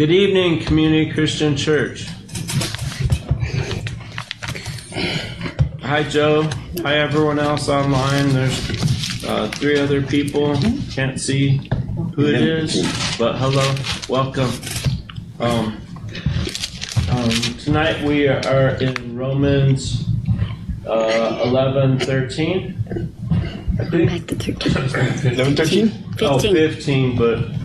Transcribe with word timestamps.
Good 0.00 0.12
evening, 0.12 0.64
Community 0.64 1.12
Christian 1.12 1.54
Church. 1.54 2.06
Hi, 5.82 6.02
Joe. 6.04 6.48
Hi, 6.80 6.94
everyone 6.94 7.38
else 7.38 7.68
online. 7.68 8.30
There's 8.30 9.24
uh, 9.26 9.48
three 9.48 9.78
other 9.78 10.00
people. 10.00 10.58
Can't 10.90 11.20
see 11.20 11.68
who 12.14 12.24
it 12.28 12.40
is, 12.40 12.80
but 13.18 13.36
hello, 13.36 13.74
welcome. 14.08 14.50
Um, 15.38 15.78
um, 17.10 17.30
tonight 17.58 18.02
we 18.02 18.26
are 18.26 18.76
in 18.76 19.18
Romans 19.18 20.08
uh, 20.86 21.42
11 21.44 21.98
13. 21.98 23.12
I 23.78 23.84
think. 23.84 24.10
Back 24.10 24.38
to 24.38 24.52
13. 24.70 25.32
11, 25.34 25.56
13? 25.56 26.04
Oh, 26.22 26.38
15. 26.38 26.54
15, 26.54 27.16
but 27.18 27.59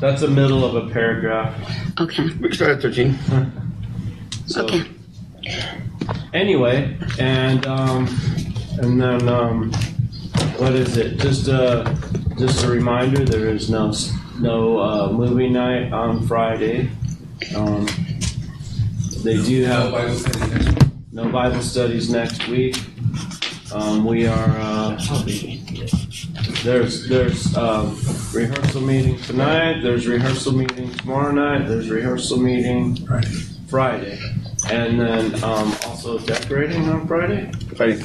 that's 0.00 0.20
the 0.20 0.28
middle 0.28 0.64
of 0.64 0.74
a 0.76 0.92
paragraph. 0.92 1.54
Okay. 2.00 2.24
We 2.24 2.48
can 2.48 2.52
start 2.52 2.70
at 2.72 2.82
13. 2.82 3.18
So, 4.46 4.64
Okay. 4.64 4.84
Anyway, 6.32 6.96
and 7.18 7.66
um, 7.66 8.08
and 8.80 8.98
then 8.98 9.28
um, 9.28 9.70
what 10.56 10.72
is 10.72 10.96
it? 10.96 11.18
Just 11.18 11.48
a 11.48 11.94
just 12.38 12.64
a 12.64 12.68
reminder: 12.70 13.26
there 13.26 13.48
is 13.48 13.68
no 13.68 13.90
s- 13.90 14.10
no 14.38 14.78
uh, 14.78 15.12
movie 15.12 15.50
night 15.50 15.92
on 15.92 16.26
Friday. 16.26 16.90
Um, 17.54 17.86
they 19.22 19.36
do 19.42 19.64
have 19.64 19.92
no 21.12 21.28
Bible 21.28 21.60
studies 21.60 22.08
next 22.10 22.48
week. 22.48 22.76
Um, 23.74 24.06
we 24.06 24.26
are 24.26 24.48
uh, 24.58 24.96
there's 26.62 27.08
there's 27.08 27.56
um, 27.56 27.98
rehearsal 28.32 28.80
meeting 28.80 29.18
tonight. 29.22 29.80
There's 29.82 30.06
rehearsal 30.06 30.52
meeting 30.52 30.92
tomorrow 30.94 31.32
night. 31.32 31.68
There's 31.68 31.88
rehearsal 31.88 32.38
meeting 32.38 32.96
Friday, 33.68 34.18
and 34.70 35.00
then 35.00 35.34
um, 35.44 35.74
also 35.86 36.18
decorating 36.18 36.88
on 36.88 37.06
Friday. 37.06 37.50
Friday. 37.76 38.02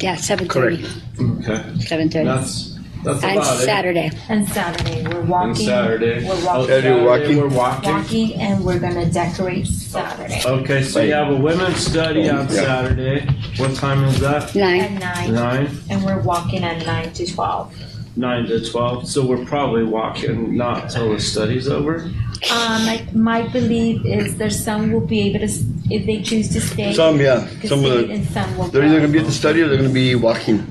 Yeah, 0.00 0.16
7:30. 0.16 0.48
Correct. 0.48 0.82
Okay, 1.20 1.62
7:30. 1.78 2.24
that's 2.24 2.75
that's 3.06 3.22
And 3.24 3.36
about 3.38 3.58
Saturday. 3.58 4.10
And 4.28 4.48
Saturday, 4.48 5.02
we're 5.08 5.22
walking. 5.22 5.48
And 5.50 5.56
Saturday. 5.58 6.28
We're 6.28 6.44
walking. 6.44 6.66
Saturday 6.68 6.92
we're 6.92 7.06
walking. 7.06 7.36
We're 7.38 7.48
walking. 7.48 7.90
Walking 7.92 8.34
and 8.40 8.64
we're 8.64 8.78
gonna 8.78 9.06
decorate 9.10 9.66
Saturday 9.66 10.42
Okay, 10.44 10.82
so 10.82 11.00
you 11.00 11.12
have 11.14 11.30
a 11.32 11.36
women's 11.36 11.78
study 11.78 12.28
on 12.28 12.46
Yeah. 12.46 12.52
Saturday. 12.68 13.26
What 13.56 13.74
time 13.76 14.04
is 14.04 14.18
that? 14.20 14.54
Nine. 14.54 14.80
at 14.80 14.92
nine, 15.00 15.32
Nine, 15.34 15.68
and 15.90 16.04
we're 16.04 16.20
walking 16.20 16.62
at 16.64 16.84
nine 16.84 17.12
to 17.14 17.26
twelve. 17.26 17.72
nine 18.16 18.46
to 18.46 18.58
twelve. 18.70 19.08
So 19.08 19.24
we're 19.24 19.44
probably 19.44 19.84
walking 19.84 20.56
not 20.56 20.90
till 20.90 21.12
the 21.12 21.20
study's 21.20 21.68
over. 21.68 22.10
Um, 22.52 22.84
my, 22.84 23.06
my 23.14 23.48
belief 23.48 24.04
is 24.04 24.36
there's 24.36 24.62
some 24.62 24.92
will 24.92 25.00
be 25.00 25.22
able 25.22 25.38
to, 25.38 25.46
s- 25.46 25.64
if 25.90 26.04
they 26.04 26.20
choose 26.20 26.50
to 26.50 26.60
stay. 26.60 26.92
Some, 26.92 27.18
yeah. 27.18 27.46
can 27.60 27.68
Some 27.70 27.78
of 27.84 27.86
stay, 27.92 28.06
the, 28.06 28.12
and 28.12 28.26
some 28.28 28.58
will 28.58 28.68
they're 28.68 28.84
either 28.84 28.98
going 29.00 29.10
to 29.10 29.12
be 29.12 29.20
at 29.20 29.24
the 29.26 29.32
study 29.32 29.62
or 29.62 29.68
they're 29.68 29.78
going 29.78 29.88
to 29.88 29.94
be 29.94 30.14
walking. 30.16 30.66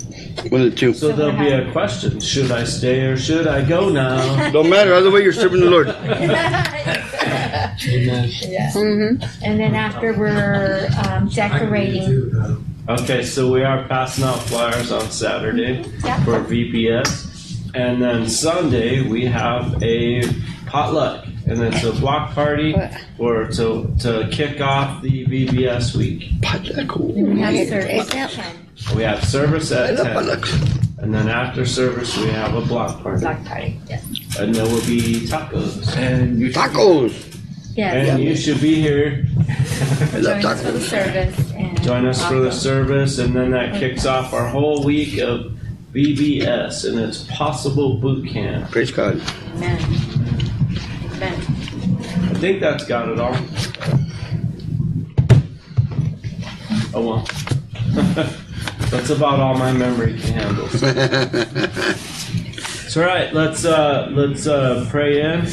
One 0.50 0.61
of 0.61 0.72
the 0.72 0.75
two. 0.75 0.94
So 0.94 1.11
there'll 1.11 1.38
be 1.38 1.50
a 1.50 1.72
question: 1.72 2.19
Should 2.19 2.52
I 2.52 2.64
stay 2.66 3.02
or 3.05 3.17
should 3.17 3.47
I 3.47 3.64
go 3.67 3.89
now? 3.89 4.50
Don't 4.52 4.69
matter. 4.69 4.94
Either 4.94 5.11
way, 5.11 5.22
you're 5.23 5.33
serving 5.33 5.61
the 5.61 5.69
Lord. 5.69 5.88
Yeah. 7.77 8.72
Mm-hmm. 8.72 9.44
And 9.44 9.59
then 9.59 9.75
after 9.75 10.17
we're 10.17 10.88
um, 11.08 11.27
decorating, 11.27 12.31
Okay, 12.88 13.23
so 13.23 13.52
we 13.52 13.64
are 13.64 13.88
passing 13.88 14.23
out 14.23 14.38
flyers 14.44 14.92
on 14.92 15.09
Saturday 15.09 15.83
Yeah. 16.03 16.23
for 16.23 16.39
VBS. 16.42 17.72
And 17.73 18.02
then 18.02 18.30
Sunday, 18.30 19.02
we 19.02 19.25
have 19.25 19.81
a 19.81 20.22
potluck. 20.67 21.25
And 21.47 21.61
it's 21.61 21.83
a 21.83 21.92
block 21.94 22.33
party 22.33 22.75
for 23.17 23.47
to, 23.47 23.94
to 23.99 24.30
kick 24.31 24.61
off 24.61 25.02
the 25.02 25.25
VBS 25.25 25.95
week. 25.95 26.30
Potluck. 26.42 26.88
Cool. 26.88 27.11
we 27.11 27.39
have 27.39 27.53
Is 27.55 28.64
service 28.86 28.89
that- 28.89 28.94
at 28.94 28.94
ten, 28.94 28.95
We 28.97 29.03
have 29.03 29.23
service 29.23 29.72
at 29.72 29.97
10. 29.97 30.82
And 30.98 31.14
then 31.14 31.27
after 31.27 31.65
service, 31.65 32.17
we 32.17 32.30
have 32.30 32.55
a 32.55 32.61
block 32.61 33.04
party. 33.04 33.21
block 33.21 33.43
party, 33.45 33.80
yes. 33.89 34.04
And 34.39 34.55
there 34.55 34.64
will 34.65 34.82
be 34.86 35.27
tacos. 35.27 35.95
And 35.98 36.39
you, 36.39 36.49
Tacos. 36.49 37.14
Yes, 37.76 38.10
and 38.10 38.23
you 38.23 38.36
should 38.37 38.61
be 38.61 38.76
here. 38.76 39.27
I 40.14 40.17
love 40.20 40.42
join 40.42 40.45
us 40.52 40.61
for 40.64 40.71
the 40.71 40.80
tacos. 40.80 40.89
service 40.89 41.52
and. 41.55 41.83
Join 41.83 42.05
us 42.05 42.26
for 42.26 42.36
the 42.39 42.48
Awesome. 42.48 42.60
service, 42.60 43.20
and 43.20 43.36
then 43.36 43.52
that 43.52 43.77
kicks 43.80 44.05
off 44.05 44.33
our 44.33 44.48
whole 44.48 44.83
week 44.83 45.20
of 45.20 45.52
VBS 45.93 46.86
and 46.86 46.98
its 46.99 47.23
possible 47.30 47.98
boot 47.98 48.27
camp. 48.30 48.71
Praise 48.71 48.92
God. 48.92 49.21
Amen. 49.58 49.77
Amen. 51.15 51.33
I 52.31 52.33
think 52.39 52.61
that's 52.61 52.86
got 52.86 53.10
it 53.10 53.20
all. 53.20 53.36
Oh 56.93 57.02
well. 57.95 58.26
that's 58.90 59.10
about 59.10 59.40
all 59.40 59.56
my 59.58 59.72
memory 59.72 60.20
can 60.20 60.34
handle. 60.34 60.68
So, 62.96 63.02
all 63.02 63.08
right, 63.08 63.34
let's 63.34 63.66
uh, 63.66 64.08
let's 64.14 64.48
uh, 64.48 64.88
pray 64.90 65.20
in. 65.20 65.46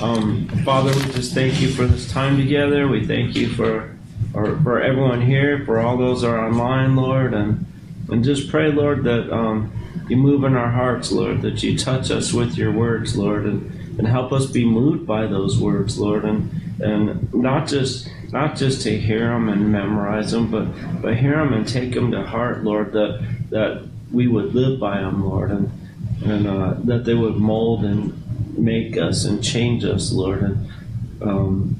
Um, 0.00 0.46
Father, 0.64 0.94
we 0.94 1.12
just 1.14 1.34
thank 1.34 1.60
you 1.60 1.66
for 1.72 1.84
this 1.84 2.08
time 2.08 2.36
together. 2.36 2.86
We 2.86 3.04
thank 3.04 3.34
you 3.34 3.48
for 3.48 3.96
or 4.34 4.56
for 4.60 4.80
everyone 4.80 5.20
here, 5.20 5.64
for 5.64 5.80
all 5.80 5.96
those 5.96 6.20
that 6.20 6.28
are 6.28 6.46
online, 6.46 6.94
Lord, 6.94 7.34
and 7.34 7.66
and 8.08 8.22
just 8.22 8.48
pray, 8.48 8.70
Lord, 8.70 9.02
that 9.02 9.32
um, 9.32 9.72
you 10.08 10.16
move 10.16 10.44
in 10.44 10.54
our 10.54 10.70
hearts, 10.70 11.10
Lord, 11.10 11.42
that 11.42 11.60
you 11.60 11.76
touch 11.76 12.12
us 12.12 12.32
with 12.32 12.56
your 12.56 12.70
words, 12.70 13.16
Lord, 13.16 13.46
and, 13.46 13.98
and 13.98 14.06
help 14.06 14.32
us 14.32 14.46
be 14.46 14.64
moved 14.64 15.08
by 15.08 15.26
those 15.26 15.58
words, 15.58 15.98
Lord, 15.98 16.24
and 16.24 16.50
and 16.80 17.34
not 17.34 17.66
just 17.66 18.08
not 18.32 18.56
just 18.56 18.82
to 18.82 18.98
hear 18.98 19.28
them 19.28 19.48
and 19.48 19.70
memorize 19.70 20.32
them, 20.32 20.50
but 20.50 20.66
but 21.00 21.16
hear 21.16 21.36
them 21.36 21.52
and 21.52 21.66
take 21.66 21.92
them 21.92 22.10
to 22.12 22.22
heart, 22.22 22.64
Lord, 22.64 22.92
that 22.92 23.24
that 23.50 23.86
we 24.12 24.26
would 24.26 24.54
live 24.54 24.80
by 24.80 25.00
them, 25.00 25.24
Lord, 25.24 25.50
and 25.50 25.70
and 26.24 26.46
uh, 26.46 26.74
that 26.84 27.04
they 27.04 27.14
would 27.14 27.36
mold 27.36 27.84
and 27.84 28.22
make 28.58 28.96
us 28.96 29.24
and 29.24 29.42
change 29.42 29.84
us, 29.84 30.12
Lord, 30.12 30.42
and 30.42 31.76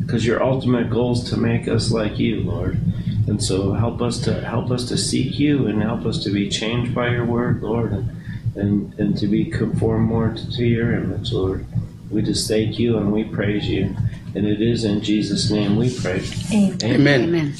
because 0.00 0.26
your 0.26 0.42
ultimate 0.42 0.90
goal 0.90 1.12
is 1.12 1.22
to 1.30 1.36
make 1.36 1.68
us 1.68 1.90
like 1.92 2.18
you, 2.18 2.42
Lord. 2.42 2.80
And 3.28 3.42
so 3.42 3.74
help 3.74 4.02
us 4.02 4.18
to 4.20 4.40
help 4.40 4.70
us 4.70 4.88
to 4.88 4.98
seek 4.98 5.38
you 5.38 5.66
and 5.66 5.82
help 5.82 6.04
us 6.04 6.22
to 6.24 6.30
be 6.30 6.48
changed 6.48 6.94
by 6.94 7.10
your 7.10 7.24
word, 7.24 7.62
Lord, 7.62 7.92
and 7.92 8.10
and, 8.56 8.92
and 8.98 9.16
to 9.18 9.26
be 9.26 9.44
conformed 9.44 10.08
more 10.08 10.34
to 10.34 10.64
your 10.64 10.92
image, 10.92 11.32
Lord. 11.32 11.64
We 12.10 12.22
just 12.22 12.48
thank 12.48 12.78
you 12.78 12.98
and 12.98 13.12
we 13.12 13.24
praise 13.24 13.68
you. 13.68 13.96
And 14.34 14.46
it 14.46 14.62
is 14.62 14.84
in 14.84 15.02
Jesus' 15.02 15.50
name 15.50 15.76
we 15.76 15.92
pray. 15.92 16.22
Amen. 16.52 16.78
Amen. 16.84 17.54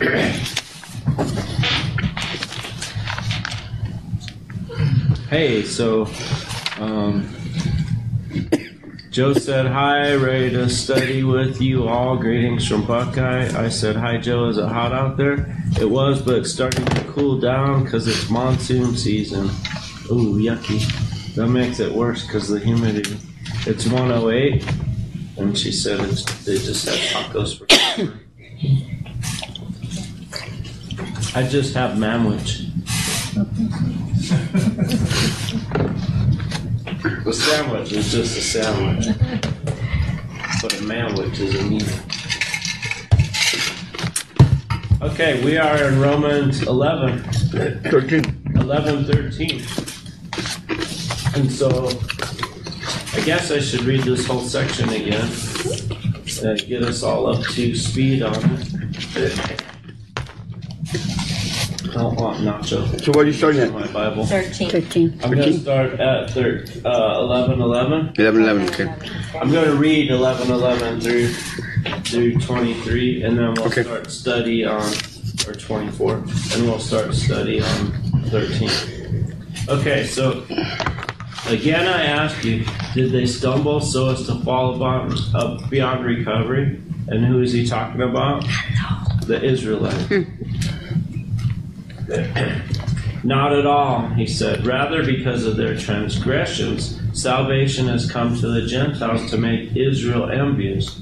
Amen. 0.00 0.34
Hey, 5.30 5.62
so 5.62 6.08
um, 6.78 7.28
Joe 9.10 9.32
said 9.32 9.66
hi, 9.66 10.14
ready 10.14 10.50
to 10.50 10.68
study 10.68 11.22
with 11.22 11.60
you 11.60 11.86
all. 11.86 12.16
Greetings 12.16 12.66
from 12.66 12.84
Buckeye. 12.84 13.48
I 13.56 13.68
said 13.68 13.94
hi, 13.94 14.16
Joe. 14.16 14.48
Is 14.48 14.58
it 14.58 14.66
hot 14.66 14.92
out 14.92 15.16
there? 15.16 15.56
It 15.80 15.88
was, 15.88 16.20
but 16.20 16.38
it's 16.38 16.52
starting 16.52 16.84
to 16.84 17.04
cool 17.12 17.38
down 17.38 17.84
because 17.84 18.08
it's 18.08 18.28
monsoon 18.28 18.96
season. 18.96 19.44
Ooh, 20.10 20.34
yucky. 20.38 21.34
That 21.36 21.46
makes 21.48 21.78
it 21.78 21.92
worse 21.92 22.26
because 22.26 22.48
the 22.48 22.58
humidity. 22.58 23.16
It's 23.66 23.86
108, 23.86 24.64
and 25.36 25.56
she 25.56 25.72
said 25.72 26.00
it's, 26.00 26.24
they 26.44 26.58
just 26.58 26.88
had 26.88 26.98
tacos 26.98 27.58
for. 27.58 27.66
supper. 27.68 28.20
I 31.36 31.42
just 31.42 31.74
have 31.74 31.98
manwich. 31.98 32.70
The 37.24 37.32
sandwich 37.32 37.92
is 37.92 38.12
just 38.12 38.38
a 38.38 38.40
sandwich. 38.40 39.06
But 40.62 40.72
a 40.74 40.82
manwich 40.84 41.40
is 41.40 41.54
a 41.54 41.64
meal. 41.64 41.86
Okay, 45.02 45.44
we 45.44 45.58
are 45.58 45.88
in 45.88 46.00
Romans 46.00 46.62
11, 46.62 47.24
13. 47.82 48.52
11, 48.54 49.04
13. 49.04 49.64
And 51.34 51.50
so 51.50 51.88
I 53.16 53.20
guess 53.24 53.50
I 53.50 53.60
should 53.60 53.82
read 53.82 54.02
this 54.02 54.26
whole 54.26 54.40
section 54.40 54.88
again. 54.88 55.30
Uh, 56.42 56.54
get 56.66 56.82
us 56.82 57.02
all 57.02 57.26
up 57.28 57.42
to 57.52 57.74
speed 57.76 58.22
on 58.22 58.34
it. 59.16 59.62
I 61.88 61.92
don't 61.98 62.16
want 62.16 62.40
nacho. 62.40 63.00
So 63.00 63.12
what 63.12 63.18
are 63.18 63.26
you 63.26 63.32
starting 63.32 63.60
at? 63.60 63.72
My 63.72 63.86
Bible. 63.92 64.26
13. 64.26 64.68
13. 64.70 65.20
I'm 65.22 65.30
going 65.30 65.52
to 65.52 65.58
start 65.60 65.92
at 66.00 66.30
thir- 66.30 66.64
uh, 66.84 67.20
11, 67.20 67.60
11. 67.60 68.14
11, 68.18 68.42
11. 68.42 68.68
Okay. 68.70 68.88
I'm 69.38 69.50
going 69.52 69.66
to 69.68 69.76
read 69.76 70.10
11, 70.10 70.50
11 70.50 71.00
through 71.00 71.28
through 72.02 72.38
23, 72.40 73.22
and 73.22 73.38
then 73.38 73.54
we'll 73.54 73.66
Okay. 73.66 73.82
start 73.84 74.10
study 74.10 74.64
on 74.64 74.82
or 75.46 75.52
24, 75.52 76.14
and 76.16 76.62
we'll 76.64 76.78
start 76.80 77.14
study 77.14 77.60
on 77.60 77.92
13. 78.30 78.70
Okay, 79.68 80.04
so 80.06 80.44
Again, 81.46 81.86
I 81.86 82.04
ask 82.06 82.42
you, 82.42 82.64
did 82.94 83.12
they 83.12 83.26
stumble 83.26 83.80
so 83.80 84.10
as 84.10 84.26
to 84.26 84.36
fall 84.36 84.76
upon, 84.76 85.14
up 85.34 85.68
beyond 85.68 86.04
recovery? 86.04 86.80
And 87.08 87.24
who 87.24 87.42
is 87.42 87.52
he 87.52 87.66
talking 87.66 88.00
about? 88.00 88.46
The 89.26 89.42
Israelites. 89.42 90.06
Hmm. 90.06 90.22
Not 93.24 93.52
at 93.52 93.66
all, 93.66 94.08
he 94.08 94.26
said. 94.26 94.66
Rather, 94.66 95.04
because 95.04 95.44
of 95.44 95.56
their 95.56 95.76
transgressions, 95.76 97.00
salvation 97.12 97.88
has 97.88 98.10
come 98.10 98.38
to 98.40 98.48
the 98.48 98.66
Gentiles 98.66 99.30
to 99.30 99.38
make 99.38 99.76
Israel 99.76 100.30
envious. 100.30 101.00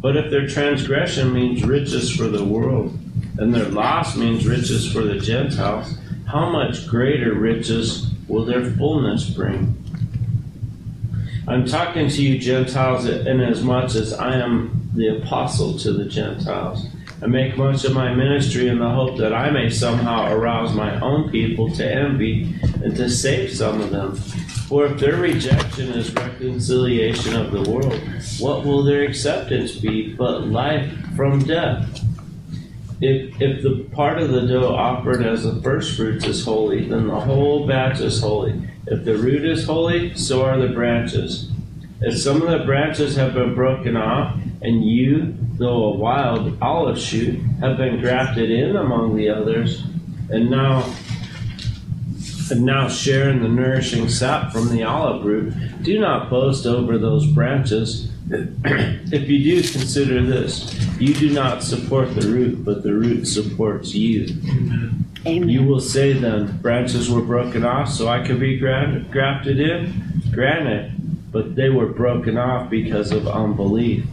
But 0.00 0.16
if 0.16 0.30
their 0.30 0.46
transgression 0.46 1.32
means 1.32 1.64
riches 1.64 2.14
for 2.14 2.28
the 2.28 2.44
world, 2.44 2.98
and 3.38 3.54
their 3.54 3.68
loss 3.68 4.16
means 4.16 4.46
riches 4.46 4.90
for 4.90 5.02
the 5.02 5.18
Gentiles, 5.18 5.96
how 6.26 6.50
much 6.50 6.86
greater 6.88 7.34
riches 7.34 8.10
will 8.28 8.44
their 8.44 8.70
fullness 8.72 9.28
bring? 9.30 9.77
I'm 11.48 11.64
talking 11.64 12.10
to 12.10 12.22
you, 12.22 12.38
Gentiles, 12.38 13.06
inasmuch 13.06 13.94
as 13.94 14.12
I 14.12 14.34
am 14.34 14.90
the 14.92 15.16
apostle 15.16 15.78
to 15.78 15.92
the 15.94 16.04
Gentiles. 16.04 16.86
I 17.22 17.26
make 17.26 17.56
much 17.56 17.84
of 17.86 17.94
my 17.94 18.14
ministry 18.14 18.68
in 18.68 18.78
the 18.78 18.90
hope 18.90 19.16
that 19.16 19.32
I 19.32 19.48
may 19.50 19.70
somehow 19.70 20.30
arouse 20.30 20.74
my 20.74 21.00
own 21.00 21.30
people 21.30 21.74
to 21.76 21.90
envy 21.90 22.54
and 22.84 22.94
to 22.96 23.08
save 23.08 23.50
some 23.50 23.80
of 23.80 23.88
them. 23.88 24.16
For 24.68 24.84
if 24.86 25.00
their 25.00 25.16
rejection 25.16 25.88
is 25.88 26.14
reconciliation 26.14 27.34
of 27.34 27.50
the 27.50 27.70
world, 27.70 27.98
what 28.38 28.66
will 28.66 28.84
their 28.84 29.04
acceptance 29.04 29.74
be 29.74 30.12
but 30.12 30.48
life 30.48 30.92
from 31.16 31.44
death? 31.44 32.04
If, 33.00 33.40
if 33.40 33.62
the 33.62 33.88
part 33.94 34.18
of 34.18 34.28
the 34.28 34.42
dough 34.42 34.74
offered 34.74 35.24
as 35.24 35.44
the 35.44 35.62
first 35.62 35.96
fruits 35.96 36.26
is 36.26 36.44
holy, 36.44 36.90
then 36.90 37.06
the 37.06 37.18
whole 37.18 37.66
batch 37.66 38.00
is 38.00 38.20
holy. 38.20 38.68
If 38.90 39.04
the 39.04 39.16
root 39.16 39.44
is 39.44 39.64
holy, 39.64 40.14
so 40.16 40.44
are 40.44 40.58
the 40.58 40.72
branches. 40.72 41.50
If 42.00 42.18
some 42.18 42.40
of 42.42 42.48
the 42.48 42.64
branches 42.64 43.16
have 43.16 43.34
been 43.34 43.54
broken 43.54 43.96
off, 43.96 44.38
and 44.62 44.84
you, 44.84 45.36
though 45.58 45.84
a 45.84 45.96
wild 45.96 46.56
olive 46.62 46.98
shoot, 46.98 47.38
have 47.60 47.76
been 47.76 48.00
grafted 48.00 48.50
in 48.50 48.76
among 48.76 49.16
the 49.16 49.28
others, 49.28 49.82
and 50.30 50.50
now 50.50 50.94
and 52.50 52.64
now 52.64 52.88
share 52.88 53.28
in 53.28 53.42
the 53.42 53.48
nourishing 53.48 54.08
sap 54.08 54.52
from 54.52 54.70
the 54.70 54.82
olive 54.82 55.22
root, 55.24 55.52
do 55.82 56.00
not 56.00 56.30
boast 56.30 56.64
over 56.64 56.96
those 56.96 57.26
branches. 57.32 58.10
if 58.30 59.28
you 59.28 59.62
do, 59.62 59.68
consider 59.68 60.22
this 60.22 60.74
you 61.00 61.14
do 61.14 61.30
not 61.30 61.62
support 61.62 62.14
the 62.14 62.28
root, 62.28 62.64
but 62.64 62.82
the 62.82 62.92
root 62.92 63.26
supports 63.26 63.94
you. 63.94 64.26
Amen. 64.48 65.07
You 65.24 65.64
will 65.64 65.80
say 65.80 66.12
then, 66.12 66.58
branches 66.58 67.10
were 67.10 67.20
broken 67.20 67.64
off 67.64 67.90
so 67.90 68.08
I 68.08 68.26
could 68.26 68.38
be 68.38 68.58
grafted 68.58 69.60
in? 69.60 70.22
Granted, 70.32 70.92
but 71.32 71.56
they 71.56 71.70
were 71.70 71.86
broken 71.86 72.38
off 72.38 72.70
because 72.70 73.10
of 73.10 73.26
unbelief. 73.26 74.04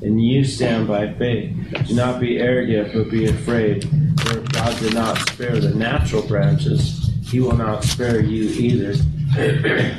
And 0.00 0.24
you 0.24 0.44
stand 0.44 0.86
by 0.86 1.12
faith. 1.14 1.56
Do 1.86 1.94
not 1.94 2.20
be 2.20 2.38
arrogant, 2.38 2.94
but 2.94 3.10
be 3.10 3.26
afraid. 3.26 3.82
For 4.20 4.38
if 4.38 4.52
God 4.52 4.78
did 4.78 4.94
not 4.94 5.18
spare 5.28 5.58
the 5.58 5.74
natural 5.74 6.22
branches, 6.22 7.10
he 7.24 7.40
will 7.40 7.56
not 7.56 7.82
spare 7.84 8.20
you 8.20 8.44
either. 8.50 8.94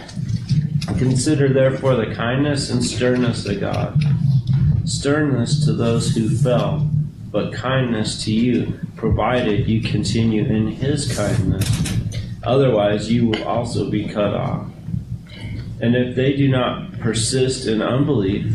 Consider 0.97 1.53
therefore 1.53 1.95
the 1.95 2.15
kindness 2.15 2.69
and 2.69 2.83
sternness 2.83 3.45
of 3.45 3.59
God. 3.59 4.01
Sternness 4.86 5.63
to 5.65 5.74
those 5.74 6.15
who 6.15 6.30
fell, 6.30 6.89
but 7.31 7.53
kindness 7.53 8.23
to 8.23 8.31
you, 8.31 8.79
provided 8.95 9.67
you 9.67 9.81
continue 9.81 10.45
in 10.45 10.67
his 10.67 11.15
kindness. 11.15 11.97
Otherwise, 12.43 13.11
you 13.11 13.27
will 13.27 13.43
also 13.43 13.89
be 13.89 14.07
cut 14.07 14.33
off. 14.33 14.67
And 15.81 15.95
if 15.95 16.15
they 16.15 16.35
do 16.35 16.47
not 16.49 16.99
persist 16.99 17.67
in 17.67 17.81
unbelief, 17.81 18.45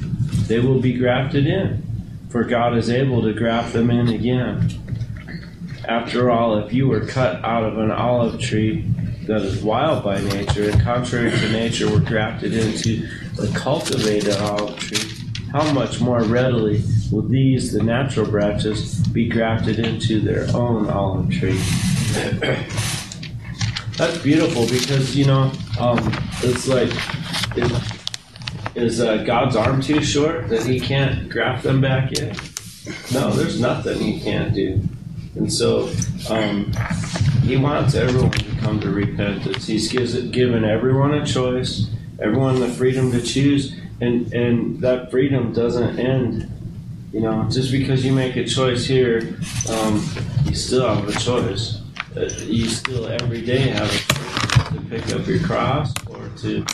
they 0.49 0.61
will 0.61 0.81
be 0.81 0.95
grafted 0.95 1.47
in, 1.47 1.83
for 2.29 2.45
God 2.45 2.77
is 2.77 2.91
able 2.91 3.23
to 3.23 3.33
graft 3.33 3.73
them 3.73 3.91
in 3.91 4.09
again. 4.09 4.69
After 5.87 6.31
all, 6.31 6.59
if 6.59 6.73
you 6.73 6.89
were 6.89 7.07
cut 7.07 7.45
out 7.45 7.65
of 7.65 7.79
an 7.79 7.91
olive 7.91 8.41
tree 8.41 8.83
that 9.27 9.43
is 9.43 9.63
wild 9.63 10.03
by 10.03 10.21
nature, 10.21 10.69
and 10.69 10.81
contrary 10.83 11.31
to 11.31 11.53
nature 11.53 11.91
were 11.91 12.01
grafted 12.01 12.55
into 12.55 13.07
the 13.37 13.51
cultivated 13.55 14.37
olive 14.37 14.79
tree, 14.79 15.11
how 15.53 15.73
much 15.73 16.01
more 16.01 16.23
readily 16.25 16.83
will 17.11 17.23
these, 17.23 17.73
the 17.73 17.83
natural 17.83 18.27
branches, 18.27 18.99
be 19.09 19.29
grafted 19.29 19.79
into 19.79 20.21
their 20.21 20.47
own 20.55 20.89
olive 20.89 21.31
tree? 21.31 21.61
That's 23.97 24.19
beautiful 24.19 24.67
because, 24.67 25.17
you 25.17 25.27
know, 25.27 25.53
um, 25.79 25.99
it's 26.43 26.67
like, 26.67 26.91
is, 27.57 27.73
is 28.75 29.01
uh, 29.01 29.19
God's 29.19 29.55
arm 29.57 29.81
too 29.81 30.03
short 30.03 30.49
that 30.49 30.67
he 30.67 30.81
can't 30.81 31.29
graft 31.29 31.63
them 31.63 31.81
back 31.81 32.13
in? 32.13 32.35
No, 33.13 33.31
there's 33.31 33.61
nothing 33.61 33.99
he 33.99 34.21
can't 34.21 34.53
do. 34.53 34.83
And 35.37 35.53
so 35.53 35.91
um, 36.29 36.73
he 37.43 37.57
wants 37.57 37.95
everyone 37.95 38.31
to 38.33 38.57
come 38.57 38.81
to 38.81 38.91
repentance. 38.91 39.67
He's 39.67 39.91
gives 39.91 40.15
it, 40.15 40.33
given 40.33 40.65
everyone 40.65 41.15
a 41.15 41.25
choice, 41.25 41.89
everyone 42.21 42.61
the 42.61 42.69
freedom 42.69 43.11
to 43.13 43.23
choose, 43.23 43.75
and, 44.01 44.33
and 44.33 44.81
that 44.81 45.11
freedom 45.11 45.53
doesn't 45.53 45.99
end. 45.99 46.51
You 47.15 47.21
know, 47.21 47.47
just 47.49 47.71
because 47.71 48.05
you 48.05 48.13
make 48.13 48.35
a 48.35 48.45
choice 48.45 48.87
here, 48.87 49.37
um, 49.71 50.05
you 50.47 50.55
still 50.57 50.85
have 50.93 51.09
a 51.09 51.13
choice. 51.13 51.81
Uh, 52.17 52.23
you 52.43 52.67
still 52.67 53.07
every 53.07 53.41
day 53.41 53.69
have 53.69 53.89
a 53.89 54.15
choice 54.15 54.69
to 54.71 54.81
pick 54.91 55.13
up 55.15 55.25
your 55.25 55.39
cross 55.39 55.95
or 56.11 56.29
to 56.39 56.67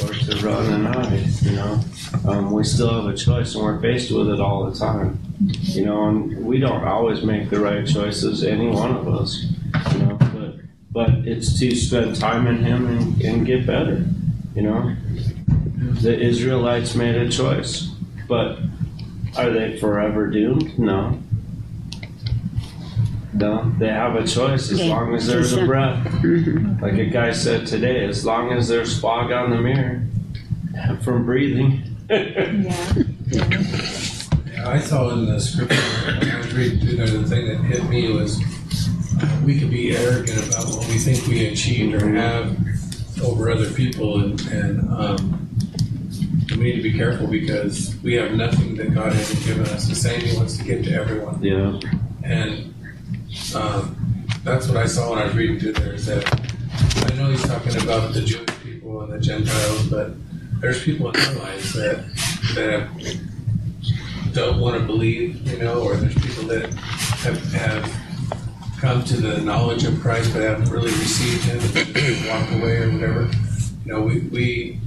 or 0.00 0.14
to 0.14 0.46
run 0.46 0.72
and 0.72 0.86
hide. 0.86 1.26
You 1.42 1.56
know, 1.56 1.80
um, 2.28 2.52
we 2.52 2.62
still 2.62 2.94
have 2.94 3.12
a 3.12 3.16
choice, 3.16 3.56
and 3.56 3.64
we're 3.64 3.80
faced 3.80 4.12
with 4.12 4.28
it 4.28 4.38
all 4.38 4.70
the 4.70 4.78
time. 4.78 5.18
You 5.40 5.86
know, 5.86 6.04
and 6.04 6.46
we 6.46 6.60
don't 6.60 6.84
always 6.84 7.24
make 7.24 7.50
the 7.50 7.58
right 7.58 7.84
choices, 7.84 8.44
any 8.44 8.68
one 8.68 8.94
of 8.94 9.08
us. 9.08 9.46
You 9.94 9.98
know, 9.98 10.16
but 10.32 10.54
but 10.92 11.10
it's 11.26 11.58
to 11.58 11.74
spend 11.74 12.14
time 12.14 12.46
in 12.46 12.62
Him 12.62 12.86
and, 12.86 13.20
and 13.20 13.44
get 13.44 13.66
better. 13.66 14.06
You 14.54 14.62
know, 14.62 14.96
the 15.76 16.16
Israelites 16.16 16.94
made 16.94 17.16
a 17.16 17.28
choice, 17.28 17.88
but 18.28 18.60
are 19.38 19.50
they 19.50 19.76
forever 19.78 20.26
doomed? 20.26 20.78
No. 20.78 21.18
No, 23.32 23.72
they 23.78 23.88
have 23.88 24.16
a 24.16 24.26
choice 24.26 24.72
as 24.72 24.80
Yeah, 24.80 24.86
long 24.96 25.14
as 25.14 25.26
there's 25.26 25.52
a 25.52 25.64
breath. 25.64 26.04
Mhm. 26.06 26.80
Like 26.82 26.94
a 26.94 27.06
guy 27.06 27.30
said 27.32 27.66
today, 27.66 28.04
as 28.04 28.24
long 28.24 28.52
as 28.52 28.66
there's 28.68 28.98
fog 28.98 29.30
on 29.30 29.50
the 29.50 29.60
mirror 29.60 30.02
from 31.02 31.24
breathing. 31.24 31.82
Yeah. 32.10 32.92
Yeah, 33.30 34.68
I 34.68 34.78
saw 34.80 35.10
in 35.10 35.26
the 35.26 35.38
scripture, 35.38 35.76
when 36.20 36.30
I 36.30 36.38
was 36.38 36.52
reading 36.54 36.80
through 36.80 36.96
there, 36.96 37.06
the 37.06 37.24
thing 37.28 37.46
that 37.48 37.58
hit 37.64 37.88
me 37.88 38.10
was 38.12 38.40
uh, 39.22 39.40
we 39.44 39.60
could 39.60 39.70
be 39.70 39.94
arrogant 39.96 40.48
about 40.48 40.64
what 40.66 40.88
we 40.88 40.94
think 40.98 41.26
we 41.28 41.46
achieved 41.46 41.94
or 42.02 42.08
have 42.14 42.56
over 43.22 43.50
other 43.50 43.70
people, 43.70 44.20
and, 44.20 44.40
and 44.48 44.80
um, 44.90 45.47
we 46.58 46.64
need 46.64 46.76
to 46.76 46.82
be 46.82 46.92
careful 46.92 47.26
because 47.26 47.96
we 48.02 48.14
have 48.14 48.32
nothing 48.32 48.74
that 48.76 48.92
God 48.92 49.12
hasn't 49.12 49.44
given 49.44 49.66
us. 49.66 49.86
The 49.86 49.94
same 49.94 50.20
He 50.20 50.36
wants 50.36 50.56
to 50.58 50.64
give 50.64 50.84
to 50.84 50.92
everyone, 50.92 51.42
yeah. 51.42 51.78
and 52.24 52.74
um, 53.54 54.26
that's 54.42 54.66
what 54.66 54.76
I 54.76 54.86
saw 54.86 55.10
when 55.10 55.20
I 55.20 55.26
was 55.26 55.36
reading 55.36 55.60
through 55.60 55.74
there. 55.74 55.94
Is 55.94 56.06
that 56.06 56.24
I 57.10 57.14
know 57.14 57.30
He's 57.30 57.46
talking 57.46 57.80
about 57.80 58.12
the 58.12 58.22
Jewish 58.22 58.62
people 58.62 59.02
and 59.02 59.12
the 59.12 59.20
Gentiles, 59.20 59.86
but 59.86 60.12
there's 60.60 60.82
people 60.82 61.10
in 61.10 61.20
our 61.20 61.34
lives 61.34 61.72
that 61.74 62.04
that 62.54 62.88
don't 64.32 64.60
want 64.60 64.78
to 64.80 64.84
believe, 64.84 65.46
you 65.46 65.58
know, 65.58 65.80
or 65.80 65.96
there's 65.96 66.14
people 66.14 66.44
that 66.44 66.72
have, 66.72 67.52
have 67.52 68.78
come 68.80 69.04
to 69.04 69.16
the 69.16 69.40
knowledge 69.40 69.84
of 69.84 70.00
Christ 70.00 70.32
but 70.32 70.42
haven't 70.42 70.70
really 70.70 70.90
received 70.90 71.44
Him 71.44 72.28
walked 72.28 72.52
away 72.52 72.78
or 72.78 72.90
whatever. 72.92 73.30
You 73.84 73.92
know, 73.92 74.00
we 74.02 74.20
we 74.20 74.80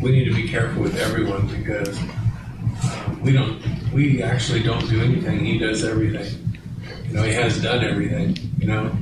we 0.00 0.12
need 0.12 0.24
to 0.24 0.34
be 0.34 0.48
careful 0.48 0.82
with 0.82 0.96
everyone 0.96 1.46
because 1.48 1.98
um, 1.98 3.20
we 3.22 3.32
don't 3.32 3.60
we 3.92 4.22
actually 4.22 4.62
don't 4.62 4.88
do 4.88 5.02
anything. 5.02 5.44
He 5.44 5.58
does 5.58 5.84
everything. 5.84 6.58
You 7.06 7.14
know, 7.14 7.22
He 7.22 7.32
has 7.32 7.60
done 7.60 7.84
everything. 7.84 8.36
You 8.58 8.68
know, 8.68 8.96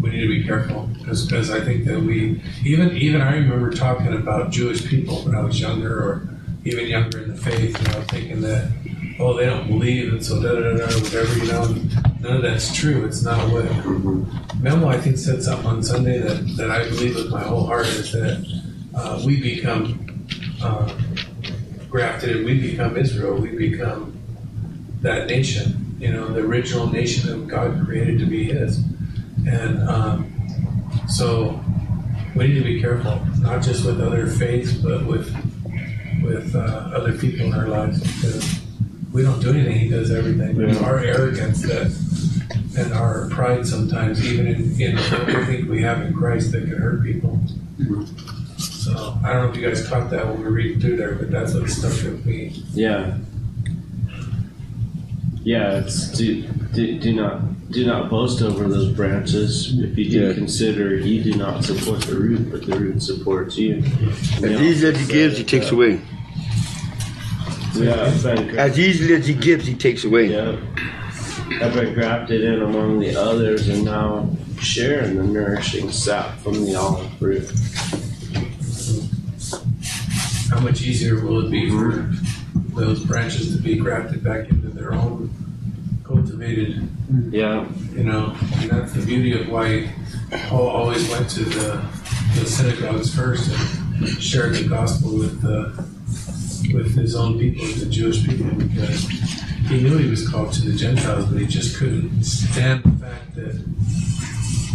we 0.00 0.10
need 0.10 0.22
to 0.22 0.28
be 0.28 0.44
careful 0.44 0.88
because 0.98 1.50
I 1.50 1.60
think 1.60 1.84
that 1.84 2.00
we 2.00 2.42
even 2.64 2.96
even 2.96 3.20
I 3.20 3.34
remember 3.34 3.70
talking 3.70 4.14
about 4.14 4.50
Jewish 4.50 4.86
people 4.86 5.16
when 5.24 5.34
I 5.34 5.42
was 5.42 5.60
younger 5.60 5.98
or 5.98 6.28
even 6.64 6.86
younger 6.86 7.22
in 7.22 7.34
the 7.34 7.40
faith, 7.40 7.78
you 7.78 7.92
know, 7.92 8.02
thinking 8.08 8.40
that, 8.42 8.70
oh, 9.18 9.34
they 9.34 9.46
don't 9.46 9.66
believe, 9.66 10.12
and 10.12 10.24
so 10.24 10.42
da 10.42 10.52
da 10.52 10.76
da 10.76 11.00
whatever, 11.00 11.38
you 11.38 11.52
know. 11.52 11.74
None 12.20 12.36
of 12.36 12.42
that's 12.42 12.74
true. 12.74 13.04
It's 13.06 13.22
not 13.22 13.50
what. 13.50 13.64
Memo, 14.60 14.88
I 14.88 14.98
think, 14.98 15.16
said 15.16 15.42
something 15.42 15.66
on 15.66 15.82
Sunday 15.82 16.18
that, 16.18 16.56
that 16.58 16.70
I 16.70 16.84
believe 16.84 17.14
with 17.14 17.30
my 17.30 17.42
whole 17.42 17.64
heart 17.64 17.86
is 17.86 18.12
that 18.12 18.62
uh, 18.94 19.22
we 19.24 19.40
become 19.40 20.09
uh, 20.62 20.94
grafted 21.88 22.36
and 22.36 22.44
we 22.44 22.60
become 22.60 22.96
Israel. 22.96 23.36
We 23.36 23.50
become 23.50 24.18
that 25.00 25.26
nation, 25.26 25.96
you 25.98 26.12
know, 26.12 26.28
the 26.28 26.40
original 26.40 26.86
nation 26.86 27.28
that 27.28 27.48
God 27.48 27.84
created 27.84 28.18
to 28.20 28.26
be 28.26 28.44
His. 28.44 28.78
And 29.46 29.88
um, 29.88 31.00
so 31.08 31.62
we 32.34 32.48
need 32.48 32.54
to 32.54 32.64
be 32.64 32.80
careful, 32.80 33.20
not 33.38 33.62
just 33.62 33.84
with 33.84 34.00
other 34.00 34.26
faiths, 34.26 34.72
but 34.72 35.06
with 35.06 35.34
with 36.22 36.54
uh, 36.54 36.90
other 36.94 37.16
people 37.16 37.46
in 37.46 37.54
our 37.54 37.66
lives 37.66 38.00
because 38.00 38.60
we 39.12 39.22
don't 39.22 39.40
do 39.40 39.50
anything; 39.50 39.78
He 39.78 39.88
does 39.88 40.10
everything. 40.10 40.56
Yeah. 40.56 40.78
our 40.84 40.98
arrogance 40.98 41.62
that 41.62 41.90
and 42.76 42.92
our 42.92 43.28
pride 43.30 43.66
sometimes, 43.66 44.24
even 44.24 44.46
in, 44.46 44.80
in 44.80 44.96
what 44.96 45.26
we 45.26 45.44
think 45.46 45.68
we 45.68 45.82
have 45.82 46.02
in 46.02 46.14
Christ, 46.14 46.52
that 46.52 46.64
can 46.64 46.76
hurt 46.76 47.02
people. 47.02 47.40
So 48.80 49.18
I 49.22 49.32
don't 49.32 49.44
know 49.44 49.50
if 49.50 49.56
you 49.56 49.66
guys 49.68 49.86
caught 49.86 50.08
that 50.10 50.26
when 50.26 50.38
we 50.38 50.44
were 50.44 50.52
reading 50.52 50.80
through 50.80 50.96
there, 50.96 51.14
but 51.14 51.30
that's 51.30 51.52
what 51.52 51.68
stuck 51.68 51.92
with 52.02 52.24
me. 52.24 52.62
Yeah. 52.72 53.18
Yeah, 55.42 55.78
it's 55.80 56.08
do, 56.16 56.42
do, 56.72 56.98
do 56.98 57.12
not 57.14 57.70
do 57.70 57.86
not 57.86 58.08
boast 58.08 58.40
over 58.42 58.66
those 58.68 58.90
branches. 58.92 59.78
If 59.78 59.96
you 59.98 60.08
do 60.10 60.28
Yeah. 60.28 60.32
consider 60.32 60.96
you 60.96 61.22
do 61.22 61.34
not 61.36 61.62
support 61.64 62.00
the 62.02 62.14
root, 62.16 62.50
but 62.50 62.64
the 62.66 62.78
root 62.78 63.02
supports 63.02 63.56
you. 63.58 63.82
As 64.42 64.44
easily 64.60 64.92
as 64.94 65.00
he 65.00 65.06
gives, 65.12 65.36
he 65.38 65.44
takes 65.44 65.70
away. 65.70 66.00
Yeah, 67.74 68.12
As 68.56 68.78
easily 68.78 69.14
as 69.14 69.26
he 69.26 69.34
gives, 69.34 69.66
he 69.66 69.74
takes 69.74 70.04
away. 70.04 70.30
yeah, 70.32 70.56
have 71.60 71.74
been 71.74 71.94
grafted 71.94 72.42
in 72.42 72.62
among 72.62 72.98
the 72.98 73.14
others, 73.14 73.68
and 73.68 73.84
now 73.84 74.28
sharing 74.58 75.16
the 75.16 75.22
nourishing 75.22 75.90
sap 75.90 76.38
from 76.40 76.64
the 76.64 76.74
olive 76.74 77.10
fruit. 77.18 77.50
How 80.60 80.66
much 80.66 80.82
easier 80.82 81.24
will 81.24 81.46
it 81.46 81.50
be 81.50 81.70
for 81.70 82.06
those 82.78 83.02
branches 83.02 83.56
to 83.56 83.62
be 83.62 83.76
grafted 83.76 84.22
back 84.22 84.50
into 84.50 84.68
their 84.68 84.92
own 84.92 85.30
cultivated 86.04 86.86
Yeah, 87.30 87.66
You 87.94 88.04
know, 88.04 88.36
and 88.58 88.70
that's 88.70 88.92
the 88.92 89.02
beauty 89.06 89.40
of 89.40 89.48
why 89.48 89.90
Paul 90.48 90.68
always 90.68 91.08
went 91.08 91.30
to 91.30 91.44
the, 91.44 91.82
the 92.38 92.44
synagogues 92.44 93.14
first 93.14 93.50
and 93.50 94.22
shared 94.22 94.52
the 94.52 94.68
gospel 94.68 95.16
with 95.16 95.40
the 95.40 95.82
with 96.74 96.94
his 96.94 97.16
own 97.16 97.38
people, 97.38 97.64
the 97.64 97.86
Jewish 97.86 98.22
people, 98.26 98.54
because 98.54 99.04
he 99.66 99.80
knew 99.80 99.96
he 99.96 100.10
was 100.10 100.28
called 100.28 100.52
to 100.52 100.60
the 100.60 100.76
Gentiles, 100.76 101.24
but 101.24 101.40
he 101.40 101.46
just 101.46 101.78
couldn't 101.78 102.22
stand 102.22 102.84
the 102.84 103.06
fact 103.06 103.34
that 103.34 103.64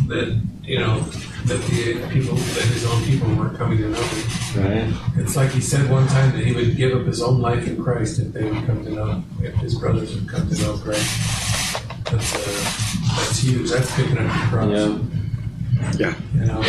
that 0.07 0.41
you 0.63 0.79
know 0.79 1.05
that 1.45 1.61
the 1.61 2.07
people 2.11 2.35
that 2.35 2.63
his 2.73 2.85
own 2.85 3.03
people 3.03 3.27
weren't 3.35 3.57
coming 3.57 3.77
to 3.77 3.89
know 3.89 4.01
him. 4.01 4.63
right. 4.63 5.17
It's 5.17 5.35
like 5.35 5.51
he 5.51 5.61
said 5.61 5.89
one 5.89 6.07
time 6.07 6.31
that 6.31 6.43
he 6.43 6.53
would 6.53 6.75
give 6.75 6.99
up 6.99 7.05
his 7.05 7.21
own 7.21 7.39
life 7.39 7.67
in 7.67 7.81
Christ 7.83 8.19
if 8.19 8.33
they 8.33 8.43
would 8.45 8.65
come 8.65 8.83
to 8.83 8.89
know, 8.91 9.23
if 9.41 9.53
his 9.55 9.75
brothers 9.75 10.15
would 10.15 10.27
come 10.27 10.49
to 10.49 10.61
know 10.61 10.77
Christ. 10.77 11.81
That's 12.11 12.35
uh, 12.35 13.15
that's 13.17 13.39
huge. 13.39 13.69
That's 13.69 13.95
picking 13.95 14.17
up 14.17 14.23
the 14.25 14.47
cross. 14.49 14.69
Yeah, 14.69 15.97
Yeah. 15.97 16.15
You 16.33 16.45
know, 16.45 16.61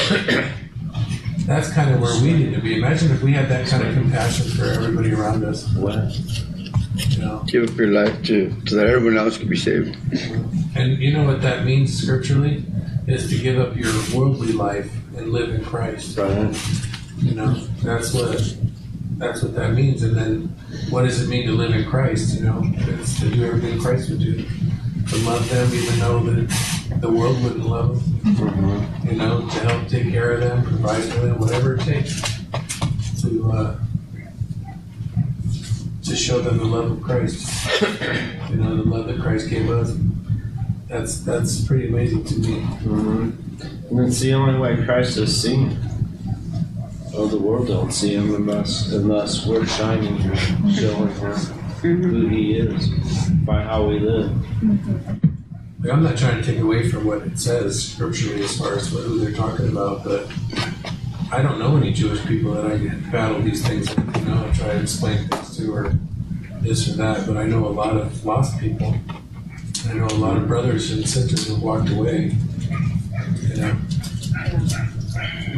that's 1.47 1.71
kind 1.73 1.95
of 1.95 2.01
where 2.01 2.15
we 2.23 2.33
need 2.33 2.55
to 2.55 2.61
be. 2.61 2.77
Imagine 2.77 3.13
if 3.13 3.23
we 3.23 3.33
had 3.33 3.49
that 3.49 3.67
kind 3.69 3.87
of 3.87 3.95
compassion 3.95 4.51
for 4.51 4.65
everybody 4.65 5.13
around 5.13 5.45
us. 5.45 5.73
well, 5.75 6.11
You 6.97 7.19
know, 7.19 7.43
Give 7.47 7.69
up 7.71 7.77
your 7.77 7.89
life 7.89 8.23
to 8.25 8.55
so 8.67 8.77
that 8.77 8.87
everyone 8.87 9.17
else 9.19 9.39
can 9.39 9.49
be 9.49 9.57
saved. 9.57 9.97
and 10.77 10.99
you 10.99 11.13
know 11.13 11.25
what 11.25 11.41
that 11.43 11.65
means 11.65 11.97
scripturally 12.03 12.65
is 13.07 13.29
to 13.31 13.39
give 13.39 13.59
up 13.59 13.77
your 13.77 13.93
worldly 14.15 14.53
life 14.53 14.93
and 15.17 15.33
live 15.33 15.51
in 15.51 15.65
Christ. 15.65 16.19
right. 16.19 16.55
You 17.19 17.35
know, 17.35 17.55
that's 17.83 18.13
what 18.13 18.57
that's 19.19 19.43
what 19.43 19.55
that 19.55 19.73
means. 19.73 20.03
And 20.03 20.15
then, 20.17 20.43
what 20.91 21.05
does 21.05 21.23
it 21.23 21.29
mean 21.29 21.47
to 21.47 21.53
live 21.53 21.73
in 21.73 21.89
Christ? 21.89 22.39
You 22.39 22.45
know, 22.45 22.63
it's 22.65 23.19
to 23.21 23.31
do 23.31 23.45
everything 23.45 23.79
Christ 23.81 24.11
would 24.11 24.21
do, 24.21 24.45
to 25.09 25.17
love 25.25 25.49
them 25.49 25.73
even 25.73 25.99
though 25.99 26.21
that 26.21 27.01
the 27.01 27.11
world 27.11 27.43
wouldn't 27.43 27.67
love 27.67 28.05
them. 28.23 28.35
Mhm. 28.37 29.11
You 29.13 29.17
know, 29.17 29.49
to 29.49 29.59
help 29.61 29.89
take 29.89 30.11
care 30.11 30.33
of 30.33 30.41
them, 30.41 30.63
provide 30.65 31.03
for 31.05 31.21
them, 31.27 31.39
whatever 31.39 31.75
it 31.77 31.81
takes 31.83 32.21
to 33.23 33.51
uh, 33.53 33.77
to 36.05 36.15
show 36.17 36.41
them 36.41 36.59
the 36.59 36.65
love 36.65 36.91
of 36.91 37.03
Christ. 37.03 37.49
You 38.51 38.57
know, 38.57 38.77
the 38.77 38.83
love 38.85 39.07
that 39.07 39.21
Christ 39.21 39.49
gave 39.49 39.71
us. 39.71 39.93
That's 40.89 41.21
that's 41.21 41.65
pretty 41.65 41.89
amazing 41.89 42.25
to 42.25 42.39
me. 42.39 42.61
hmm 42.61 43.31
And 43.91 44.01
it's 44.01 44.21
the 44.21 44.35
only 44.35 44.59
way 44.59 44.85
Christ 44.85 45.17
is 45.17 45.41
seen. 45.41 45.79
Oh, 47.15 47.27
the 47.27 47.39
world 47.39 47.69
don't 47.69 47.93
see 47.93 48.15
him 48.15 48.35
unless 48.35 48.93
unless 48.93 49.47
we're 49.47 49.67
shining 49.67 50.17
him, 50.17 50.37
showing 50.73 51.13
him 51.15 51.35
who 51.83 52.29
he 52.29 52.57
is 52.59 52.89
by 53.45 53.63
how 53.63 53.87
we 53.89 53.99
live. 53.99 54.31
Like, 55.81 55.93
I'm 55.93 56.03
not 56.03 56.17
trying 56.17 56.43
to 56.43 56.53
take 56.53 56.61
away 56.61 56.89
from 56.89 57.05
what 57.05 57.23
it 57.23 57.39
says 57.39 57.93
scripturally 57.93 58.43
as 58.43 58.59
far 58.59 58.75
as 58.77 58.93
what, 58.93 59.05
who 59.05 59.19
they're 59.19 59.33
talking 59.33 59.69
about, 59.69 60.05
but 60.05 60.31
I 61.33 61.43
don't 61.43 61.59
know 61.59 61.77
any 61.77 61.93
Jewish 61.93 62.25
people 62.27 62.55
that 62.55 62.67
I 62.67 62.79
can 62.79 63.11
battle 63.11 63.41
these 63.41 63.67
things 63.67 63.95
with, 63.95 64.17
you 64.17 64.25
know, 64.25 64.45
and 64.45 64.55
try 64.55 64.69
to 64.69 64.81
explain 64.81 65.29
things 65.29 65.57
to 65.57 65.75
or 65.75 65.95
this 66.61 66.89
or 66.89 66.97
that, 66.97 67.27
but 67.27 67.37
I 67.37 67.45
know 67.47 67.67
a 67.67 67.69
lot 67.69 67.97
of 67.97 68.25
lost 68.25 68.59
people. 68.59 68.95
I 69.85 69.93
know 69.95 70.07
a 70.07 70.19
lot 70.19 70.37
of 70.37 70.49
brothers 70.49 70.91
and 70.91 71.07
sisters 71.09 71.49
have 71.49 71.63
walked 71.63 71.91
away. 71.91 72.33
You 73.43 73.57
know, 73.57 73.77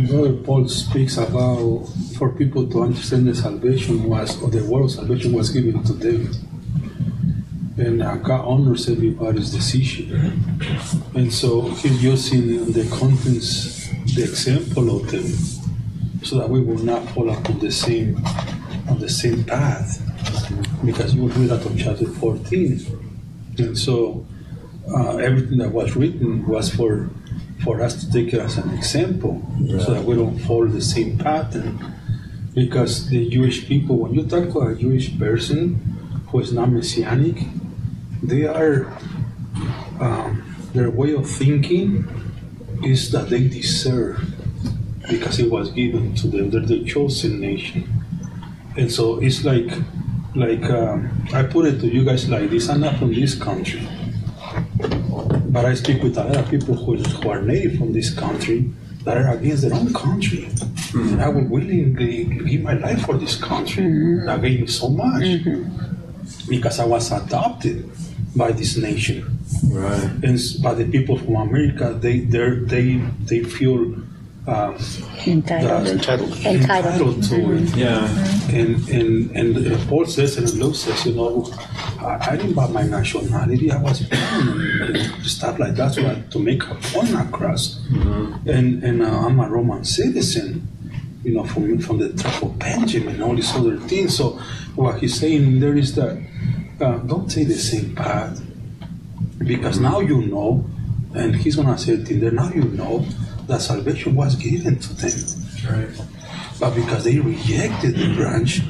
Brother 0.08 0.32
Paul 0.34 0.68
speaks 0.68 1.16
about 1.16 1.88
for 2.16 2.30
people 2.30 2.66
to 2.68 2.82
understand 2.82 3.26
the 3.28 3.34
salvation 3.34 4.04
was, 4.04 4.40
or 4.42 4.50
the 4.50 4.64
world 4.64 4.90
salvation 4.90 5.32
was 5.32 5.50
given 5.50 5.82
to 5.84 5.92
them. 5.92 6.30
And 7.78 8.00
God 8.24 8.44
honors 8.44 8.88
everybody's 8.88 9.50
decision. 9.50 10.12
And 11.14 11.32
so 11.32 11.62
he's 11.70 12.02
using 12.02 12.72
the 12.72 12.88
contents, 12.90 13.88
the 14.14 14.24
example 14.24 14.96
of 14.96 15.10
them, 15.10 15.26
so 16.22 16.38
that 16.38 16.48
we 16.48 16.60
will 16.60 16.82
not 16.84 17.08
fall 17.10 17.30
upon 17.30 17.58
the 17.60 17.70
same, 17.70 18.16
on 18.88 18.98
the 18.98 19.08
same 19.08 19.44
path. 19.44 20.02
Because 20.84 21.14
you 21.14 21.22
will 21.22 21.30
read 21.30 21.50
that 21.50 21.64
on 21.66 21.76
chapter 21.76 22.06
14. 22.06 23.07
And 23.58 23.76
so 23.78 24.26
uh, 24.90 25.16
everything 25.16 25.58
that 25.58 25.72
was 25.72 25.96
written 25.96 26.46
was 26.46 26.74
for 26.74 27.10
for 27.62 27.82
us 27.82 28.04
to 28.04 28.12
take 28.12 28.32
it 28.32 28.40
as 28.40 28.56
an 28.56 28.70
example 28.70 29.44
so 29.80 29.92
that 29.92 30.04
we 30.04 30.14
don't 30.14 30.38
follow 30.38 30.66
the 30.66 30.80
same 30.80 31.18
pattern. 31.18 31.92
Because 32.54 33.08
the 33.08 33.28
Jewish 33.28 33.66
people, 33.66 33.98
when 33.98 34.14
you 34.14 34.24
talk 34.24 34.50
to 34.52 34.60
a 34.60 34.74
Jewish 34.74 35.18
person 35.18 35.74
who 36.28 36.40
is 36.40 36.52
not 36.52 36.70
messianic, 36.70 37.36
they 38.22 38.44
are, 38.46 38.86
um, 40.00 40.54
their 40.72 40.90
way 40.90 41.14
of 41.14 41.28
thinking 41.28 42.06
is 42.84 43.10
that 43.10 43.28
they 43.28 43.48
deserve 43.48 44.22
because 45.10 45.38
it 45.38 45.50
was 45.50 45.70
given 45.70 46.14
to 46.14 46.28
them. 46.28 46.50
They're 46.50 46.60
the 46.60 46.84
chosen 46.84 47.40
nation. 47.40 47.88
And 48.76 48.90
so 48.90 49.20
it's 49.20 49.44
like, 49.44 49.70
like 50.34 50.64
um, 50.70 51.10
I 51.32 51.42
put 51.42 51.66
it 51.66 51.80
to 51.80 51.86
you 51.86 52.04
guys 52.04 52.28
like 52.28 52.50
this 52.50 52.68
I'm 52.68 52.80
not 52.80 52.96
from 52.98 53.14
this 53.14 53.34
country. 53.34 53.86
But 55.48 55.64
I 55.64 55.74
speak 55.74 56.02
with 56.02 56.16
a 56.18 56.24
lot 56.24 56.36
of 56.36 56.48
people 56.50 56.74
who, 56.74 56.96
who 56.96 57.30
are 57.30 57.42
native 57.42 57.78
from 57.78 57.92
this 57.92 58.12
country 58.14 58.70
that 59.04 59.16
are 59.16 59.34
against 59.34 59.62
their 59.62 59.74
own 59.74 59.92
country. 59.92 60.48
And 60.94 61.22
I 61.22 61.28
would 61.28 61.48
willingly 61.48 62.24
give 62.24 62.62
my 62.62 62.74
life 62.74 63.06
for 63.06 63.16
this 63.16 63.36
country 63.36 63.84
that 64.26 64.40
gave 64.42 64.60
me 64.60 64.66
so 64.66 64.88
much 64.88 65.44
because 66.48 66.78
I 66.78 66.84
was 66.84 67.10
adopted 67.10 67.90
by 68.36 68.52
this 68.52 68.76
nation. 68.76 69.38
Right. 69.64 70.10
And 70.22 70.38
by 70.62 70.74
the 70.74 70.84
people 70.84 71.18
from 71.18 71.36
America, 71.36 71.96
they 71.98 72.20
they 72.20 72.50
they 72.50 72.96
they 73.24 73.42
feel 73.42 73.96
They're 75.84 75.94
entitled. 75.94 76.32
entitled 76.46 77.22
to 77.24 77.54
it. 77.56 77.76
Yeah. 77.76 78.08
And 78.50 78.88
and 78.88 79.30
and 79.36 79.72
uh, 79.72 79.78
Paul 79.88 80.06
says 80.06 80.38
and 80.38 80.50
Luke 80.54 80.74
says, 80.74 81.04
you 81.04 81.14
know, 81.14 81.52
I, 82.00 82.32
I 82.32 82.36
didn't 82.36 82.54
buy 82.54 82.66
my 82.68 82.82
nationality. 82.82 83.70
I 83.70 83.80
was 83.82 84.00
born 84.00 84.60
and, 84.82 84.96
and 84.96 85.26
stuff 85.26 85.58
like 85.58 85.74
that, 85.74 85.92
so 85.92 86.08
I, 86.08 86.14
to 86.30 86.38
make 86.38 86.62
a 86.64 86.74
point 86.76 87.12
across. 87.14 87.78
And 88.46 88.82
and 88.82 89.02
uh, 89.02 89.26
I'm 89.26 89.38
a 89.40 89.48
Roman 89.48 89.84
citizen, 89.84 90.66
you 91.24 91.34
know, 91.34 91.44
from 91.44 91.78
from 91.78 91.98
the 91.98 92.08
tribe 92.14 92.42
of 92.42 92.58
Benjamin, 92.58 93.14
and 93.16 93.22
all 93.22 93.34
these 93.36 93.54
other 93.54 93.76
things. 93.80 94.16
So 94.16 94.40
what 94.76 94.98
he's 95.00 95.18
saying 95.20 95.60
there 95.60 95.76
is 95.76 95.94
that 95.96 96.16
uh, 96.80 96.96
don't 96.98 97.28
take 97.30 97.48
the 97.48 97.54
same 97.58 97.94
path 97.94 98.40
because 99.38 99.78
now 99.78 100.00
you 100.00 100.22
know, 100.22 100.64
and 101.14 101.36
he's 101.36 101.56
gonna 101.56 101.76
say 101.76 101.94
it 101.94 102.10
in 102.10 102.20
there. 102.20 102.30
Now 102.30 102.50
you 102.50 102.64
know 102.64 103.04
that 103.48 103.60
salvation 103.60 104.14
was 104.14 104.36
given 104.36 104.78
to 104.78 104.94
them. 104.94 105.12
right? 105.70 105.88
But 106.60 106.74
because 106.74 107.04
they 107.04 107.18
rejected 107.18 107.94
the 107.96 108.14
branch, 108.14 108.62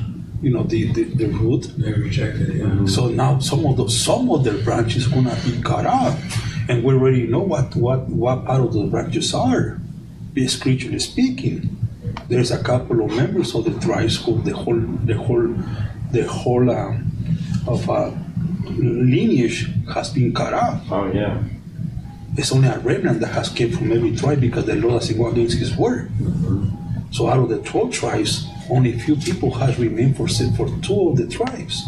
you 0.42 0.50
know, 0.50 0.62
the, 0.62 0.92
the, 0.92 1.04
the 1.04 1.26
root, 1.26 1.72
They 1.76 1.92
rejected 1.92 2.50
it. 2.50 2.56
Yeah. 2.56 2.86
so 2.86 3.08
now 3.08 3.38
some 3.40 3.66
of 3.66 3.76
those 3.76 3.98
some 3.98 4.30
of 4.30 4.44
their 4.44 4.58
branches 4.62 5.06
gonna 5.08 5.36
be 5.44 5.60
cut 5.62 5.86
off. 5.86 6.14
And 6.68 6.84
we 6.84 6.92
already 6.94 7.26
know 7.26 7.40
what, 7.40 7.74
what, 7.76 8.08
what 8.08 8.44
part 8.44 8.60
of 8.60 8.72
the 8.74 8.84
branches 8.86 9.32
are, 9.34 9.80
spiritually 10.46 10.98
speaking. 11.00 11.76
There's 12.28 12.50
a 12.50 12.62
couple 12.62 13.02
of 13.04 13.10
members 13.16 13.54
of 13.54 13.64
the 13.64 13.72
tribes 13.80 14.22
who 14.22 14.40
the 14.42 14.54
whole 14.54 14.78
the 15.04 15.14
whole 15.14 15.48
the 16.12 16.22
whole 16.28 16.70
um, 16.70 17.10
of 17.66 17.88
uh, 17.88 18.10
lineage 18.76 19.68
has 19.94 20.10
been 20.10 20.32
cut 20.34 20.52
off. 20.54 20.82
Oh 20.90 21.10
yeah. 21.12 21.42
It's 22.38 22.52
only 22.52 22.68
a 22.68 22.78
remnant 22.78 23.20
that 23.20 23.28
has 23.28 23.48
came 23.48 23.72
from 23.72 23.90
every 23.90 24.14
tribe 24.14 24.40
because 24.40 24.64
the 24.64 24.76
Lord 24.76 25.00
doesn't 25.00 25.18
go 25.18 25.26
against 25.26 25.58
His 25.58 25.76
word. 25.76 26.08
Mm-hmm. 26.10 27.12
So 27.12 27.28
out 27.28 27.38
of 27.38 27.48
the 27.48 27.60
twelve 27.62 27.92
tribes, 27.92 28.46
only 28.70 28.94
a 28.94 28.98
few 28.98 29.16
people 29.16 29.50
has 29.54 29.78
remained 29.78 30.16
for 30.16 30.28
for 30.28 30.68
two 30.80 31.08
of 31.08 31.16
the 31.16 31.26
tribes. 31.26 31.84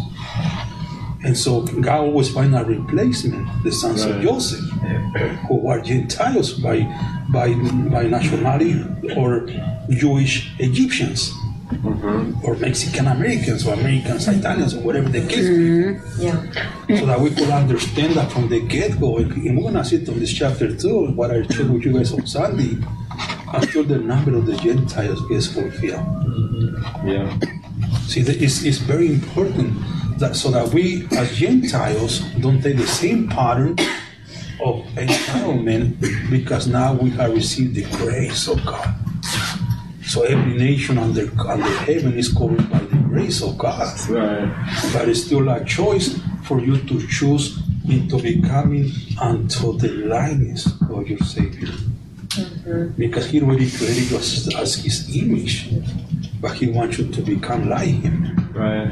And 1.22 1.36
so 1.36 1.62
God 1.62 2.00
always 2.00 2.32
find 2.32 2.54
a 2.56 2.64
replacement, 2.64 3.62
the 3.62 3.70
sons 3.70 4.06
right. 4.06 4.16
of 4.16 4.22
Joseph, 4.22 4.64
who 5.48 5.68
are 5.68 5.80
Gentiles 5.80 6.54
by 6.54 6.80
by 7.30 7.54
by 7.90 8.04
nationality 8.06 8.82
or 9.16 9.46
Jewish 9.90 10.50
Egyptians. 10.58 11.32
Mm-hmm. 11.70 12.44
Or 12.44 12.56
Mexican 12.56 13.06
Americans 13.06 13.66
or 13.66 13.74
Americans, 13.74 14.26
Italians, 14.26 14.74
or 14.74 14.80
whatever 14.80 15.08
the 15.08 15.20
case 15.26 15.46
mm-hmm. 15.46 16.22
Yeah. 16.22 16.98
So 16.98 17.06
that 17.06 17.20
we 17.20 17.30
could 17.30 17.50
understand 17.50 18.14
that 18.14 18.32
from 18.32 18.48
the 18.48 18.60
get 18.60 18.98
go. 18.98 19.18
And 19.18 19.56
we're 19.56 19.62
going 19.62 19.74
to 19.74 19.84
see 19.84 19.96
it 19.96 20.08
on 20.08 20.18
this 20.18 20.32
chapter 20.32 20.74
too, 20.76 21.12
what 21.12 21.30
I 21.30 21.46
shared 21.46 21.70
with 21.70 21.84
you 21.84 21.92
guys 21.92 22.12
on 22.12 22.26
Sunday, 22.26 22.76
until 23.52 23.84
the 23.84 23.98
number 23.98 24.36
of 24.36 24.46
the 24.46 24.56
Gentiles 24.56 25.26
gets 25.28 25.46
fulfilled. 25.46 26.02
Mm-hmm. 26.02 27.08
Yeah. 27.08 27.38
See, 28.06 28.20
it's, 28.20 28.64
it's 28.64 28.78
very 28.78 29.06
important 29.06 29.78
that 30.18 30.36
so 30.36 30.50
that 30.50 30.68
we 30.74 31.06
as 31.12 31.36
Gentiles 31.36 32.20
don't 32.40 32.60
take 32.60 32.76
the 32.76 32.86
same 32.86 33.28
pattern 33.28 33.76
of 34.62 34.84
entitlement 34.94 35.96
because 36.30 36.66
now 36.66 36.92
we 36.92 37.10
have 37.10 37.32
received 37.32 37.74
the 37.74 37.84
grace 37.96 38.48
of 38.48 38.64
God. 38.64 38.94
So 40.10 40.24
every 40.24 40.54
nation 40.54 40.98
under 40.98 41.30
under 41.38 41.70
heaven 41.86 42.18
is 42.18 42.32
covered 42.32 42.68
by 42.68 42.80
the 42.80 42.96
grace 42.96 43.42
of 43.42 43.56
God. 43.56 43.86
Right. 44.10 44.50
But 44.92 45.08
it's 45.08 45.22
still 45.22 45.48
a 45.48 45.64
choice 45.64 46.18
for 46.42 46.58
you 46.58 46.78
to 46.78 47.06
choose 47.06 47.62
into 47.88 48.18
becoming 48.20 48.90
unto 49.20 49.78
the 49.78 49.86
likeness 50.10 50.66
of 50.90 51.06
your 51.06 51.20
Savior. 51.20 51.68
Mm-hmm. 51.68 52.98
Because 52.98 53.30
He 53.30 53.40
already 53.40 53.70
created 53.70 54.10
you 54.10 54.16
as, 54.16 54.52
as 54.56 54.82
His 54.82 55.16
image, 55.16 55.70
but 56.40 56.54
He 56.54 56.66
wants 56.70 56.98
you 56.98 57.06
to 57.06 57.22
become 57.22 57.68
like 57.68 57.94
Him. 58.02 58.34
Right. 58.52 58.90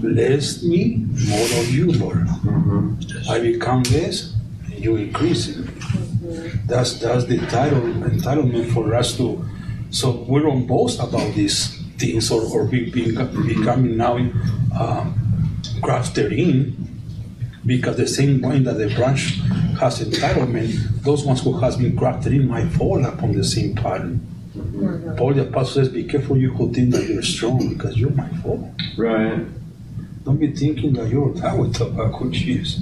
Less 0.00 0.62
me, 0.62 1.04
more 1.26 1.50
of 1.58 1.74
you, 1.74 1.90
Lord. 1.90 2.28
Mm-hmm. 2.46 3.28
I 3.28 3.40
become 3.40 3.82
less, 3.90 4.32
and 4.66 4.78
you 4.78 4.94
increase 4.94 5.48
it. 5.48 5.56
Mm-hmm. 5.56 6.68
That's 6.68 7.00
that's 7.00 7.24
the 7.24 7.38
title 7.50 7.82
entitlement 8.06 8.72
for 8.72 8.94
us 8.94 9.16
to 9.16 9.44
so 9.92 10.10
we 10.26 10.40
don't 10.40 10.66
boast 10.66 10.98
about 11.00 11.34
these 11.34 11.78
things 11.98 12.30
or, 12.30 12.42
or 12.42 12.64
be, 12.64 12.90
be, 12.90 13.12
becoming 13.12 13.96
now 13.96 14.16
um, 14.78 15.60
grafted 15.80 16.32
in 16.32 16.76
because 17.64 17.96
the 17.96 18.08
same 18.08 18.40
way 18.40 18.58
that 18.58 18.74
the 18.74 18.92
branch 18.94 19.38
has 19.78 20.00
entitlement, 20.00 21.02
those 21.02 21.24
ones 21.24 21.42
who 21.42 21.52
has 21.60 21.76
been 21.76 21.94
grafted 21.94 22.32
in 22.32 22.48
might 22.48 22.68
fall 22.68 23.04
upon 23.04 23.32
the 23.32 23.44
same 23.44 23.74
pattern. 23.74 24.26
Mm-hmm. 24.56 25.16
Paul 25.16 25.34
the 25.34 25.48
apostle 25.48 25.82
says, 25.82 25.88
"Be 25.88 26.04
careful, 26.04 26.36
you 26.36 26.50
who 26.52 26.72
think 26.72 26.90
that 26.92 27.08
you're 27.08 27.22
strong, 27.22 27.68
because 27.68 27.96
you 27.96 28.10
might 28.10 28.34
fall." 28.36 28.74
Right. 28.98 29.46
Don't 30.24 30.38
be 30.38 30.52
thinking 30.52 30.92
that 30.94 31.08
you're 31.08 31.32
that 31.34 31.56
with 31.56 31.74
tobacco 31.74 32.30
cheese. 32.30 32.80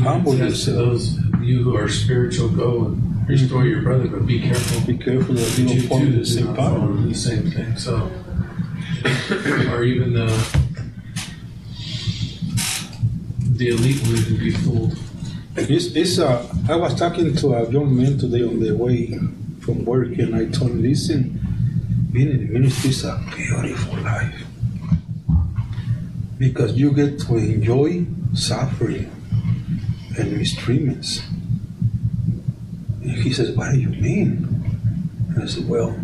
Humble 0.00 0.34
yourself. 0.36 0.76
Those 0.76 1.18
you 1.42 1.62
who 1.64 1.76
are 1.76 1.88
spiritual, 1.88 2.50
go 2.50 2.86
and 2.86 3.07
restore 3.28 3.66
your 3.66 3.82
brother, 3.82 4.08
but 4.08 4.26
be 4.26 4.40
careful. 4.40 4.80
Be 4.86 4.96
careful 4.96 5.34
that 5.34 5.58
you 5.58 5.68
don't 5.68 5.88
fall 5.88 5.98
into 5.98 6.18
the 6.18 6.26
same 6.26 6.54
power. 6.54 6.92
The 6.92 7.14
same 7.14 7.50
thing. 7.50 7.76
So, 7.76 8.10
or 9.70 9.84
even 9.84 10.14
the 10.14 10.26
the 13.40 13.68
elite 13.68 14.00
will 14.02 14.18
even 14.18 14.38
be 14.38 14.50
fooled. 14.50 14.98
It's, 15.56 15.86
it's 15.96 16.18
uh, 16.18 16.46
I 16.68 16.76
was 16.76 16.94
talking 16.94 17.34
to 17.34 17.54
a 17.54 17.70
young 17.70 17.96
man 17.96 18.16
today 18.18 18.42
on 18.44 18.60
the 18.60 18.72
way 18.72 19.08
from 19.60 19.84
work, 19.84 20.16
and 20.18 20.34
I 20.34 20.46
told 20.46 20.70
him, 20.70 20.82
listen, 20.82 21.40
being 22.12 22.30
in 22.30 22.46
the 22.46 22.52
ministry 22.52 22.90
is 22.90 23.04
a 23.04 23.22
beautiful 23.36 23.98
life 23.98 24.44
because 26.38 26.74
you 26.74 26.92
get 26.92 27.18
to 27.18 27.36
enjoy 27.36 28.06
suffering 28.32 29.10
and 30.16 30.32
mistreatments 30.40 31.22
he 33.08 33.32
says, 33.32 33.56
What 33.56 33.72
do 33.72 33.80
you 33.80 33.88
mean? 33.88 34.46
And 35.34 35.42
I 35.42 35.46
said, 35.46 35.68
Well, 35.68 35.98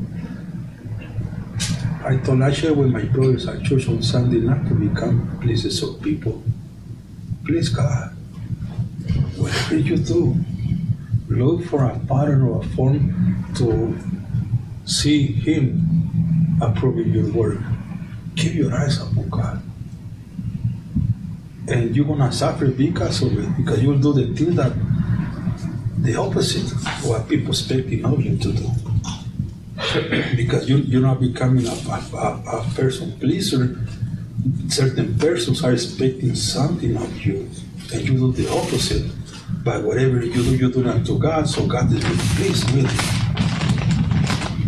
I 2.05 2.19
thought 2.19 2.43
I 2.43 2.53
shared 2.53 2.77
with 2.77 2.91
my 2.91 3.05
brothers 3.05 3.47
at 3.49 3.63
church 3.63 3.89
on 3.89 4.03
Sunday 4.03 4.39
not 4.39 4.67
to 4.69 4.75
become 4.75 5.39
pleasers 5.41 5.83
of 5.83 6.03
people. 6.03 6.43
Please 7.47 7.69
God. 7.69 8.11
Whatever 9.37 9.79
you 9.79 9.97
do, 9.97 10.37
look 11.29 11.65
for 11.65 11.85
a 11.85 11.99
pattern 12.01 12.43
or 12.43 12.61
a 12.61 12.67
form 12.77 13.45
to 13.57 13.97
see 14.85 15.27
Him 15.27 16.59
approving 16.61 17.13
your 17.13 17.33
work. 17.33 17.59
Keep 18.37 18.55
your 18.55 18.75
eyes 18.75 19.01
upon 19.01 19.29
God. 19.31 19.63
And 21.69 21.97
you're 21.97 22.05
gonna 22.05 22.33
suffer 22.33 22.67
because 22.67 23.23
of 23.23 23.39
it, 23.39 23.57
because 23.57 23.83
you'll 23.83 23.99
do 23.99 24.13
the 24.13 24.35
things 24.35 24.57
that 24.57 24.73
the 26.05 26.15
opposite 26.17 26.71
of 26.71 27.09
what 27.09 27.29
people 27.29 27.49
expecting 27.49 28.05
of 28.05 28.21
you 28.23 28.37
to 28.37 28.53
do. 28.53 28.69
because 30.37 30.69
you, 30.69 30.77
you're 30.79 31.01
not 31.01 31.19
becoming 31.19 31.67
a, 31.67 31.73
a, 31.73 32.43
a 32.61 32.71
person 32.75 33.19
pleaser. 33.19 33.79
Certain 34.69 35.19
persons 35.19 35.65
are 35.65 35.73
expecting 35.73 36.35
something 36.35 36.95
of 36.97 37.25
you, 37.25 37.49
and 37.93 38.03
you 38.03 38.19
do 38.19 38.33
the 38.33 38.49
opposite. 38.51 39.11
But 39.65 39.83
whatever 39.83 40.23
you 40.23 40.33
do, 40.33 40.57
you 40.57 40.71
do 40.71 40.85
not 40.85 41.07
to 41.07 41.19
God, 41.19 41.49
so 41.49 41.67
God 41.67 41.91
is 41.91 42.05
really 42.05 42.17
pleased 42.37 42.71
with 42.77 42.93
you. 42.93 42.99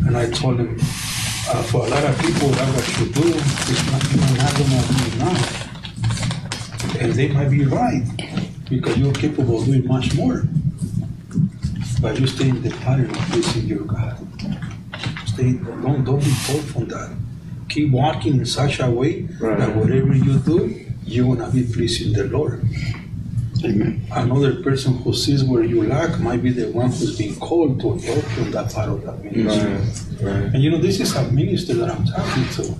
And 0.07 0.16
I 0.16 0.31
told 0.31 0.59
him, 0.59 0.77
uh, 0.81 1.62
for 1.64 1.85
a 1.85 1.88
lot 1.90 2.05
of 2.05 2.18
people, 2.18 2.49
that 2.49 2.68
what 2.75 2.88
you 2.99 3.07
do 3.12 3.29
is 3.29 3.81
not, 3.92 4.03
not 4.40 4.57
going 4.57 4.72
to 4.72 4.88
be 4.96 5.05
enough. 5.16 5.44
And 7.03 7.12
they 7.12 7.29
might 7.29 7.51
be 7.51 7.66
right, 7.66 8.05
because 8.70 8.96
you're 8.96 9.12
capable 9.12 9.61
of 9.61 9.66
doing 9.66 9.87
much 9.87 10.14
more. 10.14 10.49
But 12.00 12.20
you 12.20 12.26
stay 12.26 12.48
in 12.48 12.62
the 12.62 12.70
pattern 12.70 13.11
of 13.11 13.16
pleasing 13.30 13.66
your 13.66 13.85
God. 13.85 14.18
Stay, 15.26 15.54
don't, 15.54 16.04
don't 16.04 16.22
be 16.22 16.35
pulled 16.46 16.64
from 16.64 16.88
that. 16.88 17.16
Keep 17.68 17.90
walking 17.90 18.38
in 18.38 18.46
such 18.46 18.80
a 18.80 18.90
way 18.90 19.22
right. 19.40 19.59
that 19.59 19.74
whatever 19.74 20.14
you 20.14 20.38
do, 20.38 20.85
you're 21.04 21.37
going 21.37 21.50
to 21.50 21.56
be 21.56 21.64
pleasing 21.72 22.12
the 22.12 22.24
Lord. 22.24 22.62
Amen. 23.64 24.06
Another 24.11 24.62
person 24.62 24.98
who 24.98 25.12
sees 25.14 25.42
where 25.42 25.64
you 25.64 25.82
lack 25.85 26.20
might 26.20 26.42
be 26.42 26.50
the 26.50 26.70
one 26.70 26.88
who's 26.88 27.16
been 27.16 27.35
called 27.37 27.80
to 27.80 27.96
help 27.96 28.37
you 28.37 28.44
in 28.44 28.50
that 28.52 28.72
part 28.72 28.88
of 28.90 29.02
that 29.04 29.24
ministry. 29.24 29.72
Right. 29.72 30.35
Right. 30.35 30.54
And 30.54 30.62
you 30.62 30.70
know, 30.70 30.78
this 30.78 31.00
is 31.00 31.14
a 31.16 31.30
minister 31.32 31.74
that 31.74 31.90
I'm 31.90 32.04
talking 32.04 32.44
to. 32.44 32.74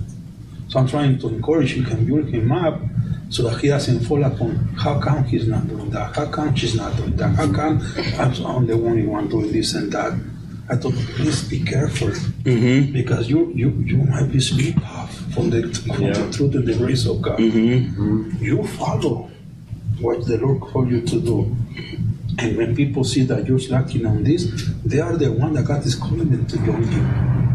So 0.69 0.79
I'm 0.79 0.87
trying 0.87 1.17
to 1.19 1.29
encourage 1.29 1.73
him 1.73 1.85
and 1.87 2.05
build 2.05 2.27
him 2.27 2.51
up 2.51 2.81
so 3.29 3.43
that 3.43 3.59
he 3.61 3.67
doesn't 3.67 3.99
fall 4.01 4.23
upon 4.23 4.55
how 4.77 4.99
come 4.99 5.23
he's 5.25 5.47
not 5.47 5.67
doing 5.67 5.89
that, 5.91 6.15
how 6.15 6.25
come 6.25 6.55
she's 6.55 6.75
not 6.75 6.95
doing 6.97 7.15
that, 7.15 7.35
how 7.35 7.51
come 7.51 7.81
I'm 8.17 8.65
the 8.65 8.73
only 8.73 9.05
one 9.05 9.27
doing 9.27 9.51
this 9.51 9.73
and 9.75 9.91
that. 9.91 10.13
I 10.69 10.75
thought, 10.75 10.95
please 11.15 11.47
be 11.47 11.61
careful 11.63 12.09
mm-hmm. 12.09 12.91
because 12.91 13.29
you, 13.29 13.53
you 13.55 13.69
you 13.85 13.97
might 13.97 14.29
be 14.29 14.41
split 14.41 14.75
off 14.83 15.15
from 15.33 15.49
the, 15.49 15.73
from 15.73 16.03
yeah. 16.03 16.11
the 16.11 16.33
truth 16.33 16.55
and 16.55 16.67
the 16.67 16.75
grace 16.75 17.05
of 17.05 17.21
God. 17.21 17.39
Mm-hmm. 17.39 18.43
You 18.43 18.63
follow 18.67 19.31
what 20.01 20.25
the 20.27 20.37
Lord 20.37 20.59
called 20.59 20.91
you 20.91 21.01
to 21.01 21.21
do. 21.21 21.55
And 22.39 22.55
when 22.55 22.75
people 22.75 23.03
see 23.03 23.23
that 23.23 23.47
you're 23.47 23.59
slacking 23.59 24.05
on 24.05 24.23
this, 24.23 24.45
they 24.85 24.99
are 24.99 25.17
the 25.17 25.31
one 25.31 25.53
that 25.53 25.65
God 25.65 25.85
is 25.85 25.95
calling 25.95 26.29
them 26.29 26.45
to 26.45 26.57
join 26.57 26.91
you. 26.91 27.01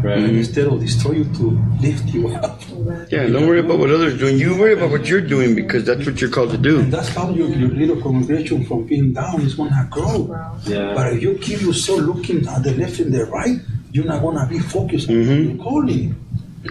Right. 0.03 0.17
And 0.17 0.35
instead 0.35 0.67
of 0.67 0.81
destroy 0.81 1.13
you 1.13 1.23
to 1.23 1.57
lift 1.79 2.09
you 2.09 2.27
up. 2.27 2.61
Yeah, 3.09 3.27
don't 3.27 3.47
worry 3.47 3.61
about 3.61 3.79
what 3.79 3.89
others 3.89 4.15
are 4.15 4.17
doing. 4.17 4.37
You 4.37 4.59
worry 4.59 4.73
about 4.73 4.91
what 4.91 5.07
you're 5.07 5.21
doing 5.21 5.55
because 5.55 5.85
that's 5.85 6.05
what 6.05 6.19
you're 6.19 6.29
called 6.29 6.51
to 6.51 6.57
do. 6.57 6.81
And 6.81 6.91
that's 6.91 7.07
how 7.07 7.29
your, 7.29 7.47
your 7.47 7.69
little 7.69 8.01
congregation 8.01 8.65
from 8.65 8.83
being 8.83 9.13
down 9.13 9.39
is 9.41 9.55
gonna 9.55 9.87
grow. 9.89 10.27
Yeah. 10.65 10.93
But 10.93 11.13
if 11.13 11.21
you 11.21 11.35
keep 11.35 11.61
yourself 11.61 12.01
looking 12.01 12.45
at 12.45 12.63
the 12.63 12.73
left 12.75 12.99
and 12.99 13.13
the 13.13 13.25
right, 13.27 13.59
you're 13.93 14.03
not 14.03 14.21
gonna 14.21 14.45
be 14.45 14.59
focused 14.59 15.07
mm-hmm. 15.07 15.31
on 15.31 15.55
your 15.55 15.63
calling. 15.63 16.15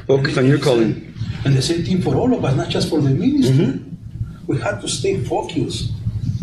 Focus 0.07 0.37
on 0.37 0.47
your 0.47 0.59
calling. 0.59 1.15
And 1.47 1.57
the 1.57 1.63
same 1.63 1.83
thing 1.87 2.03
for 2.03 2.15
all 2.15 2.35
of 2.35 2.45
us, 2.45 2.55
not 2.55 2.69
just 2.69 2.91
for 2.91 3.01
the 3.01 3.11
ministry. 3.11 3.65
Mm-hmm. 3.65 4.47
We 4.47 4.61
have 4.61 4.83
to 4.83 4.89
stay 4.89 5.25
focused 5.25 5.93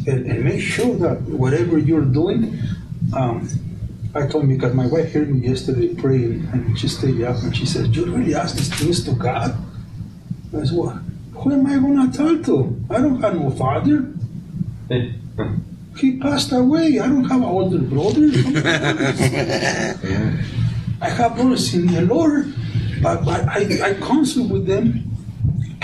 and, 0.09 0.25
and 0.25 0.43
make 0.43 0.61
sure 0.61 0.95
that 0.95 1.21
whatever 1.21 1.77
you're 1.77 2.05
doing, 2.05 2.59
um, 3.15 3.47
I 4.15 4.25
told 4.25 4.45
him 4.45 4.49
because 4.55 4.73
my 4.73 4.87
wife 4.87 5.13
heard 5.13 5.29
me 5.29 5.47
yesterday 5.47 5.93
praying 5.93 6.49
and 6.51 6.77
she 6.77 6.87
stayed 6.87 7.21
up 7.21 7.37
and 7.43 7.55
she 7.55 7.65
said, 7.65 7.95
You 7.95 8.05
really 8.05 8.33
ask 8.33 8.55
these 8.55 8.73
things 8.73 9.03
to 9.05 9.11
God? 9.13 9.55
I 10.57 10.63
said, 10.65 10.75
Well, 10.75 10.99
who 11.35 11.53
am 11.53 11.67
I 11.67 11.77
going 11.77 12.11
to 12.11 12.17
talk 12.17 12.43
to? 12.47 12.85
I 12.89 13.01
don't 13.01 13.21
have 13.21 13.35
no 13.35 13.51
father. 13.51 14.11
he 15.97 16.17
passed 16.17 16.51
away. 16.51 16.99
I 16.99 17.07
don't 17.07 17.25
have 17.25 17.41
an 17.41 17.47
older 17.47 17.77
brother. 17.79 18.29
I 21.01 21.09
have 21.09 21.35
brothers 21.35 21.73
in 21.73 21.87
the 21.87 22.01
Lord, 22.01 22.53
but, 23.01 23.23
but 23.23 23.47
I, 23.47 23.91
I 23.91 23.93
counsel 23.93 24.47
with 24.47 24.65
them 24.65 25.08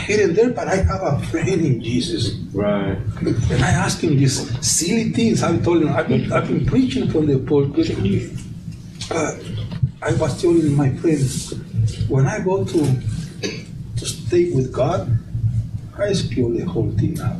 here 0.05 0.27
and 0.27 0.35
there, 0.35 0.49
but 0.49 0.67
I 0.67 0.77
have 0.77 1.01
a 1.01 1.19
friend 1.27 1.49
in 1.49 1.81
Jesus. 1.81 2.33
Right. 2.53 2.97
And 3.21 3.63
I 3.63 3.71
ask 3.71 4.01
him 4.01 4.17
these 4.17 4.37
silly 4.65 5.11
things. 5.11 5.43
I 5.43 5.57
told 5.57 5.81
him, 5.81 5.89
I've 5.89 6.07
been, 6.07 6.31
I've 6.31 6.47
been 6.47 6.65
preaching 6.65 7.09
from 7.09 7.25
the 7.25 7.39
pulpit. 7.39 7.89
But 9.09 9.17
uh, 9.17 9.37
I 10.01 10.13
was 10.13 10.41
telling 10.41 10.75
my 10.75 10.93
friends, 10.97 11.53
when 12.07 12.25
I 12.27 12.39
go 12.39 12.63
to 12.63 13.01
to 13.97 14.05
stay 14.05 14.51
with 14.51 14.71
God, 14.71 15.09
I 15.97 16.13
spill 16.13 16.49
the 16.49 16.65
whole 16.65 16.91
thing 16.91 17.19
out. 17.21 17.37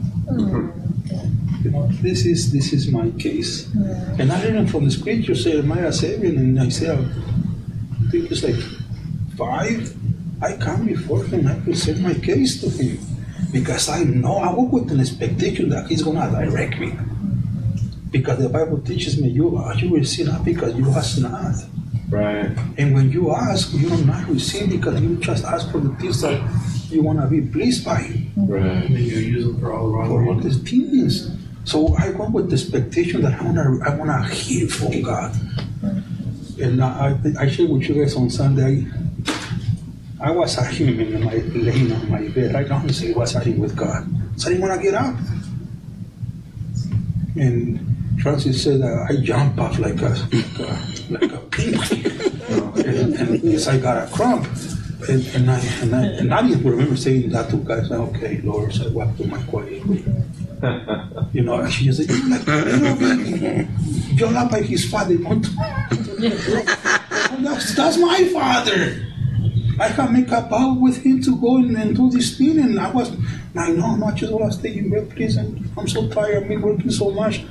You 1.64 1.72
know, 1.72 1.88
this 2.02 2.26
is 2.26 2.52
this 2.52 2.74
is 2.74 2.90
my 2.90 3.10
case. 3.12 3.68
And 4.20 4.32
I 4.32 4.44
learned 4.46 4.72
from 4.72 4.86
the 4.86 4.92
scripture, 4.92 5.34
Jeremiah 5.34 5.92
7 5.92 6.26
and 6.26 6.60
Isaiah, 6.60 6.98
I 6.98 8.12
think 8.12 8.32
it's 8.32 8.44
like 8.44 8.56
5. 9.38 10.05
I 10.46 10.58
come 10.58 10.86
before 10.86 11.24
him, 11.24 11.48
I 11.48 11.56
present 11.56 12.02
my 12.02 12.14
case 12.14 12.62
to 12.62 12.70
him. 12.70 13.00
Because 13.52 13.90
I 13.90 14.04
know, 14.04 14.38
I 14.38 14.54
walk 14.54 14.72
with 14.72 14.92
an 14.92 15.00
expectation 15.00 15.70
that 15.70 15.88
he's 15.88 16.04
going 16.04 16.18
to 16.18 16.30
direct 16.30 16.80
me. 16.80 16.94
Because 18.12 18.40
the 18.40 18.50
Bible 18.50 18.80
teaches 18.82 19.20
me, 19.20 19.30
you, 19.30 19.58
are, 19.58 19.74
you 19.76 19.90
will 19.90 20.04
see 20.04 20.24
not 20.24 20.46
because 20.46 20.76
you 20.76 20.88
ask 20.92 21.20
not. 21.20 21.56
Right. 22.10 22.56
And 22.78 22.94
when 22.94 23.12
you 23.12 23.32
ask, 23.32 23.74
you 23.74 23.90
do 23.90 24.06
not 24.06 24.28
receive 24.30 24.70
because 24.70 25.02
you 25.02 25.18
just 25.18 25.44
ask 25.46 25.72
for 25.72 25.80
the 25.80 25.94
things 25.96 26.22
that 26.22 26.40
you 26.92 27.02
want 27.02 27.20
to 27.20 27.28
be 27.28 27.42
pleased 27.42 27.84
by. 27.84 28.02
Right. 28.38 28.62
And 28.62 28.96
then 28.96 29.04
you 29.04 29.18
use 29.18 29.46
them 29.46 29.60
for 29.60 29.74
all 29.74 29.88
the 29.88 29.98
wrong 29.98 30.08
For 30.10 30.26
all 30.28 30.36
these 30.36 30.62
things. 30.62 31.32
So 31.64 31.96
I 31.98 32.12
go 32.12 32.30
with 32.30 32.50
the 32.50 32.54
expectation 32.54 33.24
that 33.24 33.42
I 33.42 33.44
wanna 33.44 33.80
I 33.84 33.96
wanna 33.96 34.28
hear 34.28 34.68
from 34.68 35.02
God. 35.02 35.36
And 36.62 36.84
I 36.84 37.18
I 37.40 37.50
shared 37.50 37.72
with 37.72 37.90
you 37.90 37.96
guys 37.96 38.16
on 38.16 38.30
Sunday. 38.30 38.86
I 40.22 40.32
was 40.32 40.58
arguing 40.58 41.00
in 41.00 41.24
my 41.24 41.36
laying 41.36 41.92
on 41.92 42.10
my 42.10 42.28
bed. 42.30 42.56
I 42.56 42.64
honestly 42.74 43.14
was 43.14 43.36
arguing 43.36 43.60
with 43.60 43.76
God. 43.76 44.08
So 44.38 44.48
I 44.48 44.54
didn't 44.54 44.68
want 44.68 44.82
to 44.82 44.84
get 44.84 44.94
up. 44.96 45.16
And 47.36 47.80
Francis 48.22 48.64
said 48.64 48.82
uh, 48.82 49.06
I 49.10 49.18
jump 49.22 49.60
off 49.60 49.78
like 49.78 50.02
a 50.02 50.16
like 50.32 50.60
a, 50.60 50.80
like 51.10 51.32
a 51.34 51.40
pink. 51.52 51.92
and, 52.86 53.14
and 53.16 53.44
yes, 53.44 53.68
I 53.68 53.78
got 53.78 54.08
a 54.08 54.12
crump. 54.12 54.48
And, 55.08 55.24
and, 55.36 55.52
I, 55.52 55.60
and, 55.82 55.96
I, 55.96 56.06
and 56.06 56.34
I 56.34 56.48
didn't 56.48 56.64
remember 56.64 56.96
saying 56.96 57.30
that 57.30 57.50
to 57.52 57.58
God. 57.58 57.86
Said, 57.86 58.00
okay, 58.00 58.42
Lord, 58.42 58.74
so 58.74 58.86
I 58.86 58.88
walked 58.90 59.18
to 59.18 59.28
my 59.28 59.42
quiet. 59.44 59.84
You 61.34 61.44
know, 61.44 61.68
she 61.68 61.92
said, 61.92 62.10
you're 62.10 62.30
like. 62.30 62.48
You're 64.18 64.32
not 64.32 64.52
like 64.52 64.66
his 64.66 64.90
father. 64.90 65.18
That's, 67.38 67.76
that's 67.76 67.98
my 67.98 68.24
father. 68.34 69.06
I 69.80 69.90
can 69.90 70.14
make 70.14 70.32
a 70.32 70.42
vow 70.42 70.74
with 70.80 71.04
him 71.04 71.22
to 71.24 71.36
go 71.40 71.58
and, 71.58 71.76
and 71.76 71.96
do 71.96 72.10
this 72.10 72.38
thing. 72.38 72.60
And 72.60 72.80
I 72.80 72.92
was, 72.92 73.12
I 73.56 73.72
know, 73.72 73.96
no, 73.96 74.08
I 74.08 74.12
just 74.12 74.32
want 74.32 74.52
to 74.52 74.58
stay 74.58 74.78
in 74.78 74.90
bed, 74.90 75.10
please. 75.10 75.38
And 75.38 75.70
I'm 75.78 75.88
so 75.88 76.08
tired 76.10 76.44
of 76.44 76.50
me 76.50 76.58
working 76.58 76.92
so 76.92 77.12
much. 77.12 77.44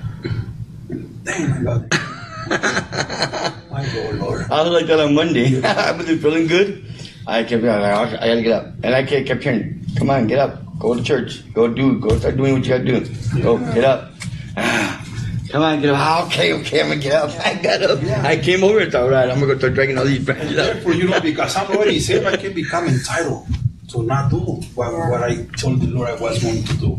And 0.89 1.25
damn, 1.25 1.53
I 1.53 1.63
got 1.63 1.83
it. 1.83 1.89
I 3.73 3.91
go, 3.93 4.25
Lord. 4.25 4.51
I 4.51 4.63
was 4.63 4.71
like 4.71 4.87
that 4.87 5.01
on 5.01 5.15
Monday. 5.15 5.63
I 5.65 5.93
wasn't 5.93 6.23
feeling 6.23 6.47
good. 6.47 6.85
I 7.27 7.45
kept, 7.45 7.65
I, 7.65 8.03
I 8.03 8.29
gotta 8.29 8.43
get 8.43 8.53
up. 8.53 8.75
And 8.83 8.95
I 8.95 9.05
kept, 9.05 9.27
kept 9.27 9.43
hearing, 9.43 9.85
come 9.97 10.11
on, 10.11 10.27
get 10.27 10.39
up. 10.39 10.61
Go 10.79 10.95
to 10.95 11.03
church. 11.03 11.53
Go 11.55 11.69
do, 11.69 11.99
go 12.01 12.19
start 12.19 12.37
doing 12.37 12.55
what 12.55 12.65
you 12.65 12.71
gotta 12.71 12.85
do. 12.85 13.43
Go, 13.43 13.59
get 13.73 13.85
up. 13.85 14.13
Come 15.51 15.63
on, 15.63 15.81
get 15.81 15.91
up. 15.91 15.97
Ah, 15.99 16.27
okay, 16.27 16.53
okay, 16.55 16.81
I'm 16.81 16.89
gonna 16.89 17.01
get 17.01 17.13
up. 17.15 17.31
I 17.47 17.55
got 17.55 17.83
up. 17.83 18.03
I 18.25 18.37
came 18.39 18.65
over 18.65 18.81
and 18.81 18.91
thought, 18.91 19.03
all 19.05 19.11
right, 19.11 19.29
I'm 19.31 19.39
gonna 19.41 19.53
go 19.53 19.59
start 19.59 19.75
dragging 19.75 19.99
all 19.99 20.05
these 20.05 20.25
branches 20.25 20.57
up. 20.59 20.73
Therefore, 20.75 20.95
you 20.95 21.07
know, 21.09 21.21
because 21.21 21.55
I'm 21.57 21.71
already 21.71 22.01
saved, 22.01 22.27
I 22.27 22.37
can 22.37 22.53
become 22.55 22.87
entitled 22.89 23.47
to 23.91 24.03
not 24.03 24.31
do 24.31 24.39
what, 24.39 24.93
what 24.93 25.23
I 25.23 25.45
told 25.59 25.81
the 25.81 25.87
Lord 25.89 26.09
I 26.11 26.17
was 26.17 26.43
going 26.43 26.65
to 26.65 26.75
do. 26.79 26.99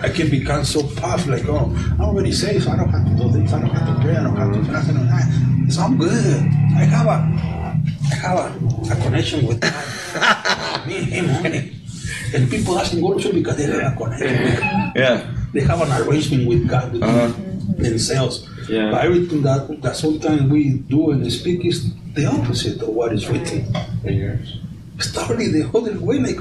I 0.00 0.08
can 0.08 0.30
become 0.30 0.64
so 0.64 0.82
puffed, 0.96 1.26
like, 1.28 1.44
oh, 1.48 1.70
I'm 1.94 2.00
already 2.00 2.32
saved, 2.32 2.64
so 2.64 2.70
I 2.70 2.76
don't 2.76 2.88
have 2.88 3.04
to 3.06 3.14
do 3.22 3.28
this, 3.30 3.52
I 3.52 3.60
don't 3.60 3.70
have 3.70 3.96
to 3.96 4.02
pray, 4.02 4.16
I 4.16 4.22
don't 4.22 4.36
have 4.36 4.52
to 4.52 4.64
fast, 4.64 4.90
I 4.90 4.92
don't 4.94 5.06
have, 5.06 5.72
so 5.72 5.82
I'm 5.82 5.98
good. 5.98 6.36
I 6.74 6.84
have 6.84 7.06
a, 7.06 7.10
I 7.10 8.14
have 8.14 8.38
a, 8.38 8.92
a 8.92 8.96
connection 9.02 9.46
with 9.46 9.60
God. 9.60 10.86
Me 10.86 10.96
and 10.96 11.04
Him 11.06 11.30
only. 11.30 11.76
And 12.34 12.50
people 12.50 12.74
doesn't 12.74 13.00
go 13.00 13.14
to 13.14 13.20
church 13.22 13.34
because 13.34 13.56
they 13.58 13.64
have 13.66 13.92
a 13.92 13.96
connection 13.96 14.42
with 14.44 14.60
God. 14.60 14.92
Yeah. 14.96 15.34
They 15.52 15.60
have 15.60 15.80
an 15.82 16.08
arrangement 16.08 16.48
with 16.48 16.68
God, 16.68 16.92
with 16.92 17.02
Uh-huh. 17.02 17.32
Themselves. 17.82 18.48
Yeah. 18.68 18.90
But 18.90 19.04
everything 19.04 19.42
that, 19.42 19.82
that 19.82 19.96
sometimes 19.96 20.42
we 20.50 20.78
do 20.78 21.10
and 21.10 21.30
speak 21.32 21.64
is 21.64 21.92
the 22.14 22.26
opposite 22.26 22.80
of 22.82 22.88
what 22.88 23.12
is 23.12 23.28
written. 23.28 23.74
It's 24.96 25.12
totally 25.12 25.48
the 25.48 25.68
other 25.74 25.98
way, 25.98 26.18
like, 26.18 26.40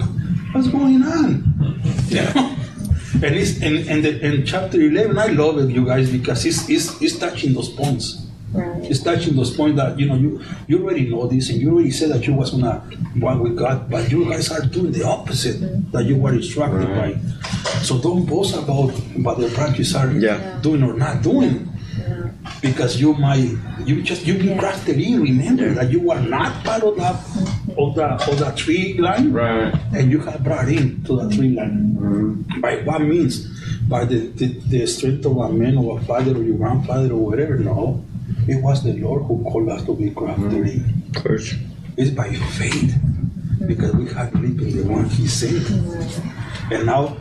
what's 0.53 0.67
going 0.67 1.03
on? 1.03 1.81
You 2.07 2.21
know? 2.35 2.55
And 3.23 3.35
it's 3.35 3.57
in, 3.61 3.87
in, 3.87 4.01
the, 4.01 4.19
in 4.25 4.45
chapter 4.45 4.79
11, 4.79 5.17
I 5.17 5.27
love 5.27 5.57
it, 5.59 5.69
you 5.69 5.85
guys, 5.85 6.09
because 6.09 6.45
it's, 6.45 6.69
it's, 6.69 7.01
it's 7.01 7.19
touching 7.19 7.53
those 7.53 7.69
points. 7.69 8.25
Right. 8.53 8.83
It's 8.83 9.01
touching 9.01 9.35
those 9.35 9.55
points 9.55 9.77
that, 9.77 9.97
you 9.97 10.07
know, 10.07 10.15
you, 10.15 10.43
you 10.67 10.83
already 10.83 11.09
know 11.09 11.25
this 11.27 11.49
and 11.49 11.61
you 11.61 11.71
already 11.71 11.91
said 11.91 12.09
that 12.11 12.27
you 12.27 12.33
was 12.33 12.51
going 12.51 12.63
to 12.63 12.81
walk 13.17 13.39
with 13.41 13.55
God, 13.55 13.89
but 13.89 14.11
you 14.11 14.25
guys 14.29 14.51
are 14.51 14.61
doing 14.61 14.91
the 14.91 15.05
opposite 15.07 15.55
mm-hmm. 15.61 15.89
that 15.91 16.03
you 16.05 16.17
were 16.17 16.33
instructed 16.33 16.87
by. 16.89 17.15
So 17.81 17.99
don't 17.99 18.25
boast 18.25 18.55
about 18.55 18.91
what 19.23 19.39
the 19.39 19.47
practice 19.49 19.95
are 19.95 20.11
Yeah. 20.11 20.59
doing 20.61 20.83
or 20.83 20.93
not 20.93 21.21
doing. 21.23 21.69
Because 22.61 22.99
you 22.99 23.13
might, 23.13 23.55
you 23.85 24.03
just, 24.03 24.25
you 24.27 24.37
be 24.37 24.45
Yeah. 24.51 24.57
grafted 24.59 24.99
in. 24.99 25.21
Remember 25.21 25.69
that 25.73 25.89
you 25.89 26.11
are 26.11 26.19
not 26.21 26.63
part 26.63 26.83
of 26.83 26.97
that, 26.97 27.15
mm-hmm. 27.15 27.79
of 27.79 27.95
the, 27.95 28.05
of 28.29 28.37
the 28.39 28.51
tree 28.51 28.97
line 28.99 29.31
Right. 29.31 29.73
and 29.95 30.11
you 30.11 30.19
have 30.19 30.43
brought 30.43 30.67
in 30.67 31.03
to 31.05 31.15
the 31.21 31.29
tree 31.35 31.55
line. 31.55 31.95
Mm-hmm. 31.97 32.59
By 32.61 32.83
what 32.83 33.01
means? 33.01 33.47
By 33.87 34.05
the, 34.05 34.27
the, 34.35 34.47
the 34.67 34.85
strength 34.87 35.25
of 35.25 35.37
a 35.37 35.49
man 35.53 35.77
or 35.77 35.99
a 35.99 36.01
father 36.03 36.35
or 36.35 36.43
your 36.43 36.57
grandfather 36.57 37.13
or 37.13 37.25
whatever? 37.31 37.57
No. 37.57 38.03
It 38.47 38.61
was 38.61 38.83
the 38.83 38.93
Lord 38.93 39.23
who 39.23 39.43
called 39.43 39.69
us 39.69 39.83
to 39.85 39.95
be 39.95 40.09
grafted 40.09 40.53
in. 40.53 41.03
Of 41.15 41.23
course. 41.23 41.53
It's 41.97 42.11
by 42.11 42.33
faith 42.33 42.95
because 43.67 43.93
we 43.93 44.11
have 44.13 44.31
believed 44.31 44.61
in 44.61 44.77
the 44.77 44.83
one 44.91 45.05
He 45.09 45.27
sent. 45.27 45.69
And 46.71 46.85
now 46.85 47.17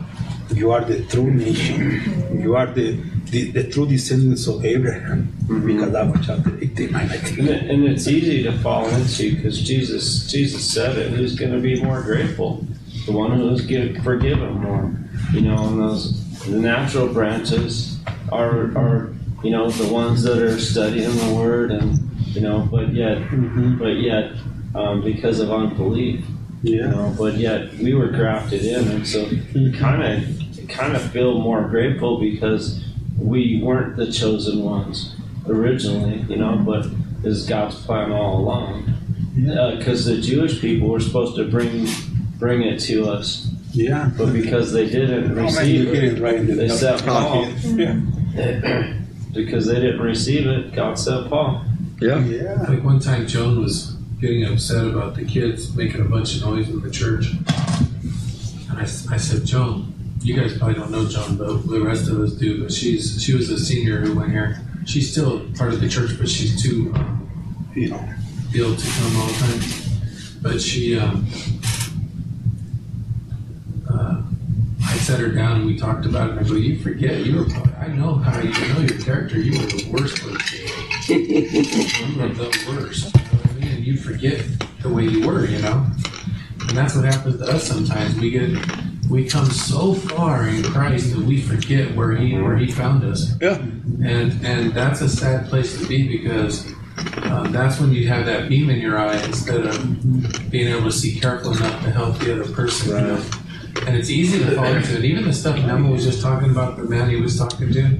you 0.53 0.71
are 0.71 0.83
the 0.83 1.03
true 1.05 1.31
nation. 1.31 2.41
You 2.41 2.55
are 2.55 2.67
the, 2.67 2.99
the, 3.25 3.51
the 3.51 3.69
true 3.69 3.87
descendants 3.87 4.47
of 4.47 4.65
Abraham 4.65 5.27
mm-hmm. 5.43 5.67
because 5.67 5.91
that 5.91 6.07
was 6.07 6.25
chapter 6.25 6.55
89, 6.57 6.95
I 6.95 7.15
And, 7.15 7.49
and 7.49 7.83
it's 7.85 8.07
easy 8.07 8.43
to 8.43 8.57
fall 8.59 8.87
into 8.89 9.35
because 9.35 9.61
Jesus 9.61 10.31
Jesus 10.31 10.69
said 10.69 10.97
it. 10.97 11.11
Who's 11.11 11.35
going 11.35 11.51
to 11.51 11.59
be 11.59 11.81
more 11.81 12.01
grateful? 12.01 12.65
The 13.05 13.11
one 13.11 13.31
who's 13.37 13.61
give, 13.65 13.97
forgiven 14.03 14.55
more. 14.55 14.91
You 15.31 15.41
know, 15.41 15.67
and 15.67 15.79
those 15.79 16.21
the 16.45 16.57
natural 16.57 17.07
branches 17.07 17.99
are 18.31 18.75
are 18.77 19.13
you 19.43 19.51
know 19.51 19.69
the 19.69 19.91
ones 19.91 20.23
that 20.23 20.37
are 20.39 20.59
studying 20.59 21.09
the 21.15 21.33
word 21.35 21.71
and 21.71 21.99
you 22.27 22.41
know, 22.41 22.67
but 22.71 22.93
yet 22.93 23.17
Mhm. 23.17 23.77
but 23.79 23.97
yet 23.99 24.31
um, 24.73 25.01
because 25.03 25.39
of 25.41 25.51
unbelief, 25.51 26.23
you 26.63 26.81
know, 26.81 27.13
but 27.17 27.35
yet 27.37 27.73
we 27.77 27.93
were 27.93 28.07
grafted 28.07 28.63
in, 28.63 28.87
and 28.87 29.05
so 29.05 29.25
kind 29.77 30.01
of 30.03 30.67
kind 30.69 30.95
of 30.95 31.01
feel 31.11 31.39
more 31.41 31.67
grateful 31.67 32.19
because 32.19 32.81
we 33.17 33.59
weren't 33.61 33.97
the 33.97 34.09
chosen 34.11 34.63
ones 34.63 35.13
originally, 35.47 36.23
you 36.29 36.37
know, 36.37 36.55
but 36.65 36.85
is 37.23 37.45
God's 37.47 37.75
plan 37.85 38.11
all 38.11 38.39
along. 38.39 38.93
Because 39.35 40.05
the 40.05 40.17
Jewish 40.21 40.61
people 40.61 40.87
were 40.89 40.99
supposed 41.01 41.35
to 41.35 41.43
bring 41.49 41.87
bring 42.39 42.61
it 42.61 42.79
to 42.81 43.09
us, 43.09 43.49
Yeah. 43.73 44.09
but 44.17 44.31
because 44.33 44.71
they 44.71 44.89
didn't 44.89 45.31
Oh, 45.31 45.35
man, 45.35 45.43
receive 45.45 45.75
you 45.75 45.85
hit 45.91 46.03
it, 46.05 46.17
it 46.17 46.21
right 46.21 46.35
in 46.35 46.47
the 46.47 46.53
they 46.55 46.69
sent 46.69 47.05
Paul. 47.05 47.45
Yeah. 47.75 48.93
Because 49.33 49.65
they 49.67 49.75
didn't 49.75 50.01
receive 50.01 50.45
it, 50.47 50.73
God 50.73 50.99
sent 50.99 51.29
Paul. 51.29 51.63
Yeah. 52.01 52.19
Yeah. 52.19 52.65
Like 52.67 52.83
one 52.83 52.99
time, 52.99 53.27
Joan 53.27 53.61
was 53.61 53.93
getting 54.19 54.45
upset 54.45 54.87
about 54.87 55.15
the 55.15 55.23
kids 55.25 55.75
making 55.75 56.01
a 56.01 56.05
bunch 56.05 56.35
of 56.35 56.41
noise 56.41 56.69
in 56.69 56.81
the 56.81 56.91
church. 56.91 57.27
And 58.69 58.79
I 58.79 58.85
said, 58.85 59.45
Joan, 59.45 59.93
you 60.21 60.35
guys 60.35 60.57
probably 60.57 60.75
don't 60.75 60.91
know 60.91 61.07
Joan, 61.07 61.37
but 61.37 61.67
the 61.67 61.81
rest 61.81 62.09
of 62.09 62.19
us 62.19 62.33
do. 62.33 62.61
But 62.63 62.71
she's 62.71 63.21
she 63.23 63.33
was 63.35 63.49
a 63.49 63.57
senior 63.59 63.99
who 64.01 64.17
went 64.19 64.31
here. 64.31 64.61
She's 64.85 65.11
still 65.11 65.47
part 65.57 65.73
of 65.73 65.79
the 65.81 65.87
church, 65.89 66.11
but 66.19 66.27
she's 66.27 66.61
too 66.61 66.91
um, 66.95 67.71
You 67.75 67.89
know. 67.89 68.09
ill 68.55 68.75
to 68.75 68.87
come 68.87 69.15
all 69.17 69.27
the 69.27 69.33
time. 69.33 69.59
But 70.41 70.59
she, 70.59 70.97
um, 70.97 71.27
uh, 73.89 74.21
I 74.85 74.90
set 75.01 75.19
her 75.19 75.29
down 75.29 75.57
and 75.57 75.65
we 75.65 75.77
talked 75.77 76.05
about 76.05 76.29
it. 76.29 76.37
And 76.37 76.45
I 76.45 76.49
go, 76.49 76.55
you 76.55 76.77
forget, 76.79 77.25
you 77.25 77.37
were. 77.39 77.45
probably- 77.45 77.73
I 77.75 77.87
know 77.87 78.15
how 78.15 78.39
you 78.39 78.51
know 78.73 78.79
your 78.81 78.99
character. 78.99 79.39
You 79.39 79.59
were 79.59 79.65
the 79.67 79.89
worst 79.91 80.21
person. 80.21 80.59
you 81.07 82.21
were 82.21 82.29
the 82.29 82.65
worst. 82.69 83.13
You 83.15 83.21
know 83.21 83.27
what 83.37 83.49
I 83.49 83.53
mean? 83.59 83.67
And 83.75 83.85
you 83.85 83.97
forget 83.97 84.45
the 84.81 84.89
way 84.89 85.05
you 85.05 85.25
were. 85.27 85.45
You 85.45 85.59
know. 85.59 85.85
And 86.67 86.77
that's 86.77 86.95
what 86.95 87.05
happens 87.05 87.37
to 87.39 87.45
us 87.45 87.63
sometimes. 87.67 88.15
We 88.19 88.31
get. 88.31 88.57
We 89.09 89.25
come 89.27 89.47
so 89.47 89.93
far 89.93 90.47
in 90.47 90.63
Christ 90.63 91.13
that 91.13 91.19
we 91.25 91.41
forget 91.41 91.93
where 91.95 92.15
He 92.15 92.37
where 92.39 92.55
He 92.55 92.71
found 92.71 93.03
us 93.03 93.33
Yeah. 93.41 93.57
and 93.57 94.31
and 94.45 94.73
that's 94.73 95.01
a 95.01 95.09
sad 95.09 95.49
place 95.49 95.77
to 95.77 95.85
be 95.85 96.07
because 96.07 96.65
um, 97.23 97.51
that's 97.51 97.77
when 97.77 97.91
you 97.91 98.07
have 98.07 98.25
that 98.27 98.47
beam 98.47 98.69
in 98.69 98.79
your 98.79 98.97
eye 98.97 99.21
instead 99.25 99.65
of 99.65 100.49
being 100.49 100.69
able 100.69 100.83
to 100.83 100.93
see 100.93 101.19
careful 101.19 101.51
enough 101.57 101.83
to 101.83 101.91
help 101.91 102.19
the 102.19 102.39
other 102.41 102.53
person. 102.53 102.89
You 102.91 103.01
know? 103.07 103.23
And 103.87 103.95
it's 103.95 104.09
easy 104.09 104.39
to 104.39 104.55
fall 104.55 104.65
into 104.65 104.97
it. 104.97 105.05
Even 105.05 105.25
the 105.25 105.33
stuff 105.33 105.55
Memo 105.57 105.91
was 105.91 106.05
just 106.05 106.21
talking 106.21 106.51
about, 106.51 106.77
the 106.77 106.83
man 106.83 107.09
he 107.09 107.15
was 107.15 107.37
talking 107.37 107.71
to, 107.71 107.99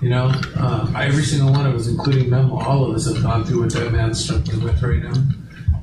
you 0.00 0.08
know, 0.08 0.32
uh, 0.56 0.92
every 0.96 1.22
single 1.22 1.52
one 1.52 1.66
of 1.66 1.74
us, 1.74 1.86
including 1.86 2.28
Memo, 2.28 2.58
all 2.58 2.84
of 2.84 2.94
us 2.94 3.06
have 3.06 3.22
gone 3.22 3.44
through 3.44 3.62
what 3.62 3.72
that 3.72 3.92
man's 3.92 4.22
struggling 4.22 4.62
with 4.62 4.82
right 4.82 5.02
now. 5.02 5.14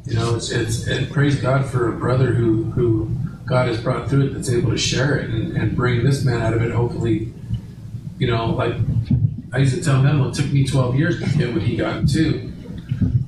You 0.06 0.16
know, 0.16 0.36
it's 0.36 0.52
it's 0.52 0.88
and 0.88 1.10
praise 1.12 1.40
God 1.40 1.66
for 1.66 1.88
a 1.90 1.98
brother 1.98 2.34
who 2.34 2.64
who 2.72 3.10
God 3.46 3.68
has 3.68 3.80
brought 3.80 4.10
through 4.10 4.28
it 4.28 4.34
that's 4.34 4.50
able 4.50 4.72
to 4.72 4.78
share 4.78 5.18
it 5.18 5.30
and, 5.30 5.56
and 5.56 5.76
bring 5.76 6.04
this 6.04 6.26
man 6.26 6.42
out 6.42 6.54
of 6.54 6.62
it. 6.62 6.72
Hopefully, 6.72 7.32
you 8.18 8.28
know, 8.28 8.48
like 8.48 8.76
I 9.54 9.60
used 9.60 9.76
to 9.76 9.84
tell 9.84 10.02
Memo, 10.02 10.30
it 10.30 10.36
took 10.36 10.52
me 10.52 10.66
12 10.66 10.96
years 10.96 11.20
to 11.20 11.38
get 11.38 11.54
what 11.54 11.62
he 11.62 11.76
got 11.78 12.08
too, 12.08 12.52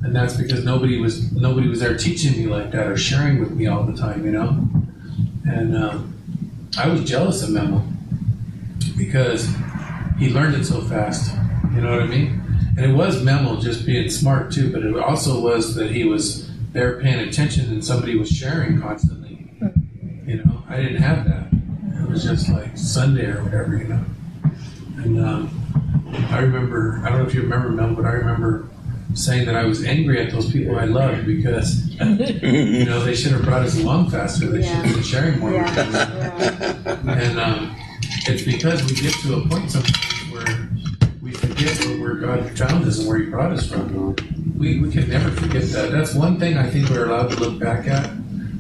and 0.01 0.15
that's 0.15 0.35
because 0.35 0.63
nobody 0.65 0.99
was 0.99 1.31
nobody 1.31 1.67
was 1.67 1.79
there 1.79 1.95
teaching 1.95 2.37
me 2.37 2.47
like 2.47 2.71
that 2.71 2.87
or 2.87 2.97
sharing 2.97 3.39
with 3.39 3.51
me 3.51 3.67
all 3.67 3.83
the 3.83 3.97
time. 3.97 4.25
You 4.25 4.31
know, 4.31 4.67
and 5.45 5.75
um, 5.75 6.13
I 6.77 6.87
was 6.87 7.03
jealous 7.03 7.43
of 7.43 7.49
Memo 7.49 7.83
because 8.97 9.47
he 10.17 10.29
learned 10.29 10.55
it 10.55 10.65
so 10.65 10.81
fast. 10.81 11.35
You 11.73 11.81
know 11.81 11.91
what 11.91 12.01
I 12.01 12.07
mean? 12.07 12.41
And 12.77 12.91
it 12.91 12.93
was 12.93 13.23
Memo 13.23 13.59
just 13.59 13.85
being 13.85 14.09
smart 14.09 14.51
too, 14.51 14.71
but 14.71 14.83
it 14.83 14.95
also 14.97 15.39
was 15.39 15.75
that 15.75 15.91
he 15.91 16.05
was 16.05 16.49
there 16.71 16.99
paying 16.99 17.27
attention 17.27 17.69
and 17.69 17.85
somebody 17.85 18.17
was 18.17 18.29
sharing 18.29 18.81
constantly. 18.81 19.47
You 20.25 20.43
know, 20.43 20.63
I 20.69 20.77
didn't 20.77 21.01
have 21.01 21.25
that. 21.25 21.47
It 22.01 22.09
was 22.09 22.23
just 22.23 22.49
like 22.49 22.77
Sunday 22.77 23.25
or 23.25 23.43
whatever, 23.43 23.77
you 23.77 23.87
know. 23.87 24.05
And 24.97 25.23
um, 25.23 25.63
I 26.29 26.39
remember, 26.39 27.01
I 27.03 27.09
don't 27.09 27.19
know 27.19 27.27
if 27.27 27.33
you 27.33 27.41
remember 27.41 27.69
Mel, 27.69 27.93
but 27.93 28.05
I 28.05 28.11
remember 28.11 28.69
saying 29.13 29.45
that 29.45 29.55
I 29.55 29.65
was 29.65 29.83
angry 29.85 30.19
at 30.25 30.31
those 30.31 30.51
people 30.51 30.77
I 30.77 30.85
loved 30.85 31.25
because, 31.25 31.87
you 31.99 32.85
know, 32.85 33.03
they 33.03 33.15
should 33.15 33.31
have 33.31 33.43
brought 33.43 33.63
us 33.63 33.79
along 33.79 34.09
faster. 34.09 34.47
They 34.47 34.63
should 34.63 34.75
have 34.75 34.93
been 34.95 35.03
sharing 35.03 35.39
more. 35.39 35.51
with 35.51 35.77
us. 35.77 36.09
Yeah. 37.03 37.19
And 37.19 37.39
um, 37.39 37.75
it's 38.27 38.43
because 38.43 38.83
we 38.83 38.95
get 38.95 39.13
to 39.21 39.35
a 39.35 39.47
point 39.47 39.71
sometimes 39.71 40.31
where 40.31 40.69
we 41.21 41.31
forget 41.31 41.77
where, 41.85 41.99
where 41.99 42.15
God 42.15 42.57
found 42.57 42.85
us 42.85 42.99
and 42.99 43.07
where 43.07 43.19
He 43.19 43.25
brought 43.29 43.51
us 43.51 43.69
from. 43.69 44.15
We, 44.57 44.79
we 44.79 44.89
can 44.91 45.09
never 45.09 45.29
forget 45.31 45.63
that. 45.69 45.91
That's 45.91 46.13
one 46.13 46.39
thing 46.39 46.57
I 46.57 46.69
think 46.69 46.89
we're 46.89 47.07
allowed 47.07 47.31
to 47.31 47.39
look 47.39 47.59
back 47.59 47.87
at 47.87 48.09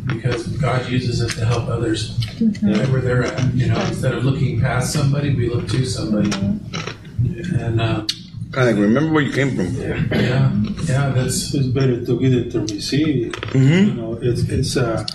because 0.07 0.47
God 0.57 0.89
uses 0.89 1.21
us 1.21 1.35
to 1.35 1.45
help 1.45 1.67
others 1.69 2.19
right 2.61 2.87
where 2.89 3.01
they're 3.01 3.23
at. 3.23 3.53
You 3.53 3.67
know, 3.67 3.79
instead 3.85 4.13
of 4.13 4.25
looking 4.25 4.59
past 4.59 4.91
somebody, 4.93 5.33
we 5.33 5.49
look 5.49 5.67
to 5.69 5.85
somebody. 5.85 6.31
And 7.57 7.79
uh, 7.79 8.05
Kind 8.53 8.69
of 8.69 8.75
like 8.75 8.81
remember 8.83 9.11
where 9.13 9.23
you 9.23 9.33
came 9.33 9.55
from. 9.55 9.73
yeah, 9.75 10.53
yeah, 10.85 11.09
that's 11.09 11.53
It's 11.55 11.67
better 11.67 12.05
to 12.05 12.19
give 12.19 12.33
it 12.33 12.51
to 12.51 12.59
receive. 12.61 13.31
Mhm. 13.51 13.87
You 13.87 13.93
know, 13.93 14.19
it's 14.21 14.41
it's. 14.47 14.77
Uh, 14.77 15.05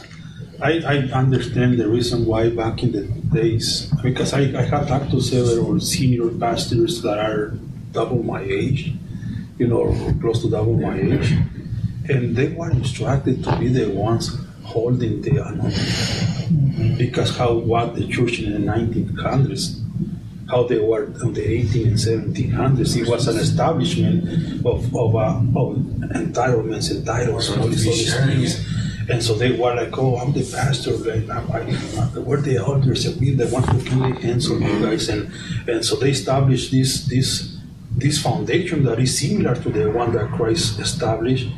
I 0.60 0.72
I 0.82 0.96
understand 1.14 1.78
the 1.78 1.86
reason 1.88 2.26
why 2.26 2.50
back 2.50 2.82
in 2.82 2.90
the 2.90 3.02
days 3.30 3.86
because 4.02 4.32
I 4.34 4.42
I 4.58 4.62
have 4.62 4.88
talked 4.88 5.10
to 5.14 5.20
several 5.20 5.78
senior 5.78 6.28
pastors 6.34 7.00
that 7.02 7.18
are 7.18 7.54
double 7.92 8.22
my 8.24 8.42
age, 8.42 8.92
you 9.58 9.68
know, 9.70 9.86
or 9.86 9.94
close 10.20 10.42
to 10.42 10.50
double 10.50 10.74
my 10.74 10.98
age, 10.98 11.38
and 12.10 12.34
they 12.34 12.48
were 12.58 12.70
instructed 12.74 13.44
to 13.44 13.50
be 13.62 13.68
the 13.68 13.86
ones 13.94 14.34
holding 14.66 15.22
the 15.22 15.38
anointing 15.38 16.96
because 16.98 17.38
how 17.38 17.54
what 17.54 17.94
the 17.94 18.04
church 18.08 18.40
in 18.42 18.50
the 18.52 18.58
1900s 18.58 19.78
how 20.48 20.62
they 20.62 20.78
were 20.78 21.04
in 21.04 21.34
the 21.34 21.44
18 21.46 21.88
and 21.88 21.96
1700s. 21.96 22.96
It 22.96 23.08
was 23.08 23.28
an 23.28 23.36
establishment 23.36 24.64
of, 24.64 24.94
of, 24.96 25.14
uh, 25.14 25.40
of 25.54 25.76
entitlements 26.16 26.90
and 26.90 27.04
titles 27.04 27.50
and 27.50 27.62
all 27.62 27.68
these 27.68 27.84
things. 27.84 28.66
And 29.10 29.22
so 29.22 29.34
they 29.34 29.52
were 29.52 29.74
like, 29.74 29.96
oh, 29.96 30.16
I'm 30.16 30.32
the 30.32 30.44
pastor. 30.44 30.92
Like, 30.92 31.28
I, 31.30 31.60
I, 31.60 32.18
we're 32.18 32.40
the 32.40 32.56
elders, 32.56 33.06
and 33.06 33.18
we're 33.20 33.36
the 33.36 33.48
ones 33.48 33.66
who 33.68 33.82
can 33.82 34.00
lay 34.00 34.20
hands 34.20 34.50
on 34.50 34.60
you 34.60 34.80
guys. 34.84 35.08
And, 35.08 35.32
and 35.66 35.84
so 35.84 35.96
they 35.96 36.10
established 36.10 36.70
this, 36.70 37.04
this, 37.06 37.56
this 37.90 38.22
foundation 38.22 38.84
that 38.84 38.98
is 39.00 39.18
similar 39.18 39.54
to 39.54 39.70
the 39.70 39.90
one 39.90 40.12
that 40.12 40.30
Christ 40.32 40.78
established, 40.78 41.48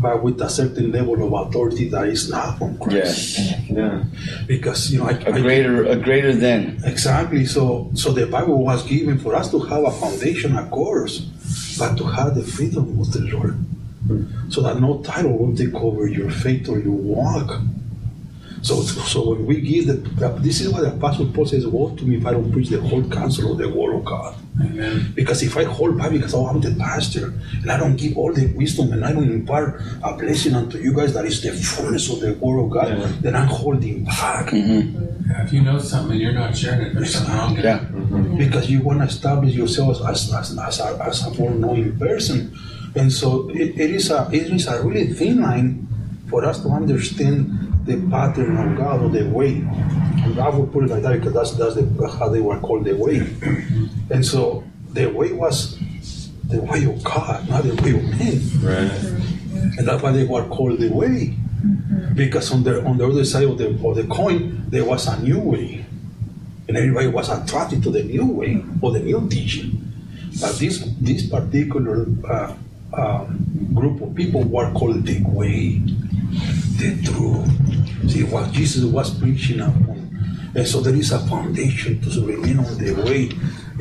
but 0.00 0.22
with 0.22 0.40
a 0.40 0.48
certain 0.48 0.92
level 0.92 1.14
of 1.26 1.32
authority 1.48 1.88
that 1.88 2.08
is 2.08 2.30
not 2.30 2.58
from 2.58 2.78
Christ. 2.78 3.38
Yes. 3.38 3.70
Yeah. 3.70 4.04
Because, 4.46 4.90
you 4.90 4.98
know, 4.98 5.06
I, 5.06 5.12
A 5.12 5.34
I- 5.34 5.40
greater, 5.40 5.84
a 5.84 5.96
greater 5.96 6.34
than. 6.34 6.80
Exactly. 6.84 7.44
So, 7.44 7.90
so 7.94 8.12
the 8.12 8.26
Bible 8.26 8.62
was 8.62 8.86
given 8.86 9.18
for 9.18 9.34
us 9.34 9.50
to 9.50 9.58
have 9.60 9.84
a 9.84 9.90
foundation, 9.90 10.56
of 10.56 10.70
course, 10.70 11.20
but 11.78 11.96
to 11.98 12.04
have 12.04 12.34
the 12.34 12.42
freedom 12.42 12.98
of 13.00 13.12
the 13.12 13.20
Lord, 13.20 13.54
hmm. 14.06 14.50
so 14.50 14.62
that 14.62 14.80
no 14.80 15.02
title 15.02 15.36
will 15.36 15.56
take 15.56 15.74
over 15.74 16.06
your 16.06 16.30
faith 16.30 16.68
or 16.68 16.78
your 16.78 16.92
walk. 16.92 17.60
So, 18.62 18.82
so 18.82 19.30
when 19.30 19.46
we 19.46 19.60
give 19.60 19.86
the, 19.86 19.94
this 20.40 20.60
is 20.60 20.68
what 20.70 20.82
the 20.82 20.92
Apostle 20.92 21.26
Paul 21.26 21.46
says: 21.46 21.66
"Woe 21.66 21.94
to 21.96 22.04
me 22.04 22.16
if 22.16 22.26
I 22.26 22.32
don't 22.32 22.50
preach 22.52 22.68
the 22.68 22.80
whole 22.80 23.02
counsel 23.08 23.52
of 23.52 23.58
the 23.58 23.68
Word 23.68 23.94
of 23.96 24.04
God." 24.04 24.34
Amen. 24.60 25.12
Because 25.14 25.42
if 25.42 25.56
I 25.56 25.64
hold 25.64 25.96
back 25.96 26.10
because 26.10 26.34
oh, 26.34 26.46
I'm 26.46 26.60
the 26.60 26.74
pastor 26.74 27.32
and 27.62 27.70
I 27.70 27.76
don't 27.78 27.94
give 27.96 28.18
all 28.18 28.32
the 28.32 28.46
wisdom 28.54 28.92
and 28.92 29.04
I 29.04 29.12
don't 29.12 29.30
impart 29.30 29.80
a 30.02 30.16
blessing 30.16 30.54
unto 30.54 30.78
you 30.78 30.92
guys 30.92 31.14
that 31.14 31.24
is 31.24 31.40
the 31.40 31.52
fullness 31.52 32.10
of 32.12 32.20
the 32.20 32.32
Word 32.34 32.64
of 32.64 32.70
God, 32.70 32.88
Yeah. 32.88 33.12
then 33.20 33.36
I'm 33.36 33.46
holding 33.46 34.04
back. 34.04 34.46
Mm-hmm. 34.48 35.30
Yeah, 35.30 35.44
if 35.44 35.52
you 35.52 35.62
know 35.62 35.78
something 35.78 36.12
and 36.12 36.20
you're 36.20 36.32
not 36.32 36.56
sharing 36.56 36.86
it, 36.86 36.94
there's 36.94 37.14
something 37.14 37.34
wrong. 37.36 37.56
Mm-hmm. 37.56 38.32
Yeah. 38.32 38.38
because 38.46 38.68
you 38.70 38.80
want 38.82 38.98
to 39.00 39.06
establish 39.06 39.54
yourself 39.54 40.00
as, 40.08 40.32
as, 40.34 40.58
as, 40.58 40.80
a, 40.80 40.98
as 41.06 41.24
a 41.26 41.30
more 41.38 41.50
knowing 41.52 41.96
person. 41.98 42.56
And 42.96 43.12
so 43.12 43.48
it, 43.50 43.78
it 43.78 43.90
is 43.92 44.10
a 44.10 44.28
it 44.32 44.50
is 44.50 44.66
a 44.66 44.82
really 44.82 45.12
thin 45.12 45.40
line 45.42 45.86
for 46.28 46.44
us 46.44 46.60
to 46.62 46.68
understand 46.70 47.46
the 47.88 48.08
pattern 48.10 48.56
of 48.56 48.76
God 48.76 49.02
or 49.02 49.08
the 49.08 49.24
way. 49.28 49.56
And 49.56 50.38
I 50.38 50.48
would 50.50 50.70
put 50.72 50.84
it 50.84 50.90
like 50.90 51.02
that 51.02 51.14
because 51.14 51.32
that's 51.32 51.52
that's 51.52 51.74
the, 51.74 52.16
how 52.18 52.28
they 52.28 52.40
were 52.40 52.60
called 52.60 52.84
the 52.84 52.94
way. 52.94 53.20
And 54.10 54.24
so 54.24 54.62
the 54.92 55.06
way 55.06 55.32
was 55.32 55.78
the 56.44 56.60
way 56.60 56.84
of 56.84 57.02
God, 57.02 57.48
not 57.48 57.64
the 57.64 57.74
way 57.82 57.96
of 57.96 58.04
men. 58.04 58.40
Right. 58.60 59.78
And 59.78 59.88
that's 59.88 60.02
why 60.02 60.12
they 60.12 60.24
were 60.24 60.44
called 60.48 60.78
the 60.78 60.90
way. 60.90 61.34
Because 62.14 62.52
on 62.52 62.62
the 62.62 62.84
on 62.84 62.98
the 62.98 63.06
other 63.06 63.24
side 63.24 63.44
of 63.44 63.58
the 63.58 63.68
of 63.68 63.96
the 63.96 64.06
coin 64.06 64.64
there 64.68 64.84
was 64.84 65.06
a 65.08 65.20
new 65.22 65.40
way. 65.40 65.84
And 66.68 66.76
everybody 66.76 67.08
was 67.08 67.30
attracted 67.30 67.82
to 67.84 67.90
the 67.90 68.04
new 68.04 68.26
way 68.26 68.62
or 68.82 68.92
the 68.92 69.00
new 69.00 69.26
teaching. 69.28 69.82
But 70.40 70.56
this 70.58 70.84
this 71.00 71.26
particular 71.26 72.06
uh, 72.28 72.54
um, 72.92 73.70
group 73.74 74.00
of 74.00 74.14
people 74.14 74.42
were 74.44 74.70
called 74.72 75.04
the 75.04 75.22
way, 75.24 75.80
the 76.78 77.02
truth. 77.02 78.10
See 78.10 78.22
what 78.24 78.52
Jesus 78.52 78.84
was 78.84 79.16
preaching 79.18 79.60
upon. 79.60 79.98
And 80.54 80.66
so 80.66 80.80
there 80.80 80.94
is 80.94 81.12
a 81.12 81.18
foundation 81.18 82.00
to 82.00 82.26
remain 82.26 82.58
on 82.58 82.78
the 82.78 82.92
way. 83.04 83.30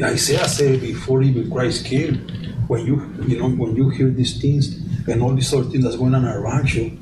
Isaiah 0.04 0.48
said 0.48 0.82
before 0.82 1.22
even 1.24 1.50
Christ 1.50 1.86
came, 1.86 2.28
when 2.68 2.86
you 2.86 2.96
you 3.26 3.40
know 3.40 3.50
when 3.50 3.76
you 3.76 3.90
hear 3.90 4.10
these 4.10 4.42
things 4.42 4.76
and 5.08 5.22
all 5.24 5.34
these 5.34 5.54
other 5.54 5.64
things 5.70 5.84
that's 5.86 5.96
going 5.96 6.14
on 6.14 6.26
around 6.26 6.74
you, 6.74 6.98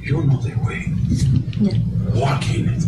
you 0.00 0.22
know 0.22 0.36
the 0.38 0.54
way. 0.64 0.86
Walk 2.18 2.48
in 2.54 2.68
it. 2.68 2.84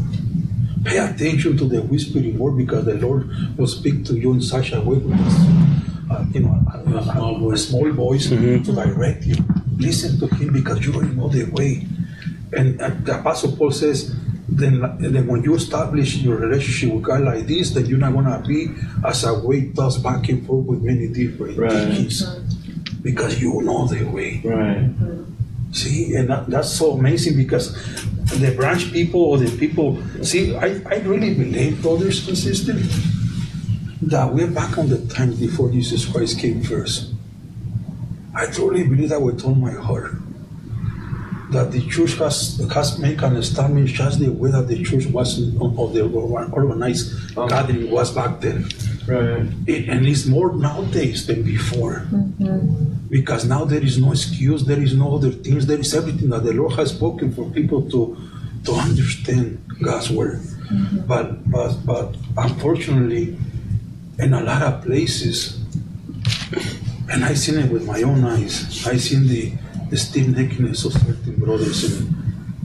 Pay 0.85 0.99
attention 0.99 1.57
to 1.57 1.65
the 1.65 1.83
whispering 1.83 2.39
word 2.39 2.57
because 2.57 2.85
the 2.85 2.95
Lord 2.95 3.29
will 3.57 3.67
speak 3.67 4.05
to 4.07 4.15
you 4.15 4.33
in 4.33 4.41
such 4.41 4.73
a 4.73 4.81
way 4.81 4.97
with 4.97 5.92
you 6.33 6.41
know, 6.41 6.59
small 7.13 7.39
voice. 7.39 7.69
small 7.69 7.91
voice 7.93 8.29
to 8.29 8.61
direct 8.63 9.25
you. 9.25 9.37
Listen 9.79 10.19
to 10.21 10.27
Him 10.35 10.53
because 10.53 10.85
you 10.85 10.93
already 10.95 11.15
know 11.15 11.29
the 11.29 11.45
way. 11.51 11.87
And 12.53 12.81
uh, 12.81 12.91
the 13.03 13.19
Apostle 13.21 13.57
Paul 13.57 13.71
says, 13.73 14.15
then, 14.49 14.81
then 15.01 15.27
when 15.27 15.43
you 15.43 15.55
establish 15.55 16.17
your 16.17 16.37
relationship 16.37 16.93
with 16.95 17.05
God 17.05 17.23
like 17.23 17.47
this, 17.47 17.71
then 17.71 17.87
you're 17.87 17.99
not 17.99 18.13
going 18.13 18.27
to 18.27 18.43
be 18.47 18.69
as 19.07 19.25
a 19.25 19.33
way 19.39 19.71
tossed 19.73 20.03
back 20.03 20.29
and 20.29 20.45
forth 20.47 20.67
with 20.67 20.83
many 20.83 21.09
different 21.09 21.57
Right. 21.57 21.71
teachings 21.97 22.23
because 23.03 23.41
you 23.41 23.63
know 23.63 23.87
the 23.87 24.05
way. 24.05 24.41
Right. 24.45 24.91
See, 25.73 26.15
and 26.15 26.29
that, 26.29 26.49
that's 26.49 26.71
so 26.71 26.93
amazing 26.93 27.37
because 27.37 27.73
the 28.39 28.53
branch 28.55 28.93
people 28.93 29.23
or 29.23 29.39
the 29.39 29.51
people, 29.57 29.97
see, 30.23 30.55
I, 30.55 30.83
I 30.85 30.97
really 31.01 31.33
believe, 31.33 31.81
brothers 31.81 32.29
and 32.29 32.37
sisters, 32.37 32.85
that 34.03 34.33
we're 34.33 34.49
back 34.51 34.79
on 34.79 34.89
the 34.89 34.99
time 35.07 35.35
before 35.37 35.71
Jesus 35.71 36.05
Christ 36.05 36.39
came 36.39 36.63
first. 36.63 37.13
I 38.35 38.47
truly 38.47 38.85
believe 38.85 39.11
that 39.11 39.21
with 39.23 39.45
all 39.45 39.55
my 39.55 39.73
heart. 39.73 40.15
That 41.51 41.71
the 41.71 41.87
church 41.87 42.15
has 42.15 42.59
has 42.73 42.99
made 42.99 43.23
an 43.23 43.37
establishment 43.37 43.89
just 43.89 44.19
the 44.21 44.31
way 44.33 44.51
that 44.51 44.69
the 44.69 44.83
church 44.83 45.05
was 45.07 45.39
in- 45.39 45.61
of 45.61 45.93
the 45.93 46.03
organized 46.09 47.13
Oh. 47.37 47.47
gathering 47.47 47.91
was 47.91 48.11
back 48.11 48.41
then. 48.41 48.65
Right. 49.07 49.47
It- 49.67 49.89
and 49.91 50.07
it's 50.07 50.25
more 50.27 50.57
nowadays 50.57 51.27
than 51.27 51.43
before. 51.43 52.07
Mm-hmm. 52.11 53.09
Because 53.11 53.45
now 53.45 53.67
there 53.67 53.83
is 53.85 53.99
no 53.99 54.13
excuse, 54.13 54.65
there 54.65 54.81
is 54.83 54.95
no 54.95 55.15
other 55.17 55.31
things, 55.31 55.67
there 55.67 55.79
is 55.79 55.93
everything 55.95 56.31
that 56.31 56.43
the 56.45 56.55
Lord 56.55 56.73
has 56.73 56.89
spoken 56.91 57.33
for 57.33 57.45
people 57.51 57.83
to 57.91 58.17
to 58.65 58.73
understand 58.73 59.59
God's 59.83 60.09
word. 60.11 60.41
Mm-hmm. 60.41 61.01
But 61.07 61.51
but 61.51 61.73
but 61.85 62.17
unfortunately, 62.39 63.37
in 64.19 64.35
a 64.35 64.43
lot 64.43 64.63
of 64.63 64.83
places, 64.83 65.59
and 67.11 67.25
I 67.25 67.35
seen 67.35 67.59
it 67.59 67.71
with 67.71 67.87
my 67.87 68.03
own 68.03 68.25
eyes. 68.25 68.87
I 68.87 68.97
seen 68.97 69.27
the 69.27 69.53
the 69.91 69.97
stiff 69.97 70.29
of 70.29 70.77
certain 70.77 71.37
brothers, 71.37 71.85
and 71.85 72.15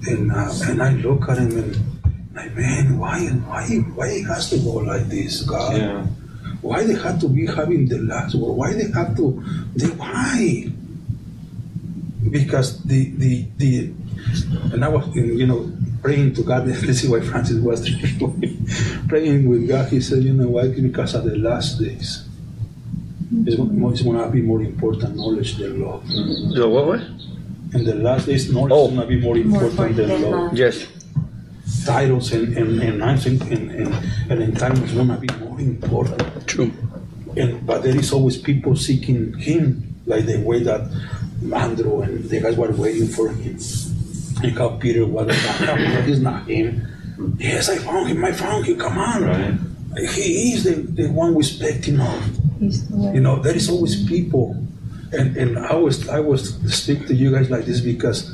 and 0.08 0.32
uh, 0.32 0.52
and 0.68 0.82
I 0.82 0.92
look 0.94 1.30
at 1.30 1.38
him 1.38 1.58
and 1.58 1.98
Like, 2.38 2.56
man, 2.56 3.00
why, 3.00 3.26
why, 3.50 3.66
why 3.98 4.08
it 4.10 4.26
has 4.26 4.52
to 4.52 4.60
go 4.60 4.74
like 4.86 5.10
this, 5.10 5.42
God? 5.42 5.76
Yeah. 5.76 6.06
Why 6.62 6.84
they 6.84 6.94
have 6.94 7.20
to 7.22 7.28
be 7.28 7.48
having 7.48 7.88
the 7.88 7.98
last 7.98 8.36
word? 8.36 8.54
Why 8.54 8.74
they 8.74 8.92
have 8.94 9.18
to? 9.18 9.42
They 9.74 9.88
why? 9.88 10.70
Because 12.30 12.84
the 12.84 13.10
the 13.18 13.48
the, 13.58 13.94
and 14.72 14.86
I 14.86 14.90
was 14.90 15.10
you 15.16 15.48
know 15.48 15.66
praying 16.08 16.34
to 16.36 16.44
God. 16.44 16.64
This 16.90 17.04
is 17.04 17.10
why 17.10 17.20
Francis 17.20 17.60
was 17.60 17.82
praying 19.12 19.50
with 19.50 19.68
God. 19.68 19.90
He 19.90 20.00
said, 20.00 20.24
you 20.24 20.32
know 20.34 20.48
why? 20.48 20.70
Because 20.70 21.14
of 21.16 21.24
the 21.26 21.36
last 21.38 21.80
days. 21.80 22.24
It's, 23.46 23.56
gonna- 23.58 23.90
it's 23.92 24.02
gonna 24.04 24.30
be 24.32 24.42
more 24.42 24.62
important 24.62 25.16
knowledge 25.18 25.58
than 25.58 25.82
love. 25.84 26.08
So 26.56 26.70
what? 26.70 26.86
What? 26.88 27.02
In 27.76 27.84
the 27.84 27.96
last 27.96 28.26
days, 28.26 28.44
knowledge 28.54 28.72
Oh. 28.74 28.88
is 28.88 28.94
gonna 28.96 29.06
be 29.16 29.20
more 29.20 29.36
important 29.38 29.98
than 29.98 30.10
important 30.10 30.22
than 30.24 30.32
love. 30.32 30.44
love. 30.52 30.58
Yes. 30.58 30.88
Titles 31.86 32.32
and 32.32 32.56
and 32.58 32.72
and 32.88 33.04
I 33.04 33.16
think 33.24 33.42
and 33.52 33.66
and, 33.80 33.92
and 34.32 34.38
entitlement 34.48 34.86
is 34.88 34.94
gonna 35.00 35.20
be 35.20 35.28
more 35.44 35.60
important. 35.60 36.24
True. 36.48 36.72
And 37.36 37.52
but 37.68 37.84
there 37.84 37.96
is 38.04 38.10
always 38.16 38.38
people 38.50 38.74
seeking 38.78 39.34
him, 39.48 39.96
like 40.06 40.26
the 40.26 40.38
way 40.50 40.64
that 40.64 40.82
Andrew 41.54 42.00
and 42.06 42.24
the 42.32 42.40
guys 42.40 42.56
were 42.56 42.72
waiting 42.72 43.08
for 43.12 43.28
him. 43.28 43.56
And 44.44 44.58
how 44.58 44.70
Peter 44.78 45.06
was 45.06 45.28
like, 45.28 46.06
he's 46.06 46.20
not 46.20 46.48
him. 46.48 46.86
Yes, 47.40 47.70
I 47.70 47.78
found 47.78 48.08
him. 48.10 48.24
I 48.24 48.32
found 48.32 48.66
him. 48.66 48.78
Come 48.80 48.98
on, 48.98 49.24
Right. 49.24 49.54
he 50.10 50.54
is 50.54 50.64
the, 50.66 50.76
the 50.76 51.08
one 51.10 51.34
we 51.34 51.40
expecting 51.44 52.00
of. 52.00 52.40
He's 52.60 52.88
the 52.88 52.96
way. 52.98 53.14
You 53.16 53.22
know, 53.22 53.42
there 53.42 53.56
is 53.56 53.70
always 53.70 54.08
people, 54.08 54.56
and 55.12 55.36
and 55.36 55.58
I 55.58 55.74
was 55.76 56.08
I 56.10 56.20
was 56.20 56.54
speak 56.72 57.08
to 57.08 57.16
you 57.16 57.32
guys 57.32 57.50
like 57.50 57.66
this 57.66 57.82
because 57.82 58.30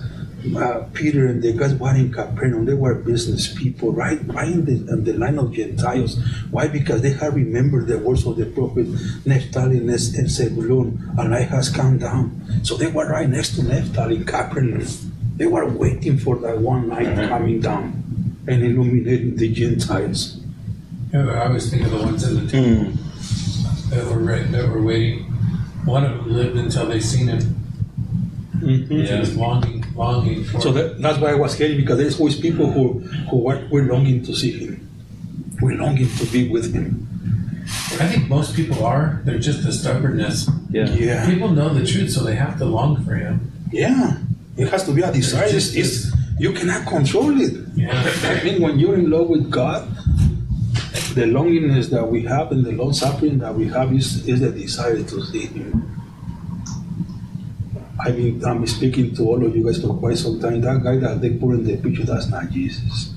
uh, 0.58 0.84
Peter 0.92 1.28
and 1.28 1.42
the 1.42 1.54
guys 1.54 1.74
were 1.76 1.96
in 1.96 2.12
Capernaum. 2.12 2.66
They 2.66 2.74
were 2.74 2.96
business 2.96 3.54
people, 3.56 3.94
right? 3.94 4.20
Right 4.28 4.50
in 4.52 4.66
the, 4.66 4.76
in 4.92 5.04
the 5.06 5.14
line 5.14 5.40
of 5.40 5.54
Gentiles. 5.54 6.20
Why? 6.52 6.68
Because 6.68 7.02
they 7.02 7.12
had 7.14 7.34
remembered 7.36 7.88
the 7.88 8.00
words 8.00 8.26
of 8.28 8.36
the 8.36 8.48
prophet 8.48 8.88
Naphtali 9.26 9.78
and 9.78 9.90
Es- 9.90 10.14
and 10.18 10.30
Zebulun. 10.30 11.00
A 11.18 11.24
light 11.24 11.48
has 11.48 11.70
come 11.70 11.98
down, 12.00 12.44
so 12.64 12.76
they 12.76 12.88
were 12.88 13.08
right 13.08 13.30
next 13.30 13.56
to 13.56 13.64
Naphtali 13.64 14.18
in 14.18 14.26
Capernaum. 14.26 14.84
They 15.44 15.50
were 15.50 15.68
waiting 15.68 16.18
for 16.18 16.38
that 16.38 16.58
one 16.60 16.88
light 16.88 17.18
coming 17.28 17.60
down 17.60 18.02
and 18.48 18.64
illuminating 18.64 19.36
the 19.36 19.52
Gentiles. 19.52 20.40
Yeah, 21.12 21.28
I 21.32 21.50
was 21.50 21.70
thinking 21.70 21.88
of 21.88 22.00
the 22.00 22.06
ones 22.06 22.24
in 22.26 22.36
the 22.46 22.50
temple 22.50 22.94
Mm. 22.94 23.90
that 23.90 24.06
were 24.10 24.20
right, 24.20 24.50
that 24.54 24.70
were 24.70 24.82
waiting. 24.82 25.26
One 25.84 26.06
of 26.06 26.16
them 26.16 26.32
lived 26.34 26.56
until 26.56 26.86
they 26.86 27.02
seen 27.02 27.28
him. 27.28 27.44
He 28.62 28.86
Yeah. 29.04 29.20
was 29.20 29.36
longing, 29.36 29.84
longing 29.98 30.46
for. 30.46 30.62
So 30.62 30.72
that, 30.72 31.02
that's 31.02 31.20
why 31.20 31.32
I 31.32 31.36
was 31.36 31.56
getting 31.56 31.76
because 31.76 31.98
there's 31.98 32.18
always 32.18 32.38
people 32.40 32.72
who 32.72 33.02
who 33.30 33.38
were, 33.40 33.60
were 33.70 33.84
longing 33.84 34.24
to 34.24 34.34
see 34.34 34.52
him, 34.64 34.88
we're 35.62 35.76
longing 35.76 36.08
to 36.20 36.26
be 36.28 36.48
with 36.48 36.74
him. 36.74 36.88
I 38.00 38.08
think 38.08 38.30
most 38.30 38.56
people 38.56 38.86
are. 38.86 39.22
They're 39.26 39.40
just 39.50 39.66
the 39.66 39.74
stubbornness. 39.74 40.50
Yeah. 40.72 40.88
Yeah, 40.96 41.26
People 41.30 41.50
know 41.50 41.68
the 41.74 41.86
truth, 41.86 42.12
so 42.12 42.24
they 42.24 42.36
have 42.36 42.58
to 42.60 42.66
long 42.66 43.04
for 43.04 43.16
him. 43.16 43.52
yeah. 43.74 44.20
It 44.58 44.68
has 44.70 44.84
to 44.86 44.92
be 44.94 45.02
a 45.02 45.12
desire. 45.12 45.46
It's, 45.48 45.76
it's, 45.76 46.12
you 46.40 46.54
cannot 46.54 46.88
control 46.88 47.40
it. 47.42 47.54
Yeah. 47.76 47.92
I 48.26 48.44
mean, 48.44 48.62
when 48.62 48.80
you're 48.80 48.96
in 48.96 49.10
love 49.10 49.28
with 49.30 49.50
God, 49.50 49.88
the 51.16 51.26
longingness 51.26 51.90
that 51.92 52.08
we 52.08 52.24
have 52.24 52.52
and 52.52 52.66
the 52.66 52.72
long 52.72 52.94
suffering 52.94 53.38
that 53.40 53.54
we 53.54 53.68
have 53.68 53.92
is, 53.94 54.28
is 54.28 54.40
the 54.42 54.50
desire 54.52 55.02
to 55.04 55.22
see 55.26 55.46
Him. 55.48 55.90
I've 58.00 58.16
been 58.18 58.44
I'm 58.44 58.66
speaking 58.68 59.16
to 59.16 59.24
all 59.24 59.46
of 59.46 59.56
you 59.56 59.64
guys 59.64 59.82
for 59.82 59.94
quite 59.96 60.18
some 60.18 60.40
time. 60.40 60.62
That 60.62 60.84
guy 60.84 60.98
that 60.98 61.22
they 61.22 61.30
put 61.32 61.52
in 61.56 61.64
the 61.64 61.78
picture, 61.78 62.04
that's 62.04 62.28
not 62.28 62.50
Jesus. 62.50 63.14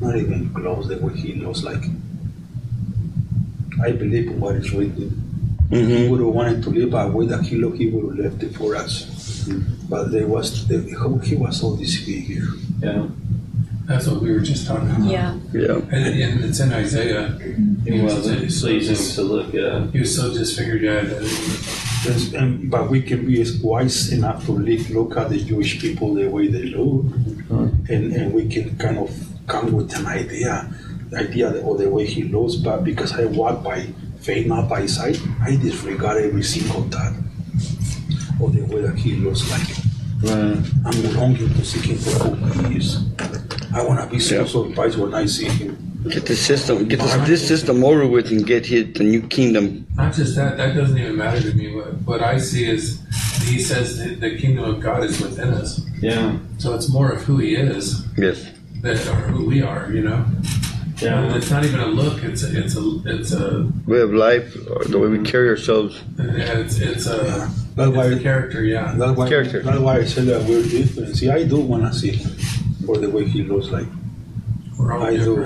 Not 0.00 0.16
even 0.16 0.52
close 0.52 0.88
the 0.88 0.98
way 0.98 1.14
he 1.14 1.34
looks 1.34 1.62
like. 1.62 1.84
I 3.82 3.92
believe 3.92 4.32
what 4.40 4.56
is 4.56 4.72
written. 4.72 5.22
He 5.70 5.76
Mm-hmm. 5.76 6.10
would 6.10 6.20
have 6.20 6.28
wanted 6.28 6.62
to 6.62 6.70
live 6.70 6.94
a 6.94 7.08
way 7.08 7.26
that 7.26 7.42
he 7.44 7.56
looked, 7.56 7.76
he 7.78 7.88
would 7.90 8.16
have 8.16 8.32
left 8.32 8.42
it 8.42 8.54
for 8.56 8.76
us. 8.76 9.04
But 9.88 10.10
there 10.10 10.26
was, 10.26 10.66
the, 10.68 10.80
he 11.24 11.36
was 11.36 11.60
so 11.60 11.76
disfigured. 11.76 12.48
Yeah. 12.80 13.08
That's 13.86 14.08
what 14.08 14.20
we 14.20 14.32
were 14.32 14.40
just 14.40 14.66
talking 14.66 14.90
about. 14.90 15.08
Yeah. 15.08 15.38
Yeah. 15.52 15.76
And, 15.90 16.20
and 16.20 16.44
it's 16.44 16.58
in 16.58 16.72
Isaiah. 16.72 17.38
It 17.84 18.02
wasn't 18.02 18.40
just- 18.40 18.62
pleasing 18.62 19.14
to 19.14 19.22
look 19.22 19.54
at. 19.54 19.90
He 19.92 20.00
was 20.00 20.14
so 20.14 20.32
disfigured, 20.34 20.82
yeah. 20.82 21.02
That 21.02 21.22
Yes, 22.04 22.32
and, 22.34 22.70
but 22.70 22.88
we 22.88 23.02
can 23.02 23.26
be 23.26 23.44
wise 23.62 24.12
enough 24.12 24.44
to 24.46 24.52
look, 24.52 24.88
look 24.90 25.16
at 25.16 25.30
the 25.30 25.42
Jewish 25.42 25.80
people 25.80 26.14
the 26.14 26.28
way 26.28 26.46
they 26.46 26.64
look, 26.64 27.02
mm-hmm. 27.06 27.92
and, 27.92 28.12
and 28.12 28.32
we 28.32 28.48
can 28.48 28.76
kind 28.78 28.98
of 28.98 29.10
come 29.48 29.72
with 29.72 29.92
an 29.96 30.06
idea, 30.06 30.70
idea 31.16 31.48
of 31.48 31.78
the 31.78 31.90
way 31.90 32.06
he 32.06 32.24
looks. 32.24 32.54
But 32.56 32.84
because 32.84 33.12
I 33.12 33.24
walk 33.24 33.64
by 33.64 33.86
faith, 34.20 34.46
not 34.46 34.68
by 34.68 34.86
sight, 34.86 35.20
I 35.40 35.56
disregard 35.56 36.22
every 36.22 36.44
single 36.44 36.82
thought 36.82 37.14
of 38.40 38.52
the 38.54 38.62
way 38.74 38.82
that 38.82 38.96
he 38.96 39.16
looks 39.16 39.50
like. 39.50 39.68
Right. 40.22 40.58
I'm 40.86 41.14
longing 41.14 41.52
to 41.54 41.64
see 41.64 41.80
him 41.92 41.98
for 41.98 42.10
who 42.34 42.68
he 42.70 42.78
is. 42.78 43.04
I 43.74 43.84
want 43.84 44.00
to 44.00 44.06
be 44.08 44.18
so 44.20 44.40
Yeah. 44.40 44.46
surprised 44.46 44.98
when 44.98 45.14
I 45.14 45.26
see 45.26 45.44
him. 45.46 45.76
Get 46.08 46.26
the 46.26 46.36
system. 46.36 46.86
Get 46.88 47.00
this, 47.00 47.14
this 47.28 47.46
system 47.48 47.82
over 47.84 48.06
with 48.06 48.30
and 48.30 48.46
get 48.46 48.64
hit 48.64 48.94
the 48.94 49.04
new 49.04 49.22
kingdom. 49.22 49.86
not 49.96 50.14
just 50.14 50.36
that, 50.36 50.56
that 50.56 50.74
doesn't 50.74 50.96
even 50.96 51.16
matter 51.16 51.40
to 51.50 51.52
me. 51.56 51.74
What, 51.74 51.92
what 52.06 52.22
I 52.22 52.38
see 52.38 52.64
is 52.70 53.00
he 53.44 53.58
says 53.58 53.98
that 53.98 54.20
the 54.20 54.38
kingdom 54.38 54.64
of 54.64 54.80
God 54.80 55.02
is 55.04 55.20
within 55.20 55.48
us. 55.48 55.80
Yeah. 56.00 56.38
So 56.58 56.74
it's 56.74 56.88
more 56.88 57.10
of 57.10 57.22
who 57.22 57.38
he 57.38 57.56
is 57.56 58.04
Yes. 58.16 58.46
than 58.82 58.96
or 59.08 59.20
who 59.32 59.46
we 59.46 59.62
are, 59.62 59.90
you 59.92 60.02
know? 60.02 60.24
Yeah. 61.02 61.34
It's 61.36 61.50
not 61.50 61.64
even 61.64 61.80
a 61.80 61.86
look, 61.86 62.22
it's 62.22 62.42
a, 62.44 62.56
it's 62.64 62.76
a, 62.76 63.00
it's 63.04 63.32
a, 63.32 63.70
Way 63.86 64.00
of 64.00 64.14
life, 64.14 64.56
or 64.70 64.84
the 64.84 64.98
way 64.98 65.08
we 65.08 65.18
carry 65.24 65.48
ourselves. 65.48 66.00
it's, 66.18 66.78
it's 66.78 67.06
a, 67.06 67.50
That's 67.76 67.88
it's 67.88 67.96
why, 67.96 68.08
the 68.08 68.20
character, 68.20 68.64
yeah. 68.64 68.94
that's 68.96 69.18
why, 69.18 69.28
Character. 69.28 69.60
that's 69.60 69.78
why 69.78 69.98
I 69.98 70.04
said 70.04 70.24
that 70.24 70.42
we're 70.48 70.62
different. 70.62 71.14
See, 71.14 71.28
I 71.28 71.44
do 71.44 71.60
want 71.60 71.84
to 71.84 71.92
see 71.92 72.12
him 72.12 72.30
for 72.86 72.96
the 72.96 73.10
way 73.10 73.28
he 73.28 73.42
looks 73.42 73.68
like. 73.68 73.86
We're 74.78 74.94
all 74.94 75.04
I 75.04 75.16
do. 75.16 75.44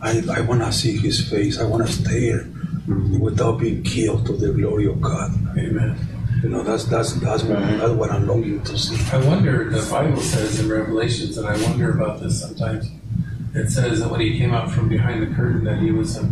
I, 0.00 0.22
I 0.32 0.40
want 0.40 0.62
to 0.62 0.72
see 0.72 0.96
his 0.96 1.28
face. 1.28 1.60
I 1.60 1.64
want 1.64 1.86
to 1.86 1.92
stare 1.92 2.44
mm-hmm. 2.44 3.18
without 3.18 3.60
being 3.60 3.82
killed 3.82 4.24
to 4.24 4.32
the 4.32 4.54
glory 4.54 4.86
of 4.86 5.02
God. 5.02 5.32
Amen. 5.58 5.98
You 6.42 6.48
know, 6.48 6.62
that's 6.62 6.84
that's 6.84 7.12
that's 7.20 7.42
what, 7.42 7.58
that's 7.60 7.92
what 7.92 8.10
I'm 8.10 8.26
longing 8.26 8.62
to 8.64 8.78
see. 8.78 8.96
I 9.14 9.18
wonder, 9.26 9.68
the 9.68 9.86
Bible 9.90 10.22
says 10.22 10.60
in 10.60 10.70
Revelations, 10.70 11.36
and 11.36 11.46
I 11.46 11.62
wonder 11.62 11.90
about 11.90 12.20
this 12.20 12.40
sometimes. 12.40 12.90
It 13.54 13.68
says 13.68 14.00
that 14.00 14.10
when 14.10 14.20
he 14.20 14.38
came 14.38 14.52
out 14.54 14.70
from 14.70 14.88
behind 14.88 15.22
the 15.22 15.34
curtain, 15.34 15.64
that 15.64 15.78
he 15.78 15.92
was 15.92 16.16
a, 16.16 16.22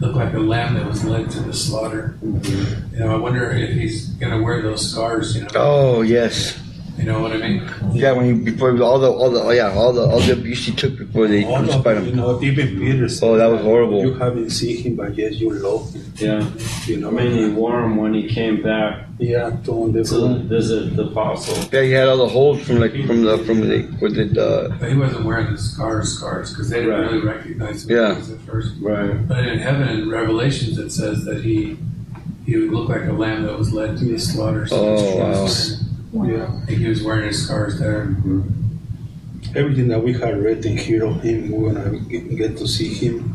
looked 0.00 0.16
like 0.16 0.34
a 0.34 0.38
lamb 0.38 0.74
that 0.74 0.86
was 0.86 1.04
led 1.04 1.30
to 1.30 1.40
the 1.40 1.52
slaughter. 1.52 2.16
Mm-hmm. 2.24 2.94
You 2.94 3.00
know, 3.00 3.14
I 3.14 3.18
wonder 3.18 3.50
if 3.50 3.74
he's 3.74 4.08
gonna 4.08 4.42
wear 4.42 4.62
those 4.62 4.90
scars. 4.90 5.36
You 5.36 5.42
know, 5.42 5.48
Oh 5.54 6.02
yes. 6.02 6.58
You 6.98 7.04
know 7.04 7.20
what 7.20 7.32
I 7.32 7.36
mean? 7.38 7.68
Yeah. 7.92 8.12
When 8.12 8.26
you 8.26 8.36
before 8.36 8.70
all 8.82 8.98
the 8.98 9.10
all 9.10 9.30
the 9.30 9.40
oh, 9.42 9.50
yeah 9.50 9.72
all 9.72 9.92
the 9.92 10.02
all 10.02 10.20
the 10.20 10.32
abuse 10.32 10.64
he 10.66 10.72
took 10.72 10.96
before 10.96 11.26
they 11.26 11.44
All 11.44 11.56
of 11.56 11.64
crucified 11.64 11.96
you 12.04 12.10
him. 12.10 12.16
know, 12.16 12.40
even 12.42 12.78
Peter 12.78 13.08
said, 13.08 13.26
Oh, 13.28 13.36
that 13.36 13.46
was 13.46 13.62
horrible. 13.62 14.00
You 14.02 14.14
haven't 14.14 14.50
seen 14.50 14.76
him, 14.82 14.96
but 14.96 15.14
yes, 15.16 15.34
you 15.34 15.50
love 15.50 15.92
him. 15.92 16.04
Yeah. 16.16 16.48
You 16.86 16.98
know, 16.98 17.08
I 17.08 17.12
mean, 17.12 17.32
he 17.36 17.48
wore 17.50 17.82
him 17.82 17.96
when 17.96 18.14
he 18.14 18.28
came 18.28 18.62
back 18.62 19.06
yeah, 19.18 19.50
to 19.64 19.90
the 19.92 20.02
to 20.04 20.38
visit 20.48 20.96
the 20.96 21.04
apostle. 21.04 21.56
Yeah, 21.72 21.82
he 21.82 21.92
had 21.92 22.08
all 22.08 22.16
the 22.18 22.28
holes 22.28 22.62
from 22.62 22.76
like 22.78 22.92
from 23.06 23.22
the 23.22 23.38
from 23.38 23.60
the 23.60 23.88
with 24.00 24.14
the 24.16 24.26
uh, 24.40 24.76
But 24.78 24.90
he 24.90 24.96
wasn't 24.96 25.24
wearing 25.24 25.52
the 25.52 25.58
scars, 25.58 26.12
scars, 26.16 26.50
because 26.50 26.70
they 26.70 26.80
didn't 26.80 26.94
Right. 27.00 27.10
really 27.12 27.24
recognize 27.26 27.84
him 27.84 27.96
Yeah. 27.96 28.18
at 28.18 28.40
first. 28.46 28.72
Right. 28.80 29.26
But 29.28 29.46
in 29.46 29.58
heaven, 29.58 29.88
in 29.88 30.10
Revelations, 30.10 30.78
it 30.78 30.90
says 30.90 31.24
that 31.24 31.42
he 31.42 31.76
he 32.46 32.56
would 32.56 32.70
look 32.70 32.88
like 32.88 33.04
a 33.08 33.12
lamb 33.12 33.44
that 33.44 33.56
was 33.58 33.72
led 33.72 33.96
to 33.98 34.04
the 34.04 34.18
slaughter. 34.18 34.66
Oh, 34.70 34.96
he 34.96 35.18
was 35.18 35.80
wow. 35.80 35.83
Yeah. 36.22 36.66
He 36.66 36.88
was 36.88 37.02
wearing 37.02 37.26
his 37.26 37.44
scars 37.44 37.78
there. 37.78 38.14
everything 39.54 39.88
that 39.88 40.02
we 40.02 40.12
had 40.12 40.42
read 40.42 40.64
and 40.64 40.78
heard 40.78 41.02
of 41.02 41.22
him, 41.22 41.50
we're 41.50 41.72
gonna 41.72 41.98
get 41.98 42.56
to 42.58 42.66
see 42.66 42.92
him. 42.94 43.32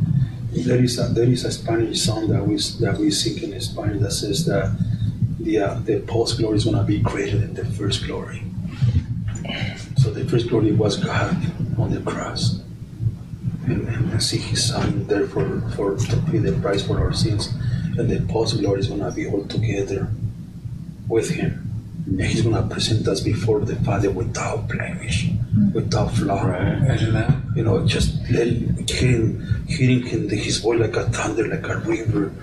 There 0.51 0.81
is 0.83 0.97
a 0.97 1.07
there 1.13 1.25
is 1.25 1.45
a 1.45 1.51
Spanish 1.51 2.01
song 2.01 2.27
that 2.29 2.45
we 2.45 2.57
that 2.79 2.97
we 2.99 3.11
sing 3.11 3.51
in 3.51 3.59
Spanish 3.61 4.01
that 4.01 4.11
says 4.11 4.45
that 4.45 4.75
the 5.39 5.59
uh, 5.59 5.79
the 5.85 5.99
post 6.01 6.37
glory 6.39 6.57
is 6.57 6.65
gonna 6.65 6.83
be 6.83 6.99
greater 6.99 7.37
than 7.37 7.53
the 7.53 7.65
first 7.65 8.05
glory. 8.05 8.43
So 9.97 10.11
the 10.11 10.25
first 10.25 10.49
glory 10.49 10.71
was 10.71 10.97
God 10.97 11.35
on 11.77 11.91
the 11.91 12.01
cross, 12.01 12.61
and, 13.65 13.87
and 13.87 14.23
see 14.23 14.37
His 14.37 14.67
Son 14.67 15.05
there 15.07 15.27
for, 15.27 15.61
for 15.75 15.97
to 15.97 16.17
pay 16.31 16.37
the 16.39 16.53
price 16.61 16.85
for 16.85 16.99
our 16.99 17.13
sins, 17.13 17.53
and 17.97 18.09
the 18.09 18.21
post 18.31 18.59
glory 18.59 18.79
is 18.79 18.87
gonna 18.87 19.11
be 19.11 19.27
all 19.27 19.45
together 19.45 20.09
with 21.07 21.29
Him. 21.29 21.68
And 22.05 22.21
he's 22.21 22.41
going 22.41 22.55
to 22.55 22.67
present 22.73 23.07
us 23.07 23.21
before 23.21 23.59
the 23.61 23.75
Father 23.77 24.09
without 24.09 24.67
blemish, 24.67 25.29
without 25.73 26.11
flaw. 26.13 26.43
Right. 26.43 26.99
You 27.55 27.63
know, 27.63 27.85
just 27.85 28.17
let, 28.31 28.47
hearing, 28.89 29.45
hearing 29.67 30.03
him, 30.03 30.29
his 30.29 30.59
voice 30.59 30.79
like 30.79 30.95
a 30.95 31.03
thunder, 31.09 31.47
like 31.47 31.67
a 31.67 31.77
river, 31.79 32.33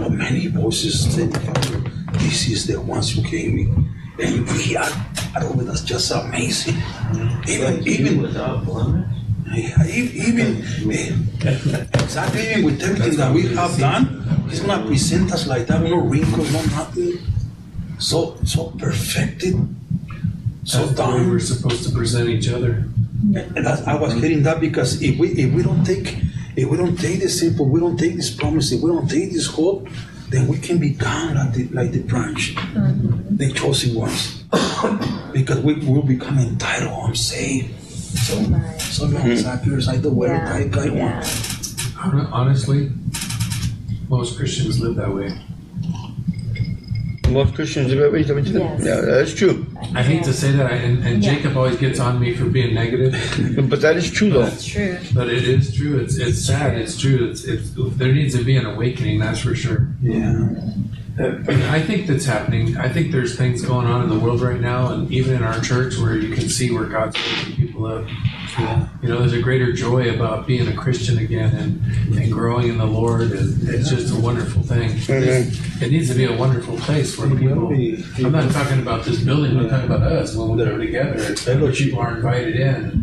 or 0.00 0.10
many 0.10 0.48
voices 0.48 1.14
saying, 1.14 1.32
Father, 1.32 1.78
this 2.14 2.48
is 2.48 2.66
the 2.66 2.80
ones 2.80 3.16
you 3.16 3.22
gave 3.28 3.52
me. 3.54 3.68
And 4.20 4.46
we 4.52 4.76
are, 4.76 4.90
I 5.34 5.40
don't 5.40 5.56
know, 5.56 5.64
that's 5.64 5.82
just 5.82 6.10
amazing. 6.10 6.76
Even, 7.48 7.76
Like 7.76 7.86
even, 7.86 8.22
without 8.22 8.64
blemish. 8.64 9.08
Yeah, 9.54 9.84
even 9.86 10.64
eh, 10.90 11.12
exactly 12.00 12.40
even 12.50 12.64
with 12.64 12.82
everything 12.82 13.16
that 13.18 13.34
we 13.34 13.48
have 13.54 13.76
done, 13.78 14.46
he's 14.48 14.60
gonna 14.60 14.86
present 14.86 15.30
us 15.30 15.46
like 15.46 15.66
that, 15.66 15.82
no 15.82 15.96
wrinkles, 15.96 16.50
no 16.52 16.62
nothing. 16.62 17.18
So 18.02 18.36
so 18.44 18.74
perfected, 18.78 19.54
so 20.64 20.86
That's 20.86 20.98
the 20.98 21.02
way 21.06 21.18
done. 21.22 21.30
we're 21.30 21.38
supposed 21.38 21.86
to 21.86 21.94
present 21.94 22.28
each 22.28 22.48
other. 22.48 22.84
And 23.22 23.64
that's, 23.64 23.82
I 23.86 23.94
was 23.94 24.12
hearing 24.14 24.42
that 24.42 24.58
because 24.60 25.00
if 25.00 25.16
we 25.20 25.28
if 25.38 25.54
we 25.54 25.62
don't 25.62 25.84
take 25.84 26.18
if 26.56 26.68
we 26.68 26.76
don't 26.76 26.98
take 26.98 27.20
this 27.20 27.38
simple, 27.38 27.68
we 27.68 27.78
don't 27.78 27.96
take 27.96 28.16
this 28.16 28.34
promise, 28.34 28.72
if 28.72 28.82
we 28.82 28.90
don't 28.90 29.08
take 29.08 29.30
this 29.30 29.46
hope, 29.46 29.86
then 30.30 30.48
we 30.48 30.58
can 30.58 30.78
become 30.78 31.34
like 31.34 31.52
the 31.54 31.68
like 31.68 31.92
the 31.92 32.00
branch, 32.00 32.56
mm-hmm. 32.56 33.36
the 33.36 33.52
chosen 33.52 33.94
ones, 33.94 34.42
because 35.32 35.60
we 35.60 35.74
will 35.74 36.02
become 36.02 36.40
entitled. 36.40 37.06
I'm 37.06 37.14
saved. 37.14 37.70
So 37.86 38.34
so 38.78 39.06
long, 39.06 39.36
Zacchaeus, 39.36 39.86
I 39.86 39.96
do 39.98 40.10
whatever 40.10 40.46
I, 40.46 40.66
I 40.74 40.90
want. 40.90 41.22
Honestly, 42.34 42.90
most 44.08 44.36
Christians 44.36 44.80
live 44.80 44.96
that 44.96 45.14
way. 45.14 45.30
Most 47.32 47.54
Christians 47.54 47.88
live 47.88 47.98
that 48.00 48.12
way. 48.12 48.20
is 48.20 48.28
that 48.28 48.34
what 48.34 48.46
you 48.46 48.52
said? 48.52 48.60
Yes. 48.62 48.84
Yeah, 48.84 49.00
that's 49.00 49.34
true. 49.34 49.66
I 49.94 50.02
hate 50.02 50.22
to 50.24 50.32
say 50.32 50.52
that, 50.52 50.66
I- 50.66 50.76
and, 50.76 51.04
and 51.06 51.22
Yeah. 51.24 51.34
Jacob 51.34 51.56
always 51.56 51.76
gets 51.76 51.98
on 52.00 52.20
me 52.20 52.34
for 52.34 52.44
being 52.46 52.74
negative, 52.74 53.12
But 53.70 53.80
that 53.80 53.96
is 53.96 54.10
true, 54.10 54.30
though. 54.30 54.42
That's 54.42 54.64
true. 54.66 54.98
but 55.14 55.28
it 55.28 55.44
is 55.48 55.74
true. 55.74 55.98
It's 55.98 56.16
it's 56.16 56.44
sad. 56.44 56.76
It's 56.78 56.96
true. 56.98 57.28
It's, 57.30 57.44
it's 57.44 57.70
there 57.96 58.12
needs 58.12 58.34
to 58.36 58.44
be 58.44 58.56
an 58.56 58.66
awakening. 58.66 59.18
That's 59.20 59.40
for 59.40 59.54
sure. 59.54 59.88
Yeah. 60.02 60.48
Uh, 61.18 61.24
and 61.24 61.62
I 61.64 61.80
think 61.82 62.06
that's 62.06 62.24
happening. 62.24 62.76
I 62.76 62.88
think 62.88 63.12
there's 63.12 63.36
things 63.36 63.62
going 63.62 63.86
on 63.86 64.02
in 64.02 64.08
the 64.08 64.18
world 64.18 64.40
right 64.40 64.60
now, 64.60 64.92
and 64.92 65.10
even 65.12 65.34
in 65.34 65.42
our 65.42 65.60
church, 65.60 65.98
where 65.98 66.16
you 66.16 66.34
can 66.34 66.48
see 66.48 66.70
where 66.72 66.84
God's 66.84 67.16
waking 67.16 67.56
people 67.56 67.84
up. 67.86 68.06
You 69.02 69.08
know, 69.08 69.18
there's 69.20 69.32
a 69.32 69.40
greater 69.40 69.72
joy 69.72 70.14
about 70.14 70.46
being 70.46 70.68
a 70.68 70.74
Christian 70.74 71.18
again 71.18 71.54
and, 71.54 72.16
and 72.18 72.32
growing 72.32 72.68
in 72.68 72.78
the 72.78 72.86
Lord, 72.86 73.32
and 73.32 73.68
it's 73.68 73.90
just 73.90 74.14
a 74.14 74.20
wonderful 74.20 74.62
thing. 74.62 74.90
It 75.08 75.90
needs 75.90 76.08
to 76.08 76.14
be 76.14 76.24
a 76.24 76.36
wonderful 76.36 76.76
place 76.78 77.18
where 77.18 77.28
people. 77.30 77.68
I'm 78.24 78.32
not 78.32 78.50
talking 78.52 78.80
about 78.80 79.04
this 79.04 79.20
building. 79.22 79.56
I'm 79.58 79.68
talking 79.68 79.90
about 79.90 80.02
us 80.02 80.36
when 80.36 80.56
we 80.56 80.64
come 80.64 80.78
together. 80.78 81.14
It's 81.16 81.46
where 81.46 81.72
people 81.72 82.00
are 82.00 82.16
invited 82.16 82.56
in. 82.56 83.01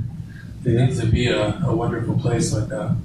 It 0.65 0.73
needs 0.73 0.99
to 0.99 1.05
be 1.07 1.27
a, 1.27 1.57
a 1.63 1.73
wonderful 1.73 2.19
place 2.19 2.53
like 2.53 2.67
that. 2.67 2.95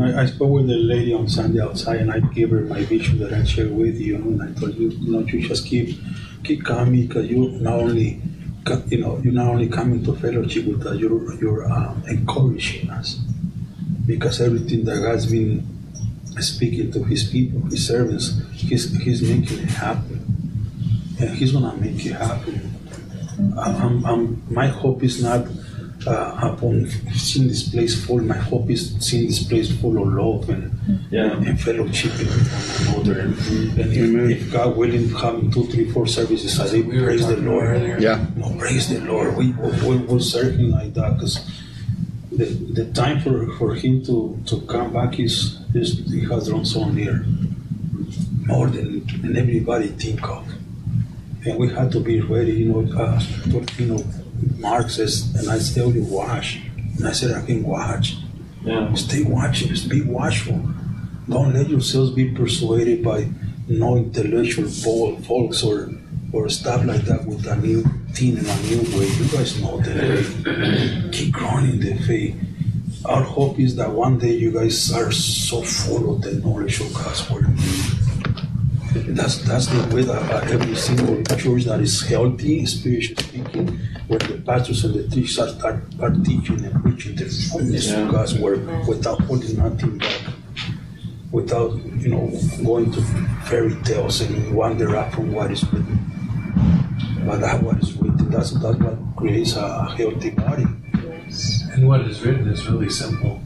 I, 0.00 0.22
I 0.22 0.26
spoke 0.26 0.50
with 0.50 0.70
a 0.70 0.76
lady 0.76 1.12
on 1.12 1.28
Sunday 1.28 1.60
outside, 1.60 2.00
and 2.00 2.10
I 2.10 2.20
gave 2.20 2.50
her 2.50 2.60
my 2.60 2.84
vision 2.84 3.18
that 3.18 3.32
I 3.32 3.42
shared 3.42 3.72
with 3.72 4.00
you, 4.00 4.16
and 4.16 4.42
I 4.42 4.52
told 4.58 4.74
you, 4.76 4.90
you 4.90 5.12
know, 5.12 5.20
you 5.20 5.46
just 5.46 5.66
keep 5.66 5.98
keep 6.44 6.64
coming 6.64 7.06
because 7.06 7.28
you 7.28 7.48
not 7.60 7.74
only 7.74 8.22
you 8.86 8.98
know 8.98 9.18
you're 9.24 9.32
not 9.32 9.48
only 9.48 9.68
coming 9.68 10.04
to 10.04 10.14
fellowship 10.14 10.66
with 10.66 10.86
us, 10.86 10.98
you're 10.98 11.34
you're 11.34 11.70
um, 11.70 12.02
encouraging 12.06 12.88
us 12.90 13.18
because 14.06 14.40
everything 14.40 14.84
that 14.84 15.02
God's 15.02 15.26
been 15.26 15.66
speaking 16.38 16.92
to 16.92 17.02
His 17.02 17.24
people, 17.24 17.60
His 17.62 17.86
servants, 17.86 18.40
He's 18.52 18.96
He's 19.02 19.20
making 19.22 19.58
it 19.58 19.70
happen, 19.70 20.20
and 21.20 21.30
He's 21.30 21.50
gonna 21.52 21.74
make 21.76 22.06
it 22.06 22.12
happen. 22.12 22.70
I'm, 23.58 24.04
I'm, 24.04 24.42
my 24.50 24.66
hope 24.66 25.02
is 25.02 25.22
not 25.22 25.46
uh, 26.06 26.38
upon 26.54 26.88
seeing 27.14 27.48
this 27.48 27.68
place 27.68 28.04
full. 28.06 28.20
My 28.22 28.36
hope 28.36 28.70
is 28.70 28.96
seeing 29.00 29.26
this 29.26 29.42
place 29.42 29.70
full 29.80 30.00
of 30.02 30.08
love 30.12 30.48
and, 30.48 30.72
Yeah. 31.10 31.32
and 31.36 31.60
fellowship 31.60 32.12
with 32.18 32.30
one 32.88 33.06
another. 33.06 33.20
And, 33.20 33.34
and 33.78 33.92
Amen. 33.92 34.30
if, 34.30 34.42
if 34.46 34.52
God 34.52 34.76
willing, 34.76 35.08
having 35.10 35.50
two, 35.50 35.64
three, 35.66 35.90
four 35.90 36.06
services 36.06 36.58
a 36.58 36.70
day, 36.70 36.82
We 36.82 36.98
were 37.00 37.06
praise 37.06 37.26
the 37.26 37.36
Lord. 37.36 37.64
earlier. 37.64 37.98
Yeah. 37.98 38.26
No, 38.36 38.54
praise 38.58 38.88
the 38.88 39.00
Lord. 39.00 39.36
We 39.36 39.52
we 39.52 39.96
will 39.98 40.20
serve 40.20 40.56
Him 40.56 40.70
like 40.70 40.94
that 40.94 41.14
because 41.14 41.36
the, 42.32 42.46
the 42.46 42.86
time 42.92 43.20
for, 43.20 43.50
for 43.58 43.74
Him 43.74 44.02
to, 44.06 44.38
to 44.46 44.60
come 44.62 44.92
back 44.92 45.18
is, 45.20 45.58
is 45.74 45.98
He 46.10 46.20
has 46.30 46.48
drawn 46.48 46.64
so 46.64 46.84
near, 46.88 47.24
more 48.46 48.68
than, 48.68 49.04
than 49.22 49.36
everybody 49.36 49.88
think 49.88 50.22
of. 50.28 50.46
And 51.44 51.58
we 51.58 51.68
have 51.74 51.90
to 51.92 52.00
be 52.00 52.20
ready. 52.20 52.52
You 52.52 52.66
know, 52.72 52.98
uh, 53.00 53.20
you 53.78 53.86
know, 53.86 54.04
Mark 54.58 54.90
says, 54.90 55.34
and 55.36 55.48
I 55.50 55.58
tell 55.58 55.90
you, 55.92 56.02
watch. 56.04 56.60
And 56.98 57.06
I 57.06 57.12
said, 57.12 57.30
I 57.36 57.44
can 57.44 57.62
watch. 57.62 58.16
Yeah. 58.62 58.92
Stay 58.94 59.22
watching. 59.22 59.68
Just 59.68 59.88
be 59.88 60.02
watchful. 60.02 60.60
Don't 61.28 61.54
let 61.54 61.68
yourselves 61.68 62.10
be 62.10 62.30
persuaded 62.32 63.02
by 63.04 63.28
no 63.68 63.96
intellectual 63.96 64.68
fol- 64.68 65.16
folks 65.22 65.62
or 65.62 65.90
or 66.32 66.48
stuff 66.48 66.84
like 66.84 67.00
that 67.02 67.24
with 67.26 67.44
a 67.46 67.56
new 67.56 67.82
thing 68.12 68.38
and 68.38 68.46
a 68.46 68.56
new 68.62 68.82
way. 68.98 69.06
You 69.06 69.24
guys 69.32 69.60
know 69.60 69.80
the 69.80 69.90
way. 71.04 71.10
Keep 71.10 71.32
growing 71.34 71.70
in 71.70 71.80
the 71.80 71.94
faith. 72.04 72.36
Our 73.04 73.22
hope 73.22 73.58
is 73.58 73.74
that 73.76 73.90
one 73.90 74.18
day 74.18 74.34
you 74.34 74.52
guys 74.52 74.92
are 74.92 75.10
so 75.10 75.62
full 75.62 76.14
of 76.14 76.22
the 76.22 76.34
knowledge 76.34 76.80
of 76.80 76.92
God's 76.94 77.28
word. 77.30 77.46
That's 79.16 79.38
that's 79.46 79.66
the 79.66 79.94
way 79.94 80.02
that 80.02 80.50
every 80.50 80.74
single 80.74 81.22
church 81.36 81.64
that 81.64 81.80
is 81.80 82.02
healthy, 82.02 82.66
spiritually 82.66 83.22
speaking, 83.22 83.78
where 84.10 84.18
the 84.18 84.42
pastors 84.42 84.84
and 84.84 84.94
the 84.94 85.06
teachers 85.08 85.38
are, 85.38 85.54
are, 85.64 85.82
are 86.02 86.10
teaching 86.26 86.64
and 86.64 86.74
preaching 86.82 87.14
the 87.14 87.26
fullness 87.26 87.86
Yeah. 87.88 88.00
of 88.06 88.10
God's 88.10 88.34
word 88.36 88.66
without 88.88 89.20
holding 89.22 89.56
nothing 89.56 89.98
back, 89.98 90.20
without 91.30 91.70
you 92.02 92.08
know 92.08 92.26
going 92.64 92.90
to 92.90 93.00
fairy 93.46 93.74
tales 93.84 94.20
and 94.20 94.52
wander 94.54 94.96
up 94.96 95.12
from 95.14 95.30
what 95.32 95.50
is 95.52 95.62
written. 95.72 95.98
But 97.24 97.38
that 97.40 97.62
what 97.62 97.78
is 97.78 97.94
written, 97.96 98.30
that's 98.30 98.50
that's 98.50 98.78
what 98.78 98.98
creates 99.16 99.54
a, 99.54 99.62
a 99.64 99.94
healthy 99.96 100.30
body. 100.30 100.66
And 101.72 101.86
what 101.86 102.00
is 102.02 102.20
written 102.22 102.48
is 102.48 102.66
really 102.66 102.90
simple. 102.90 103.40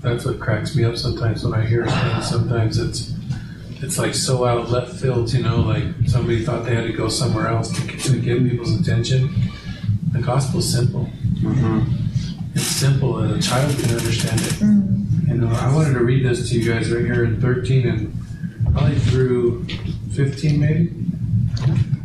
That's 0.00 0.24
what 0.24 0.40
cracks 0.40 0.74
me 0.74 0.82
up 0.84 0.96
sometimes 0.96 1.44
when 1.44 1.54
I 1.54 1.64
hear 1.64 1.86
things. 1.86 2.28
Sometimes 2.28 2.78
it's 2.78 3.12
it's 3.82 3.96
like 3.96 4.14
so 4.14 4.44
out 4.44 4.58
of 4.58 4.70
left 4.72 4.92
field, 5.00 5.32
you 5.32 5.42
know, 5.44 5.60
like 5.60 5.84
somebody 6.06 6.44
thought 6.44 6.64
they 6.64 6.74
had 6.74 6.86
to 6.88 6.92
go 6.92 7.08
somewhere 7.08 7.46
else 7.46 7.70
to, 7.70 7.86
to 7.86 8.18
get 8.20 8.42
people's 8.42 8.74
attention. 8.80 9.30
The 10.12 10.20
gospel's 10.20 10.70
simple. 10.70 11.08
It's 12.54 12.62
simple 12.64 13.18
and 13.18 13.36
a 13.36 13.42
child 13.42 13.76
can 13.78 13.96
understand 13.96 14.40
it. 14.40 14.60
You 15.28 15.36
know, 15.36 15.48
I 15.48 15.72
wanted 15.74 15.94
to 15.94 16.00
read 16.04 16.24
this 16.24 16.48
to 16.50 16.58
you 16.58 16.72
guys 16.72 16.90
right 16.90 17.04
here 17.04 17.24
in 17.24 17.40
13 17.40 17.88
and 17.88 18.72
probably 18.72 18.98
through 18.98 19.66
15 20.12 20.60
maybe. 20.60 20.94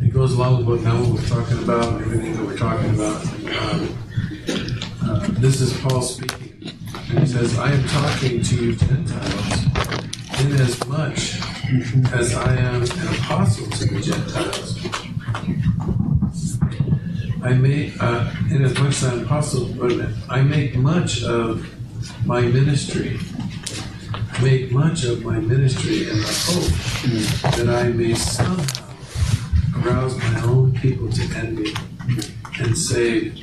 It 0.06 0.12
goes 0.12 0.34
along 0.34 0.58
with 0.58 0.66
what 0.66 0.80
Noah 0.82 1.12
was 1.14 1.28
talking 1.28 1.58
about 1.62 1.84
and 1.94 2.02
everything 2.02 2.36
that 2.36 2.46
we're 2.46 2.56
talking 2.56 2.94
about. 2.94 3.24
Um, 3.60 3.98
uh, 5.02 5.26
this 5.40 5.60
is 5.60 5.76
Paul 5.80 6.02
speaking. 6.02 6.72
And 7.10 7.20
he 7.20 7.26
says, 7.26 7.58
I 7.58 7.72
am 7.72 7.84
talking 7.88 8.42
to 8.42 8.54
you 8.54 8.76
Gentiles 8.76 9.66
inasmuch 10.40 11.18
as 12.12 12.34
I 12.34 12.56
am 12.56 12.82
an 12.82 13.14
apostle 13.14 13.68
to 13.70 13.84
the 13.86 14.00
Gentiles. 14.00 14.76
I 17.42 17.52
make, 17.54 18.00
uh, 18.02 18.32
inasmuch 18.50 18.88
as 18.88 19.04
I'm 19.04 19.18
an 19.18 19.24
apostle, 19.24 19.66
wait 19.74 19.92
a 19.92 19.96
minute, 19.96 20.16
I 20.28 20.42
make 20.42 20.74
much 20.76 21.22
of 21.22 21.66
my 22.26 22.40
ministry. 22.40 23.18
Make 24.42 24.72
much 24.72 25.04
of 25.04 25.24
my 25.24 25.38
ministry 25.38 26.08
in 26.10 26.18
the 26.18 26.44
hope 26.46 27.56
that 27.56 27.68
I 27.68 27.88
may 27.88 28.14
somehow 28.14 28.86
arouse 29.76 30.16
my 30.18 30.42
own 30.42 30.72
people 30.74 31.10
to 31.10 31.22
envy 31.36 31.74
and 32.58 32.76
save 32.76 33.38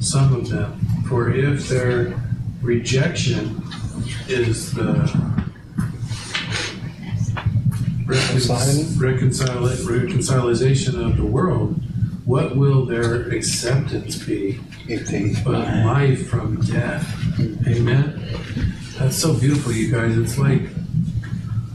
some 0.00 0.34
of 0.34 0.48
them. 0.48 0.80
For 1.08 1.30
if 1.32 1.68
their 1.68 2.14
rejection 2.62 3.62
is 4.28 4.72
the 4.72 5.10
reconcil- 8.06 9.88
reconciliation 9.88 11.02
of 11.02 11.16
the 11.16 11.26
world, 11.26 11.80
what 12.28 12.54
will 12.54 12.84
their 12.84 13.22
acceptance 13.30 14.22
be 14.22 14.60
If 14.86 15.06
they 15.08 15.32
but 15.42 15.66
life 15.86 16.28
from 16.28 16.60
death? 16.60 17.06
Amen. 17.66 18.20
That's 18.98 19.16
so 19.16 19.32
beautiful, 19.32 19.72
you 19.72 19.90
guys. 19.90 20.14
It's 20.18 20.36
like 20.36 20.60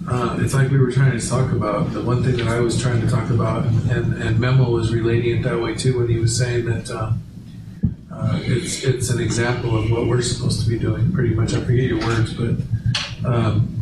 uh, 0.07 0.37
it's 0.41 0.53
like 0.53 0.69
we 0.69 0.77
were 0.77 0.91
trying 0.91 1.17
to 1.19 1.27
talk 1.27 1.51
about 1.53 1.91
the 1.91 2.01
one 2.03 2.21
thing 2.21 2.37
that 2.37 2.47
I 2.47 2.59
was 2.59 2.79
trying 2.79 3.01
to 3.01 3.09
talk 3.09 3.31
about, 3.31 3.65
and, 3.65 4.13
and 4.21 4.39
Memo 4.39 4.69
was 4.69 4.93
relating 4.93 5.39
it 5.39 5.43
that 5.43 5.59
way 5.59 5.73
too 5.73 5.97
when 5.97 6.07
he 6.07 6.19
was 6.19 6.37
saying 6.37 6.65
that 6.65 6.91
uh, 6.91 7.13
uh, 8.11 8.39
it's 8.43 8.83
it's 8.83 9.09
an 9.09 9.19
example 9.19 9.75
of 9.75 9.89
what 9.89 10.05
we're 10.05 10.21
supposed 10.21 10.63
to 10.63 10.69
be 10.69 10.77
doing. 10.77 11.11
Pretty 11.13 11.33
much, 11.33 11.55
I 11.55 11.61
forget 11.61 11.85
your 11.85 11.99
words, 11.99 12.31
but 12.33 12.55
um, 13.25 13.73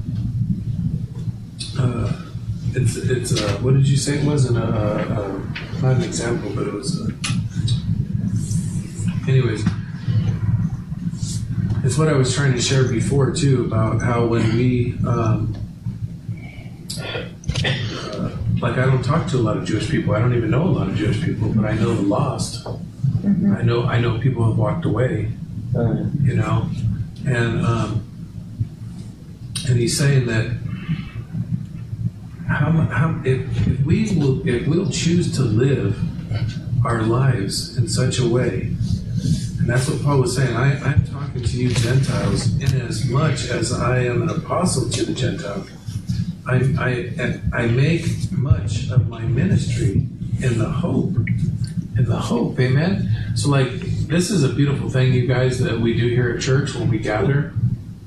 uh, 1.77 2.30
it's 2.75 2.95
it's 2.95 3.41
uh, 3.41 3.57
what 3.61 3.73
did 3.73 3.87
you 3.87 3.97
say 3.97 4.19
it 4.19 4.25
was? 4.25 4.45
An, 4.49 4.57
uh, 4.57 4.61
uh, 4.61 5.81
not 5.81 5.97
an 5.97 6.03
example, 6.03 6.51
but 6.55 6.67
it 6.67 6.73
was. 6.73 7.01
Uh, 7.01 7.11
anyways, 9.27 9.65
it's 11.83 11.97
what 11.97 12.07
I 12.07 12.13
was 12.13 12.33
trying 12.33 12.53
to 12.53 12.61
share 12.61 12.87
before 12.87 13.31
too 13.31 13.65
about 13.65 14.01
how 14.01 14.25
when 14.25 14.55
we. 14.55 14.97
Um, 15.05 15.55
like 18.61 18.77
I 18.77 18.85
don't 18.85 19.03
talk 19.03 19.27
to 19.29 19.37
a 19.37 19.41
lot 19.41 19.57
of 19.57 19.65
Jewish 19.65 19.89
people. 19.89 20.13
I 20.13 20.19
don't 20.19 20.35
even 20.35 20.51
know 20.51 20.63
a 20.63 20.69
lot 20.69 20.87
of 20.87 20.95
Jewish 20.95 21.21
people, 21.23 21.49
but 21.49 21.65
I 21.65 21.73
know 21.73 21.95
the 21.95 22.03
lost. 22.03 22.65
I 23.25 23.63
know 23.63 23.83
I 23.83 23.99
know 23.99 24.19
people 24.19 24.45
have 24.45 24.57
walked 24.57 24.85
away. 24.85 25.31
You 25.73 26.35
know, 26.35 26.69
and 27.25 27.65
um, 27.65 28.03
and 29.67 29.79
he's 29.79 29.97
saying 29.97 30.27
that 30.27 30.60
how, 32.51 32.71
how 32.71 33.21
if, 33.23 33.67
if 33.67 33.85
we 33.85 34.13
will 34.17 34.47
if 34.47 34.67
we'll 34.67 34.89
choose 34.89 35.35
to 35.35 35.41
live 35.41 35.97
our 36.85 37.03
lives 37.03 37.77
in 37.77 37.87
such 37.87 38.19
a 38.19 38.27
way, 38.27 38.73
and 39.59 39.69
that's 39.69 39.87
what 39.89 40.01
Paul 40.01 40.21
was 40.21 40.35
saying. 40.35 40.55
I, 40.55 40.79
I'm 40.79 41.05
talking 41.05 41.43
to 41.43 41.57
you 41.57 41.69
Gentiles 41.69 42.47
in 42.59 42.81
as 42.81 43.05
much 43.05 43.49
as 43.49 43.71
I 43.71 43.99
am 44.05 44.23
an 44.23 44.29
apostle 44.29 44.89
to 44.89 45.05
the 45.05 45.13
Gentiles. 45.13 45.69
I, 46.47 46.55
I, 46.79 47.39
I 47.53 47.67
make 47.67 48.05
much 48.31 48.89
of 48.89 49.07
my 49.07 49.21
ministry 49.21 50.07
in 50.41 50.57
the 50.57 50.69
hope, 50.69 51.15
in 51.15 52.05
the 52.05 52.17
hope, 52.17 52.59
amen. 52.59 53.33
So, 53.35 53.49
like, 53.49 53.69
this 54.07 54.31
is 54.31 54.43
a 54.43 54.49
beautiful 54.49 54.89
thing, 54.89 55.13
you 55.13 55.27
guys, 55.27 55.59
that 55.59 55.79
we 55.79 55.93
do 55.93 56.07
here 56.07 56.31
at 56.31 56.41
church 56.41 56.73
when 56.73 56.89
we 56.89 56.97
gather, 56.97 57.53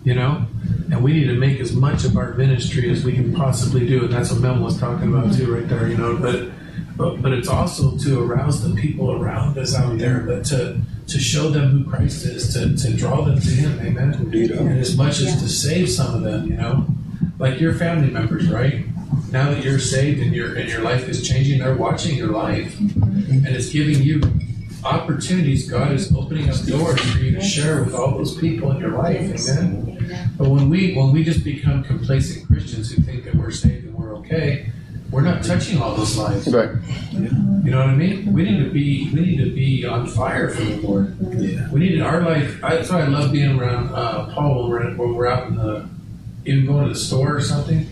you 0.02 0.14
know, 0.14 0.46
and 0.90 1.02
we 1.02 1.12
need 1.12 1.26
to 1.26 1.34
make 1.34 1.60
as 1.60 1.72
much 1.72 2.04
of 2.04 2.16
our 2.16 2.34
ministry 2.34 2.90
as 2.90 3.04
we 3.04 3.12
can 3.12 3.34
possibly 3.34 3.86
do, 3.86 4.04
and 4.04 4.12
that's 4.12 4.30
what 4.30 4.40
Mel 4.40 4.58
was 4.62 4.78
talking 4.78 5.12
about 5.12 5.34
too, 5.34 5.54
right 5.54 5.68
there, 5.68 5.88
you 5.88 5.96
know. 5.96 6.16
But, 6.16 6.50
but, 6.96 7.22
but 7.22 7.32
it's 7.32 7.48
also 7.48 7.96
to 7.98 8.22
arouse 8.22 8.62
the 8.62 8.74
people 8.80 9.12
around 9.12 9.58
us 9.58 9.74
out 9.74 9.98
there, 9.98 10.20
but 10.20 10.44
to 10.46 10.80
to 11.06 11.18
show 11.18 11.50
them 11.50 11.70
who 11.70 11.90
Christ 11.90 12.24
is, 12.24 12.54
to, 12.54 12.74
to 12.76 12.96
draw 12.96 13.22
them 13.22 13.38
to 13.38 13.50
Him, 13.50 13.78
amen. 13.80 14.30
Lead 14.30 14.52
up. 14.52 14.60
And 14.60 14.80
as 14.80 14.96
much 14.96 15.20
as 15.20 15.40
to 15.42 15.48
save 15.48 15.90
some 15.90 16.14
of 16.14 16.22
them, 16.22 16.46
you 16.46 16.56
know, 16.56 16.86
like 17.38 17.60
your 17.60 17.74
family 17.74 18.10
members, 18.10 18.48
right? 18.48 18.86
Now 19.30 19.50
that 19.50 19.62
you're 19.62 19.78
saved 19.78 20.20
and 20.20 20.34
your 20.34 20.54
and 20.54 20.68
your 20.68 20.80
life 20.82 21.08
is 21.08 21.26
changing, 21.26 21.58
they're 21.58 21.74
watching 21.74 22.16
your 22.16 22.28
life, 22.28 22.76
mm-hmm. 22.76 23.44
and 23.44 23.48
it's 23.48 23.70
giving 23.70 24.02
you 24.02 24.20
opportunities. 24.84 25.68
God 25.68 25.92
is 25.92 26.14
opening 26.14 26.50
up 26.50 26.60
doors 26.64 27.00
for 27.00 27.18
you 27.18 27.32
to 27.32 27.40
share 27.40 27.82
with 27.82 27.94
all 27.94 28.16
those 28.16 28.38
people 28.38 28.70
in 28.72 28.78
your 28.78 28.90
life, 28.90 29.16
amen. 29.16 30.30
But 30.36 30.48
when 30.50 30.68
we 30.68 30.94
when 30.94 31.12
we 31.12 31.24
just 31.24 31.44
become 31.44 31.82
complacent 31.82 32.46
Christians 32.46 32.92
who 32.92 33.02
think 33.02 33.24
that 33.24 33.34
we're 33.34 33.50
saved 33.50 33.86
and 33.86 33.94
we're 33.94 34.14
okay, 34.16 34.70
we're 35.10 35.22
not 35.22 35.44
touching 35.44 35.80
all 35.80 35.94
those 35.94 36.16
lives. 36.16 36.52
Right. 36.52 36.70
You 37.12 37.70
know 37.70 37.78
what 37.78 37.88
I 37.88 37.94
mean? 37.94 38.32
We 38.32 38.42
need 38.42 38.64
to 38.64 38.70
be 38.70 39.10
we 39.12 39.20
need 39.20 39.38
to 39.38 39.50
be 39.50 39.86
on 39.86 40.06
fire 40.06 40.50
for 40.50 40.62
the 40.62 40.76
Lord. 40.76 41.16
Yeah. 41.38 41.70
We 41.70 41.80
need 41.80 42.00
our 42.00 42.20
life. 42.22 42.62
I, 42.62 42.76
that's 42.76 42.90
why 42.90 43.02
I 43.02 43.06
love 43.06 43.32
being 43.32 43.58
around 43.58 43.94
uh, 43.94 44.34
Paul 44.34 44.62
when 44.62 44.70
we're, 44.70 44.94
when 44.96 45.14
we're 45.14 45.26
out 45.26 45.48
in 45.48 45.56
the 45.56 45.88
even 46.46 46.66
going 46.66 46.84
to 46.84 46.92
the 46.92 46.98
store 46.98 47.36
or 47.36 47.40
something. 47.40 47.88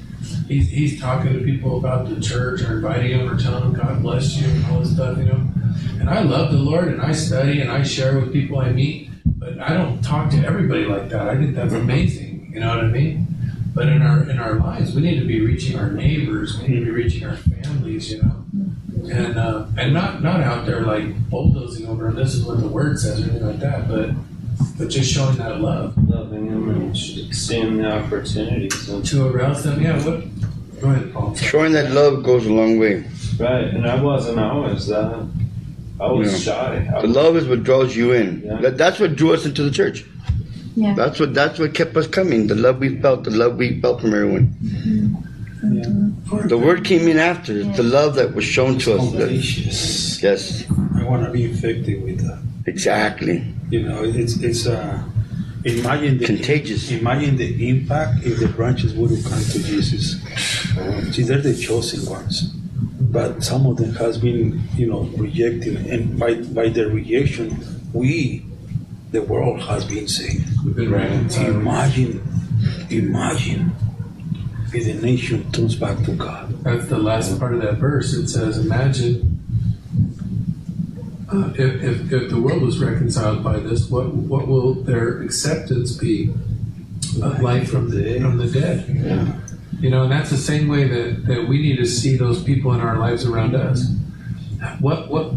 He's, 0.47 0.69
he's 0.69 1.01
talking 1.01 1.33
to 1.33 1.41
people 1.41 1.79
about 1.79 2.09
the 2.09 2.21
church 2.21 2.61
or 2.63 2.77
inviting 2.77 3.17
them 3.17 3.29
or 3.29 3.39
telling 3.39 3.65
them 3.65 3.73
God 3.73 4.03
bless 4.03 4.37
you 4.37 4.47
and 4.47 4.67
all 4.67 4.81
this 4.81 4.93
stuff, 4.93 5.19
you 5.19 5.25
know. 5.25 5.52
And 6.01 6.09
I 6.09 6.23
love 6.23 6.53
the 6.53 6.59
Lord 6.59 6.89
and 6.89 7.01
I 7.01 7.13
study 7.13 7.61
and 7.61 7.71
I 7.71 7.83
share 7.83 8.19
with 8.19 8.33
people 8.33 8.59
I 8.59 8.71
meet, 8.71 9.11
but 9.25 9.59
I 9.61 9.75
don't 9.75 10.03
talk 10.03 10.31
to 10.31 10.39
everybody 10.45 10.85
like 10.85 11.09
that. 11.11 11.29
I 11.29 11.37
think 11.37 11.55
that's 11.55 11.75
amazing. 11.75 12.53
You 12.55 12.61
know 12.61 12.69
what 12.69 12.85
I 12.85 12.89
mean? 12.89 13.27
But 13.75 13.89
in 13.89 14.03
our 14.03 14.29
in 14.29 14.39
our 14.39 14.55
lives, 14.55 14.95
we 14.95 15.01
need 15.01 15.19
to 15.19 15.27
be 15.27 15.41
reaching 15.41 15.79
our 15.79 15.91
neighbors. 15.91 16.59
We 16.61 16.69
need 16.69 16.81
to 16.81 16.85
be 16.85 16.91
reaching 16.91 17.27
our 17.27 17.37
families. 17.37 18.13
You 18.13 18.23
know 18.23 18.43
and 19.11 19.37
uh, 19.37 19.67
and 19.77 19.93
not 19.93 20.23
not 20.23 20.41
out 20.41 20.67
there 20.67 20.83
like 20.83 21.29
bulldozing 21.29 21.89
over 21.89 22.09
and 22.09 22.17
this 22.17 22.35
is 22.35 22.45
what 22.45 22.61
the 22.61 22.69
word 22.69 22.99
says 22.99 23.21
or 23.21 23.25
anything 23.25 23.47
like 23.47 23.59
that, 23.59 23.89
but 23.89 24.11
but 24.79 24.89
just 24.89 25.13
showing 25.13 25.37
that 25.37 25.61
love 25.61 25.97
Loving 26.09 26.47
them 26.47 26.69
and 26.69 26.97
seeing 26.97 27.79
the 27.79 27.91
opportunities. 27.91 28.89
And, 28.89 29.05
to 29.07 29.27
arouse 29.29 29.65
them. 29.65 29.81
Yeah, 29.81 30.03
what? 30.05 30.25
Go 30.81 30.91
ahead, 30.91 31.13
Paul. 31.13 31.35
Showing 31.35 31.73
that 31.73 31.93
love 31.93 32.23
goes 32.23 32.47
a 32.47 32.53
long 32.53 32.79
way. 32.79 33.05
right, 33.39 33.65
and 33.65 33.87
I 33.87 34.01
wasn't 34.01 34.39
always 34.39 34.87
that. 34.89 35.29
I 36.03 36.11
was 36.11 36.29
Yeah. 36.47 36.53
shy. 36.55 36.89
I 36.97 37.01
The 37.03 37.07
was, 37.09 37.17
love 37.17 37.37
is 37.37 37.47
what 37.47 37.63
draws 37.63 37.95
you 37.97 38.13
in. 38.13 38.43
Yeah. 38.45 38.61
That, 38.63 38.77
that's 38.79 38.99
what 39.01 39.15
drew 39.17 39.33
us 39.35 39.45
into 39.47 39.63
the 39.63 39.71
church. 39.71 40.05
Yeah. 40.75 40.95
That's 40.95 41.21
what 41.21 41.35
that's 41.35 41.59
what 41.59 41.75
kept 41.75 41.97
us 41.97 42.07
coming. 42.07 42.47
The 42.47 42.55
love 42.55 42.79
we 42.79 42.89
felt, 43.01 43.25
the 43.25 43.31
love 43.31 43.57
we 43.57 43.81
felt 43.81 44.01
from 44.01 44.15
everyone. 44.15 44.47
The 46.49 46.59
word 46.59 46.85
came 46.85 47.07
in 47.09 47.19
after. 47.19 47.53
It's 47.57 47.77
the 47.77 47.83
love 47.85 48.15
that 48.17 48.35
was 48.35 48.45
shown 48.45 48.79
to 48.81 48.95
us. 48.97 49.13
That- 49.13 49.19
Contagious. 49.29 50.23
yes, 50.23 50.65
I 50.99 51.05
want 51.05 51.25
to 51.27 51.31
be 51.31 51.45
infected 51.45 52.03
with 52.03 52.19
that. 52.27 52.39
exactly. 52.67 53.45
You 53.71 53.83
know, 53.89 54.03
it's 54.03 54.37
it's 54.49 54.67
uh, 54.67 55.03
imagine 55.65 56.19
the 56.19 56.25
Contagious. 56.27 56.91
Imagine 56.91 57.37
the 57.37 57.69
impact 57.69 58.25
if 58.25 58.41
the 58.41 58.49
branches 58.49 58.95
would 58.95 59.11
have 59.11 59.25
come 59.25 59.41
to 59.55 59.59
Jesus. 59.63 60.05
See, 61.15 61.23
they're 61.23 61.41
the 61.41 61.55
chosen 61.55 62.01
ones, 62.11 62.53
but 63.13 63.43
some 63.43 63.67
of 63.67 63.77
them 63.77 63.95
has 63.95 64.19
been, 64.19 64.63
you 64.75 64.87
know, 64.87 65.03
rejected, 65.17 65.87
and 65.87 66.19
by 66.19 66.35
by 66.35 66.69
their 66.69 66.89
rejection, 66.89 67.59
we, 67.93 68.45
the 69.11 69.23
world, 69.23 69.61
has 69.63 69.85
been 69.85 70.09
saved. 70.09 70.49
Reconciled. 70.65 71.57
Imagine, 71.57 72.23
imagine 72.91 73.73
if 74.73 74.85
the 74.85 74.95
nation 74.95 75.51
turns 75.53 75.77
back 75.77 75.99
to 76.05 76.13
God. 76.13 76.63
That's 76.63 76.87
the 76.87 76.99
last 76.99 77.39
part 77.39 77.55
of 77.55 77.63
that 77.63 77.77
verse. 77.77 78.15
It 78.15 78.29
says, 78.29 78.59
"Imagine 78.59 79.41
uh, 81.31 81.53
if, 81.55 81.83
if 81.83 82.13
if 82.13 82.31
the 82.31 82.41
world 82.41 82.63
was 82.63 82.79
reconciled 82.79 83.45
by 83.45 83.59
this, 83.59 83.91
what 83.91 84.15
what 84.15 84.49
will 84.49 84.75
their 84.75 85.23
acceptance 85.23 85.97
be 85.97 86.33
of 87.23 87.43
life 87.43 87.69
from 87.69 87.91
the 87.91 88.21
from 88.21 88.39
the 88.39 88.47
dead?" 88.47 88.87
Yeah. 88.89 89.42
You 89.83 89.91
know, 89.91 90.05
and 90.05 90.13
that's 90.13 90.31
the 90.31 90.37
same 90.37 90.69
way 90.69 90.87
that, 90.87 91.27
that 91.27 91.49
we 91.49 91.61
need 91.61 91.77
to 91.79 91.87
see 91.87 92.17
those 92.17 92.41
people 92.41 92.73
in 92.73 92.81
our 92.81 92.99
lives 92.99 93.27
around 93.27 93.57
us. 93.57 93.85
What 94.79 95.11
what 95.11 95.33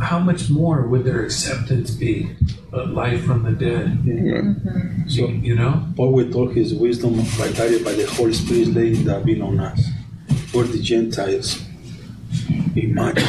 how 0.00 0.20
much 0.20 0.48
more 0.48 0.82
would 0.82 1.04
their 1.04 1.24
acceptance 1.24 1.90
be 1.90 2.30
of 2.72 2.90
life 2.90 3.24
from 3.24 3.42
the 3.42 3.50
dead? 3.50 3.98
Mm-hmm. 4.04 5.08
So 5.08 5.26
You 5.26 5.56
know? 5.56 5.84
Paul 5.96 6.12
with 6.12 6.34
all 6.36 6.46
his 6.46 6.74
wisdom 6.74 7.14
vitality 7.14 7.82
by 7.82 7.94
the 7.94 8.06
Holy 8.06 8.34
Spirit 8.34 8.68
laying 8.68 9.04
that 9.04 9.24
being 9.24 9.42
on 9.42 9.58
us. 9.58 9.82
We're 10.54 10.64
the 10.64 10.80
Gentiles. 10.80 11.64
Imagine 12.76 13.24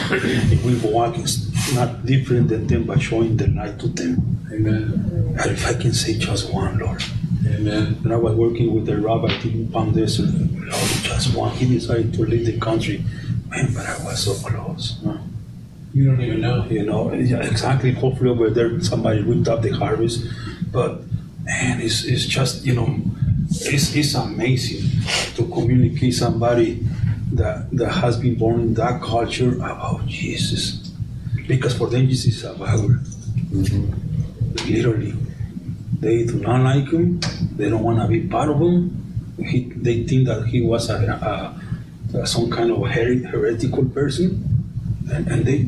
if 0.51 0.63
we 0.63 0.75
walk 0.91 1.17
is 1.17 1.49
not 1.73 2.05
different 2.05 2.49
than 2.49 2.67
them 2.67 2.83
but 2.83 3.01
showing 3.01 3.38
the 3.38 3.47
light 3.47 3.79
to 3.79 3.88
them. 3.88 4.45
Amen. 4.51 5.35
And 5.39 5.51
if 5.51 5.65
I 5.65 5.73
can 5.73 5.93
say 5.93 6.13
just 6.17 6.53
one, 6.53 6.77
Lord. 6.77 7.03
Amen. 7.45 7.97
When 8.03 8.11
I 8.11 8.17
was 8.17 8.35
working 8.35 8.73
with 8.73 8.85
the 8.85 8.99
rabbi 8.99 9.29
Palm 9.71 9.93
Desert, 9.93 10.29
Lord, 10.29 10.71
just 11.03 11.35
one. 11.35 11.51
He 11.55 11.65
decided 11.65 12.13
to 12.13 12.23
leave 12.23 12.45
the 12.45 12.59
country. 12.59 13.03
Man, 13.47 13.73
but 13.73 13.85
I 13.85 14.03
was 14.03 14.23
so 14.23 14.33
close. 14.47 14.99
You 15.93 16.05
don't 16.05 16.21
even 16.21 16.41
know. 16.41 16.65
You 16.65 16.85
know, 16.85 17.13
yeah, 17.13 17.45
exactly. 17.45 17.91
Hopefully 17.91 18.29
over 18.29 18.49
there 18.49 18.79
somebody 18.81 19.21
ripped 19.21 19.47
up 19.47 19.61
the 19.61 19.69
harvest. 19.69 20.25
But 20.71 21.01
man, 21.43 21.81
it's, 21.81 22.03
it's 22.03 22.25
just, 22.25 22.65
you 22.65 22.75
know, 22.75 22.99
it's, 23.49 23.95
it's 23.95 24.13
amazing 24.15 24.89
to 25.35 25.47
communicate 25.47 26.13
somebody 26.13 26.85
that, 27.31 27.69
that 27.71 27.91
has 27.91 28.17
been 28.17 28.35
born 28.35 28.59
in 28.61 28.73
that 28.75 29.01
culture 29.01 29.55
about 29.55 30.05
Jesus. 30.05 30.91
Because 31.47 31.77
for 31.77 31.88
them, 31.88 32.07
Jesus 32.07 32.38
is 32.38 32.43
about 32.43 32.79
mm-hmm. 32.79 34.71
literally. 34.71 35.13
They 36.00 36.26
do 36.26 36.36
not 36.39 36.62
like 36.64 36.89
him. 36.91 37.20
They 37.56 37.70
don't 37.70 37.84
want 37.84 38.00
to 38.00 38.08
be 38.08 38.22
part 38.28 38.50
of 38.50 38.60
him. 38.62 39.36
He, 39.43 39.66
they 39.76 40.04
think 40.04 40.28
that 40.28 40.45
he 40.48 40.62
was 40.62 40.89
a, 40.89 40.95
a, 42.14 42.20
a 42.20 42.26
some 42.28 42.50
kind 42.50 42.72
of 42.72 42.80
her- 42.88 43.28
heretical 43.28 43.86
person, 43.86 44.43
and, 45.12 45.28
and 45.28 45.45
they 45.45 45.66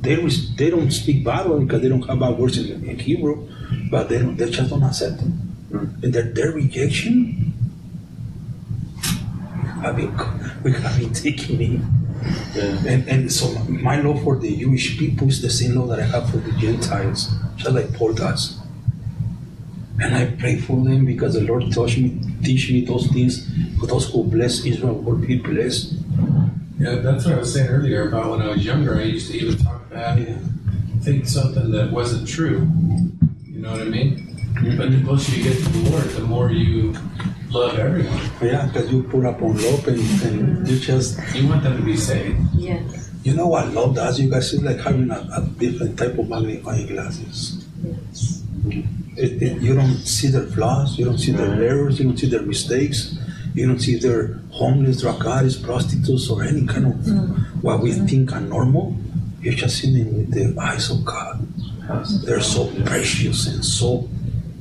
they 0.00 0.16
res- 0.16 0.54
they 0.56 0.70
don't 0.70 0.90
speak 0.90 1.24
Bible 1.24 1.60
because 1.60 1.82
they 1.82 1.88
don't 1.88 2.02
have 2.08 2.18
bad 2.20 2.38
words 2.38 2.58
in, 2.58 2.84
in 2.88 2.98
Hebrew, 2.98 3.48
but 3.90 4.08
they 4.08 4.18
don't, 4.18 4.36
they 4.36 4.50
just 4.50 4.70
don't 4.70 4.82
accept 4.82 5.18
them. 5.18 5.32
Hmm. 5.70 6.04
And 6.04 6.12
their, 6.12 6.24
their 6.24 6.52
rejection, 6.52 7.52
I 9.82 9.92
mean, 9.92 10.12
we 10.62 10.72
have 10.72 10.98
been 10.98 11.12
taking 11.12 11.60
it. 11.60 11.80
yeah. 12.54 12.82
And, 12.92 13.08
and 13.08 13.32
so 13.32 13.52
my 13.64 14.00
love 14.00 14.22
for 14.22 14.38
the 14.38 14.54
Jewish 14.56 14.98
people 14.98 15.28
is 15.28 15.40
the 15.40 15.50
same 15.50 15.74
love 15.74 15.88
that 15.88 16.00
I 16.00 16.04
have 16.06 16.28
for 16.30 16.36
the 16.38 16.52
Gentiles, 16.52 17.30
just 17.56 17.70
like 17.72 17.92
Paul 17.94 18.12
does. 18.12 18.59
And 19.98 20.14
I 20.14 20.26
pray 20.38 20.58
for 20.58 20.82
them 20.84 21.04
because 21.04 21.34
the 21.34 21.42
Lord 21.42 21.72
taught 21.72 21.96
me, 21.96 22.20
teach 22.42 22.70
me 22.70 22.84
those 22.84 23.06
things. 23.08 23.46
For 23.78 23.86
those 23.86 24.10
who 24.10 24.24
bless 24.24 24.64
Israel 24.64 24.94
will 24.94 25.16
be 25.16 25.36
blessed. 25.38 25.94
Yeah, 26.78 26.96
that's 26.96 27.26
what 27.26 27.34
I 27.34 27.38
was 27.38 27.52
saying 27.52 27.68
earlier 27.68 28.08
about 28.08 28.30
when 28.30 28.40
I 28.42 28.48
was 28.48 28.64
younger. 28.64 28.96
I 28.98 29.02
used 29.02 29.30
to 29.30 29.36
even 29.38 29.58
talk 29.58 29.90
bad, 29.90 30.18
Yeah. 30.20 30.38
think 31.02 31.26
something 31.26 31.70
that 31.72 31.92
wasn't 31.92 32.26
true. 32.28 32.66
You 33.44 33.60
know 33.60 33.72
what 33.72 33.80
I 33.82 33.84
mean? 33.84 34.26
Mm-hmm. 34.54 34.76
But 34.78 34.90
the 34.90 35.02
closer 35.04 35.36
you 35.36 35.42
get 35.44 35.56
to 35.58 35.68
the 35.68 35.90
Lord, 35.90 36.04
the 36.16 36.22
more 36.22 36.50
you 36.50 36.94
love 37.50 37.78
everyone. 37.78 38.18
Yeah, 38.40 38.66
because 38.66 38.90
you 38.90 39.02
put 39.02 39.26
up 39.26 39.42
on 39.42 39.56
love 39.60 39.86
and, 39.88 40.00
and 40.22 40.68
you 40.68 40.78
just, 40.78 41.18
You 41.34 41.46
want 41.48 41.62
them 41.62 41.76
to 41.76 41.82
be 41.82 41.96
saved. 41.96 42.38
Yes. 42.54 43.10
you 43.22 43.34
know 43.34 43.48
what 43.48 43.68
love 43.74 43.94
does? 43.94 44.18
You 44.18 44.30
guys, 44.30 44.52
it's 44.54 44.62
like 44.62 44.78
having 44.80 45.10
a, 45.10 45.20
a 45.36 45.46
different 45.58 45.98
type 45.98 46.16
of 46.18 46.28
magnifying 46.28 46.86
glasses. 46.86 47.66
Yes. 47.84 48.42
It, 49.16 49.42
it, 49.42 49.62
you 49.62 49.74
don't 49.74 49.96
see 49.96 50.28
their 50.28 50.46
flaws, 50.46 50.98
you 50.98 51.04
don't 51.04 51.18
see 51.18 51.32
their 51.32 51.48
mm-hmm. 51.48 51.62
errors, 51.62 51.98
you 51.98 52.04
don't 52.06 52.16
see 52.16 52.28
their 52.28 52.42
mistakes, 52.42 53.18
you 53.54 53.66
don't 53.66 53.80
see 53.80 53.98
their 53.98 54.38
homeless, 54.50 55.00
drug 55.00 55.24
addicts, 55.26 55.56
prostitutes, 55.56 56.30
or 56.30 56.42
any 56.44 56.66
kind 56.66 56.86
of 56.86 57.62
what 57.62 57.80
we 57.80 57.92
mm-hmm. 57.92 58.06
think 58.06 58.32
are 58.32 58.40
normal. 58.40 58.96
You 59.40 59.52
just 59.52 59.78
see 59.78 59.92
them 59.92 60.16
with 60.16 60.32
the 60.32 60.60
eyes 60.60 60.90
of 60.90 61.04
God. 61.04 61.46
They're 62.24 62.40
so 62.40 62.70
precious 62.84 63.46
and 63.46 63.64
so 63.64 64.08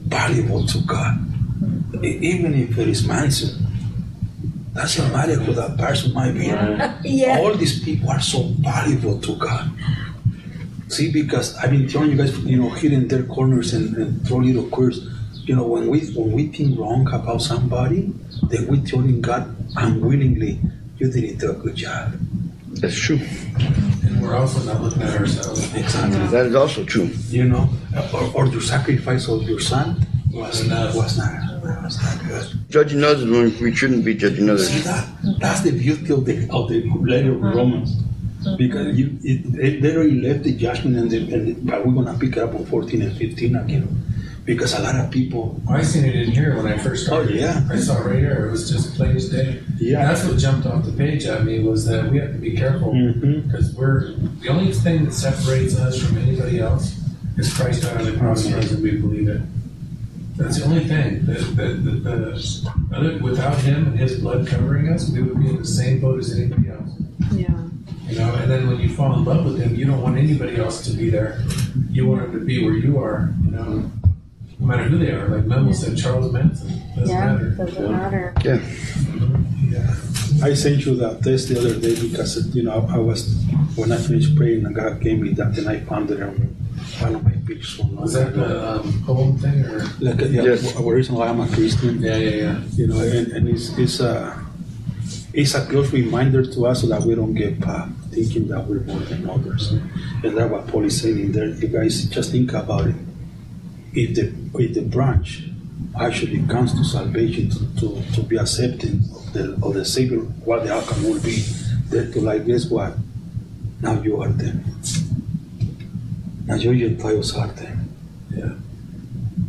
valuable 0.08 0.66
to 0.66 0.80
God. 0.82 1.18
Mm-hmm. 1.20 2.06
E- 2.06 2.20
Even 2.22 2.54
if 2.56 2.78
it 2.78 2.88
is 2.88 3.06
Manson, 3.06 3.68
doesn't 4.74 5.12
matter 5.12 5.36
who 5.36 5.54
that 5.54 5.78
person 5.78 6.14
might 6.14 6.32
be. 6.32 6.48
Yeah. 7.04 7.40
All 7.40 7.54
these 7.54 7.84
people 7.84 8.10
are 8.10 8.22
so 8.22 8.44
valuable 8.60 9.20
to 9.20 9.36
God. 9.36 9.72
See, 10.90 11.12
because 11.12 11.56
I've 11.58 11.70
been 11.72 11.88
telling 11.88 12.12
you 12.12 12.18
guys, 12.18 12.38
you 12.40 12.58
know, 12.58 12.70
here 12.70 12.92
in 12.92 13.08
their 13.08 13.24
corners 13.24 13.74
and, 13.74 13.96
and 13.98 14.28
throw 14.28 14.38
little 14.38 14.68
queers. 14.70 15.08
You 15.46 15.56
know, 15.56 15.66
when 15.66 15.88
we 15.88 16.02
when 16.14 16.32
we 16.32 16.48
think 16.48 16.78
wrong 16.80 17.08
about 17.12 17.42
somebody, 17.42 18.12
then 18.50 18.68
we 18.68 18.82
telling 18.82 19.22
God 19.22 19.56
unwillingly, 19.78 20.60
you 20.98 21.12
didn't 21.12 21.38
do 21.40 21.52
a 21.52 21.54
good 21.54 21.76
job. 21.76 22.14
That's 22.82 22.98
true. 23.00 23.20
And 24.04 24.22
we're 24.22 24.36
also 24.36 24.62
not 24.64 24.82
looking 24.82 25.02
at 25.02 25.18
ourselves. 25.20 25.74
Exactly. 25.74 26.28
That 26.28 26.46
is 26.48 26.56
also 26.56 26.84
true. 26.86 27.10
You 27.30 27.46
know, 27.46 27.70
or, 28.14 28.32
or 28.36 28.46
your 28.48 28.62
sacrifice 28.62 29.28
of 29.28 29.44
your 29.44 29.60
son 29.60 30.06
was 30.32 30.66
Enough. 30.66 30.96
was 30.96 31.18
not 31.18 31.64
was 31.84 32.02
not 32.02 32.28
good. 32.28 32.46
Judging 32.70 33.04
others 33.04 33.26
when 33.30 33.58
we 33.60 33.74
shouldn't 33.76 34.06
be 34.06 34.14
judging 34.14 34.46
See 34.46 34.52
others. 34.52 34.84
that? 34.86 35.08
That's 35.40 35.62
the 35.62 35.72
beauty 35.72 36.14
of 36.14 36.26
the 36.26 36.48
of 36.52 36.70
the 36.70 36.84
letter 37.02 37.34
of 37.34 37.42
Romans. 37.42 37.96
Because 38.58 38.98
you, 38.98 39.18
it, 39.22 39.60
it, 39.60 39.82
they 39.82 39.96
already 39.96 40.22
left 40.22 40.44
the 40.44 40.56
judgment, 40.56 40.96
and, 40.98 41.12
the, 41.12 41.34
and 41.34 41.48
the, 41.48 41.54
but 41.54 41.86
we're 41.86 41.94
gonna 41.94 42.18
pick 42.18 42.38
it 42.38 42.40
up 42.40 42.54
on 42.54 42.66
14 42.66 43.02
and 43.02 43.18
15 43.18 43.56
again. 43.56 44.06
Because 44.46 44.74
a 44.74 44.82
lot 44.82 44.96
of 44.96 45.12
people, 45.12 45.62
I 45.70 45.84
seen 45.84 46.06
it 46.06 46.16
in 46.16 46.32
here 46.32 46.56
when 46.56 46.66
I 46.66 46.78
first 46.78 47.04
oh, 47.04 47.08
started. 47.08 47.34
Oh, 47.34 47.40
yeah. 47.40 47.68
I 47.70 47.78
saw 47.78 48.02
it 48.02 48.06
right 48.06 48.18
here. 48.18 48.48
It 48.48 48.52
was 48.52 48.70
just 48.70 48.96
plain 48.96 49.16
as 49.16 49.30
day. 49.30 49.62
Yeah. 49.78 50.00
And 50.00 50.10
that's 50.10 50.26
what 50.26 50.40
jumped 50.40 50.66
off 50.66 50.86
the 50.86 50.92
page 50.92 51.26
at 51.26 51.44
me 51.44 51.60
was 51.60 51.86
that 51.86 52.10
we 52.10 52.18
have 52.18 52.32
to 52.32 52.40
be 52.40 52.56
careful 52.56 52.92
mm-hmm. 52.92 53.42
because 53.42 53.76
we're 53.76 54.14
the 54.14 54.50
only 54.50 54.74
thing 54.74 55.06
that 55.06 55.14
separates 55.14 55.78
us 55.78 56.02
from 56.02 56.18
anybody 56.18 56.60
else 56.60 57.00
is 57.38 57.54
Christ 57.56 57.84
died 57.84 57.98
on 57.98 58.06
the 58.06 58.18
cross 58.18 58.50
for 58.50 58.58
us 58.58 58.72
and 58.72 58.82
we 58.82 58.98
believe 58.98 59.28
it. 59.28 59.42
That's 60.36 60.58
the 60.58 60.66
only 60.66 60.86
thing. 60.86 61.26
That, 61.26 61.42
that, 61.58 61.84
that, 61.84 62.04
the, 62.04 62.96
other, 62.96 63.18
without 63.22 63.58
Him 63.58 63.88
and 63.88 64.00
His 64.00 64.20
blood 64.20 64.48
covering 64.48 64.90
us, 64.90 65.10
we 65.10 65.22
would 65.22 65.38
be 65.38 65.50
in 65.50 65.58
the 65.58 65.66
same 65.66 66.00
boat 66.00 66.18
as 66.18 66.36
anybody 66.36 66.70
else. 66.70 66.90
Yeah. 67.34 67.69
You 68.10 68.18
know, 68.18 68.34
and 68.36 68.50
then 68.52 68.68
when 68.68 68.80
you 68.80 68.90
fall 68.90 69.14
in 69.18 69.24
love 69.24 69.46
with 69.46 69.60
him, 69.62 69.76
you 69.76 69.86
don't 69.86 70.02
want 70.02 70.18
anybody 70.18 70.56
else 70.58 70.84
to 70.86 70.92
be 70.98 71.10
there. 71.10 71.42
You 71.92 72.08
want 72.08 72.24
him 72.26 72.32
to 72.34 72.40
be 72.46 72.64
where 72.66 72.74
you 72.74 72.98
are. 72.98 73.34
You 73.46 73.52
know, 73.52 73.92
no 74.60 74.66
matter 74.66 74.84
who 74.84 74.98
they 74.98 75.12
are. 75.12 75.28
Like 75.30 75.46
Memo 75.46 75.72
said, 75.72 75.96
Charles 75.98 76.32
Manson 76.34 76.82
doesn't 76.96 77.16
Yeah. 77.16 77.26
matter. 77.26 77.50
Doesn't 77.52 77.92
matter. 77.92 78.34
Yeah. 78.44 78.60
yeah, 79.70 79.96
I 80.44 80.54
sent 80.54 80.86
you 80.86 80.96
that 80.96 81.22
test 81.24 81.50
the 81.50 81.60
other 81.60 81.76
day 81.80 81.96
because 82.02 82.54
you 82.56 82.64
know 82.64 82.86
I 82.90 82.98
was 82.98 83.22
when 83.76 83.92
I 83.92 83.98
finished 83.98 84.36
praying 84.36 84.66
and 84.66 84.74
God 84.76 85.00
gave 85.02 85.20
me 85.20 85.34
that, 85.34 85.58
and 85.58 85.70
I 85.70 85.80
found 85.82 86.10
it 86.12 86.22
on 86.22 86.36
one 87.00 87.16
of 87.16 87.24
my 87.24 87.32
pictures. 87.46 87.80
on- 87.80 87.96
Was 87.96 88.14
that 88.14 88.34
the 88.34 88.48
um, 88.82 89.04
poem 89.06 89.38
thing 89.38 89.64
or? 89.66 89.80
Like, 90.02 90.20
yeah, 90.32 90.44
Yes. 90.50 90.74
the 90.74 90.82
reason 90.84 91.16
why 91.16 91.28
I'm 91.30 91.40
a 91.42 91.48
Christian. 91.48 92.02
Yeah, 92.02 92.18
yeah, 92.18 92.36
yeah. 92.44 92.60
you 92.76 92.88
know, 92.88 93.00
and, 93.00 93.28
and 93.32 93.48
it's, 93.48 93.78
it's 93.78 94.00
a 94.00 94.34
it's 95.34 95.54
a 95.54 95.66
close 95.66 95.92
reminder 95.92 96.44
to 96.46 96.66
us 96.66 96.82
so 96.82 96.88
that 96.88 97.02
we 97.04 97.16
don't 97.16 97.36
get 97.36 97.64
uh, 97.66 97.88
thinking 98.10 98.48
that 98.48 98.66
we're 98.66 98.82
more 98.82 99.00
than 99.02 99.30
others. 99.30 99.72
And 99.72 100.38
that's 100.38 100.52
what 100.52 100.68
Paul 100.68 100.86
is 100.86 101.02
saying 101.02 101.20
in 101.20 101.32
there. 101.32 101.50
You 101.50 101.68
guys 101.68 102.04
just 102.06 102.32
think 102.32 102.54
about 102.54 102.88
it. 102.88 102.96
If 103.94 104.16
the 104.16 104.34
if 104.60 104.74
the 104.74 104.82
branch 104.82 105.44
actually 106.00 106.46
comes 106.48 106.74
to 106.74 106.84
salvation 106.84 107.50
to, 107.50 107.60
to, 107.80 108.12
to 108.14 108.22
be 108.22 108.38
accepting 108.38 109.02
of 109.16 109.34
the 109.34 109.60
of 109.64 109.74
the 109.74 109.86
Savior, 109.86 110.20
what 110.20 110.64
the 110.64 110.74
outcome 110.74 111.04
will 111.04 111.22
be, 111.22 111.44
then 111.90 112.12
to 112.12 112.22
like 112.22 112.46
guess 112.46 112.66
what? 112.66 112.94
Now 113.82 114.02
you 114.02 114.22
are 114.22 114.30
them. 114.30 114.64
Now 116.46 116.56
you 116.56 116.76
Gentiles 116.76 117.36
are 117.36 117.48
them. 117.48 117.94
Yeah. 118.32 118.54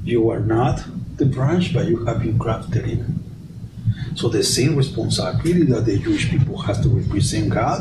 You 0.05 0.31
are 0.31 0.41
not 0.41 0.85
the 1.17 1.27
branch, 1.27 1.73
but 1.73 1.87
you 1.87 2.05
have 2.05 2.23
been 2.23 2.39
grafted 2.39 2.89
in. 2.89 3.20
So 4.15 4.29
the 4.29 4.43
same 4.43 4.77
responsibility 4.77 5.65
that 5.65 5.85
the 5.87 5.99
Jewish 5.99 6.31
people 6.31 6.59
have 6.63 6.83
to 6.83 6.89
represent 6.89 7.51
God, 7.51 7.81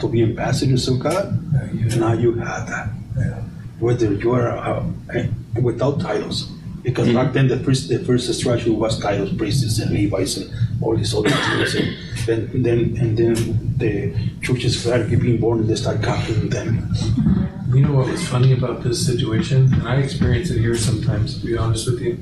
to 0.00 0.08
be 0.08 0.22
ambassadors 0.22 0.88
of 0.88 0.98
God, 1.00 1.38
Yeah, 1.52 1.72
you- 1.72 2.00
now 2.00 2.12
you 2.12 2.34
have 2.34 2.68
that. 2.68 2.88
yeah. 3.18 3.42
Whether 3.80 4.12
you 4.14 4.32
are 4.32 4.56
uh, 4.56 4.82
eh, 5.14 5.26
without 5.60 6.00
titles, 6.00 6.48
because 6.82 7.08
back 7.12 7.32
then 7.32 7.48
the 7.48 7.58
first 7.58 7.88
the 7.88 7.98
first 7.98 8.32
structure 8.34 8.72
was 8.72 8.98
titles, 8.98 9.32
priests 9.34 9.78
and 9.78 9.90
Levites 9.90 10.36
and 10.38 10.46
all 10.80 10.96
these 10.96 11.14
other 11.14 11.30
things, 11.30 11.74
and, 12.28 12.48
and 12.54 12.64
then 12.64 12.78
and 13.00 13.16
then 13.18 13.34
the 13.78 14.14
churches 14.42 14.80
started 14.80 15.08
being 15.20 15.38
born 15.40 15.60
and 15.60 15.68
they 15.68 15.74
start 15.76 16.02
copying 16.02 16.48
them. 16.50 16.92
You 17.74 17.80
know 17.82 17.92
what 17.98 18.06
was 18.08 18.22
funny 18.28 18.52
about 18.52 18.84
this 18.84 19.04
situation, 19.04 19.72
and 19.74 19.82
I 19.88 19.96
experience 19.96 20.50
it 20.50 20.60
here 20.60 20.76
sometimes. 20.76 21.40
To 21.40 21.46
be 21.46 21.56
honest 21.56 21.90
with 21.90 22.00
you, 22.00 22.18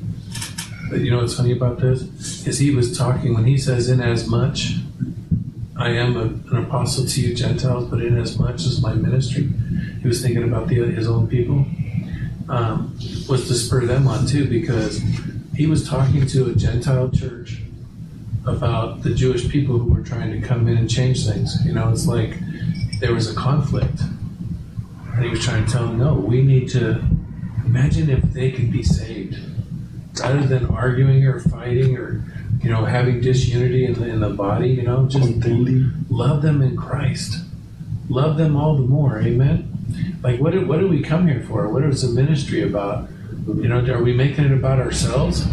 but 0.92 1.00
you 1.00 1.10
know 1.10 1.20
what's 1.20 1.34
funny 1.34 1.52
about 1.52 1.78
this 1.78 2.02
is 2.46 2.58
he 2.58 2.70
was 2.70 2.96
talking 2.96 3.32
when 3.32 3.46
he 3.46 3.56
says, 3.56 3.88
"In 3.88 4.02
as 4.02 4.28
much 4.28 4.74
I 5.74 5.88
am 5.92 6.16
a, 6.16 6.24
an 6.54 6.64
apostle 6.64 7.06
to 7.06 7.20
you 7.22 7.34
Gentiles, 7.34 7.88
but 7.88 8.02
in 8.02 8.18
as 8.18 8.38
much 8.38 8.66
as 8.66 8.82
my 8.82 8.92
ministry," 8.92 9.48
he 10.02 10.06
was 10.06 10.20
thinking 10.20 10.42
about 10.42 10.68
the, 10.68 10.74
his 10.74 11.08
own 11.08 11.28
people. 11.28 11.64
Um, 12.48 12.94
was 13.26 13.48
to 13.48 13.54
spur 13.54 13.86
them 13.86 14.06
on 14.06 14.26
too, 14.26 14.46
because 14.46 15.00
he 15.56 15.66
was 15.66 15.88
talking 15.88 16.26
to 16.26 16.50
a 16.50 16.54
Gentile 16.54 17.10
church 17.10 17.62
about 18.44 19.02
the 19.02 19.14
Jewish 19.14 19.48
people 19.48 19.78
who 19.78 19.94
were 19.94 20.02
trying 20.02 20.38
to 20.38 20.46
come 20.46 20.68
in 20.68 20.76
and 20.76 20.90
change 20.90 21.26
things. 21.26 21.56
You 21.64 21.72
know, 21.72 21.88
it's 21.88 22.06
like 22.06 22.36
there 23.00 23.14
was 23.14 23.30
a 23.30 23.34
conflict. 23.34 24.00
And 25.14 25.24
he 25.24 25.30
was 25.30 25.42
trying 25.42 25.64
to 25.64 25.72
tell 25.72 25.86
them, 25.86 25.98
no, 25.98 26.14
we 26.14 26.42
need 26.42 26.68
to 26.70 27.02
imagine 27.64 28.10
if 28.10 28.22
they 28.34 28.50
could 28.50 28.70
be 28.70 28.82
saved. 28.82 29.38
Rather 30.20 30.46
than 30.46 30.66
arguing 30.66 31.24
or 31.24 31.40
fighting 31.40 31.96
or, 31.96 32.22
you 32.62 32.70
know, 32.70 32.84
having 32.84 33.20
disunity 33.20 33.86
in 33.86 33.94
the, 33.94 34.06
in 34.06 34.20
the 34.20 34.30
body, 34.30 34.68
you 34.68 34.82
know, 34.82 35.06
just 35.06 35.24
Contending. 35.24 36.04
love 36.10 36.42
them 36.42 36.60
in 36.60 36.76
Christ. 36.76 37.42
Love 38.08 38.36
them 38.36 38.56
all 38.56 38.76
the 38.76 38.82
more. 38.82 39.20
Amen. 39.20 39.72
Like, 40.22 40.38
what 40.38 40.52
do, 40.52 40.66
what 40.66 40.80
do 40.80 40.88
we 40.88 41.02
come 41.02 41.28
here 41.28 41.42
for? 41.48 41.68
What 41.68 41.82
is 41.84 42.02
the 42.02 42.08
ministry 42.08 42.62
about? 42.62 43.08
You 43.46 43.68
know, 43.68 43.84
are 43.92 44.02
we 44.02 44.12
making 44.12 44.44
it 44.44 44.52
about 44.52 44.78
ourselves? 44.78 45.46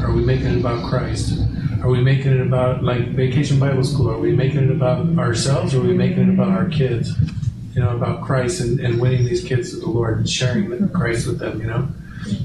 Are 0.00 0.12
we 0.12 0.24
making 0.24 0.46
it 0.46 0.58
about 0.58 0.88
Christ? 0.88 1.38
Are 1.82 1.90
we 1.90 2.00
making 2.00 2.32
it 2.32 2.40
about, 2.40 2.82
like, 2.82 3.08
Vacation 3.08 3.60
Bible 3.60 3.84
School? 3.84 4.10
Are 4.10 4.18
we 4.18 4.32
making 4.32 4.64
it 4.64 4.70
about 4.70 5.06
ourselves 5.18 5.74
or 5.74 5.80
are 5.80 5.86
we 5.86 5.94
making 5.94 6.28
it 6.28 6.30
about 6.30 6.48
our 6.48 6.68
kids? 6.68 7.12
You 7.74 7.82
know, 7.82 7.94
about 7.94 8.24
Christ 8.24 8.60
and, 8.60 8.80
and 8.80 8.98
winning 8.98 9.26
these 9.26 9.44
kids 9.44 9.70
to 9.70 9.76
the 9.76 9.86
Lord 9.86 10.18
and 10.18 10.28
sharing 10.28 10.88
Christ 10.88 11.26
with 11.26 11.38
them, 11.38 11.60
you 11.60 11.66
know? 11.66 11.86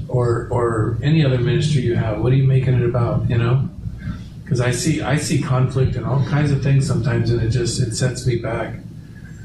Or, 0.08 0.46
or 0.50 0.98
any 1.02 1.24
other 1.24 1.38
ministry 1.38 1.82
you 1.82 1.94
have. 1.96 2.20
What 2.20 2.32
are 2.32 2.36
you 2.36 2.46
making 2.46 2.74
it 2.74 2.84
about, 2.84 3.28
you 3.30 3.38
know? 3.38 3.68
because 4.44 4.60
I 4.60 4.70
see 4.70 5.00
I 5.00 5.16
see 5.16 5.40
conflict 5.40 5.96
and 5.96 6.04
all 6.04 6.22
kinds 6.26 6.50
of 6.50 6.62
things 6.62 6.86
sometimes, 6.86 7.30
and 7.30 7.40
it 7.40 7.48
just 7.48 7.80
it 7.80 7.94
sets 7.94 8.26
me 8.26 8.36
back. 8.36 8.74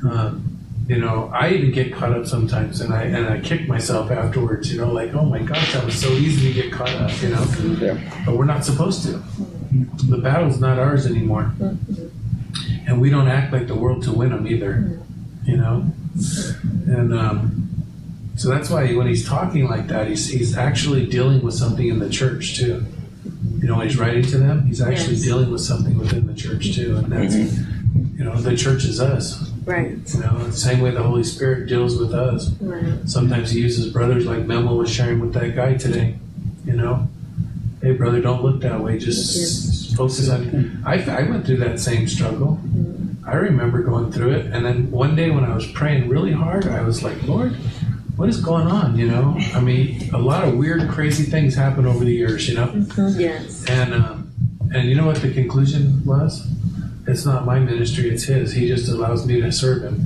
Um, 0.03 0.57
you 0.89 0.97
know, 0.97 1.31
I 1.33 1.51
even 1.51 1.71
get 1.71 1.93
caught 1.93 2.11
up 2.11 2.25
sometimes, 2.25 2.81
and 2.81 2.93
I 2.93 3.03
and 3.03 3.25
I 3.25 3.39
kick 3.39 3.69
myself 3.69 4.11
afterwards. 4.11 4.69
You 4.69 4.79
know, 4.81 4.91
like 4.91 5.13
oh 5.13 5.23
my 5.23 5.39
gosh, 5.39 5.71
that 5.73 5.85
was 5.85 5.95
so 5.97 6.09
easy 6.09 6.51
to 6.51 6.61
get 6.61 6.73
caught 6.73 6.89
up. 6.95 7.21
You 7.21 7.29
know, 7.29 7.45
Yeah. 7.79 7.97
but 8.25 8.35
we're 8.35 8.43
not 8.45 8.65
supposed 8.65 9.03
to. 9.03 9.21
The 10.07 10.17
battle's 10.17 10.59
not 10.59 10.77
ours 10.77 11.05
anymore, 11.05 11.53
and 12.85 12.99
we 12.99 13.09
don't 13.09 13.29
act 13.29 13.53
like 13.53 13.67
the 13.67 13.75
world 13.75 14.03
to 14.03 14.11
win 14.11 14.31
them 14.31 14.45
either. 14.45 14.99
You 15.45 15.55
know, 15.55 15.85
and 16.87 17.13
um, 17.13 17.66
so 18.37 18.49
that's 18.49 18.69
why 18.69 18.93
when 18.93 19.07
he's 19.07 19.27
talking 19.27 19.67
like 19.67 19.87
that, 19.87 20.07
he's 20.07 20.29
he's 20.29 20.55
actually 20.55 21.07
dealing 21.07 21.41
with 21.41 21.55
something 21.55 21.87
in 21.87 21.97
the 21.97 22.09
church 22.09 22.55
too. 22.57 22.85
You 23.57 23.67
know, 23.67 23.77
when 23.77 23.87
he's 23.87 23.97
writing 23.97 24.21
to 24.23 24.37
them, 24.37 24.67
he's 24.67 24.79
actually 24.79 25.15
Yes. 25.15 25.23
dealing 25.23 25.51
with 25.51 25.61
something 25.61 25.97
within 25.97 26.27
the 26.27 26.35
church 26.35 26.75
too, 26.75 26.97
and 26.97 27.11
that's 27.11 27.33
mm-hmm. 27.33 28.15
you 28.15 28.23
know 28.23 28.39
the 28.39 28.55
church 28.55 28.85
is 28.85 29.01
us. 29.01 29.51
Right. 29.65 29.97
You 30.13 30.19
know, 30.19 30.37
the 30.45 30.53
same 30.53 30.81
way 30.81 30.91
the 30.91 31.01
Holy 31.01 31.23
Spirit 31.23 31.67
deals 31.67 31.97
with 31.97 32.13
us. 32.13 32.51
Right. 32.61 33.09
Sometimes 33.09 33.49
he 33.49 33.59
uses 33.59 33.91
brothers 33.91 34.27
like 34.27 34.45
Memo 34.45 34.75
was 34.75 34.89
sharing 34.89 35.19
with 35.19 35.33
that 35.33 35.55
guy 35.55 35.73
today. 35.73 36.19
You 36.63 36.73
know, 36.73 37.07
hey 37.81 37.93
brother, 37.93 38.21
don't 38.21 38.43
look 38.43 38.61
that 38.61 38.79
way. 38.79 38.99
Just 38.99 39.97
focus 39.97 40.29
on. 40.29 40.83
I 40.85 41.03
I 41.09 41.23
went 41.23 41.47
through 41.47 41.57
that 41.57 41.79
same 41.79 42.07
struggle. 42.07 42.59
Mm-hmm. 42.63 43.27
I 43.27 43.33
remember 43.33 43.81
going 43.81 44.11
through 44.11 44.35
it, 44.35 44.45
and 44.45 44.63
then 44.63 44.91
one 44.91 45.15
day 45.15 45.31
when 45.31 45.43
I 45.43 45.53
was 45.53 45.65
praying 45.71 46.07
really 46.07 46.31
hard, 46.31 46.65
I 46.65 46.81
was 46.81 47.03
like, 47.03 47.21
Lord, 47.23 47.57
what 48.17 48.29
is 48.29 48.41
going 48.41 48.67
on? 48.67 48.97
You 48.97 49.07
know, 49.07 49.35
I 49.53 49.61
mean, 49.61 50.09
a 50.13 50.17
lot 50.17 50.43
of 50.47 50.55
weird, 50.57 50.89
crazy 50.89 51.23
things 51.23 51.55
happen 51.55 51.85
over 51.85 52.03
the 52.03 52.13
years. 52.13 52.49
You 52.49 52.55
know, 52.55 52.85
Yes. 53.15 53.63
and 53.69 53.93
um, 53.93 54.31
and 54.73 54.89
you 54.89 54.95
know 54.95 55.05
what 55.05 55.17
the 55.21 55.31
conclusion 55.33 56.03
was? 56.05 56.45
It's 57.07 57.25
not 57.25 57.45
my 57.45 57.57
ministry; 57.59 58.09
it's 58.09 58.23
His. 58.23 58.51
He 58.51 58.67
just 58.67 58.89
allows 58.89 59.25
me 59.25 59.39
to 59.39 59.51
serve 59.51 59.83
Him. 59.83 60.01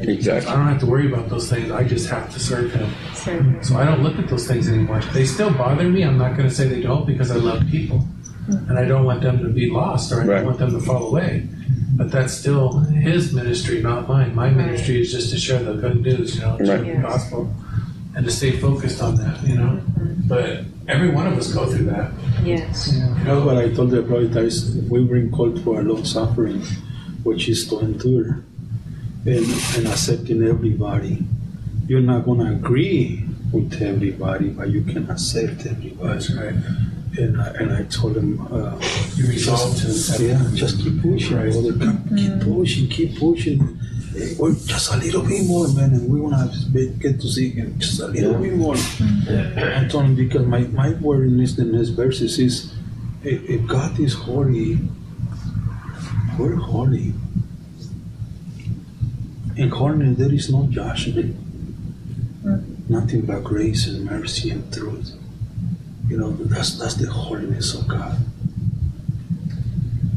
Exactly. 0.00 0.50
I 0.50 0.56
don't 0.56 0.66
have 0.66 0.80
to 0.80 0.86
worry 0.86 1.06
about 1.12 1.28
those 1.28 1.48
things. 1.48 1.70
I 1.70 1.84
just 1.84 2.08
have 2.08 2.32
to 2.32 2.40
serve 2.40 2.72
Him. 2.72 2.90
So, 3.14 3.54
So 3.62 3.76
I 3.76 3.84
don't 3.84 4.02
look 4.02 4.18
at 4.18 4.26
those 4.28 4.46
things 4.48 4.68
anymore. 4.68 5.00
They 5.12 5.24
still 5.24 5.50
bother 5.52 5.84
me. 5.88 6.02
I'm 6.02 6.18
not 6.18 6.36
going 6.36 6.48
to 6.48 6.54
say 6.54 6.66
they 6.66 6.82
don't 6.82 7.06
because 7.06 7.30
I 7.30 7.36
love 7.36 7.64
people, 7.70 8.04
and 8.48 8.76
I 8.78 8.84
don't 8.86 9.04
want 9.04 9.22
them 9.22 9.38
to 9.44 9.50
be 9.50 9.70
lost 9.70 10.10
or 10.10 10.22
I 10.22 10.24
Right. 10.24 10.36
don't 10.38 10.46
want 10.46 10.58
them 10.58 10.72
to 10.72 10.80
fall 10.80 11.06
away. 11.08 11.46
But 11.94 12.10
that's 12.10 12.32
still 12.32 12.78
His 12.80 13.32
ministry, 13.34 13.82
not 13.82 14.08
mine. 14.08 14.34
My 14.34 14.50
ministry 14.50 15.02
is 15.02 15.12
just 15.12 15.30
to 15.30 15.38
share 15.38 15.62
the 15.62 15.74
good 15.74 16.00
news, 16.02 16.36
you 16.36 16.40
know, 16.42 16.56
share 16.58 16.78
Right. 16.82 16.96
the 16.96 17.02
gospel, 17.02 17.54
and 18.14 18.24
to 18.24 18.30
stay 18.30 18.52
focused 18.52 19.02
on 19.02 19.16
that, 19.16 19.42
you 19.46 19.56
know. 19.56 19.72
Mm-hmm. 19.78 20.28
But 20.28 20.64
every 20.88 21.10
one 21.10 21.26
of 21.26 21.36
us 21.36 21.52
go 21.52 21.66
through 21.66 21.86
that. 21.86 22.12
Yes. 22.44 22.92
You 22.94 23.24
know 23.24 23.44
what 23.44 23.56
I 23.58 23.68
told 23.70 23.90
the 23.90 24.02
brother 24.02 24.44
is 24.44 24.74
we 24.88 25.04
bring 25.04 25.30
called 25.30 25.62
for 25.62 25.80
a 25.80 25.82
long 25.82 26.04
suffering, 26.04 26.62
which 27.24 27.48
is 27.48 27.68
to 27.68 27.80
endure 27.80 28.42
and, 29.26 29.46
and 29.76 29.86
accepting 29.86 30.42
everybody. 30.42 31.22
You're 31.86 32.00
not 32.00 32.24
gonna 32.24 32.52
agree 32.52 33.24
with 33.52 33.80
everybody, 33.82 34.48
but 34.48 34.70
you 34.70 34.82
can 34.82 35.10
accept 35.10 35.66
everybody. 35.66 36.08
That's 36.08 36.30
right. 36.30 36.54
And 37.18 37.40
I, 37.40 37.48
and 37.60 37.72
I 37.72 37.82
told 37.84 38.16
him, 38.16 38.40
uh, 38.52 38.78
You 39.16 39.26
resolve 39.28 39.76
to 39.76 39.82
just, 39.86 40.18
yeah, 40.18 40.42
just 40.54 40.80
keep 40.80 41.02
pushing, 41.02 41.36
Right. 41.36 41.52
brother. 41.52 41.72
Keep, 41.72 41.80
mm. 41.80 42.16
keep 42.16 42.40
pushing, 42.40 42.88
keep 42.88 43.18
pushing. 43.18 43.78
Well, 44.38 44.52
just 44.52 44.92
a 44.92 44.96
little 44.98 45.22
bit 45.22 45.46
more, 45.46 45.68
man, 45.72 45.92
and 45.92 46.08
we 46.08 46.20
wanna 46.20 46.50
be- 46.72 46.88
get 46.98 47.20
to 47.20 47.28
see 47.28 47.50
him 47.50 47.78
just 47.78 48.00
a 48.00 48.08
little 48.08 48.34
bit 48.34 48.54
more. 48.56 48.74
Mm. 48.74 49.84
I 49.84 49.88
told 49.88 50.04
him 50.04 50.14
because 50.14 50.46
my, 50.46 50.60
my 50.60 50.90
word 50.94 51.28
in 51.28 51.36
this 51.38 51.54
the 51.54 51.64
next 51.64 51.90
verses 51.90 52.38
is 52.38 52.72
if, 53.24 53.42
if 53.48 53.66
God 53.66 53.98
is 54.00 54.14
holy, 54.14 54.78
we're 56.38 56.56
holy. 56.56 57.14
In 59.56 59.68
holiness 59.68 60.16
there 60.18 60.32
is 60.32 60.50
no 60.50 60.66
judgment. 60.70 61.36
Mm. 62.44 62.88
Nothing 62.90 63.22
but 63.22 63.44
grace 63.44 63.86
and 63.86 64.04
mercy 64.04 64.50
and 64.50 64.72
truth. 64.72 65.12
You 66.12 66.18
know, 66.18 66.30
that's 66.30 66.78
that's 66.78 66.96
the 66.96 67.08
holiness 67.08 67.74
of 67.74 67.88
God. 67.88 68.12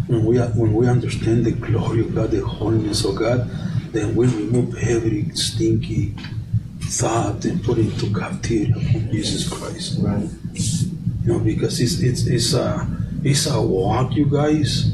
When 0.08 0.26
we 0.26 0.40
when 0.40 0.74
we 0.74 0.90
understand 0.90 1.46
the 1.46 1.54
glory 1.54 2.02
of 2.02 2.14
God, 2.14 2.32
the 2.32 2.46
holiness 2.46 3.06
of 3.06 3.16
God, 3.16 3.50
then 3.94 4.14
we 4.14 4.28
remove 4.28 4.76
every 4.76 5.30
stinky 5.36 6.14
thought 6.82 7.46
and 7.46 7.64
put 7.64 7.78
it 7.78 7.86
into 7.86 8.14
captivity 8.14 8.74
upon 8.74 9.10
Jesus 9.10 9.48
Christ. 9.48 10.00
Right. 10.02 10.28
You 11.24 11.32
know, 11.32 11.40
because 11.40 11.80
it's 11.80 12.02
it's 12.02 12.28
it's 12.28 12.54
a 12.54 12.86
it's 13.24 13.48
a 13.48 13.62
walk, 13.62 14.18
you 14.18 14.26
guys. 14.26 14.92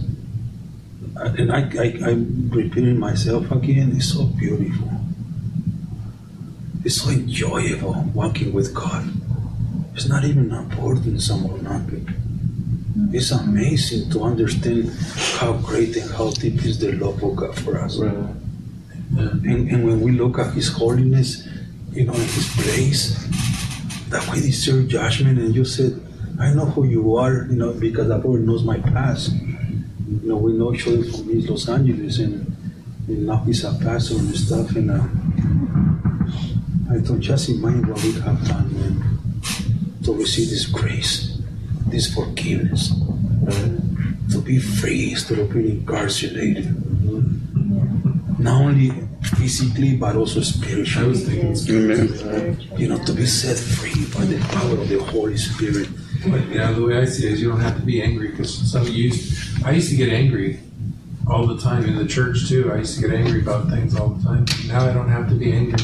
And 1.16 1.52
I, 1.52 1.62
I 1.82 2.12
I'm 2.12 2.52
repeating 2.52 3.00
myself 3.00 3.50
again. 3.50 3.94
It's 3.96 4.14
so 4.14 4.26
beautiful. 4.26 4.92
It's 6.86 7.02
so 7.02 7.10
enjoyable 7.10 8.06
walking 8.14 8.54
with 8.54 8.76
God. 8.76 9.21
It's 9.94 10.08
not 10.08 10.24
even 10.24 10.52
important 10.52 11.22
some 11.22 11.46
or 11.46 11.58
nothing. 11.60 12.08
It's 13.14 13.32
amazing 13.32 14.10
to 14.12 14.24
understand 14.24 14.90
how 15.40 15.54
great 15.54 15.96
and 15.98 16.10
how 16.12 16.32
deep 16.32 16.64
is 16.64 16.80
the 16.80 16.94
love 16.94 17.22
of 17.24 17.36
God 17.36 17.56
for 17.60 17.80
us. 17.80 17.98
Right. 17.98 18.14
And, 18.14 19.70
and 19.70 19.86
when 19.86 20.00
we 20.02 20.12
look 20.12 20.40
at 20.40 20.54
His 20.54 20.70
holiness, 20.70 21.48
you 21.92 22.06
know, 22.06 22.14
in 22.14 22.22
His 22.22 22.48
place, 22.56 23.18
that 24.12 24.28
we 24.32 24.42
deserve 24.42 24.88
judgment. 24.88 25.40
And 25.40 25.56
you 25.56 25.66
said, 25.66 26.00
I 26.40 26.54
know 26.54 26.66
who 26.66 26.86
you 26.86 27.16
are, 27.16 27.48
you 27.50 27.56
know, 27.56 27.74
because 27.74 28.08
the 28.08 28.18
Lord 28.18 28.46
knows 28.46 28.64
my 28.64 28.80
past. 28.80 29.32
You 29.32 30.20
know, 30.24 30.38
we 30.38 30.54
know 30.54 30.74
each 30.74 30.88
other 30.88 31.04
from 31.04 31.32
East 31.32 31.50
Los 31.50 31.70
Angeles, 31.70 32.20
and, 32.20 32.46
and 33.08 33.26
now 33.26 33.38
he's 33.38 33.64
a 33.64 33.74
pastor 33.74 34.16
and 34.16 34.36
stuff. 34.36 34.76
And 34.76 34.92
uh, 34.92 35.08
I 36.94 36.98
don't 37.00 37.22
just 37.22 37.50
imagine 37.50 37.88
what 37.88 38.04
we 38.04 38.12
have 38.20 38.46
done, 38.48 38.71
to 40.04 40.14
receive 40.14 40.50
this 40.50 40.66
grace, 40.66 41.38
this 41.88 42.14
forgiveness, 42.14 42.92
to 44.32 44.42
be 44.42 44.60
free 44.60 45.12
instead 45.12 45.40
of 45.40 45.52
being 45.52 45.80
incarcerated 45.80 46.76
not 48.42 48.62
only 48.62 48.90
physically 49.38 49.96
but 49.96 50.16
also 50.16 50.42
spiritually. 50.42 51.10
was 51.10 51.28
thinking, 51.28 51.56
Amen. 51.76 52.60
You 52.78 52.88
know, 52.90 53.04
to 53.06 53.14
be 53.14 53.26
set 53.26 53.58
free 53.58 54.06
by 54.14 54.26
the 54.26 54.40
power 54.50 54.82
of 54.82 54.90
the 54.90 55.00
Holy 55.00 55.38
Spirit. 55.38 55.90
but 56.28 56.42
you 56.48 56.56
know, 56.56 56.74
the 56.74 56.86
way 56.86 56.98
I 56.98 57.06
see 57.06 57.28
it 57.28 57.34
is 57.34 57.42
you 57.42 57.50
don't 57.50 57.60
have 57.60 57.78
to 57.78 57.84
be 57.84 58.02
angry 58.02 58.30
because 58.30 58.72
some 58.72 58.88
used. 58.88 59.66
I 59.66 59.72
used 59.72 59.90
to 59.92 59.96
get 59.96 60.10
angry 60.10 60.60
all 61.30 61.46
the 61.46 61.58
time 61.58 61.86
in 61.86 61.96
the 61.96 62.08
church 62.08 62.50
too. 62.50 62.72
I 62.74 62.78
used 62.78 62.96
to 63.00 63.08
get 63.08 63.16
angry 63.16 63.42
about 63.42 63.70
things 63.70 63.96
all 63.96 64.10
the 64.10 64.24
time. 64.24 64.46
Now 64.68 64.90
I 64.90 64.94
don't 64.94 65.10
have 65.10 65.30
to 65.30 65.36
be 65.36 65.52
angry. 65.52 65.80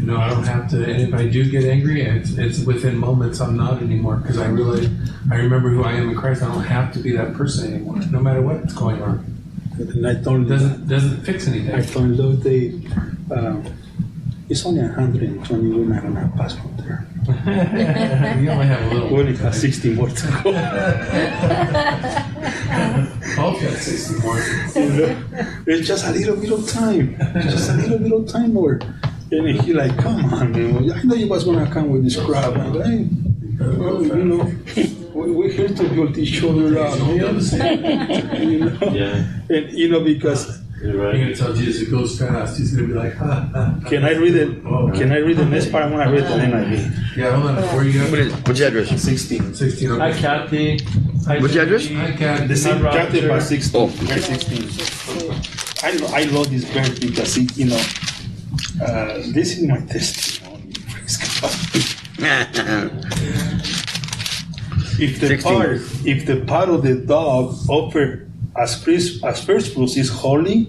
You 0.00 0.06
know, 0.06 0.16
I 0.16 0.30
don't 0.30 0.44
have 0.44 0.70
to. 0.70 0.82
And 0.82 1.02
if 1.02 1.12
I 1.12 1.28
do 1.28 1.48
get 1.50 1.64
angry, 1.64 2.00
it's, 2.00 2.30
it's 2.38 2.60
within 2.60 2.96
moments. 2.96 3.38
I'm 3.38 3.54
not 3.54 3.82
anymore 3.82 4.16
because 4.16 4.38
I 4.38 4.46
really, 4.46 4.88
I 5.30 5.34
remember 5.36 5.68
who 5.68 5.84
I 5.84 5.92
am 5.92 6.08
in 6.08 6.16
Christ. 6.16 6.42
I 6.42 6.46
don't 6.46 6.64
have 6.64 6.90
to 6.94 7.00
be 7.00 7.12
that 7.12 7.34
person 7.34 7.74
anymore, 7.74 7.98
no 8.10 8.18
matter 8.18 8.40
what's 8.40 8.72
going 8.72 9.02
on. 9.02 9.22
And 9.78 10.06
I 10.06 10.12
It 10.12 10.22
doesn't 10.24 10.88
doesn't 10.88 11.22
fix 11.22 11.46
anything. 11.48 11.74
I 11.74 11.82
told 11.82 12.16
the 12.16 12.32
day, 12.36 12.80
um, 13.30 13.62
it's 14.48 14.64
only 14.64 14.80
120 14.80 15.68
women 15.68 15.98
are 15.98 16.00
gonna 16.00 16.32
pass 16.34 16.54
from 16.54 16.74
there. 16.78 17.06
you 18.40 18.50
only 18.50 18.66
have 18.66 18.90
a 18.90 18.94
little. 18.94 19.08
We 19.10 19.20
only 19.20 19.36
have 19.36 19.54
60 19.54 19.94
more 19.94 20.08
to 20.08 20.26
go. 20.42 20.52
Paul's 23.36 23.62
got 23.62 23.74
sixty 23.74 24.14
more. 24.20 24.38
it's 25.66 25.86
just 25.86 26.06
a 26.06 26.12
little 26.12 26.36
bit 26.36 26.52
of 26.52 26.68
time. 26.68 27.16
Just 27.42 27.70
a 27.70 27.74
little 27.74 27.98
bit 27.98 28.12
of 28.12 28.28
time 28.28 28.54
more. 28.54 28.80
And 29.32 29.60
he 29.62 29.72
like, 29.72 29.96
come 29.98 30.24
on, 30.32 30.52
man. 30.52 30.92
I 30.92 31.02
know 31.04 31.14
you 31.14 31.28
was 31.28 31.44
gonna 31.44 31.70
come 31.70 31.90
with 31.90 32.04
this 32.04 32.16
crap. 32.24 32.56
I'm 32.56 32.74
like, 32.74 32.86
hey, 32.86 33.08
well, 33.60 34.02
you 34.02 34.24
know, 34.24 34.52
we, 35.14 35.30
we're 35.30 35.50
here 35.52 35.68
to 35.68 35.88
build 35.90 36.16
each 36.18 36.42
other 36.42 36.78
up, 36.78 36.98
man. 36.98 37.38
you 38.50 38.58
know? 38.58 38.92
Yeah. 38.92 39.24
And 39.48 39.72
you 39.72 39.88
know, 39.88 40.00
because 40.00 40.60
You're 40.82 40.94
You're 40.94 41.12
gonna 41.12 41.36
tell 41.36 41.52
Jesus 41.52 41.82
it 41.86 41.90
goes 41.90 42.18
fast. 42.18 42.58
He's 42.58 42.74
gonna 42.74 42.88
be 42.88 42.94
like, 42.94 43.14
ha, 43.14 43.48
ha. 43.54 43.78
ha. 43.82 43.88
can 43.88 44.04
I 44.04 44.12
read 44.12 44.34
it? 44.34 44.64
Oh, 44.64 44.90
Can 44.92 45.12
I 45.12 45.18
read 45.18 45.36
the 45.36 45.44
next 45.44 45.70
part? 45.70 45.84
I 45.84 45.90
want 45.90 46.08
to 46.08 46.10
read 46.14 46.24
the 46.24 46.36
NIV. 46.46 47.16
Yeah, 47.16 47.36
hold 47.36 47.50
on. 47.50 47.56
Before 47.56 47.84
you 47.84 47.92
go, 47.92 48.06
is, 48.16 48.32
what's 48.32 48.58
your 48.58 48.68
address? 48.68 49.00
16. 49.00 49.54
16. 49.54 49.90
Hi, 49.90 50.10
Okay. 50.10 50.20
Kathy. 50.20 50.78
Hi, 51.26 51.38
What's 51.38 51.54
your 51.54 51.64
address? 51.64 51.86
Hi, 51.88 52.12
Kat. 52.12 52.48
The 52.48 52.56
same 52.56 52.82
Roger. 52.82 52.98
chapter 52.98 53.28
by 53.28 53.38
16. 53.38 53.80
Oh. 53.80 53.86
verse 53.86 54.24
16. 54.26 55.82
I, 55.82 56.20
I 56.20 56.22
love 56.32 56.50
this 56.50 56.64
verse 56.64 56.98
because 56.98 57.36
it, 57.36 57.56
you 57.58 57.66
know, 57.66 57.82
uh, 58.82 59.14
this 59.32 59.58
is 59.58 59.66
my 59.66 59.80
testimony. 59.80 60.72
Praise 60.90 61.16
God. 61.40 61.56
If 65.00 65.18
the 65.18 65.28
16. 65.28 65.40
part, 65.40 65.70
if 66.04 66.26
the 66.26 66.44
part 66.44 66.68
of 66.68 66.82
the 66.82 66.94
dog 66.94 67.56
offered 67.70 68.30
as 68.54 68.84
first, 68.84 69.24
as 69.24 69.42
first 69.42 69.72
fruits 69.72 69.96
is 69.96 70.10
holy, 70.10 70.68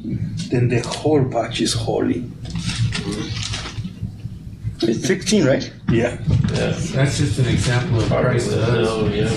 then 0.49 0.69
the 0.69 0.79
whole 0.87 1.21
batch 1.21 1.59
is 1.59 1.73
holy. 1.73 2.31
It's 4.83 5.05
16, 5.05 5.45
right? 5.45 5.71
Yeah. 5.89 6.17
Yeah. 6.53 6.71
That's 6.95 7.17
just 7.17 7.39
an 7.39 7.47
example 7.47 8.01
of 8.01 8.07
Christ 8.07 8.51
to 8.51 8.61
us. 8.63 8.87
Oh, 8.89 9.07
yeah. 9.07 9.29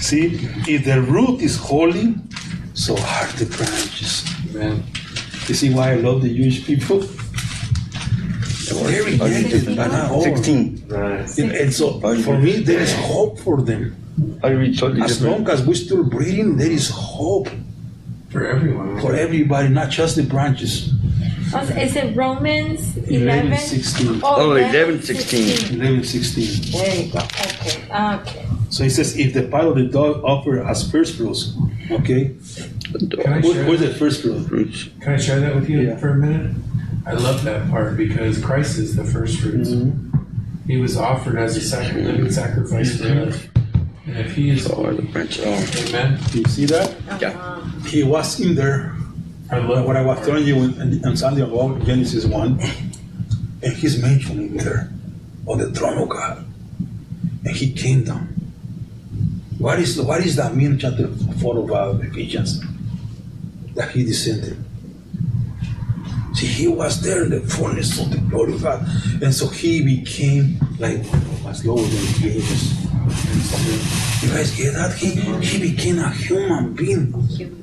See, 0.00 0.40
if 0.66 0.84
the 0.84 1.00
root 1.00 1.40
is 1.40 1.56
holy, 1.56 2.16
so 2.74 2.94
are 2.94 3.26
the 3.38 3.46
branches. 3.46 4.24
Man. 4.52 4.82
You 5.46 5.54
see 5.54 5.72
why 5.72 5.92
I 5.92 5.94
love 5.96 6.22
the 6.22 6.34
Jewish 6.34 6.66
people? 6.66 7.02
They're 8.74 9.04
rejected, 9.04 9.76
but 9.76 9.88
not 9.88 10.10
all. 10.10 10.22
16. 10.22 10.86
Right. 10.88 11.38
And, 11.38 11.52
and 11.52 11.72
so 11.72 12.00
for 12.00 12.38
me, 12.38 12.60
there 12.60 12.80
is 12.80 12.94
hope 12.94 13.38
for 13.40 13.60
them. 13.62 13.96
I 14.42 14.50
read 14.50 14.78
totally 14.78 15.02
As 15.02 15.18
different. 15.18 15.46
long 15.46 15.50
as 15.50 15.66
we're 15.66 15.74
still 15.74 16.04
breathing, 16.04 16.56
there 16.56 16.70
is 16.70 16.90
hope 16.90 17.48
For 18.30 18.46
everyone. 18.46 19.00
for 19.00 19.14
everybody, 19.14 19.68
not 19.68 19.90
just 19.90 20.16
the 20.16 20.22
branches. 20.22 20.92
Oh, 21.54 21.60
Is 21.60 21.96
it 21.96 22.16
Romans 22.16 22.96
11, 22.96 23.46
11? 23.52 23.58
16. 23.58 24.20
Oh, 24.24 24.52
11, 24.52 25.02
16. 25.02 25.80
11, 25.80 26.04
16. 26.04 26.72
There 26.72 26.94
you 27.04 27.12
go. 27.12 27.18
Okay. 27.18 27.84
Okay. 27.92 28.46
So 28.70 28.84
he 28.84 28.90
says, 28.90 29.16
if 29.18 29.34
the 29.34 29.42
part 29.48 29.64
of 29.66 29.74
the 29.76 29.84
dog 29.84 30.24
offer 30.24 30.62
as 30.66 30.90
first 30.90 31.16
fruits, 31.16 31.52
okay? 31.90 32.34
Can 33.20 33.32
I 33.32 33.40
What, 33.40 33.52
share 33.52 33.66
what's 33.68 33.80
that? 33.82 33.88
the 33.88 33.94
first 33.94 34.22
fruit? 34.22 34.46
Fruits. 34.48 34.88
Can 35.02 35.12
I 35.12 35.16
share 35.18 35.40
that 35.40 35.54
with 35.54 35.68
you 35.68 35.80
Yeah. 35.82 35.96
for 35.96 36.08
a 36.10 36.16
minute? 36.16 36.56
I 37.04 37.12
love 37.14 37.42
that 37.44 37.68
part 37.70 37.96
because 37.96 38.42
Christ 38.42 38.78
is 38.78 38.94
the 38.96 39.04
first 39.04 39.40
fruits. 39.40 39.70
Mm-hmm. 39.70 40.68
He 40.68 40.76
was 40.76 40.96
offered 40.96 41.38
as 41.38 41.56
a 41.56 41.60
sac- 41.60 41.94
living 41.94 42.30
sacrifice 42.30 42.96
for 42.98 43.08
us. 43.08 43.48
And 44.06 44.18
if 44.18 44.34
he 44.34 44.50
is, 44.50 44.64
So 44.64 44.92
the 44.92 45.02
branches. 45.02 45.44
Oh. 45.44 45.88
amen. 45.88 46.20
Do 46.30 46.38
you 46.38 46.44
see 46.46 46.66
that? 46.66 46.94
Yeah. 47.20 47.64
He 47.86 48.02
was 48.04 48.40
in 48.40 48.54
there 48.54 48.94
I 49.52 49.58
love 49.58 49.84
what 49.84 49.96
I 49.96 50.02
was 50.02 50.18
telling 50.24 50.46
you 50.46 50.56
on, 50.56 51.04
on 51.04 51.14
Sunday 51.14 51.42
about 51.42 51.84
Genesis 51.84 52.24
1, 52.24 52.58
and 53.62 53.72
he's 53.74 54.00
mentioning 54.00 54.56
there 54.56 54.90
on 55.46 55.58
the 55.58 55.70
throne 55.72 55.98
of 55.98 56.08
God. 56.08 56.46
And 57.44 57.54
he 57.54 57.70
came 57.70 58.02
down. 58.04 58.28
What 59.58 59.78
is 59.78 60.00
what 60.00 60.24
is 60.24 60.36
that 60.36 60.54
mean, 60.56 60.78
chapter 60.78 61.06
4 61.06 61.58
of 61.58 61.70
uh, 61.70 61.98
Ephesians? 62.00 62.64
That 63.74 63.90
he 63.90 64.06
descended. 64.06 64.56
See, 66.34 66.46
he 66.46 66.68
was 66.68 67.00
there 67.02 67.24
in 67.24 67.30
the 67.30 67.40
fullness 67.40 68.00
of 68.00 68.10
the 68.10 68.18
glory 68.18 68.54
of 68.54 68.62
God. 68.62 68.86
And 69.22 69.34
so 69.34 69.48
he 69.48 69.82
became 69.84 70.58
like 70.78 71.04
one 71.06 71.20
of 71.20 71.46
us 71.46 71.64
lower 71.64 71.82
than 71.82 72.06
he 72.20 72.28
is. 72.38 72.82
You 74.22 74.28
guys 74.30 74.56
get 74.56 74.74
that? 74.74 74.94
He, 74.96 75.10
he 75.44 75.70
became 75.70 75.98
a 75.98 76.10
human 76.10 76.72
being, 76.74 77.10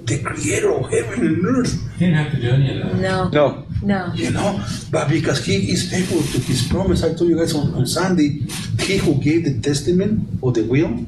the 0.06 0.22
creator 0.24 0.72
of 0.72 0.90
heaven 0.92 1.26
and 1.26 1.46
earth. 1.46 1.74
He 1.94 2.06
didn't 2.06 2.16
have 2.16 2.32
to 2.34 2.42
do 2.42 2.50
any 2.50 2.82
of 2.82 2.88
that. 2.88 2.96
No. 2.98 3.30
No. 3.30 3.66
No. 3.82 4.12
You 4.14 4.32
know, 4.32 4.62
but 4.92 5.08
because 5.10 5.46
he 5.46 5.72
is 5.72 5.90
faithful 5.90 6.20
to 6.20 6.40
his 6.46 6.68
promise, 6.68 7.04
I 7.04 7.14
told 7.14 7.30
you 7.30 7.38
guys 7.38 7.56
on, 7.56 7.74
on 7.74 7.86
Sunday, 7.88 8.42
he 8.82 8.98
who 8.98 9.16
gave 9.16 9.46
the 9.46 9.60
testament 9.62 10.28
or 10.42 10.52
the 10.52 10.64
will 10.64 11.06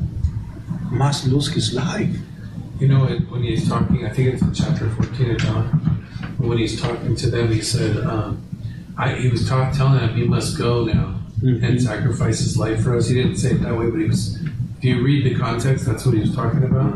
must 0.90 1.28
lose 1.28 1.52
his 1.54 1.74
life. 1.74 2.16
You 2.80 2.88
know, 2.88 3.06
it, 3.06 3.30
when 3.30 3.44
he's 3.44 3.68
talking, 3.68 4.06
I 4.06 4.10
think 4.10 4.34
it's 4.34 4.42
in 4.42 4.54
chapter 4.54 4.90
14 4.90 5.32
of 5.32 5.38
John, 5.38 5.91
when 6.48 6.58
he's 6.58 6.80
talking 6.82 7.16
to 7.16 7.30
them, 7.30 7.52
he 7.52 7.62
said, 7.62 7.98
um, 8.06 8.44
I, 8.98 9.14
he 9.16 9.30
was 9.30 9.48
telling 9.48 9.74
them 9.98 10.16
he 10.16 10.26
must 10.26 10.58
go 10.58 10.86
now 10.86 11.16
Mhm. 11.42 11.64
and 11.64 11.82
sacrifice 11.82 12.40
his 12.40 12.58
life 12.58 12.84
for 12.84 12.96
us. 12.96 13.08
He 13.08 13.16
didn't 13.16 13.38
say 13.38 13.52
it 13.52 13.62
that 13.62 13.76
way, 13.78 13.90
but 13.90 14.00
he 14.00 14.06
was, 14.06 14.38
if 14.78 14.84
you 14.84 15.02
read 15.04 15.26
the 15.26 15.36
context, 15.40 15.86
that's 15.86 16.06
what 16.06 16.14
he 16.14 16.22
was 16.22 16.36
talking 16.36 16.64
about. 16.64 16.94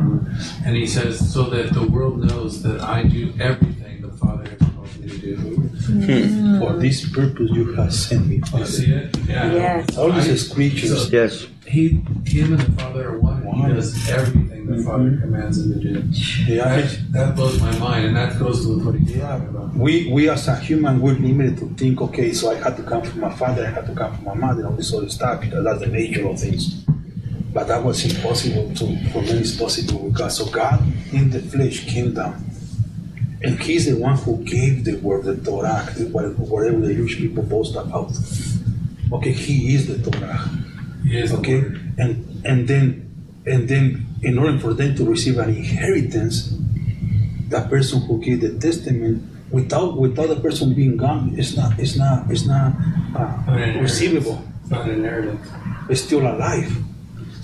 And 0.66 0.76
he 0.76 0.86
says, 0.86 1.34
so 1.34 1.50
that 1.50 1.74
the 1.74 1.84
world 1.88 2.24
knows 2.24 2.62
that 2.64 2.80
I 2.82 3.04
do 3.04 3.34
everything 3.40 4.02
the 4.02 4.10
Father 4.10 4.48
has 4.50 4.60
called 4.60 5.00
me 5.00 5.08
to 5.10 5.18
do. 5.18 5.65
Hmm. 5.86 6.60
For 6.60 6.74
this 6.74 7.10
purpose 7.10 7.52
you 7.52 7.74
have 7.74 7.94
sent 7.94 8.28
me, 8.28 8.42
oh, 8.54 8.60
You 8.60 8.66
see 8.66 8.92
it? 8.92 9.18
Yeah. 9.28 9.54
Yes. 9.54 9.98
All 9.98 10.12
these 10.12 10.50
scriptures. 10.50 11.12
Yes. 11.12 11.48
He, 11.66 12.02
him 12.26 12.54
and 12.54 12.62
the 12.62 12.72
Father 12.82 13.10
are 13.10 13.20
one. 13.20 13.44
One. 13.44 13.70
He 13.70 13.74
does 13.74 14.10
everything 14.10 14.56
the 14.66 14.74
mm-hmm. 14.74 14.84
Father 14.84 15.18
commands 15.22 15.60
him 15.60 15.74
to 15.74 15.80
do. 15.80 16.04
Yeah, 16.52 16.82
That, 16.82 17.12
that 17.12 17.36
blows 17.36 17.62
my 17.62 17.78
mind, 17.78 18.06
and 18.06 18.16
that 18.16 18.40
goes 18.40 18.66
with 18.66 18.86
what 18.86 18.96
he's 18.96 19.16
Yeah, 19.16 19.28
talking 19.28 19.50
about. 19.50 19.76
we, 19.76 20.12
we 20.12 20.30
as 20.30 20.48
a 20.48 20.56
human, 20.56 21.02
we're 21.02 21.14
limited 21.14 21.58
to 21.60 21.68
think, 21.76 22.02
okay, 22.02 22.34
so 22.34 22.52
I 22.52 22.56
had 22.56 22.76
to 22.78 22.84
come 22.84 23.04
from 23.04 23.22
my 23.22 23.34
father, 23.34 23.66
I 23.66 23.70
had 23.70 23.86
to 23.88 23.94
come 23.94 24.16
from 24.16 24.26
my 24.26 24.34
mother, 24.34 24.66
all 24.66 24.74
this 24.74 24.90
sort 24.90 25.04
of 25.04 25.12
stuff, 25.12 25.42
because 25.42 25.64
that's 25.64 25.80
the 25.80 25.88
nature 25.88 26.28
of 26.28 26.40
things. 26.40 26.84
But 27.54 27.68
that 27.68 27.84
was 27.84 28.04
impossible 28.04 28.74
to, 28.76 29.10
for 29.12 29.22
men 29.22 29.38
it's 29.38 29.56
possible 29.56 30.00
with 30.00 30.18
God. 30.18 30.32
So 30.32 30.46
God 30.46 30.82
in 31.14 31.30
the 31.30 31.40
flesh 31.40 31.86
came 31.86 32.14
down. 32.14 32.44
And 33.46 33.60
he's 33.62 33.86
the 33.86 33.96
one 33.98 34.18
who 34.18 34.38
gave 34.44 34.84
the 34.86 34.96
word, 34.98 35.24
the 35.26 35.38
Torah, 35.38 35.86
whatever 36.12 36.80
the 36.80 36.94
Jewish 36.96 37.18
people 37.18 37.44
boast 37.44 37.76
about. 37.76 38.12
Okay, 39.14 39.32
he 39.32 39.76
is 39.76 39.86
the 39.88 40.00
Torah. 40.12 40.50
He 41.06 41.20
is 41.20 41.32
Okay, 41.34 41.60
and 41.98 42.26
and 42.44 42.68
then 42.68 43.06
and 43.46 43.70
then 43.70 44.08
in 44.24 44.40
order 44.40 44.58
for 44.58 44.74
them 44.74 44.96
to 44.96 45.06
receive 45.06 45.38
an 45.38 45.50
inheritance, 45.50 46.58
that 47.50 47.70
person 47.70 48.02
who 48.02 48.18
gave 48.24 48.42
the 48.42 48.58
testament 48.58 49.22
without 49.52 49.98
without 50.00 50.30
the 50.30 50.38
person 50.42 50.74
being 50.74 50.98
gone, 50.98 51.36
it's 51.38 51.56
not 51.56 51.78
it's 51.80 51.96
not 51.96 52.26
it's 52.32 52.46
not 52.48 52.74
uh, 53.14 53.20
Not 53.20 53.48
an 53.48 53.54
inheritance. 53.54 53.84
receivable. 53.92 54.42
It's 54.64 54.72
not 54.72 54.90
an 54.90 54.96
inheritance. 54.96 55.48
It's 55.90 56.02
still 56.02 56.22
alive. 56.26 56.74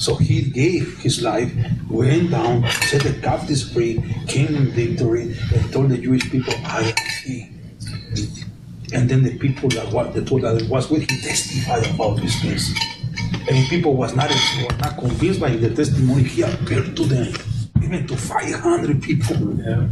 So 0.01 0.15
he 0.15 0.41
gave 0.41 0.97
his 0.97 1.21
life, 1.21 1.53
went 1.85 2.31
down, 2.31 2.65
set 2.89 3.03
the 3.05 3.13
captives 3.21 3.69
free, 3.71 4.01
came 4.25 4.49
in 4.55 4.71
victory, 4.71 5.37
and 5.53 5.61
told 5.71 5.93
the 5.93 5.97
Jewish 6.01 6.25
people, 6.31 6.57
"I 6.65 6.89
am 6.89 6.95
he." 7.21 7.53
And 8.97 9.07
then 9.07 9.21
the 9.21 9.37
people 9.37 9.69
that 9.77 9.93
was 9.93 10.09
the 10.15 10.25
told 10.25 10.41
that 10.41 10.67
was 10.67 10.89
with 10.89 11.05
him 11.05 11.21
testified 11.21 11.85
about 11.93 12.17
these 12.17 12.33
things. 12.41 12.73
And 13.45 13.61
people 13.69 13.93
was 13.93 14.15
not 14.15 14.33
were 14.33 14.77
not 14.81 14.97
convinced 14.97 15.39
by 15.39 15.55
the 15.55 15.69
testimony, 15.69 16.23
he 16.23 16.41
appeared 16.41 16.97
to 16.97 17.05
them, 17.05 17.29
even 17.83 18.07
to 18.07 18.17
five 18.17 18.57
hundred 18.57 19.03
people. 19.03 19.37
Yeah. 19.61 19.85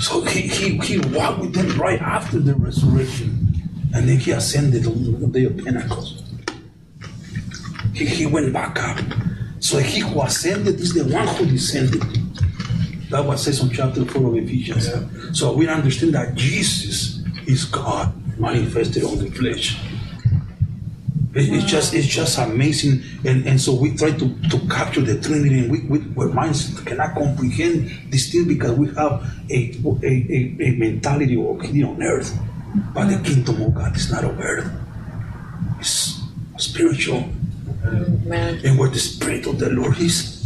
So 0.00 0.24
he, 0.24 0.48
he, 0.48 0.78
he 0.78 0.98
walked 1.12 1.40
with 1.40 1.52
them 1.54 1.78
right 1.78 2.00
after 2.00 2.40
the 2.40 2.54
resurrection. 2.54 3.60
And 3.92 4.08
then 4.08 4.18
he 4.18 4.32
ascended 4.32 4.86
on 4.86 5.20
the 5.20 5.28
day 5.28 5.44
of 5.44 5.56
Pentecost. 5.58 6.24
He, 7.92 8.06
he 8.06 8.26
went 8.26 8.52
back 8.52 8.82
up. 8.82 8.98
So 9.64 9.78
he 9.78 10.00
who 10.00 10.20
ascended 10.20 10.78
is 10.78 10.92
the 10.92 11.04
one 11.08 11.26
who 11.26 11.46
descended. 11.46 12.02
That 13.08 13.24
was 13.24 13.44
says 13.44 13.62
on 13.62 13.70
chapter 13.70 14.04
4 14.04 14.28
of 14.28 14.36
Ephesians. 14.36 14.88
Yeah. 14.88 15.08
So 15.32 15.54
we 15.56 15.66
understand 15.68 16.12
that 16.12 16.34
Jesus 16.34 17.24
is 17.46 17.64
God 17.64 18.12
manifested 18.38 19.04
on 19.04 19.16
the 19.16 19.30
flesh. 19.30 19.80
It- 21.32 21.48
It's 21.48 21.64
just 21.64 21.94
it's 21.94 22.06
just 22.06 22.36
amazing, 22.38 23.02
and, 23.24 23.46
and 23.48 23.58
so 23.58 23.72
we 23.74 23.96
try 23.96 24.12
to, 24.12 24.26
to 24.52 24.56
capture 24.68 25.00
the 25.00 25.18
Trinity, 25.18 25.58
and 25.64 25.72
we, 25.72 25.80
we 25.88 25.98
our 26.20 26.28
minds 26.28 26.68
cannot 26.84 27.14
comprehend 27.16 27.90
this 28.12 28.30
thing 28.30 28.44
because 28.46 28.72
we 28.76 28.86
have 29.00 29.24
a 29.50 29.58
a, 30.04 30.12
a, 30.36 30.40
a 30.60 30.70
mentality 30.76 31.34
of 31.40 31.58
kingdom 31.64 31.96
on 31.96 32.02
earth, 32.04 32.30
but 32.94 33.08
the 33.08 33.18
kingdom 33.26 33.62
of 33.62 33.74
God 33.74 33.96
is 33.96 34.12
not 34.12 34.22
of 34.24 34.38
earth; 34.38 34.68
it's 35.80 36.20
spiritual, 36.58 37.26
Amen. 37.84 38.60
and 38.64 38.78
where 38.78 38.88
the 38.90 38.98
spirit 38.98 39.46
of 39.46 39.58
the 39.58 39.70
Lord 39.70 39.98
is, 39.98 40.40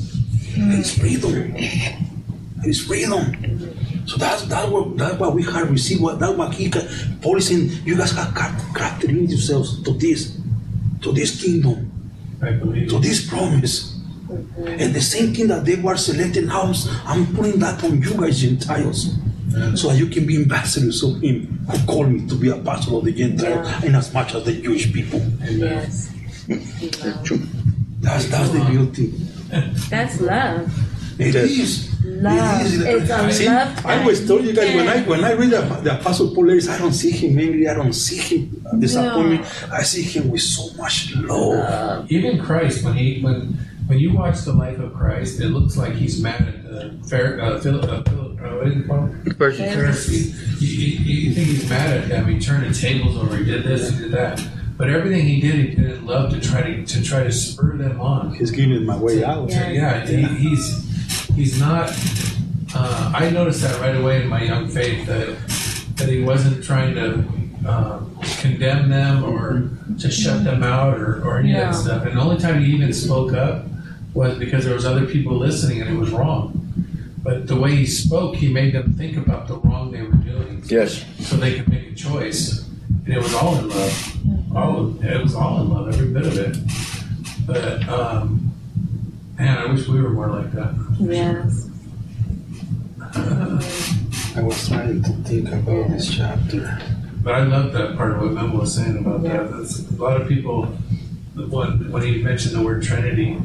it's 0.56 0.98
freedom, 0.98 1.54
it's 1.56 2.80
freedom. 2.80 4.06
So 4.06 4.16
that's 4.16 4.42
that's 4.46 4.68
what 4.70 4.96
that's 4.96 5.18
what 5.18 5.34
we 5.34 5.42
have 5.44 5.70
received. 5.70 6.00
What 6.00 6.18
that's 6.18 6.32
what 6.36 6.54
he 6.54 6.70
ca- 6.70 6.88
Paul 7.20 7.36
is 7.36 7.48
saying. 7.48 7.70
You 7.84 7.96
guys 7.96 8.12
have 8.12 8.32
crafted 8.34 9.10
in 9.10 9.28
yourselves 9.28 9.82
to 9.82 9.92
this, 9.92 10.36
to 11.02 11.12
this 11.12 11.40
kingdom 11.42 11.92
to 12.40 12.98
this 13.00 13.28
promise. 13.28 13.94
Mm-hmm. 14.28 14.66
And 14.66 14.94
the 14.94 15.00
same 15.00 15.34
thing 15.34 15.48
that 15.48 15.64
they 15.64 15.76
were 15.76 15.96
selected 15.96 16.46
now, 16.46 16.72
I'm 17.04 17.34
putting 17.34 17.58
that 17.60 17.82
on 17.84 18.00
you 18.02 18.14
guys, 18.14 18.40
Gentiles. 18.40 19.14
So 19.74 19.88
that 19.88 19.96
you 19.96 20.06
can 20.06 20.26
be 20.26 20.36
ambassadors 20.36 21.02
of 21.02 21.20
Him 21.22 21.58
who 21.70 21.86
called 21.86 22.10
me 22.12 22.28
to 22.28 22.34
be 22.34 22.48
apostle 22.50 22.98
of 22.98 23.04
the 23.06 23.12
Gentiles, 23.12 23.66
Yeah. 23.66 23.80
and 23.84 23.96
as 23.96 24.12
much 24.14 24.34
as 24.34 24.44
the 24.44 24.52
Jewish 24.52 24.92
people. 24.92 25.20
Yes. 25.50 26.12
That's 26.48 27.22
true. 27.24 27.40
That's 28.00 28.26
that's 28.28 28.50
the 28.50 28.64
beauty. 28.64 29.12
That's 29.90 30.20
love. 30.20 30.72
It 31.18 31.34
Yes. 31.34 31.88
Love. 32.04 32.60
It 32.60 32.66
is. 32.66 32.80
It's 32.80 33.10
a 33.10 33.32
See, 33.32 33.46
love 33.46 33.84
I 33.86 34.00
always 34.00 34.26
told 34.26 34.44
you 34.44 34.52
guys 34.54 34.74
when 34.74 34.88
I 34.88 35.02
when 35.02 35.24
I 35.24 35.32
read 35.32 35.50
the, 35.50 35.60
the 35.82 35.98
Apostle 36.00 36.34
Paul 36.34 36.46
letters, 36.46 36.68
I 36.68 36.78
don't 36.78 36.92
see 36.92 37.10
him 37.10 37.38
angry. 37.38 37.68
I 37.68 37.74
don't 37.74 37.92
see 37.92 38.16
him 38.38 38.62
disappointment. 38.80 39.44
I 39.72 39.82
see 39.82 40.02
him 40.02 40.30
with 40.30 40.42
so 40.42 40.72
much 40.76 41.14
love. 41.16 42.10
Even 42.10 42.40
Christ, 42.40 42.84
when 42.84 42.94
he 42.94 43.20
when 43.20 43.58
when 43.88 43.98
you 43.98 44.14
watch 44.14 44.40
the 44.42 44.52
life 44.52 44.78
of 44.78 44.94
Christ, 44.94 45.40
it 45.40 45.48
looks 45.48 45.76
like 45.76 45.94
he's 45.94 46.22
mad 46.22 46.40
at 46.42 46.62
the 46.64 46.98
Phar- 47.08 47.40
uh, 47.40 47.60
Philip. 47.60 47.84
Uh, 47.84 48.02
Philip 48.02 48.40
uh, 48.40 48.56
what 48.56 48.64
did 48.66 48.76
he 48.76 48.82
call 48.84 49.06
him? 49.06 49.34
Person. 49.36 49.66
Pharisee. 49.66 50.60
You, 50.60 50.68
you, 50.68 51.28
you 51.28 51.34
think 51.34 51.48
he's 51.48 51.68
mad 51.68 51.90
at 51.96 52.08
them? 52.08 52.26
He 52.28 52.38
turned 52.38 52.72
the 52.72 52.78
tables 52.78 53.16
over. 53.16 53.36
He 53.36 53.44
did 53.44 53.64
this. 53.64 53.90
He 53.90 53.98
did 54.04 54.12
that. 54.12 54.40
But 54.76 54.90
everything 54.90 55.26
he 55.26 55.40
did, 55.40 55.54
he 55.54 55.74
did 55.74 55.90
in 55.90 56.06
love 56.06 56.17
to 56.17 56.17
try 56.60 56.72
to 56.72 56.86
to 56.86 57.02
try 57.02 57.22
to 57.24 57.32
spur 57.32 57.76
them 57.76 58.00
on. 58.00 58.34
He's 58.34 58.50
giving 58.50 58.74
them 58.74 58.86
my 58.86 58.96
way 58.96 59.24
out. 59.24 59.50
So, 59.50 59.58
yeah, 59.68 60.06
he, 60.06 60.22
he's 60.22 61.28
he's 61.34 61.60
not. 61.60 61.90
Uh, 62.74 63.12
I 63.14 63.30
noticed 63.30 63.62
that 63.62 63.80
right 63.80 63.96
away 63.96 64.22
in 64.22 64.28
my 64.28 64.42
young 64.42 64.68
faith 64.68 65.06
that 65.06 65.36
that 65.96 66.08
he 66.08 66.22
wasn't 66.22 66.62
trying 66.64 66.94
to 66.94 67.24
uh, 67.66 68.00
condemn 68.40 68.88
them 68.88 69.24
or 69.24 69.70
to 69.98 70.10
shut 70.10 70.44
them 70.44 70.62
out 70.62 70.98
or, 70.98 71.24
or 71.24 71.38
any 71.38 71.52
of 71.54 71.58
that 71.60 71.74
stuff. 71.74 72.06
And 72.06 72.16
the 72.16 72.20
only 72.20 72.38
time 72.38 72.62
he 72.62 72.72
even 72.72 72.92
spoke 72.92 73.32
up 73.32 73.64
was 74.14 74.38
because 74.38 74.64
there 74.64 74.74
was 74.74 74.84
other 74.86 75.06
people 75.06 75.36
listening 75.36 75.80
and 75.80 75.90
it 75.90 75.98
was 75.98 76.10
wrong. 76.10 76.54
But 77.22 77.46
the 77.48 77.56
way 77.56 77.74
he 77.74 77.84
spoke, 77.86 78.36
he 78.36 78.52
made 78.52 78.74
them 78.74 78.92
think 78.94 79.16
about 79.16 79.48
the 79.48 79.56
wrong 79.56 79.90
they 79.90 80.02
were 80.02 80.12
doing, 80.12 80.62
Yes. 80.66 81.04
so 81.18 81.36
they 81.36 81.56
could 81.58 81.68
make 81.68 81.90
a 81.90 81.94
choice. 81.94 82.64
And 83.04 83.14
it 83.14 83.18
was 83.18 83.34
all 83.34 83.58
in 83.58 83.68
love. 83.68 84.17
All 84.54 84.78
of, 84.78 85.04
it 85.04 85.22
was 85.22 85.34
all 85.34 85.62
in 85.62 85.70
love, 85.70 85.88
every 85.88 86.08
bit 86.08 86.26
of 86.26 86.38
it. 86.38 86.56
But 87.46 87.88
um, 87.88 88.52
man, 89.38 89.58
I 89.58 89.72
wish 89.72 89.86
we 89.88 90.00
were 90.00 90.10
more 90.10 90.28
like 90.28 90.52
that. 90.52 90.74
Yes. 90.98 91.68
I 94.36 94.42
was 94.42 94.68
trying 94.68 95.02
to 95.02 95.10
think 95.24 95.48
about 95.48 95.90
this 95.90 96.10
chapter. 96.14 96.78
But 97.22 97.34
I 97.34 97.44
love 97.44 97.72
that 97.72 97.96
part 97.96 98.12
of 98.12 98.20
what 98.20 98.32
Memo 98.32 98.60
was 98.60 98.74
saying 98.74 98.98
about 98.98 99.22
that. 99.22 99.50
That's, 99.50 99.80
a 99.90 99.94
lot 99.94 100.20
of 100.20 100.28
people, 100.28 100.66
when, 101.34 101.90
when 101.90 102.02
he 102.02 102.22
mentioned 102.22 102.54
the 102.54 102.62
word 102.62 102.82
Trinity, 102.82 103.38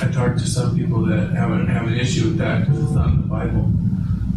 I 0.00 0.08
talked 0.08 0.38
to 0.38 0.46
some 0.46 0.76
people 0.76 1.04
that 1.06 1.30
have, 1.32 1.50
a, 1.50 1.66
have 1.66 1.86
an 1.86 1.94
issue 1.94 2.28
with 2.28 2.38
that 2.38 2.60
because 2.60 2.82
it's 2.82 2.92
not 2.92 3.08
in 3.08 3.22
the 3.22 3.26
Bible. 3.28 3.64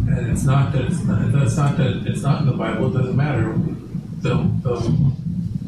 And 0.08 0.30
it's 0.30 0.44
not 0.44 0.72
that 0.72 0.82
it's 0.86 1.02
not, 1.04 1.32
that's 1.32 1.56
not 1.56 1.76
that 1.78 2.06
it's 2.06 2.22
not 2.22 2.42
in 2.42 2.46
the 2.46 2.52
Bible, 2.52 2.94
it 2.94 2.98
doesn't 2.98 3.16
matter. 3.16 3.54
The, 4.20 4.34
the 4.62 5.12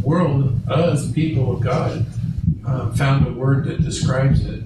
world, 0.02 0.60
us, 0.68 1.10
people 1.12 1.56
of 1.56 1.60
God, 1.60 2.06
uh, 2.66 2.92
found 2.92 3.26
a 3.26 3.32
word 3.32 3.64
that 3.64 3.82
describes 3.82 4.44
it, 4.44 4.62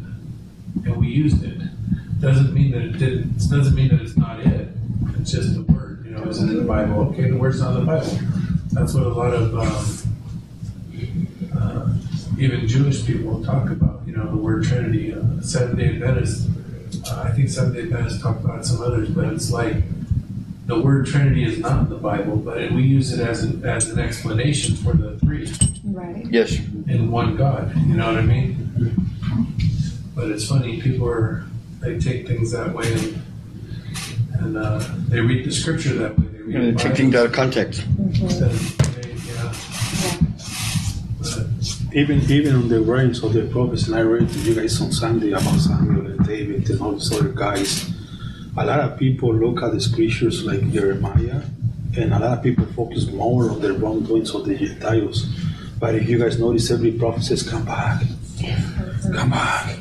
and 0.85 0.97
we 0.97 1.09
used 1.09 1.43
it. 1.45 1.59
Doesn't 2.21 2.53
mean 2.53 2.73
that 2.73 2.83
it 2.83 2.99
didn't, 2.99 3.39
doesn't 3.51 3.75
mean 3.75 3.89
that 3.89 4.01
it's 4.01 4.17
not 4.17 4.41
it. 4.41 4.69
It's 5.19 5.31
just 5.33 5.55
the 5.55 5.63
word, 5.63 6.05
you 6.05 6.13
know, 6.13 6.25
it's 6.25 6.39
in 6.39 6.55
the 6.55 6.63
Bible. 6.63 7.01
Okay, 7.11 7.31
the 7.31 7.37
word's 7.37 7.61
not 7.61 7.75
in 7.77 7.81
the 7.81 7.87
Bible. 7.87 8.19
That's 8.73 8.95
what 8.95 9.05
a 9.05 9.09
lot 9.09 9.33
of 9.33 9.55
um, 9.57 10.07
uh, 11.57 11.95
even 12.39 12.67
Jewish 12.67 13.07
people 13.07 13.45
talk 13.45 13.71
about. 13.71 14.03
You 14.07 14.17
know, 14.17 14.31
the 14.31 14.37
word 14.37 14.65
Trinity. 14.65 15.15
Uh, 15.15 15.41
Seven 15.41 15.77
Day 15.77 15.89
Adventists. 15.89 16.49
Uh, 17.09 17.23
I 17.23 17.31
think 17.31 17.49
Seven 17.49 17.73
Day 17.73 17.83
Adventists 17.83 18.21
talk 18.21 18.43
about 18.43 18.67
some 18.67 18.83
others, 18.83 19.09
but 19.09 19.33
it's 19.33 19.51
like 19.51 19.77
the 20.67 20.79
word 20.81 21.07
Trinity 21.07 21.45
is 21.45 21.59
not 21.59 21.85
in 21.85 21.89
the 21.89 21.97
Bible, 21.97 22.37
but 22.37 22.57
we 22.73 22.83
use 22.83 23.13
it 23.13 23.21
as 23.21 23.43
an, 23.45 23.65
as 23.65 23.89
an 23.91 23.99
explanation 23.99 24.75
for 24.77 24.93
the 24.93 25.19
three 25.21 25.51
Right. 25.85 26.27
Yes. 26.29 26.57
in 26.89 27.11
one 27.11 27.37
God. 27.37 27.73
You 27.87 27.95
know 27.95 28.07
what 28.09 28.19
I 28.19 28.23
mean? 28.23 28.93
But 30.15 30.31
it's 30.31 30.49
funny, 30.49 30.81
people 30.81 31.09
are 31.09 31.45
they 31.81 31.99
take 31.99 32.27
things 32.27 32.51
that 32.53 32.73
way 32.75 32.93
and, 32.93 33.23
and 34.41 34.57
uh, 34.57 34.83
they 35.09 35.21
read 35.21 35.45
the 35.47 35.53
scripture 35.53 35.95
that 35.95 36.19
way. 36.19 36.27
They 36.27 36.43
read 36.43 36.57
And 36.57 36.77
the 36.79 36.83
take 36.83 36.97
things 36.97 37.15
out 37.15 37.27
of 37.27 37.33
context. 37.33 37.85
Bible. 37.97 38.29
They- 38.29 39.15
yeah. 39.29 39.53
Even 41.93 42.21
even 42.31 42.55
on 42.57 42.69
the 42.69 42.81
writings 42.81 43.23
of 43.23 43.33
the 43.33 43.43
prophets, 43.47 43.87
and 43.87 43.97
I 43.97 44.01
read 44.01 44.29
to 44.29 44.39
you 44.41 44.55
guys 44.55 44.81
on 44.83 44.93
Sunday 44.93 45.31
about 45.33 45.59
Samuel 45.61 46.07
and 46.07 46.27
David 46.27 46.69
and 46.69 46.81
all 46.83 46.93
these 46.93 47.11
other 47.13 47.29
guys. 47.31 47.91
A 48.59 48.65
lot 48.65 48.81
of 48.81 48.99
people 48.99 49.35
look 49.35 49.63
at 49.63 49.73
the 49.73 49.81
scriptures 49.81 50.45
like 50.45 50.71
Jeremiah, 50.73 51.43
and 51.97 52.13
a 52.15 52.19
lot 52.19 52.39
of 52.39 52.43
people 52.43 52.65
focus 52.75 53.07
more 53.11 53.51
on 53.51 53.61
the 53.61 53.73
wrongdoings 53.75 54.35
of 54.35 54.47
the 54.47 54.57
Gentiles. 54.57 55.29
But 55.79 55.95
if 55.95 56.09
you 56.09 56.19
guys 56.19 56.39
notice, 56.41 56.71
every 56.71 56.93
prophet 56.93 57.23
says, 57.23 57.43
"Come 57.43 57.65
back, 57.67 58.03
come 59.13 59.31
back." 59.31 59.77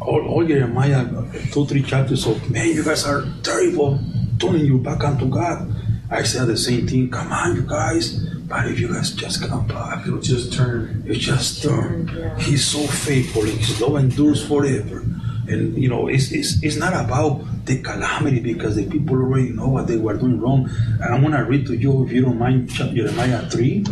All, 0.00 0.20
all 0.28 0.44
Jeremiah, 0.46 1.04
two, 1.52 1.66
three 1.66 1.82
chapters 1.82 2.26
of, 2.26 2.36
man, 2.50 2.68
you 2.68 2.82
guys 2.84 3.04
are 3.06 3.24
terrible, 3.42 3.98
turning 4.38 4.64
your 4.66 4.78
back 4.78 5.04
unto 5.04 5.26
God. 5.28 5.74
I 6.10 6.22
said 6.22 6.46
the 6.48 6.56
same 6.56 6.86
thing. 6.86 7.10
Come 7.10 7.32
on, 7.32 7.56
you 7.56 7.62
guys. 7.62 8.16
But 8.48 8.66
if 8.68 8.80
you 8.80 8.88
guys 8.88 9.12
just 9.12 9.46
come 9.46 9.66
back, 9.68 10.06
It'll 10.06 10.18
just 10.20 10.52
turn. 10.52 11.02
you 11.06 11.14
just 11.14 11.62
turn. 11.62 12.08
He's 12.38 12.64
so 12.64 12.80
faithful. 12.80 13.42
and 13.42 13.52
His 13.58 13.80
love 13.80 13.96
endures 13.96 14.44
forever. 14.44 15.04
And 15.48 15.76
you 15.80 15.88
know, 15.88 16.08
it's, 16.08 16.32
it's 16.32 16.62
it's 16.62 16.76
not 16.76 16.92
about 16.92 17.44
the 17.70 17.80
calamity 17.82 18.40
because 18.40 18.74
the 18.74 18.84
people 18.84 19.16
already 19.16 19.50
know 19.50 19.68
what 19.68 19.86
they 19.86 19.96
were 19.96 20.14
doing 20.14 20.40
wrong. 20.40 20.68
And 21.00 21.14
I'm 21.14 21.22
gonna 21.22 21.44
read 21.44 21.66
to 21.66 21.76
you, 21.76 22.04
if 22.04 22.10
you 22.12 22.22
don't 22.22 22.38
mind, 22.38 22.68
chapter 22.70 22.94
Jeremiah 22.94 23.48
three, 23.48 23.84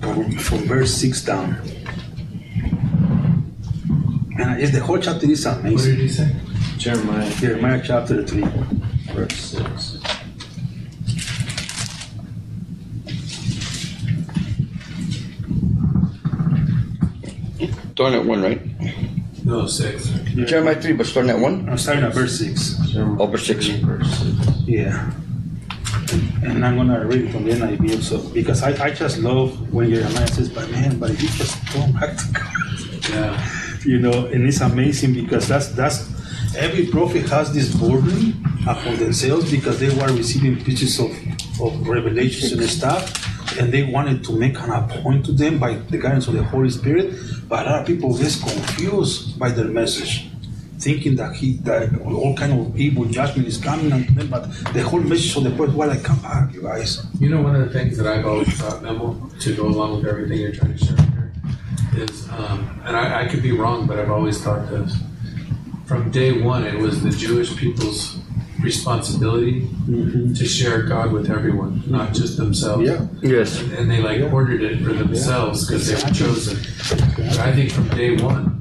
from, 0.00 0.32
from 0.32 0.58
verse 0.66 0.92
six 0.92 1.24
down. 1.24 1.54
And 4.38 4.60
it's 4.60 4.72
the 4.72 4.80
whole 4.80 4.98
chapter 4.98 5.30
is 5.30 5.46
What 5.46 5.62
did 5.62 5.98
he 5.98 6.08
say? 6.08 6.34
Jeremiah 6.76 7.30
Jeremiah 7.34 7.82
chapter 7.84 8.26
three. 8.26 8.44
verse 9.14 9.36
six. 9.36 9.98
Starting 17.92 18.20
at 18.20 18.24
one, 18.24 18.42
right? 18.42 18.60
No, 19.50 19.66
six. 19.66 20.08
Jeremiah 20.46 20.80
3, 20.80 20.92
but 20.92 21.06
starting 21.06 21.30
at 21.32 21.38
one? 21.40 21.68
I'm 21.68 21.76
starting 21.76 22.04
at 22.04 22.14
verse 22.14 22.38
six. 22.38 22.76
Jeremiah 22.88 23.20
Over 23.20 23.36
six. 23.36 23.66
three, 23.66 23.80
Verse 23.82 24.08
six. 24.18 24.32
Yeah. 24.64 25.10
And 26.44 26.64
I'm 26.64 26.76
gonna 26.76 27.04
read 27.04 27.22
it 27.22 27.32
from 27.32 27.44
the 27.44 27.50
NIV 27.52 27.96
also 27.96 28.18
because 28.30 28.62
I, 28.62 28.70
I 28.84 28.90
just 28.92 29.18
love 29.18 29.72
when 29.74 29.90
Jeremiah 29.90 30.28
says, 30.28 30.48
but 30.48 30.70
man, 30.70 31.00
but 31.00 31.10
you 31.20 31.28
just 31.30 31.58
don't 31.74 31.92
back 31.98 32.16
to 32.16 32.32
God. 32.32 33.10
Yeah. 33.10 33.48
You 33.84 33.98
know, 33.98 34.26
and 34.26 34.46
it's 34.46 34.60
amazing 34.60 35.14
because 35.14 35.48
that's 35.48 35.68
that's 35.70 36.08
every 36.56 36.86
prophet 36.86 37.28
has 37.28 37.52
this 37.52 37.74
burden 37.74 38.44
upon 38.68 38.98
themselves 38.98 39.50
because 39.50 39.80
they 39.80 39.90
were 39.96 40.12
receiving 40.14 40.62
pieces 40.62 41.00
of, 41.00 41.10
of 41.60 41.88
revelations 41.88 42.52
and 42.52 42.62
stuff, 42.70 43.02
and 43.58 43.72
they 43.72 43.82
wanted 43.82 44.24
to 44.24 44.32
make 44.32 44.58
an 44.60 44.70
appoint 44.70 45.26
to 45.26 45.32
them 45.32 45.58
by 45.58 45.74
the 45.74 45.98
guidance 45.98 46.28
of 46.28 46.34
the 46.34 46.44
Holy 46.44 46.70
Spirit. 46.70 47.14
But 47.48 47.66
a 47.66 47.70
lot 47.70 47.80
of 47.80 47.86
people 47.86 48.16
get 48.16 48.38
confused 48.40 49.38
by 49.38 49.50
their 49.50 49.66
message, 49.66 50.30
thinking 50.78 51.16
that 51.16 51.34
he 51.36 51.56
that 51.64 52.00
all 52.00 52.36
kind 52.36 52.52
of 52.52 52.78
evil 52.78 53.04
judgment 53.04 53.48
is 53.48 53.58
coming 53.58 53.90
them. 53.90 54.28
But 54.28 54.44
the 54.72 54.82
whole 54.82 55.00
message 55.00 55.36
of 55.36 55.44
the 55.44 55.50
prophet 55.50 55.74
was 55.76 55.88
like, 55.88 56.04
come 56.04 56.20
back, 56.20 56.52
you 56.54 56.62
guys. 56.62 57.04
You 57.18 57.28
know, 57.28 57.42
one 57.42 57.56
of 57.56 57.62
the 57.66 57.72
things 57.72 57.96
that 57.98 58.06
I've 58.06 58.26
always 58.26 58.48
thought, 58.60 58.82
Memo, 58.82 59.30
to 59.40 59.56
go 59.56 59.66
along 59.66 59.96
with 59.96 60.06
everything 60.06 60.38
you're 60.38 60.52
trying 60.52 60.76
to 60.76 60.84
share 60.84 60.96
here, 60.96 61.32
is, 61.94 62.28
um, 62.30 62.80
and 62.84 62.96
I, 62.96 63.22
I 63.22 63.28
could 63.28 63.42
be 63.42 63.52
wrong, 63.52 63.86
but 63.86 63.98
I've 63.98 64.10
always 64.10 64.42
thought 64.42 64.68
this. 64.70 64.96
From 65.86 66.10
day 66.12 66.40
one, 66.40 66.64
it 66.64 66.78
was 66.78 67.02
the 67.02 67.10
Jewish 67.10 67.56
people's 67.56 68.20
responsibility 68.62 69.62
mm-hmm. 69.62 70.34
to 70.34 70.44
share 70.44 70.82
God 70.82 71.12
with 71.12 71.30
everyone, 71.30 71.82
not 71.86 72.14
just 72.14 72.36
themselves. 72.36 72.86
Yeah. 72.86 73.06
Yes. 73.22 73.60
And, 73.60 73.72
and 73.72 73.90
they 73.90 74.00
like 74.00 74.32
ordered 74.32 74.62
it 74.62 74.82
for 74.82 74.92
themselves 74.92 75.66
because 75.66 75.86
they 75.86 75.94
were 75.94 76.14
chosen. 76.14 76.58
But 77.16 77.38
I 77.38 77.52
think 77.52 77.70
from 77.70 77.88
day 77.88 78.16
one, 78.16 78.60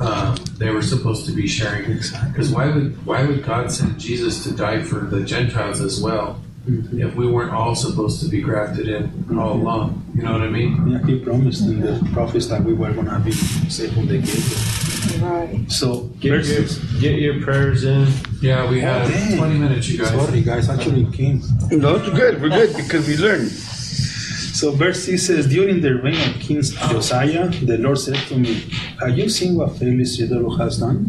um, 0.00 0.34
they 0.58 0.70
were 0.70 0.82
supposed 0.82 1.26
to 1.26 1.32
be 1.32 1.46
sharing. 1.46 1.92
Because 1.92 2.50
why 2.50 2.70
would 2.70 3.04
why 3.06 3.24
would 3.24 3.44
God 3.44 3.70
send 3.70 3.98
Jesus 3.98 4.44
to 4.44 4.52
die 4.52 4.82
for 4.82 5.00
the 5.00 5.22
Gentiles 5.22 5.80
as 5.80 6.00
well 6.00 6.40
mm-hmm. 6.66 7.00
if 7.00 7.14
we 7.14 7.26
weren't 7.26 7.52
all 7.52 7.74
supposed 7.74 8.20
to 8.22 8.28
be 8.28 8.40
grafted 8.40 8.88
in 8.88 9.38
all 9.38 9.54
mm-hmm. 9.54 9.66
along? 9.66 10.06
You 10.14 10.22
know 10.22 10.32
what 10.32 10.42
I 10.42 10.48
mean? 10.48 10.88
Yeah, 10.88 11.06
he 11.06 11.18
promised 11.18 11.62
in 11.62 11.80
the 11.80 12.08
prophets 12.12 12.46
that 12.46 12.62
we 12.62 12.72
were 12.72 12.92
gonna 12.92 13.20
be 13.20 13.32
saved 13.32 13.94
from 13.94 14.06
the 14.06 14.18
gate. 14.18 14.89
Right. 15.18 15.70
So 15.70 16.04
Get 16.20 16.30
verse 16.30 16.48
your, 16.50 17.00
get 17.00 17.18
your 17.20 17.42
prayers 17.42 17.84
in. 17.84 18.06
Yeah, 18.40 18.68
we 18.70 18.80
had 18.80 19.06
Oh, 19.06 19.10
dang. 19.10 19.36
20 19.38 19.58
minutes, 19.58 19.88
you 19.88 19.98
guys. 19.98 20.10
Sorry, 20.10 20.42
guys, 20.42 20.68
actually 20.68 21.06
came. 21.12 21.42
No, 21.70 21.96
it's 21.96 22.08
good. 22.10 22.40
We're 22.40 22.48
good 22.50 22.76
because 22.76 23.06
we 23.08 23.16
learned. 23.16 23.50
So 23.50 24.72
verse 24.72 25.04
6 25.04 25.22
says, 25.22 25.46
During 25.46 25.80
the 25.80 25.94
reign 25.94 26.20
of 26.28 26.40
King 26.40 26.62
Josiah, 26.62 27.48
the 27.48 27.78
Lord 27.78 27.98
said 27.98 28.16
to 28.28 28.36
me, 28.36 28.64
Have 29.00 29.16
you 29.16 29.28
seen 29.28 29.56
what 29.56 29.76
Phyllis 29.78 30.18
Israel 30.20 30.56
has 30.58 30.78
done? 30.78 31.04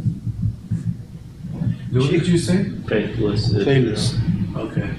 What 1.91 2.09
did 2.09 2.25
you 2.27 2.37
say? 2.37 2.69
Faithless. 2.87 3.51
Phyllis. 3.53 4.15
Okay. 4.55 4.93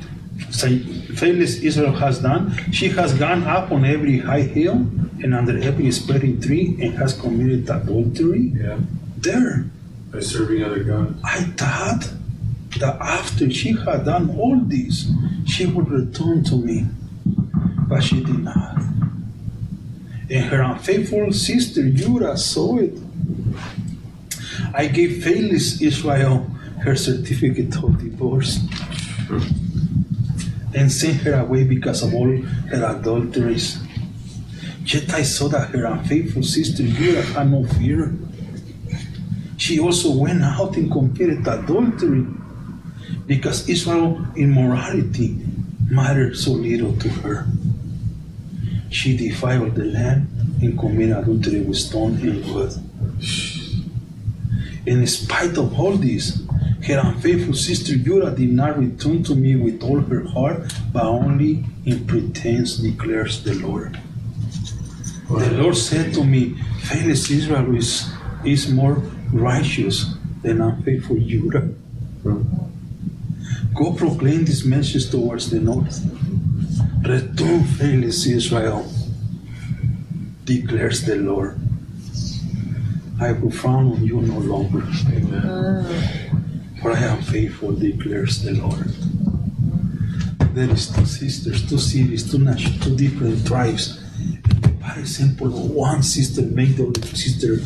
Say, 0.50 0.78
Phyllis 1.22 1.62
Israel 1.62 1.92
has 1.92 2.18
done. 2.18 2.50
She 2.72 2.88
has 2.88 3.14
gone 3.14 3.44
up 3.44 3.70
on 3.70 3.84
every 3.84 4.18
high 4.18 4.42
hill 4.42 4.74
and 5.22 5.32
under 5.32 5.56
every 5.56 5.88
spreading 5.92 6.40
tree 6.40 6.76
and 6.82 6.94
has 6.94 7.14
committed 7.14 7.70
adultery. 7.70 8.50
Yeah. 8.52 8.80
There, 9.18 9.70
By 10.10 10.18
serving 10.18 10.64
other 10.64 10.82
gods. 10.82 11.14
I 11.22 11.42
thought 11.54 12.10
that 12.80 12.96
after 13.00 13.48
she 13.52 13.70
had 13.70 14.04
done 14.04 14.36
all 14.36 14.58
this, 14.66 15.12
she 15.46 15.64
would 15.64 15.88
return 15.88 16.42
to 16.42 16.56
me. 16.56 16.86
But 17.86 18.02
she 18.02 18.24
did 18.24 18.42
not. 18.42 18.78
And 20.28 20.44
her 20.50 20.62
unfaithful 20.62 21.30
sister 21.32 21.88
Judah 21.88 22.36
saw 22.36 22.78
it. 22.78 22.98
I 24.74 24.88
gave 24.88 25.22
Phyllis 25.22 25.80
Israel 25.80 26.50
her 26.82 26.96
certificate 26.96 27.76
of 27.76 28.02
divorce 28.02 28.58
hmm. 29.28 29.71
And 30.74 30.90
sent 30.90 31.20
her 31.22 31.34
away 31.34 31.64
because 31.64 32.02
of 32.02 32.14
all 32.14 32.30
her 32.30 32.96
adulteries. 32.96 33.78
Yet 34.84 35.12
I 35.14 35.22
saw 35.22 35.48
that 35.48 35.70
her 35.70 35.84
unfaithful 35.84 36.42
sister 36.42 36.82
Judah 36.82 37.22
had 37.22 37.50
no 37.50 37.64
fear. 37.64 38.12
She 39.56 39.78
also 39.78 40.12
went 40.16 40.42
out 40.42 40.76
and 40.76 40.90
committed 40.90 41.46
adultery 41.46 42.26
because 43.26 43.68
Israel's 43.68 44.26
immorality 44.36 45.38
mattered 45.88 46.36
so 46.36 46.52
little 46.52 46.96
to 46.96 47.08
her. 47.08 47.46
She 48.90 49.16
defiled 49.16 49.74
the 49.74 49.84
land 49.84 50.28
and 50.60 50.78
committed 50.78 51.16
adultery 51.16 51.60
with 51.62 51.78
stone 51.78 52.18
and 52.20 52.44
wood. 52.52 52.72
In 54.84 55.06
spite 55.06 55.56
of 55.56 55.78
all 55.78 55.92
this, 55.92 56.41
her 56.84 56.98
unfaithful 56.98 57.54
sister 57.54 57.96
Judah 57.96 58.34
did 58.34 58.52
not 58.52 58.78
return 58.78 59.22
to 59.24 59.34
me 59.34 59.54
with 59.54 59.82
all 59.82 60.00
her 60.00 60.24
heart, 60.24 60.72
but 60.92 61.04
only 61.04 61.64
in 61.86 62.06
pretense, 62.06 62.76
declares 62.76 63.44
the 63.44 63.54
Lord. 63.54 64.00
The 65.28 65.52
Lord 65.52 65.76
said 65.76 66.12
to 66.14 66.24
me, 66.24 66.54
Faithless 66.82 67.30
Israel 67.30 67.76
is, 67.76 68.10
is 68.44 68.68
more 68.70 68.94
righteous 69.32 70.12
than 70.42 70.60
unfaithful 70.60 71.18
Judah. 71.20 71.60
Hmm. 71.60 72.42
Go 73.74 73.94
proclaim 73.94 74.44
this 74.44 74.64
message 74.64 75.10
towards 75.10 75.50
the 75.50 75.60
north. 75.60 76.04
Return, 77.06 77.64
faithless 77.64 78.26
Israel, 78.26 78.90
declares 80.44 81.02
the 81.06 81.16
Lord. 81.16 81.58
I 83.20 83.32
will 83.32 83.52
frown 83.52 83.92
on 83.92 84.04
you 84.04 84.20
no 84.20 84.38
longer, 84.38 84.82
Amen. 85.08 85.42
Ah. 85.44 86.21
For 86.82 86.92
I 86.92 86.98
am 86.98 87.22
faithful, 87.22 87.72
declares 87.72 88.42
the 88.42 88.52
Lord. 88.52 88.88
There 90.54 90.68
is 90.68 90.90
two 90.90 91.06
sisters, 91.06 91.66
two 91.68 91.78
cities, 91.78 92.30
two 92.30 92.38
nations, 92.38 92.84
two 92.84 92.96
different 92.96 93.46
tribes. 93.46 94.02
And 94.18 94.82
the 94.82 94.98
example 94.98 95.46
of 95.46 95.70
one 95.70 96.02
sister 96.02 96.42
made 96.42 96.76
the 96.76 96.88
other 96.88 97.06
sister 97.06 97.56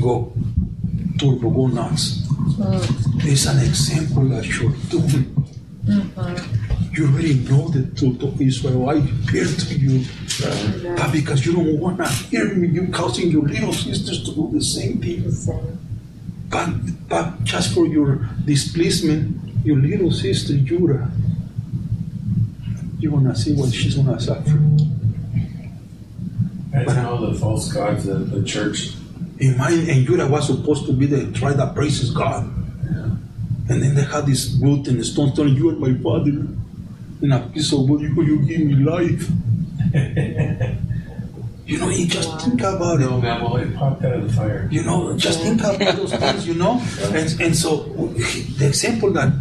go 0.00 0.32
turbo, 1.18 1.50
go 1.50 1.66
nuts. 1.68 2.26
It's 3.24 3.46
an 3.46 3.58
example 3.58 4.24
that 4.30 4.46
you're 4.46 4.74
doing. 4.88 5.32
You 6.92 7.06
already 7.08 7.34
know 7.34 7.68
the 7.68 7.94
truth 7.94 8.22
of 8.22 8.40
Israel. 8.40 8.88
I 8.88 8.94
appear 8.94 9.44
to 9.44 9.74
you. 9.78 10.04
But 10.96 11.12
because 11.12 11.44
you 11.44 11.52
don't 11.52 11.78
want 11.78 11.98
to 11.98 12.08
hear 12.08 12.54
me, 12.54 12.68
you're 12.68 12.88
causing 12.88 13.30
your 13.30 13.42
little 13.42 13.72
sisters 13.72 14.24
to 14.24 14.34
do 14.34 14.50
the 14.52 14.64
same 14.64 15.00
thing. 15.00 15.22
But, 16.48 17.08
but 17.08 17.44
just 17.44 17.74
for 17.74 17.86
your 17.86 18.28
displeasement, 18.44 19.64
your 19.64 19.76
little 19.78 20.12
sister 20.12 20.56
Judah, 20.58 21.10
you're 22.98 23.20
to 23.20 23.34
see 23.36 23.54
what 23.54 23.72
she's 23.72 23.96
to 23.96 24.20
suffer. 24.20 24.60
That's 26.70 26.96
all 26.98 27.18
the 27.18 27.34
false 27.34 27.72
gods 27.72 28.04
that 28.06 28.30
the 28.30 28.44
church. 28.44 28.94
In 29.38 29.56
mind, 29.56 29.88
and 29.88 30.06
Judah 30.06 30.26
was 30.26 30.46
supposed 30.46 30.86
to 30.86 30.92
be 30.92 31.06
the 31.06 31.30
tribe 31.32 31.56
that 31.56 31.74
praises 31.74 32.10
God. 32.10 32.44
And 33.68 33.82
then 33.82 33.94
they 33.94 34.02
had 34.02 34.26
this 34.26 34.56
wood 34.60 34.86
and 34.86 35.00
the 35.00 35.04
stone 35.04 35.34
telling 35.34 35.56
you 35.56 35.70
are 35.70 35.72
my 35.72 35.94
father. 36.00 36.30
And 37.22 37.32
a 37.32 37.40
piece 37.52 37.72
of 37.72 37.88
wood, 37.88 38.00
you, 38.00 38.22
you 38.22 38.38
give 38.46 38.60
me 38.60 38.74
life. 38.76 39.28
You 41.66 41.78
know, 41.78 41.88
you 41.88 42.06
just 42.06 42.40
think 42.42 42.60
about 42.60 43.00
it. 43.00 43.10
No, 43.10 43.20
man, 43.20 43.42
it 43.60 43.74
popped 43.74 44.04
out 44.04 44.12
of 44.14 44.28
the 44.28 44.32
fire. 44.32 44.68
You 44.70 44.84
know, 44.84 45.16
just 45.18 45.40
think 45.40 45.60
about 45.60 45.96
those 45.96 46.14
things, 46.14 46.46
you 46.46 46.54
know? 46.54 46.80
And, 47.06 47.40
and 47.40 47.56
so 47.56 47.82
the 48.58 48.68
example 48.68 49.12
that 49.14 49.32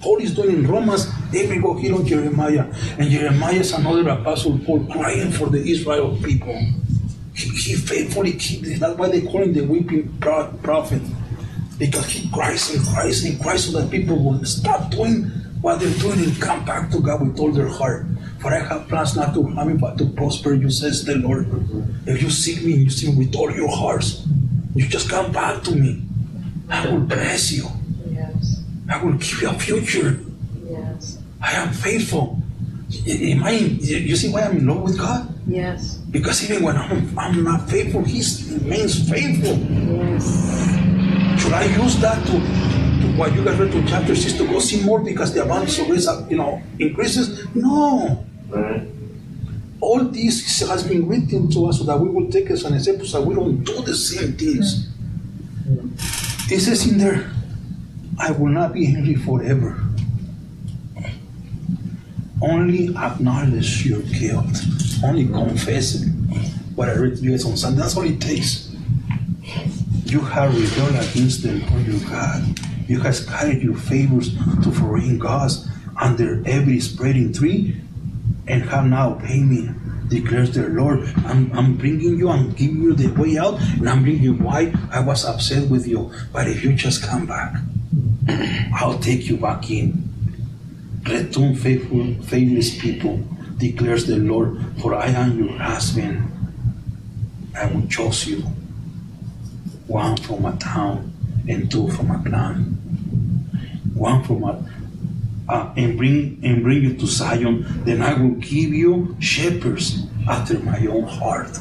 Paul 0.00 0.18
is 0.18 0.34
doing 0.34 0.56
in 0.56 0.66
Romans, 0.66 1.06
they 1.30 1.46
will 1.46 1.74
go 1.74 1.80
here 1.80 1.94
on 1.94 2.04
Jeremiah. 2.04 2.66
And 2.98 3.08
Jeremiah 3.08 3.54
is 3.54 3.72
another 3.72 4.08
apostle 4.08 4.58
Paul 4.58 4.84
crying 4.90 5.30
for 5.30 5.46
the 5.48 5.62
Israel 5.62 6.18
people. 6.20 6.58
He, 7.32 7.48
he 7.50 7.74
faithfully 7.76 8.32
keep 8.32 8.62
That's 8.80 8.98
why 8.98 9.08
they 9.08 9.22
call 9.22 9.42
him 9.42 9.52
the 9.52 9.62
weeping 9.62 10.18
prophet. 10.18 11.02
Because 11.78 12.08
he 12.08 12.28
cries 12.30 12.74
and 12.74 12.84
cries 12.88 13.24
and 13.24 13.40
cries 13.40 13.70
so 13.70 13.80
that 13.80 13.90
people 13.90 14.18
will 14.18 14.44
stop 14.44 14.90
doing 14.90 15.30
what 15.62 15.78
they're 15.78 15.98
doing 16.00 16.18
and 16.24 16.40
come 16.42 16.64
back 16.64 16.90
to 16.90 17.00
God 17.00 17.20
with 17.22 17.38
all 17.38 17.52
their 17.52 17.68
heart. 17.68 18.04
For 18.42 18.52
I 18.52 18.58
have 18.58 18.88
plans 18.88 19.14
not 19.14 19.34
to 19.34 19.42
harm 19.54 19.70
you, 19.70 19.78
but 19.78 19.96
to 19.98 20.06
prosper 20.06 20.52
you, 20.52 20.68
says 20.68 21.04
the 21.04 21.14
Lord. 21.14 21.46
If 22.06 22.20
you 22.20 22.28
seek 22.28 22.64
me, 22.64 22.72
you 22.72 22.90
seek 22.90 23.14
me 23.14 23.24
with 23.26 23.36
all 23.36 23.50
your 23.54 23.70
hearts. 23.70 24.26
You 24.74 24.86
just 24.88 25.08
come 25.08 25.30
back 25.30 25.62
to 25.64 25.76
me. 25.76 26.02
I 26.68 26.88
will 26.88 27.00
bless 27.00 27.52
you. 27.52 27.68
Yes. 28.10 28.62
I 28.90 29.02
will 29.02 29.12
give 29.12 29.42
you 29.42 29.50
a 29.50 29.54
future. 29.54 30.18
Yes. 30.68 31.18
I 31.40 31.52
am 31.52 31.72
faithful. 31.72 32.42
Am 33.06 33.44
I? 33.44 33.50
You 33.52 34.16
see 34.16 34.28
why 34.32 34.42
I'm 34.42 34.56
in 34.58 34.66
love 34.66 34.82
with 34.82 34.98
God? 34.98 35.32
Yes. 35.46 35.98
Because 36.10 36.42
even 36.42 36.64
when 36.64 36.76
I'm, 36.76 37.16
I'm 37.18 37.44
not 37.44 37.70
faithful, 37.70 38.02
He 38.02 38.22
remains 38.58 39.08
faithful. 39.08 39.56
Yes. 39.56 40.26
Should 41.40 41.52
I 41.52 41.64
use 41.78 41.98
that 42.00 42.18
to, 42.26 42.32
to 42.32 43.16
what 43.16 43.32
you 43.34 43.44
guys 43.44 43.58
read 43.58 43.70
to 43.72 43.86
chapter 43.86 44.16
six 44.16 44.34
to 44.38 44.46
go 44.46 44.58
see 44.58 44.82
more 44.84 44.98
because 45.00 45.32
the 45.32 45.42
abundance 45.42 45.78
of 45.78 45.86
grace, 45.86 46.08
you 46.28 46.36
know, 46.36 46.60
increases? 46.78 47.46
No. 47.54 48.26
Right. 48.52 48.82
All 49.80 50.04
this 50.04 50.60
has 50.60 50.86
been 50.86 51.08
written 51.08 51.50
to 51.50 51.66
us 51.66 51.78
so 51.78 51.84
that 51.84 51.98
we 51.98 52.08
will 52.08 52.30
take 52.30 52.50
as 52.50 52.64
an 52.64 52.74
example 52.74 53.06
so 53.06 53.22
we 53.22 53.34
don't 53.34 53.64
do 53.64 53.82
the 53.82 53.96
same 53.96 54.34
things. 54.34 54.88
It 56.50 56.60
says 56.60 56.86
in 56.86 56.98
there, 56.98 57.30
I 58.18 58.30
will 58.30 58.50
not 58.50 58.74
be 58.74 58.86
angry 58.86 59.14
forever. 59.14 59.82
Only 62.42 62.94
acknowledge 62.94 63.86
your 63.86 64.02
guilt. 64.02 64.62
Only 65.02 65.26
confess 65.26 65.94
it. 65.94 66.08
What 66.74 66.88
I 66.90 66.94
read 66.94 67.16
to 67.16 67.22
you 67.22 67.30
guys 67.30 67.44
on 67.44 67.56
Sunday, 67.56 67.80
that's 67.80 67.96
all 67.96 68.04
it 68.04 68.20
takes. 68.20 68.74
You 70.04 70.20
have 70.20 70.54
rebelled 70.54 70.96
against 70.96 71.42
the 71.42 71.54
Lord 71.70 71.86
your 71.86 72.00
God. 72.10 72.58
You 72.88 73.00
have 73.00 73.16
scattered 73.16 73.62
your 73.62 73.76
favors 73.76 74.36
to 74.62 74.70
foreign 74.72 75.18
gods 75.18 75.66
under 76.00 76.42
every 76.46 76.80
spreading 76.80 77.32
tree 77.32 77.80
and 78.46 78.62
have 78.64 78.86
now 78.86 79.14
paid 79.14 79.44
me, 79.44 79.70
declares 80.08 80.54
the 80.54 80.68
Lord. 80.68 81.00
I'm, 81.24 81.52
I'm 81.52 81.76
bringing 81.76 82.18
you, 82.18 82.28
I'm 82.28 82.52
giving 82.52 82.82
you 82.82 82.94
the 82.94 83.08
way 83.20 83.38
out, 83.38 83.60
and 83.60 83.88
I'm 83.88 84.02
bringing 84.02 84.22
you 84.22 84.34
why 84.34 84.72
I 84.90 85.00
was 85.00 85.24
upset 85.24 85.68
with 85.68 85.86
you. 85.86 86.12
But 86.32 86.48
if 86.48 86.64
you 86.64 86.74
just 86.74 87.02
come 87.02 87.26
back, 87.26 87.56
I'll 88.74 88.98
take 88.98 89.26
you 89.26 89.36
back 89.36 89.70
in. 89.70 90.08
Return 91.08 91.56
faithful, 91.56 92.14
faithless 92.22 92.78
people, 92.78 93.20
declares 93.58 94.06
the 94.06 94.16
Lord, 94.16 94.58
for 94.80 94.94
I 94.94 95.08
am 95.08 95.38
your 95.38 95.58
husband. 95.58 96.28
I 97.56 97.66
will 97.66 97.86
choose 97.86 98.26
you, 98.26 98.42
one 99.86 100.16
from 100.16 100.46
a 100.46 100.56
town 100.56 101.12
and 101.48 101.70
two 101.70 101.90
from 101.90 102.10
a 102.10 102.22
clan. 102.22 102.78
One 103.94 104.24
from 104.24 104.44
a 104.44 104.64
uh, 105.52 105.70
and 105.76 105.98
bring 105.98 106.40
and 106.42 106.62
bring 106.62 106.82
you 106.82 106.94
to 106.96 107.06
Zion, 107.06 107.84
then 107.84 108.00
I 108.00 108.14
will 108.14 108.36
give 108.36 108.72
you 108.72 109.14
shepherds 109.20 110.06
after 110.26 110.58
my 110.60 110.78
own 110.86 111.04
heart. 111.04 111.58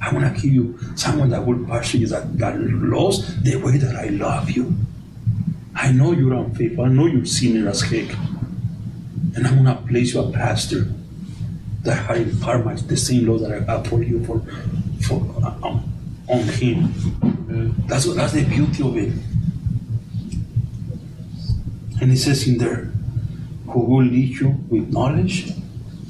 I 0.00 0.12
want 0.12 0.36
to 0.36 0.42
give 0.42 0.52
you 0.52 0.78
someone 0.94 1.30
that 1.30 1.44
will 1.44 1.64
pursue 1.64 1.98
you, 1.98 2.06
that, 2.08 2.38
that 2.38 2.60
loves 2.60 3.42
the 3.42 3.56
way 3.56 3.78
that 3.78 3.96
I 3.96 4.08
love 4.08 4.50
you. 4.50 4.76
I 5.74 5.90
know 5.90 6.12
you're 6.12 6.34
unfaithful. 6.34 6.84
I 6.84 6.88
know 6.88 7.06
you're 7.06 7.24
sinner 7.24 7.68
as 7.68 7.80
heck. 7.80 8.10
And 9.34 9.46
I'm 9.46 9.64
going 9.64 9.76
to 9.76 9.82
place 9.88 10.14
you 10.14 10.20
a 10.20 10.30
pastor 10.30 10.86
that 11.82 12.10
I 12.10 12.16
impart 12.16 12.64
my, 12.64 12.74
the 12.74 12.96
same 12.96 13.26
love 13.26 13.40
that 13.40 13.52
I 13.52 13.72
have 13.72 13.86
for 13.86 14.02
you 14.02 14.22
for, 14.24 14.40
for 15.06 15.16
uh, 15.42 15.66
um, 15.66 15.92
on 16.28 16.42
him. 16.42 16.92
That's 17.86 18.06
what, 18.06 18.16
that's 18.16 18.32
the 18.34 18.44
beauty 18.44 18.82
of 18.82 18.96
it. 18.96 19.12
And 22.00 22.12
it 22.12 22.18
says 22.18 22.46
in 22.46 22.58
there, 22.58 22.92
who 23.68 23.80
will 23.80 24.04
lead 24.04 24.38
you 24.38 24.48
with 24.68 24.92
knowledge, 24.92 25.52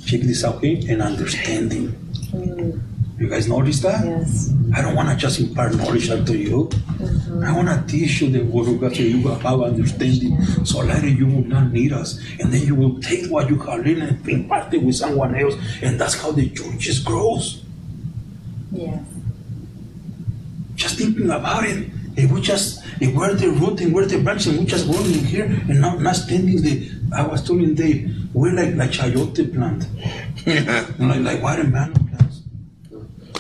check 0.05 0.21
this 0.21 0.45
out, 0.45 0.57
okay, 0.57 0.83
and 0.89 1.03
understanding. 1.03 1.89
Mm. 2.33 2.81
You 3.19 3.31
guys 3.31 3.49
notice 3.49 3.81
that? 3.81 4.05
Yes. 4.05 4.53
I 4.75 4.83
don't 4.83 4.95
want 4.95 5.09
to 5.09 5.17
just 5.17 5.41
impart 5.41 5.75
knowledge 5.75 6.11
unto 6.11 6.35
you. 6.35 6.69
Mm-hmm. 6.69 7.45
I 7.45 7.57
want 7.57 7.69
to 7.69 7.83
teach 7.91 8.21
you 8.21 8.29
the 8.29 8.45
word 8.45 8.69
of 8.69 8.79
God 8.79 8.95
so 8.95 9.03
you 9.03 9.23
will 9.23 9.37
have 9.37 9.63
understanding. 9.63 10.43
So 10.67 10.81
later 10.81 11.09
you 11.09 11.27
will 11.27 11.45
not 11.45 11.73
need 11.73 11.93
us. 11.95 12.21
And 12.39 12.53
then 12.53 12.61
you 12.67 12.75
will 12.75 13.01
take 13.01 13.31
what 13.31 13.49
you 13.49 13.59
have 13.59 13.87
learned 13.87 14.03
and 14.03 14.29
impart 14.29 14.75
it 14.75 14.83
with 14.83 14.97
someone 14.97 15.35
else. 15.35 15.55
And 15.81 15.99
that's 15.99 16.21
how 16.21 16.33
the 16.33 16.51
churches 16.51 16.99
grows. 17.01 17.65
Yes. 18.71 19.03
Just 20.75 20.99
thinking 20.99 21.31
about 21.31 21.65
it. 21.65 21.89
If 22.17 22.31
we 22.33 22.41
just, 22.41 22.83
if 23.01 23.15
we're 23.15 23.35
the 23.35 23.49
root 23.51 23.81
and 23.81 23.95
we're 23.95 24.07
the 24.07 24.19
branch 24.23 24.47
and 24.47 24.59
we 24.59 24.65
just 24.65 24.87
growing 24.91 25.13
in 25.13 25.25
here 25.25 25.45
and 25.45 25.81
not, 25.81 26.01
not 26.01 26.17
standing 26.17 26.63
the, 26.63 26.91
I 27.15 27.27
was 27.27 27.43
telling 27.47 27.75
Dave, 27.75 28.11
we're 28.35 28.53
like, 28.53 28.75
like 28.75 28.91
chayote 28.91 29.53
plant. 29.55 29.87
like, 30.99 31.21
like 31.21 31.43
watermelon 31.43 31.93
plants. 32.09 32.43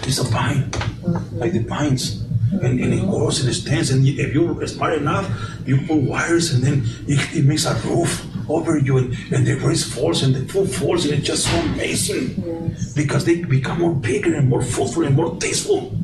It's 0.07 0.18
a 0.18 0.24
vine, 0.24 0.70
like 1.33 1.53
the 1.53 1.61
vines. 1.61 2.22
And, 2.53 2.79
and 2.81 2.95
it 2.95 3.01
grows 3.01 3.41
and 3.41 3.49
it 3.49 3.55
stands. 3.55 3.91
And 3.91 4.07
if 4.07 4.33
you're 4.33 4.66
smart 4.66 4.95
enough, 4.95 5.29
you 5.66 5.79
put 5.79 5.97
wires 5.97 6.53
and 6.55 6.62
then 6.62 6.83
it, 7.09 7.37
it 7.37 7.45
makes 7.45 7.64
a 7.66 7.74
roof 7.89 8.24
over 8.49 8.79
you. 8.79 8.99
And, 8.99 9.16
and 9.33 9.47
the 9.47 9.55
race 9.55 9.83
falls 9.85 10.22
and 10.22 10.35
the 10.35 10.47
food 10.53 10.70
falls. 10.70 11.05
And 11.07 11.14
it's 11.14 11.27
just 11.27 11.47
so 11.51 11.57
amazing 11.61 12.43
Yes. 12.47 12.93
because 12.93 13.24
they 13.24 13.43
become 13.43 13.81
more 13.81 13.95
bigger 13.95 14.35
and 14.35 14.49
more 14.49 14.62
fruitful 14.62 15.05
and 15.05 15.16
more 15.16 15.35
tasteful. 15.37 15.97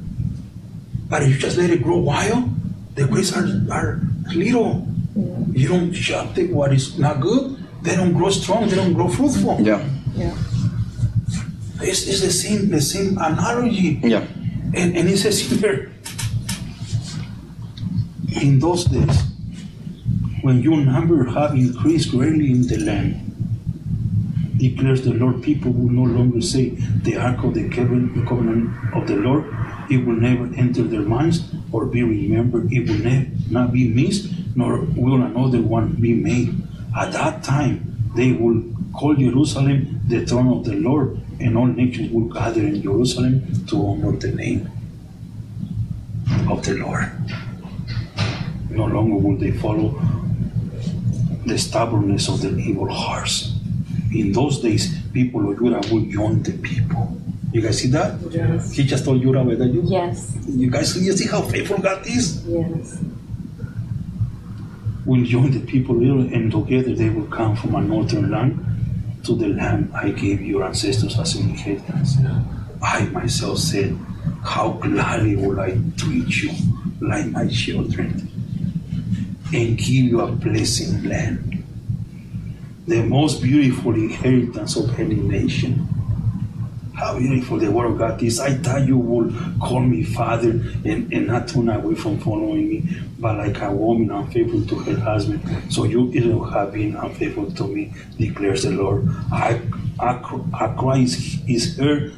But 1.09 1.23
if 1.23 1.29
you 1.31 1.39
just 1.39 1.57
let 1.59 1.71
it 1.71 1.83
grow 1.83 1.99
wild, 1.99 2.51
the 2.95 3.07
grapes 3.07 3.33
are, 3.37 3.47
are 3.71 4.01
little. 4.35 4.87
You 5.53 5.69
don't 5.69 5.93
chop 5.93 6.35
the, 6.35 6.53
what 6.53 6.73
is 6.73 6.99
not 6.99 7.21
good, 7.21 7.63
they 7.83 7.97
don't 7.97 8.13
grow 8.13 8.31
strong, 8.31 8.69
they 8.69 8.77
don't 8.77 8.95
grow 8.95 9.09
fruitful. 9.09 9.61
Yeah. 9.61 9.87
Yeah. 10.15 10.37
It's, 11.81 12.07
it's 12.07 12.21
the 12.21 12.31
same 12.31 12.71
the 12.71 12.81
same 12.81 13.19
analogy. 13.19 14.01
Yeah. 14.03 14.27
And, 14.75 14.97
and 14.97 15.09
it 15.09 15.19
says 15.19 15.41
here, 15.41 15.93
in 18.41 18.59
those 18.59 18.85
days, 18.87 19.23
when 20.43 20.63
your 20.63 20.79
number 20.79 21.25
have 21.25 21.53
increased 21.55 22.11
greatly 22.11 22.51
in 22.51 22.67
the 22.67 22.79
land, 22.79 23.19
declares 24.57 25.03
the 25.03 25.13
Lord, 25.13 25.43
people 25.43 25.73
will 25.73 25.91
no 25.91 26.05
longer 26.05 26.41
say 26.41 26.71
the 27.03 27.17
ark 27.17 27.43
of 27.45 27.55
the 27.55 27.69
covenant, 27.69 28.15
the 28.15 28.25
covenant 28.27 28.71
of 28.95 29.07
the 29.07 29.17
Lord. 29.17 29.45
It 29.91 30.07
will 30.07 30.17
never 30.17 30.45
enter 30.55 30.85
their 30.85 31.03
minds 31.03 31.53
or 31.73 31.87
be 31.87 32.03
remembered. 32.03 32.73
It 32.73 32.89
will 32.89 33.27
not 33.51 33.73
be 33.73 33.89
missed, 33.89 34.31
nor 34.55 34.81
will 34.95 35.23
another 35.23 35.63
one 35.63 35.95
be 35.95 36.15
made. 36.15 36.55
At 36.97 37.13
that 37.13 37.43
time, 37.43 38.13
they 38.15 38.33
will 38.33 38.63
call 38.93 39.15
Jerusalem 39.15 40.01
the 40.07 40.27
throne 40.27 40.49
of 40.49 40.65
the 40.65 40.75
Lord, 40.75 41.19
and 41.41 41.57
all 41.57 41.67
nations 41.67 42.13
will 42.13 42.29
gather 42.29 42.61
in 42.61 42.83
Jerusalem 42.83 43.65
to 43.67 43.87
honor 43.87 44.13
the 44.13 44.33
name 44.33 44.71
of 46.51 46.65
the 46.65 46.75
Lord. 46.75 47.11
No 48.71 48.87
longer 48.87 49.17
will 49.17 49.37
they 49.37 49.53
follow 49.53 50.01
the 51.47 51.59
stubbornness 51.59 52.29
of 52.29 52.43
their 52.43 52.59
evil 52.59 52.93
hearts. 52.93 53.55
In 54.15 54.33
those 54.33 54.61
days, 54.61 54.95
people 55.13 55.51
of 55.51 55.59
Judah 55.59 55.81
will 55.91 56.05
join 56.07 56.43
the 56.43 56.53
people. 56.53 57.22
You 57.53 57.61
guys 57.61 57.79
see 57.79 57.89
that? 57.89 58.19
Yes. 58.31 58.73
He 58.73 58.83
just 58.85 59.05
told 59.05 59.21
Judah 59.21 59.45
that 59.45 59.67
you, 59.69 59.83
Yes. 59.85 60.37
you 60.49 60.71
guys 60.71 60.97
you 60.97 61.13
see 61.13 61.29
how 61.29 61.43
faithful 61.43 61.79
God 61.79 62.07
is? 62.07 62.43
Yes. 62.47 62.99
Will 65.05 65.25
join 65.25 65.51
the 65.51 65.61
people 65.61 65.97
Israel, 66.01 66.21
and 66.33 66.51
together 66.51 66.95
they 66.95 67.11
will 67.11 67.27
come 67.27 67.57
from 67.57 67.75
a 67.75 67.83
northern 67.83 68.31
land 68.31 68.65
to 69.25 69.35
the 69.35 69.49
land 69.49 69.91
I 69.95 70.11
gave 70.11 70.41
your 70.41 70.65
ancestors 70.65 71.19
as 71.19 71.35
an 71.37 71.51
inheritance. 71.51 72.17
I 72.83 73.05
myself 73.07 73.59
said, 73.59 73.97
How 74.43 74.71
gladly 74.73 75.37
will 75.37 75.61
I 75.61 75.79
treat 75.97 76.43
you 76.43 76.51
like 77.01 77.27
my 77.27 77.47
children 77.49 78.29
and 79.53 79.77
give 79.77 79.89
you 79.89 80.21
a 80.21 80.29
blessing 80.33 81.05
land, 81.05 81.65
the 82.87 83.03
most 83.03 83.43
beautiful 83.43 83.95
inheritance 83.95 84.77
of 84.77 84.99
any 84.99 85.17
nation. 85.17 85.87
How 86.95 87.19
beautiful 87.19 87.59
the 87.59 87.71
word 87.71 87.91
of 87.91 87.99
God 87.99 88.23
is. 88.23 88.39
I 88.39 88.55
thought 88.55 88.87
you 88.87 88.99
would 88.99 89.35
call 89.61 89.81
me 89.81 90.05
father 90.05 90.51
and, 90.51 91.13
and 91.13 91.27
not 91.27 91.49
turn 91.49 91.69
away 91.69 91.95
from 91.95 92.19
following 92.19 92.69
me, 92.69 92.97
but 93.19 93.39
like 93.39 93.61
a 93.63 93.73
woman 93.73 94.11
unfaithful 94.11 94.67
to 94.67 94.79
her 94.81 95.01
husband. 95.01 95.73
So 95.73 95.85
you 95.85 96.13
Israel 96.13 96.45
have 96.45 96.73
been 96.73 96.95
unfaithful 96.97 97.51
to 97.53 97.67
me, 97.67 97.93
declares 98.19 98.65
the 98.65 98.73
Lord. 98.73 99.09
I, 99.33 99.61
I, 99.99 100.21
I 100.53 100.75
cry 100.79 100.99
is, 100.99 101.41
is 101.49 101.77
heard 101.79 102.15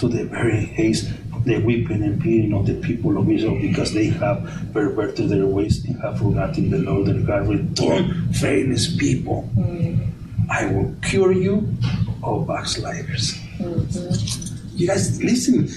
to 0.00 0.08
the 0.08 0.24
very 0.24 0.64
haste, 0.66 1.10
the 1.44 1.58
weeping 1.58 2.02
and 2.02 2.20
pleading 2.20 2.52
of 2.52 2.66
the 2.66 2.74
people 2.74 3.16
of 3.16 3.30
Israel 3.30 3.58
because 3.58 3.94
they 3.94 4.06
have 4.06 4.68
perverted 4.72 5.30
their 5.30 5.46
ways 5.46 5.84
and 5.86 5.98
have 6.02 6.18
forgotten 6.18 6.70
the 6.70 6.78
Lord 6.78 7.06
their 7.06 7.20
God. 7.20 7.48
Return, 7.48 8.32
faithless 8.34 8.94
people. 8.96 9.48
Mm. 9.56 10.10
I 10.50 10.66
will 10.66 10.94
cure 11.02 11.32
you 11.32 11.74
of 12.22 12.46
backsliders. 12.46 13.38
You 14.74 14.86
guys 14.86 15.22
listen. 15.22 15.68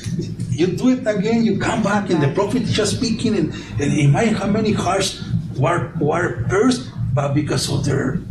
You 0.50 0.68
do 0.68 0.90
it 0.90 1.06
again. 1.08 1.44
You 1.44 1.60
come 1.60 1.84
back, 1.84 2.10
and 2.10 2.22
the 2.24 2.32
prophet 2.34 2.64
is 2.64 2.74
just 2.74 2.98
speaking, 2.98 3.36
and, 3.36 3.54
and 3.80 3.92
imagine 4.00 4.36
how 4.36 4.48
many 4.48 4.72
hearts 4.72 5.22
were 5.58 5.92
were 6.00 6.46
pierced, 6.48 6.90
but 7.14 7.34
because 7.34 7.70
of 7.70 7.84
their 7.84 8.22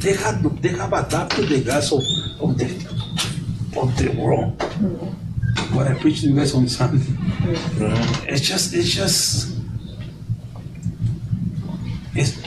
they 0.00 0.14
have 0.14 0.62
they 0.62 0.70
have 0.70 0.92
adopted 0.92 1.48
the 1.48 1.60
gas 1.60 1.92
of, 1.92 2.00
of 2.40 2.56
the 2.56 2.66
of 3.76 3.96
the 3.98 4.08
world. 4.18 4.58
Mm-hmm. 4.58 5.76
What 5.76 5.88
I 5.88 5.94
preached 5.94 6.22
to 6.22 6.28
you 6.28 6.36
guys 6.36 6.54
on 6.54 6.68
Sunday. 6.68 7.04
Mm-hmm. 7.04 8.28
It's 8.28 8.40
just 8.40 8.74
it's 8.74 8.88
just 8.88 9.56
it's 12.14 12.38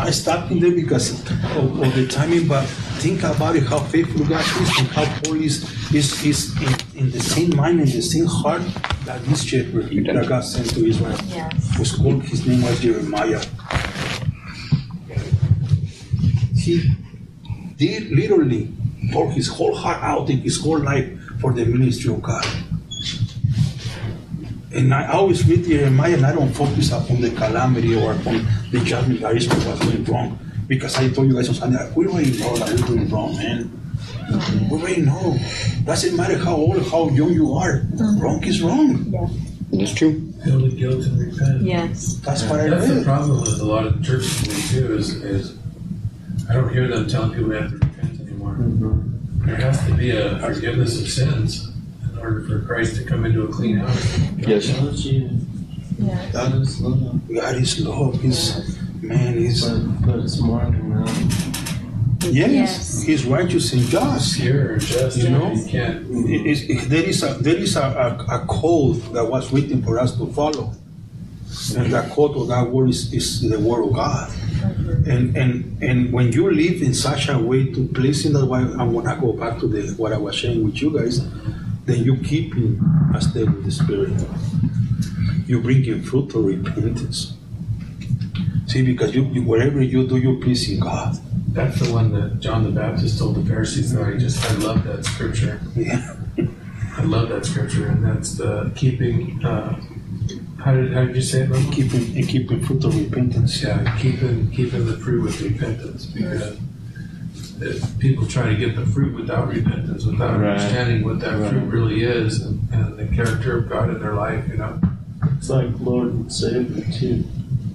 I 0.00 0.10
stopped 0.10 0.50
in 0.52 0.60
there 0.60 0.70
because 0.70 1.10
of, 1.12 1.80
of 1.82 1.94
the 1.94 2.06
timing, 2.06 2.46
but 2.46 2.64
think 3.02 3.22
about 3.24 3.56
it 3.56 3.64
how 3.64 3.80
faithful 3.80 4.24
God 4.26 4.40
is 4.62 4.78
and 4.78 4.88
how 4.88 5.04
Paul 5.22 5.34
is 5.42 5.64
is, 5.92 6.24
is 6.24 6.56
in, 6.62 7.00
in 7.06 7.10
the 7.10 7.20
same 7.20 7.56
mind 7.56 7.80
and 7.80 7.88
the 7.88 8.00
same 8.02 8.26
heart 8.26 8.62
that 9.04 9.20
this 9.24 9.42
shepherd 9.42 9.90
that 9.90 10.26
God 10.28 10.40
sent 10.44 10.70
to 10.70 10.86
Israel 10.86 11.16
Yes. 11.26 11.78
was 11.78 11.92
called 11.92 12.22
his 12.22 12.46
name 12.46 12.62
was 12.62 12.78
Jeremiah. 12.80 13.42
He 16.56 16.90
did 17.76 18.10
literally 18.10 18.72
pour 19.12 19.30
his 19.32 19.48
whole 19.48 19.74
heart 19.74 20.02
out 20.02 20.30
in 20.30 20.38
his 20.38 20.60
whole 20.60 20.78
life 20.78 21.08
for 21.40 21.52
the 21.52 21.64
ministry 21.64 22.12
of 22.12 22.22
God. 22.22 22.44
And 24.72 24.92
I 24.92 25.06
always 25.12 25.46
read 25.48 25.64
Jeremiah 25.64 26.14
and 26.14 26.26
I 26.26 26.32
don't 26.32 26.52
focus 26.52 26.92
upon 26.92 27.22
the 27.22 27.30
calamity 27.30 27.96
or 27.96 28.12
upon 28.12 28.46
the 28.70 28.80
judgment 28.84 29.20
that 29.20 29.34
Israel 29.34 29.70
was 29.70 29.80
doing 29.80 30.04
wrong. 30.04 30.38
Because 30.66 30.96
I 30.98 31.08
told 31.08 31.28
you 31.28 31.34
guys 31.34 31.48
on 31.48 31.54
Sunday, 31.54 31.90
we 31.96 32.06
already 32.06 32.38
know 32.38 32.54
that 32.56 32.68
we're 32.68 32.86
doing 32.86 33.08
wrong, 33.08 33.34
man. 33.36 33.70
We 34.70 34.78
already 34.78 35.00
know. 35.02 35.38
Doesn't 35.84 36.14
matter 36.14 36.36
how 36.36 36.56
old, 36.56 36.86
how 36.90 37.08
young 37.08 37.32
you 37.32 37.54
are. 37.54 37.80
Mm-hmm. 37.80 38.20
Wrong 38.20 38.44
is 38.44 38.60
wrong. 38.60 39.32
It's 39.72 39.94
true. 39.94 40.32
Feel 40.44 40.60
the 40.60 40.68
guilt 40.68 41.04
and 41.06 41.18
repent. 41.18 41.62
Yes. 41.62 42.14
That's 42.24 42.42
what 42.44 42.60
I 42.60 42.68
That's 42.68 42.88
the 42.88 43.02
problem 43.04 43.40
with 43.40 43.60
a 43.60 43.64
lot 43.64 43.86
of 43.86 44.04
churches 44.04 44.42
today 44.42 44.80
too. 44.80 44.96
Is, 44.96 45.14
is 45.24 45.58
I 46.48 46.54
don't 46.54 46.70
hear 46.72 46.88
them 46.88 47.08
telling 47.08 47.32
people 47.32 47.48
they 47.48 47.60
have 47.60 47.70
to 47.70 47.76
repent 47.76 48.20
anymore. 48.20 48.52
Mm-hmm. 48.52 49.46
There 49.46 49.56
has 49.56 49.86
to 49.86 49.94
be 49.94 50.10
a 50.10 50.38
forgiveness 50.40 51.00
of 51.00 51.08
sins 51.08 51.67
in 52.18 52.24
order 52.24 52.40
for 52.42 52.60
Christ 52.66 52.96
to 52.96 53.04
come 53.04 53.24
into 53.24 53.44
a 53.44 53.48
clean 53.48 53.76
house. 53.78 54.18
Yes. 54.38 54.68
Yes. 55.98 56.32
God 56.32 56.54
is 56.62 56.80
love, 56.80 57.28
God 57.34 57.56
is 57.56 57.80
love. 57.80 58.20
He's 58.20 58.78
man. 59.02 59.36
He's 59.38 59.68
but, 59.68 60.06
but 60.06 60.18
it's 60.20 60.40
more 60.40 60.60
than 60.60 60.90
that. 61.04 62.28
yes. 62.30 62.50
Yes. 62.52 63.02
He's 63.02 63.24
righteous 63.24 63.72
and 63.72 63.82
just. 63.82 64.36
Pure 64.36 64.78
just, 64.78 65.18
You 65.18 65.30
know? 65.30 65.52
you 65.52 65.64
can't. 65.66 66.06
It- 66.28 66.46
it- 66.46 66.70
it- 66.70 66.88
there 66.88 67.02
is 67.02 67.22
a 67.22 67.34
there 67.34 67.56
is 67.56 67.76
a, 67.76 67.82
a, 67.82 68.36
a 68.42 68.46
code 68.46 68.96
that 69.14 69.24
was 69.28 69.52
written 69.52 69.82
for 69.82 69.98
us 69.98 70.16
to 70.18 70.26
follow, 70.32 70.72
and 71.76 71.92
that 71.92 72.10
code 72.12 72.36
of 72.36 72.48
that 72.48 72.70
word 72.70 72.90
is, 72.90 73.12
is 73.12 73.48
the 73.48 73.58
word 73.58 73.84
of 73.84 73.92
God. 73.94 74.28
Mm-hmm. 74.30 75.10
And 75.10 75.36
and 75.36 75.82
and 75.82 76.12
when 76.12 76.32
you 76.32 76.50
live 76.50 76.80
in 76.82 76.94
such 76.94 77.28
a 77.28 77.38
way 77.38 77.72
to 77.72 77.88
pleasing 77.88 78.32
that 78.34 78.46
way, 78.46 78.60
I'm 78.60 78.92
gonna 78.94 79.16
go 79.20 79.32
back 79.32 79.58
to 79.60 79.66
the 79.66 79.94
what 79.96 80.12
I 80.12 80.18
was 80.18 80.34
sharing 80.36 80.64
with 80.64 80.80
you 80.80 80.90
guys. 80.96 81.20
Then 81.88 82.04
you 82.04 82.18
keep 82.18 82.54
in 82.54 82.78
a 83.14 83.20
step 83.20 83.46
with 83.46 83.64
the 83.64 83.70
spirit. 83.70 84.12
You 85.46 85.62
bring 85.62 85.86
in 85.86 86.02
fruit 86.02 86.34
of 86.34 86.44
repentance. 86.44 87.34
See, 88.66 88.82
because 88.82 89.14
you, 89.14 89.24
you 89.32 89.42
whatever 89.42 89.80
you 89.80 90.06
do, 90.06 90.18
you're 90.18 90.38
pleasing 90.38 90.80
God. 90.80 91.16
That's 91.48 91.80
the 91.80 91.90
one 91.90 92.12
that 92.12 92.40
John 92.40 92.64
the 92.64 92.78
Baptist 92.78 93.18
told 93.18 93.36
the 93.36 93.44
Pharisees. 93.48 93.94
That 93.94 94.04
I 94.04 94.18
just 94.18 94.44
I 94.44 94.54
love 94.56 94.84
that 94.84 95.06
scripture. 95.06 95.62
Yeah. 95.74 96.14
I 96.98 97.04
love 97.04 97.30
that 97.30 97.46
scripture, 97.46 97.86
and 97.86 98.04
that's 98.04 98.34
the 98.34 98.70
keeping. 98.76 99.42
Uh, 99.42 99.80
how 100.62 100.74
did 100.74 100.92
how 100.92 101.06
did 101.06 101.16
you 101.16 101.22
say 101.22 101.44
it? 101.44 101.48
Mama? 101.48 101.72
Keeping 101.72 102.22
keeping 102.26 102.62
fruit 102.66 102.84
of 102.84 102.94
repentance. 102.94 103.62
Yeah, 103.62 103.98
keeping 103.98 104.50
keeping 104.50 104.84
the 104.84 104.98
fruit 104.98 105.22
with 105.22 105.40
repentance 105.40 106.04
because 106.04 106.58
if 107.60 107.98
people 107.98 108.26
try 108.26 108.48
to 108.48 108.56
get 108.56 108.76
the 108.76 108.86
fruit 108.86 109.14
without 109.14 109.48
repentance, 109.48 110.04
without 110.04 110.40
Right. 110.40 110.50
understanding 110.50 111.04
what 111.04 111.20
that 111.20 111.50
fruit 111.50 111.64
really 111.64 112.02
is 112.04 112.42
and, 112.42 112.68
and 112.72 112.96
the 112.96 113.06
character 113.14 113.56
of 113.58 113.68
God 113.68 113.90
in 113.90 114.00
their 114.00 114.14
life, 114.14 114.48
you 114.48 114.56
know. 114.56 114.78
It's 115.36 115.50
like 115.50 115.68
Lord 115.80 116.08
and 116.08 116.32
Savior 116.32 116.84
too. 116.92 117.24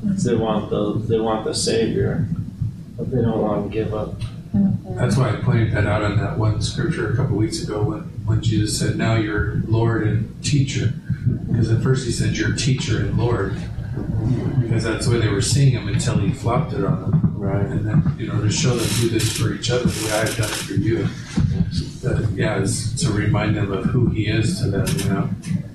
They 0.04 0.36
want 0.36 0.70
the 0.70 0.94
they 1.08 1.20
want 1.20 1.46
the 1.46 1.54
Savior, 1.54 2.28
but 2.98 3.10
they 3.12 3.22
don't 3.22 3.40
want 3.42 3.72
to 3.72 3.78
give 3.78 3.94
up. 3.94 4.20
Mm-hmm. 4.56 4.96
That's 4.98 5.18
why 5.18 5.30
I 5.32 5.36
pointed 5.38 5.72
that 5.74 5.86
out 5.88 6.04
in 6.04 6.18
that 6.18 6.38
one 6.38 6.62
scripture 6.62 7.12
a 7.12 7.16
couple 7.16 7.36
weeks 7.38 7.64
ago 7.64 7.82
when, 7.82 8.00
when 8.26 8.42
Jesus 8.42 8.78
said, 8.78 8.98
Now 8.98 9.16
you're 9.16 9.56
Lord 9.68 10.06
and 10.08 10.44
teacher. 10.44 10.94
Because 11.48 11.72
at 11.72 11.82
first 11.82 12.06
he 12.06 12.12
said, 12.12 12.38
You're 12.38 12.54
teacher 12.54 13.00
and 13.00 13.18
Lord. 13.18 13.56
Because 14.60 14.84
that's 14.84 15.06
the 15.08 15.14
way 15.14 15.20
they 15.22 15.30
were 15.30 15.42
seeing 15.42 15.72
him 15.72 15.88
until 15.88 16.18
he 16.20 16.32
flopped 16.32 16.74
it 16.74 16.84
on 16.84 17.02
them. 17.02 17.33
Right. 17.44 17.66
And 17.66 17.86
then, 17.86 18.16
you 18.18 18.28
know, 18.28 18.40
to 18.40 18.50
show 18.50 18.74
them 18.74 18.88
do 19.02 19.10
this 19.10 19.38
for 19.38 19.54
each 19.54 19.70
other 19.70 19.84
the 19.84 20.06
way 20.06 20.14
I've 20.14 20.38
done 20.38 20.48
it 20.50 20.56
for 20.56 20.74
you. 20.76 21.04
That, 22.04 22.32
yeah, 22.34 22.58
is 22.60 22.94
to 23.02 23.12
remind 23.12 23.58
them 23.58 23.70
of 23.74 23.84
who 23.84 24.08
he 24.08 24.28
is 24.28 24.62
to 24.62 24.70
them, 24.70 24.88
you 24.88 25.10
know. 25.10 25.30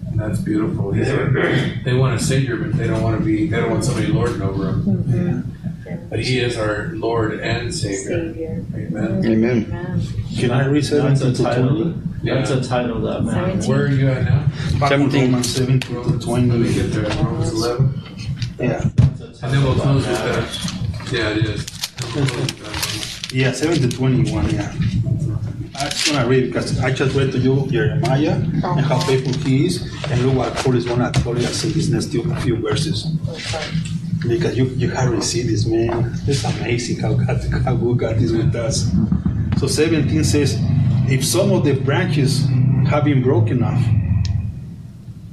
And 0.07 0.19
that's 0.19 0.39
beautiful. 0.39 0.93
He's 0.93 1.09
a, 1.09 1.81
they 1.85 1.93
want 1.93 2.19
a 2.19 2.25
savior, 2.25 2.57
but 2.57 2.75
they 2.75 2.87
don't 2.87 3.03
want 3.03 3.19
to 3.19 3.25
be. 3.25 3.47
They 3.49 3.61
don't 3.61 3.71
want 3.71 3.85
somebody 3.85 4.07
lording 4.07 4.41
over 4.41 4.65
them. 4.65 4.83
Mm-hmm. 4.83 6.09
But 6.09 6.21
he 6.21 6.41
is 6.41 6.57
our 6.57 6.89
Lord 6.95 7.39
and 7.41 7.75
Savior. 7.75 8.33
Savior. 8.33 8.65
Amen. 8.75 9.27
Amen. 9.27 9.65
Amen. 9.67 10.03
Can 10.39 10.51
I 10.51 10.67
read 10.69 10.85
That's 10.85 11.21
17 11.21 11.29
a 11.29 11.35
to 11.35 11.43
title. 11.43 11.83
20? 11.83 11.95
That's 12.25 12.51
a 12.51 12.67
title 12.67 13.03
that 13.03 13.25
matters. 13.25 13.69
Where 13.69 13.85
are 13.85 13.89
you 13.89 14.09
at 14.09 14.25
now? 14.25 14.49
17. 14.89 15.25
Romans 15.33 15.55
17 15.55 15.81
to 15.81 16.01
Let 16.01 16.43
me 16.43 16.49
20. 16.49 16.73
get 16.73 16.93
there. 16.93 17.25
Romans 17.25 17.53
11. 17.53 18.03
Yeah. 18.59 18.83
And 19.43 19.53
then 19.53 19.63
we'll 19.63 19.75
close 19.75 20.07
with 20.07 20.19
that. 20.19 20.78
Yeah, 21.11 21.31
it 21.31 21.45
is. 21.47 21.67
We'll 22.15 22.27
close 22.27 22.37
with 22.37 23.33
Yeah, 23.33 23.53
7 23.53 23.79
to 23.81 23.89
21, 23.89 24.51
yeah. 24.51 24.73
I 25.81 25.89
just 25.89 26.13
want 26.13 26.25
to 26.25 26.29
read 26.29 26.47
because 26.47 26.79
I 26.81 26.93
just 26.93 27.15
read 27.15 27.33
to 27.33 27.39
you 27.39 27.67
Jeremiah 27.71 28.35
and 28.35 28.81
how 28.85 28.99
faithful 29.01 29.33
he 29.45 29.67
is. 29.67 29.83
And 30.11 30.21
look 30.27 30.35
what 30.37 30.55
Paul 30.57 30.75
is 30.77 30.85
going 30.85 31.01
to 31.01 31.21
tell 31.21 31.37
us 31.39 31.65
in 31.65 31.73
these 31.73 31.91
next 31.91 32.07
few, 32.09 32.23
few 32.37 32.57
verses. 32.57 33.05
Because 34.27 34.57
you, 34.59 34.65
you 34.77 34.91
haven't 34.91 35.23
seen 35.23 35.47
this, 35.47 35.65
man. 35.67 36.13
It's 36.27 36.43
amazing 36.45 36.99
how, 37.01 37.15
God, 37.15 37.41
how 37.65 37.75
good 37.77 37.99
God 37.99 38.17
is 38.17 38.33
with 38.33 38.55
us. 38.57 38.91
So 39.59 39.67
17 39.67 40.25
says, 40.25 40.59
if 41.09 41.25
some 41.25 41.53
of 41.53 41.65
the 41.65 41.75
branches 41.75 42.45
have 42.89 43.05
been 43.05 43.23
broken 43.23 43.63
off, 43.63 43.81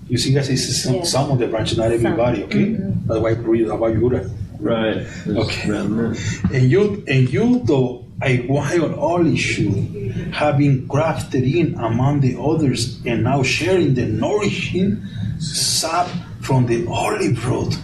you 0.08 0.18
see, 0.20 0.32
guys, 0.34 0.50
it's 0.50 0.84
some, 0.84 0.96
Yeah. 0.96 1.04
some 1.04 1.32
of 1.32 1.40
the 1.40 1.48
branches, 1.48 1.78
not 1.80 1.92
everybody, 1.92 2.44
okay? 2.44 2.66
Mm-hmm. 2.74 3.08
That's 3.08 3.20
why 3.20 3.30
I 3.30 3.34
read 3.34 3.68
about 3.68 3.94
Judah. 3.94 4.30
Right. 4.60 5.06
Okay. 5.28 5.70
And 5.70 6.72
you, 6.72 7.04
and 7.08 7.30
you, 7.32 7.62
though 7.64 8.06
a 8.22 8.42
wild 8.48 8.94
olive 8.94 9.40
shoot, 9.40 10.12
have 10.34 10.58
been 10.58 10.88
grafted 10.88 11.44
in 11.44 11.76
among 11.76 12.22
the 12.22 12.40
others, 12.40 13.00
and 13.06 13.24
now 13.24 13.44
sharing 13.44 13.94
the 13.94 14.06
nourishing 14.06 15.04
sap 15.40 16.08
from 16.42 16.66
the 16.66 16.88
olive 16.88 17.46
root. 17.46 17.78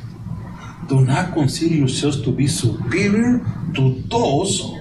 Do 0.87 1.05
not 1.05 1.33
consider 1.33 1.75
yourselves 1.75 2.21
to 2.23 2.31
be 2.31 2.47
superior 2.47 3.45
to 3.75 4.01
those 4.07 4.73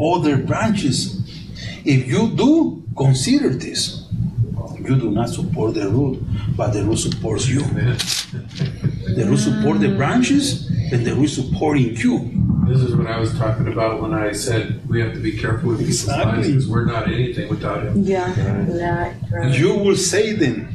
other 0.00 0.38
branches. 0.38 1.18
If 1.84 2.06
you 2.06 2.30
do, 2.34 2.82
consider 2.96 3.50
this. 3.50 3.99
You 4.88 4.96
do 4.96 5.10
not 5.10 5.28
support 5.28 5.74
the 5.74 5.88
root, 5.88 6.22
but 6.56 6.72
the 6.72 6.82
root 6.84 6.96
supports 6.98 7.48
you. 7.48 7.60
The 7.60 9.24
root 9.28 9.38
support 9.38 9.80
the 9.80 9.94
branches, 9.96 10.68
and 10.92 11.06
the 11.06 11.14
root 11.14 11.28
supporting 11.28 11.96
you. 11.96 12.30
This 12.68 12.80
is 12.82 12.94
what 12.94 13.06
I 13.08 13.18
was 13.18 13.36
talking 13.36 13.66
about 13.68 14.00
when 14.00 14.14
I 14.14 14.32
said 14.32 14.88
we 14.88 15.00
have 15.00 15.12
to 15.14 15.20
be 15.20 15.36
careful 15.36 15.70
with 15.70 15.80
people's 15.80 16.06
lives 16.06 16.46
because 16.46 16.68
we're 16.68 16.84
not 16.84 17.08
anything 17.08 17.48
without 17.48 17.82
him. 17.84 18.02
Yeah. 18.04 18.28
Right. 18.68 19.14
Right. 19.30 19.58
You 19.58 19.74
will 19.74 19.96
say 19.96 20.34
then, 20.34 20.72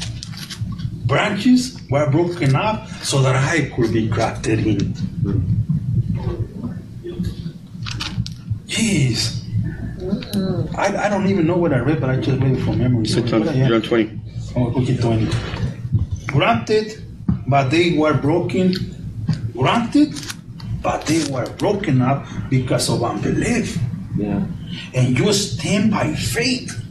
branches 1.06 1.80
were 1.90 2.10
broken 2.12 2.56
up 2.56 2.88
so 3.04 3.22
that 3.22 3.36
I 3.36 3.70
could 3.76 3.94
be 3.94 4.08
grafted 4.08 4.68
in. 4.68 4.94
Jeez. 8.68 9.45
Mm-hmm. 10.06 10.76
I, 10.78 11.06
I 11.06 11.10
don't 11.10 11.28
even 11.28 11.48
know 11.48 11.58
what 11.58 11.74
I 11.74 11.80
read, 11.80 12.00
but 12.00 12.10
I 12.10 12.18
just 12.18 12.40
read 12.42 12.58
it 12.58 12.64
from 12.64 12.80
memory. 12.80 13.06
So 13.08 13.20
It's 13.20 13.34
on, 13.34 13.46
what 13.46 13.56
you're 13.56 13.76
on 13.76 13.82
20. 13.82 14.22
Oh, 14.56 14.82
okay, 14.82 14.98
20. 14.98 15.28
Granted, 16.28 17.04
but 17.48 17.70
they 17.70 17.98
were 17.98 18.14
broken. 18.14 18.74
Granted, 19.54 20.14
but 20.82 21.06
they 21.06 21.24
were 21.32 21.50
broken 21.58 22.02
up 22.02 22.26
because 22.50 22.90
of 22.90 23.04
unbelief 23.04 23.78
Yeah. 24.18 24.46
and 24.94 25.18
you 25.18 25.32
stand 25.34 25.92
by 25.92 26.14
faith. 26.14 26.82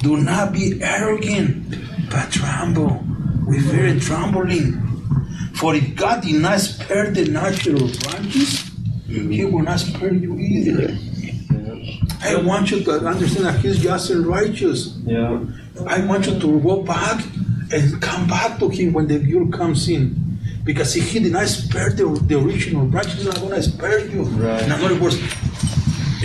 Do 0.00 0.16
not 0.18 0.52
be 0.52 0.80
arrogant, 0.82 1.74
but 2.10 2.30
tremble 2.30 3.02
with 3.46 3.62
very 3.70 3.98
trembling. 4.00 4.82
For 5.54 5.74
if 5.74 5.94
God 5.96 6.22
did 6.22 6.40
not 6.40 6.60
spare 6.60 7.10
the 7.10 7.24
natural 7.26 7.88
branches, 7.88 8.64
mm-hmm. 9.08 9.30
He 9.30 9.44
will 9.44 9.62
not 9.62 9.80
spare 9.80 10.12
you 10.14 10.36
either. 10.38 10.96
I 12.26 12.36
want 12.36 12.70
you 12.70 12.82
to 12.84 13.06
understand 13.06 13.46
that 13.46 13.60
He's 13.60 13.78
just 13.78 14.10
and 14.10 14.26
righteous. 14.26 14.96
Yeah. 15.04 15.40
I 15.86 16.04
want 16.04 16.26
you 16.26 16.38
to 16.38 16.60
go 16.60 16.82
back 16.82 17.24
and 17.72 18.00
come 18.02 18.26
back 18.26 18.58
to 18.58 18.68
Him 18.68 18.92
when 18.92 19.06
the 19.08 19.18
year 19.18 19.46
comes 19.46 19.88
in. 19.88 20.38
Because 20.64 20.96
if 20.96 21.10
He 21.10 21.20
did 21.20 21.32
not 21.32 21.46
spare 21.46 21.90
the, 21.90 22.04
the 22.26 22.38
original 22.38 22.84
He's 22.90 23.24
not 23.24 23.36
going 23.40 23.54
to 23.54 23.62
spare 23.62 24.06
you. 24.06 24.22
Right. 24.22 24.62
In 24.62 24.72
other 24.72 24.98
words, 24.98 25.16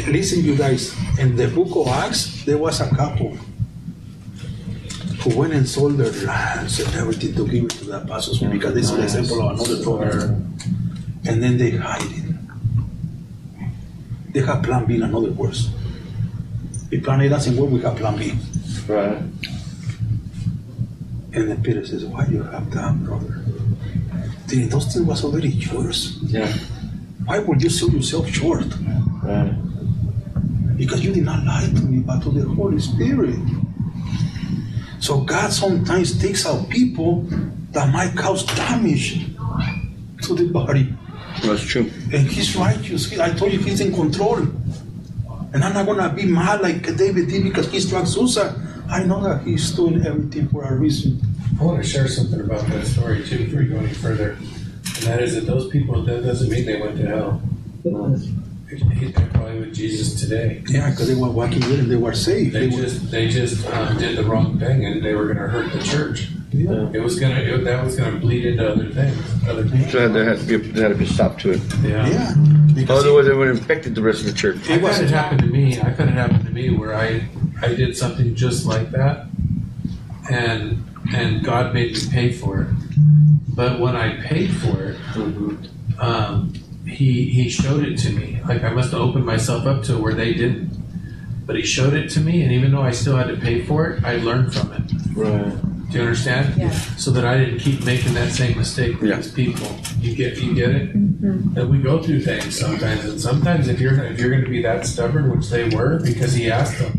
listen, 0.07 0.44
you 0.44 0.56
guys, 0.56 0.95
in 1.19 1.36
the 1.36 1.48
book 1.48 1.76
of 1.76 1.88
Acts, 1.88 2.44
there 2.45 2.57
was 2.57 2.82
a 2.82 2.90
couple 2.95 3.38
who 5.22 5.38
went 5.38 5.53
and 5.53 5.68
sold 5.69 5.98
their 5.98 6.11
lands 6.26 6.80
and 6.80 6.95
everything 6.95 7.36
to 7.36 7.48
give 7.48 7.65
it 7.65 7.69
to 7.69 7.86
the 7.86 8.02
apostles 8.02 8.40
because 8.40 8.73
this 8.73 8.90
is 8.90 8.98
the 8.98 9.03
example 9.03 9.41
of 9.48 9.60
another 9.60 9.84
brother. 9.84 10.36
And 11.28 11.44
then 11.44 11.57
they 11.60 11.72
hide 11.72 12.02
it. 12.02 12.26
They 14.34 14.40
have 14.41 14.64
plan 14.64 14.86
B, 14.86 14.95
in 14.95 15.03
other 15.03 15.32
words. 15.32 15.69
If 16.91 17.03
plan 17.03 17.22
A 17.22 17.30
doesn't 17.30 17.55
work, 17.55 17.69
we 17.69 17.81
have 17.81 17.95
plan 17.95 18.18
B. 18.18 18.34
Right. 18.88 19.18
And 21.34 21.49
then 21.49 21.63
Peter 21.63 21.85
says, 21.85 22.03
Why 22.05 22.26
you 22.26 22.43
have 22.43 22.69
that, 22.72 23.03
brother? 23.03 23.41
The 24.47 24.63
industry 24.63 25.01
was 25.03 25.23
already 25.23 25.49
yours. 25.49 26.18
Yeah. 26.23 26.51
Why 27.26 27.39
would 27.39 27.61
you 27.63 27.69
sell 27.69 27.89
yourself 27.89 28.30
short? 28.30 28.65
Right. 29.23 29.55
Because 30.76 31.05
you 31.05 31.13
did 31.13 31.23
not 31.23 31.45
lie 31.45 31.68
to 31.73 31.81
me, 31.84 31.99
but 31.99 32.22
to 32.23 32.30
the 32.31 32.43
Holy 32.43 32.80
Spirit. 32.80 33.39
So 34.99 35.22
God 35.22 35.53
sometimes 35.53 36.19
takes 36.19 36.45
out 36.45 36.69
people 36.69 37.22
that 37.72 37.91
might 37.93 38.15
cause 38.18 38.45
damage 38.45 39.27
to 40.23 40.35
the 40.35 40.49
body. 40.51 40.93
That's 41.43 41.63
true. 41.63 41.89
And 42.11 42.27
He's 42.27 42.55
righteous. 42.57 43.18
I 43.18 43.31
told 43.31 43.53
you 43.53 43.59
He's 43.59 43.80
in 43.80 43.93
control. 43.93 44.45
And 45.53 45.64
I'm 45.64 45.73
not 45.73 45.86
gonna 45.86 46.14
be 46.14 46.26
mad 46.26 46.61
like 46.61 46.84
David 46.98 47.28
did 47.30 47.44
because 47.44 47.69
he 47.72 47.80
struck 47.80 48.03
Uzzah. 48.03 48.56
I 48.90 49.03
know 49.03 49.22
that 49.23 49.44
he 49.44 49.57
stole 49.57 49.95
everything 50.06 50.48
for 50.49 50.64
a 50.64 50.76
reason. 50.76 51.19
I 51.60 51.64
want 51.64 51.82
to 51.84 51.88
share 51.88 52.07
something 52.07 52.40
about 52.40 52.65
that 52.68 52.86
story 52.88 53.23
too 53.23 53.45
before 53.45 53.61
you 53.61 53.69
go 53.73 53.78
any 53.80 53.94
further. 53.94 54.32
And 54.32 55.03
that 55.07 55.22
is 55.22 55.36
that 55.36 55.45
those 55.45 55.68
people, 55.69 56.02
that 56.03 56.23
doesn't 56.23 56.49
mean 56.49 56.65
they 56.65 56.80
went 56.82 56.98
to 56.98 57.06
hell. 57.07 57.41
They're 57.84 59.28
probably 59.34 59.60
with 59.60 59.73
Jesus 59.76 60.19
today. 60.19 60.64
Yeah, 60.68 60.90
because 60.90 61.07
they 61.07 61.14
were 61.15 61.30
walking 61.30 61.60
with 61.60 61.80
him, 61.80 61.90
they 61.90 61.98
were 61.98 62.14
safe. 62.14 62.53
They 62.53 62.68
They 62.68 62.76
were- 62.76 62.82
just, 62.84 63.11
they 63.11 63.28
just 63.28 63.68
um, 63.68 63.98
did 63.98 64.18
the 64.18 64.23
wrong 64.23 64.57
thing 64.60 64.86
and 64.86 65.03
they 65.03 65.14
were 65.14 65.26
going 65.26 65.38
to 65.38 65.48
hurt 65.48 65.72
the 65.73 65.84
church. 65.84 66.30
yeah. 66.52 66.90
It 66.94 66.99
was 67.02 67.19
going 67.19 67.36
to, 67.36 67.57
that 67.64 67.84
was 67.84 67.95
going 67.98 68.14
to 68.14 68.19
bleed 68.19 68.45
into 68.45 68.68
other 68.69 68.90
things, 68.90 69.18
other 69.48 69.64
people. 69.64 69.90
So 69.90 70.07
there 70.10 70.26
had 70.26 70.40
to 70.40 70.45
be, 70.45 70.57
there 70.72 70.84
had 70.88 70.94
to 70.94 70.98
be 70.98 71.06
a 71.06 71.14
stop 71.14 71.38
to 71.40 71.52
it. 71.52 71.61
Yeah. 71.84 72.07
Yeah, 72.07 72.36
because 72.73 73.03
Otherwise, 73.03 73.27
it 73.27 73.35
would 73.35 73.48
have 73.48 73.57
infected 73.57 73.95
the 73.95 74.02
rest 74.02 74.22
of 74.22 74.27
the 74.27 74.34
church. 74.34 74.69
I've 74.69 74.81
had 74.81 75.03
it 75.03 75.10
happen 75.10 75.38
to 75.39 75.48
me. 75.48 75.80
I've 75.80 75.98
had 75.98 76.07
it 76.07 76.14
happen 76.14 76.43
to 76.45 76.52
me 76.52 76.69
where 76.69 76.95
I, 76.95 77.27
I 77.61 77.69
did 77.76 77.95
something 77.98 78.35
just 78.35 78.65
like 78.65 78.91
that, 78.91 79.27
and 80.30 80.84
and 81.14 81.43
God 81.43 81.73
made 81.73 81.93
me 81.93 81.99
pay 82.11 82.31
for 82.31 82.61
it. 82.61 82.68
But 83.56 83.80
when 83.80 83.95
I 83.95 84.22
paid 84.22 84.53
for 84.56 84.81
it, 84.84 84.98
um, 85.99 86.53
he 86.88 87.26
he 87.26 87.49
showed 87.49 87.84
it 87.84 87.98
to 87.99 88.11
me. 88.11 88.39
Like 88.48 88.64
I 88.64 88.69
must 88.72 88.91
have 88.91 89.02
opened 89.02 89.26
myself 89.26 89.65
up 89.65 89.84
to 89.84 89.98
where 89.98 90.14
they 90.14 90.34
didn't. 90.34 90.80
But 91.45 91.56
he 91.56 91.64
showed 91.64 91.93
it 91.93 92.10
to 92.11 92.22
me, 92.22 92.43
and 92.43 92.52
even 92.52 92.72
though 92.72 92.81
I 92.81 92.91
still 92.91 93.18
had 93.18 93.27
to 93.27 93.35
pay 93.35 93.64
for 93.65 93.89
it, 93.89 94.03
I 94.06 94.18
learned 94.18 94.53
from 94.53 94.72
it. 94.73 94.84
Right. 95.15 95.53
Do 95.91 95.97
you 95.97 96.03
understand? 96.05 96.55
Yeah. 96.57 96.72
So 96.97 97.11
that 97.11 97.26
I 97.26 97.38
didn't 97.38 97.59
keep 97.59 97.84
making 97.84 98.13
that 98.13 98.31
same 98.31 98.57
mistake 98.57 98.99
with 99.01 99.09
Yeah. 99.09 99.18
these 99.18 99.31
people. 99.31 99.68
You 99.99 100.15
get 100.15 100.38
you 100.38 100.53
get 100.55 100.69
it? 100.69 100.93
Mm-hmm. 100.95 101.53
That 101.53 101.68
we 101.68 101.80
go 101.80 102.01
through 102.01 102.22
things 102.22 102.57
sometimes, 102.57 103.03
and 103.05 103.19
sometimes 103.19 103.68
if 103.68 103.80
you're 103.80 103.93
if 104.05 104.19
you're 104.19 104.30
going 104.31 104.43
to 104.43 104.49
be 104.49 104.61
that 104.63 104.85
stubborn, 104.85 105.30
which 105.35 105.49
they 105.49 105.69
were, 105.69 105.99
because 106.01 106.34
he 106.34 106.49
asked 106.49 106.80
them, 106.80 106.93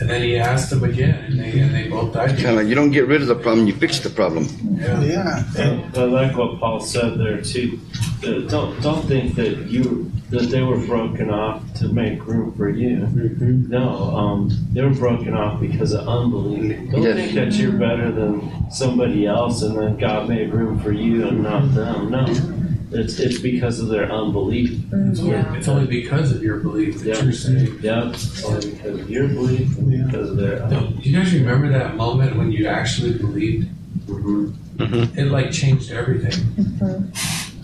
and 0.00 0.08
then 0.08 0.22
he 0.22 0.36
asked 0.38 0.70
them 0.70 0.82
again, 0.84 1.24
and 1.26 1.38
they 1.38 1.58
and 1.60 1.74
they 1.74 1.88
both 1.88 2.14
died. 2.14 2.30
Kind 2.36 2.46
of 2.48 2.54
like 2.56 2.66
you 2.68 2.74
don't 2.74 2.90
get 2.90 3.06
rid 3.06 3.20
of 3.20 3.28
the 3.28 3.34
problem, 3.34 3.66
you 3.66 3.74
fix 3.74 4.00
the 4.00 4.10
problem. 4.10 4.48
Yeah. 4.80 5.02
yeah, 5.02 5.44
and 5.58 5.96
I 5.96 6.04
like 6.04 6.36
what 6.36 6.58
Paul 6.58 6.80
said 6.80 7.18
there 7.18 7.40
too. 7.42 7.78
That 8.22 8.48
Don't 8.48 8.80
don't 8.82 9.06
think 9.06 9.34
that 9.36 9.66
you 9.68 10.10
that 10.30 10.50
they 10.50 10.62
were 10.62 10.78
broken 10.86 11.30
off 11.30 11.62
to 11.74 11.88
make 11.88 12.26
room 12.26 12.52
for 12.56 12.68
you. 12.68 12.96
Mm-hmm. 12.98 13.70
No, 13.70 13.88
um, 14.16 14.50
they 14.72 14.82
were 14.82 14.90
broken 14.90 15.34
off 15.34 15.60
because 15.60 15.92
of 15.92 16.08
unbelief. 16.08 16.90
Don't 16.90 17.02
Yes. 17.02 17.16
think 17.16 17.34
that 17.34 17.52
you're 17.54 17.72
better 17.72 18.10
than 18.10 18.70
somebody 18.70 19.26
else, 19.26 19.62
and 19.62 19.76
then 19.76 19.96
God 19.96 20.28
made 20.28 20.52
room 20.52 20.80
for 20.80 20.90
you 20.92 21.28
and 21.28 21.42
not 21.42 21.62
mm-hmm. 21.62 22.10
them. 22.10 22.10
No, 22.10 22.98
it's 22.98 23.18
it's 23.20 23.38
because 23.38 23.78
of 23.78 23.88
their 23.88 24.10
unbelief. 24.10 24.70
Mm-hmm. 24.70 25.10
It's 25.10 25.20
only, 25.20 25.58
it's 25.58 25.68
only 25.68 25.86
because 25.86 26.32
of 26.32 26.42
your 26.42 26.58
belief 26.58 26.98
that 27.00 27.06
Yeah. 27.06 27.22
you're 27.22 27.32
saved. 27.32 27.84
Yep, 27.84 28.04
it's 28.14 28.44
only 28.44 28.70
because 28.72 29.00
of 29.00 29.10
your 29.10 29.28
belief 29.28 29.78
and 29.78 30.06
because 30.06 30.30
of 30.30 30.36
their. 30.36 30.58
Don't- 30.68 31.00
Do 31.00 31.08
you 31.08 31.16
guys 31.18 31.32
remember 31.34 31.68
that 31.70 31.96
moment 31.96 32.36
when 32.36 32.50
you 32.50 32.66
actually 32.66 33.12
believed? 33.16 33.68
Mhm. 34.06 35.16
It 35.16 35.26
like 35.26 35.52
changed 35.52 35.90
everything. 35.92 37.12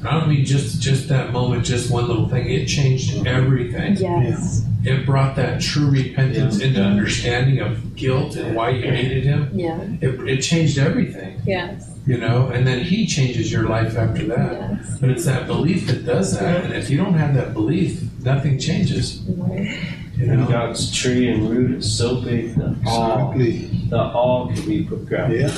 I 0.05 0.19
don't 0.19 0.29
mean 0.29 0.45
just 0.45 0.81
just 0.83 1.09
that 1.09 1.33
moment, 1.33 1.65
just 1.65 1.91
one 1.91 2.09
little 2.09 2.29
thing. 2.29 2.51
It 2.51 2.67
changed 2.67 3.27
everything. 3.27 3.97
Yes. 3.97 4.65
It 4.85 5.07
brought 5.07 5.37
that 5.37 5.61
true 5.61 5.89
repentance 5.89 6.61
into 6.61 6.83
understanding 6.83 7.61
of 7.61 7.95
guilt 7.95 8.35
and 8.35 8.57
why 8.57 8.71
you 8.71 8.83
hated 8.91 9.23
him. 9.23 9.51
Yeah. 9.55 9.81
It, 10.01 10.21
it 10.29 10.41
changed 10.43 10.77
everything, 10.77 11.41
Yes. 11.47 11.89
you 12.05 12.17
know. 12.19 12.49
And 12.49 12.67
then 12.67 12.81
he 12.83 13.07
changes 13.07 13.53
your 13.53 13.69
life 13.69 13.97
after 13.97 14.27
that. 14.27 14.53
Yes. 14.53 14.99
But 15.01 15.11
it's 15.11 15.25
that 15.27 15.47
belief 15.47 15.87
that 15.87 16.05
does 16.05 16.37
that. 16.37 16.65
And 16.65 16.75
if 16.75 16.91
you 16.91 16.97
don't 16.97 17.15
have 17.15 17.35
that 17.35 17.55
belief, 17.55 18.03
nothing 18.25 18.59
changes. 18.59 19.23
You 19.23 19.37
And 20.21 20.41
know. 20.41 20.47
God's 20.47 20.95
tree 20.95 21.31
and 21.31 21.49
root 21.49 21.79
is 21.79 21.99
so 21.99 22.21
big 22.21 22.55
that 22.57 22.77
all 22.87 23.33
exactly. 23.33 23.89
that 23.89 24.13
all 24.13 24.53
can 24.53 24.65
be 24.67 24.85
put 24.85 25.07
ground. 25.07 25.33
Yeah. 25.33 25.49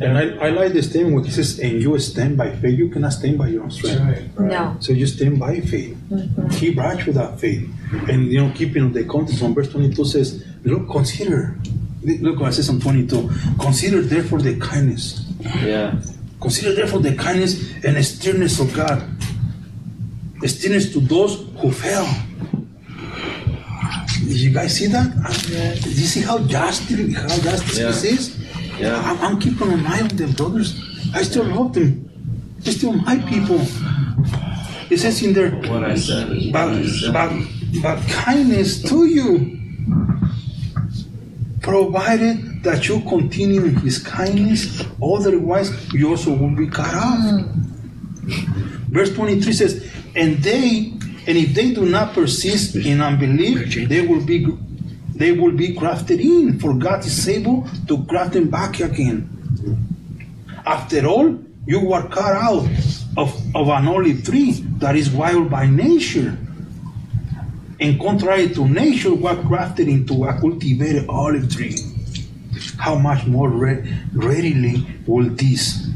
And 0.00 0.18
I, 0.18 0.46
I 0.46 0.50
like 0.50 0.72
the 0.72 0.82
statement 0.82 1.14
when 1.14 1.24
he 1.24 1.30
says, 1.30 1.58
and 1.60 1.80
you 1.80 1.96
stand 1.98 2.36
by 2.36 2.54
faith. 2.56 2.78
You 2.78 2.88
cannot 2.88 3.12
stand 3.12 3.38
by 3.38 3.48
your 3.48 3.62
own 3.62 3.70
strength. 3.70 4.36
right. 4.36 4.50
No. 4.50 4.76
So 4.80 4.92
you 4.92 5.06
stand 5.06 5.38
by 5.38 5.60
faith. 5.60 5.96
Mm-hmm. 6.10 6.48
Keep 6.48 6.74
brought 6.76 7.06
you 7.06 7.12
that 7.12 7.38
faith. 7.38 7.70
And 8.08 8.26
you 8.26 8.42
know, 8.42 8.52
keeping 8.54 8.92
the 8.92 9.04
context 9.04 9.42
on 9.42 9.54
verse 9.54 9.70
22 9.70 10.04
says, 10.04 10.44
Look, 10.64 10.90
consider. 10.90 11.56
Look 12.02 12.40
what 12.40 12.50
it 12.50 12.54
says 12.54 12.70
on 12.70 12.80
22. 12.80 13.30
Consider 13.60 14.02
therefore 14.02 14.40
the 14.40 14.58
kindness. 14.58 15.26
Yeah. 15.62 16.00
Consider 16.40 16.74
therefore 16.74 17.00
the 17.00 17.14
kindness 17.14 17.74
and 17.84 17.96
the 17.96 18.02
stillness 18.02 18.58
of 18.58 18.72
God. 18.74 19.06
The 20.40 20.48
stillness 20.48 20.92
to 20.94 21.00
those 21.00 21.46
who 21.58 21.70
fell. 21.70 22.08
Did 24.28 24.38
you 24.40 24.50
guys 24.50 24.76
see 24.76 24.86
that? 24.88 25.08
Uh, 25.24 25.74
Did 25.74 25.86
you 25.98 26.06
see 26.06 26.20
how 26.20 26.38
justice, 26.38 27.14
how 27.16 27.28
justice 27.40 27.78
Yeah. 27.78 27.86
this 27.86 28.04
is? 28.04 28.36
Yeah. 28.78 29.00
I'm, 29.04 29.18
I'm 29.20 29.40
keeping 29.40 29.72
an 29.72 29.86
eye 29.86 30.00
on 30.02 30.08
them, 30.08 30.32
brothers. 30.32 30.78
I 31.14 31.22
still 31.22 31.44
love 31.44 31.72
them. 31.74 32.08
They're 32.60 32.72
still 32.74 32.92
my 32.92 33.16
people. 33.28 33.60
It 34.90 34.98
says 34.98 35.22
in 35.22 35.32
there, 35.32 35.50
What 35.70 35.84
I 35.84 35.94
said 35.96 36.30
is 36.32 36.52
what 36.52 37.12
but, 37.12 37.12
but, 37.12 37.82
but 37.82 38.08
kindness 38.08 38.82
to 38.90 39.06
you, 39.06 39.56
provided 41.62 42.62
that 42.62 42.88
you 42.88 43.00
continue 43.02 43.64
in 43.64 43.76
his 43.76 43.98
kindness, 43.98 44.84
otherwise 45.02 45.70
you 45.92 46.08
also 46.10 46.34
will 46.36 46.54
be 46.54 46.66
cut 46.66 46.94
off. 46.94 47.44
Verse 48.90 49.14
23 49.14 49.52
says, 49.52 49.90
and 50.16 50.38
they, 50.42 50.92
and 51.30 51.38
if 51.38 51.54
they 51.54 51.70
do 51.72 51.86
not 51.86 52.12
persist 52.12 52.74
in 52.74 53.00
unbelief, 53.00 53.88
they 53.88 54.00
will 54.04 54.20
be 54.20 54.44
they 55.14 55.30
will 55.30 55.52
be 55.52 55.74
grafted 55.74 56.18
in, 56.18 56.58
for 56.58 56.74
God 56.74 57.06
is 57.06 57.28
able 57.28 57.68
to 57.86 57.98
graft 57.98 58.32
them 58.32 58.50
back 58.50 58.80
again. 58.80 59.30
After 60.66 61.06
all, 61.06 61.38
you 61.66 61.86
were 61.86 62.02
cut 62.08 62.34
out 62.34 62.66
of, 63.16 63.30
of 63.54 63.68
an 63.68 63.86
olive 63.86 64.24
tree 64.24 64.54
that 64.80 64.96
is 64.96 65.10
wild 65.10 65.48
by 65.50 65.66
nature. 65.66 66.36
And 67.78 68.00
contrary 68.00 68.48
to 68.48 68.66
nature, 68.66 69.14
were 69.14 69.40
grafted 69.40 69.86
into 69.86 70.24
a 70.24 70.32
cultivated 70.40 71.06
olive 71.08 71.54
tree. 71.54 71.76
How 72.76 72.96
much 72.96 73.24
more 73.28 73.50
re- 73.50 73.84
readily 74.14 74.84
will 75.06 75.30
these, 75.30 75.94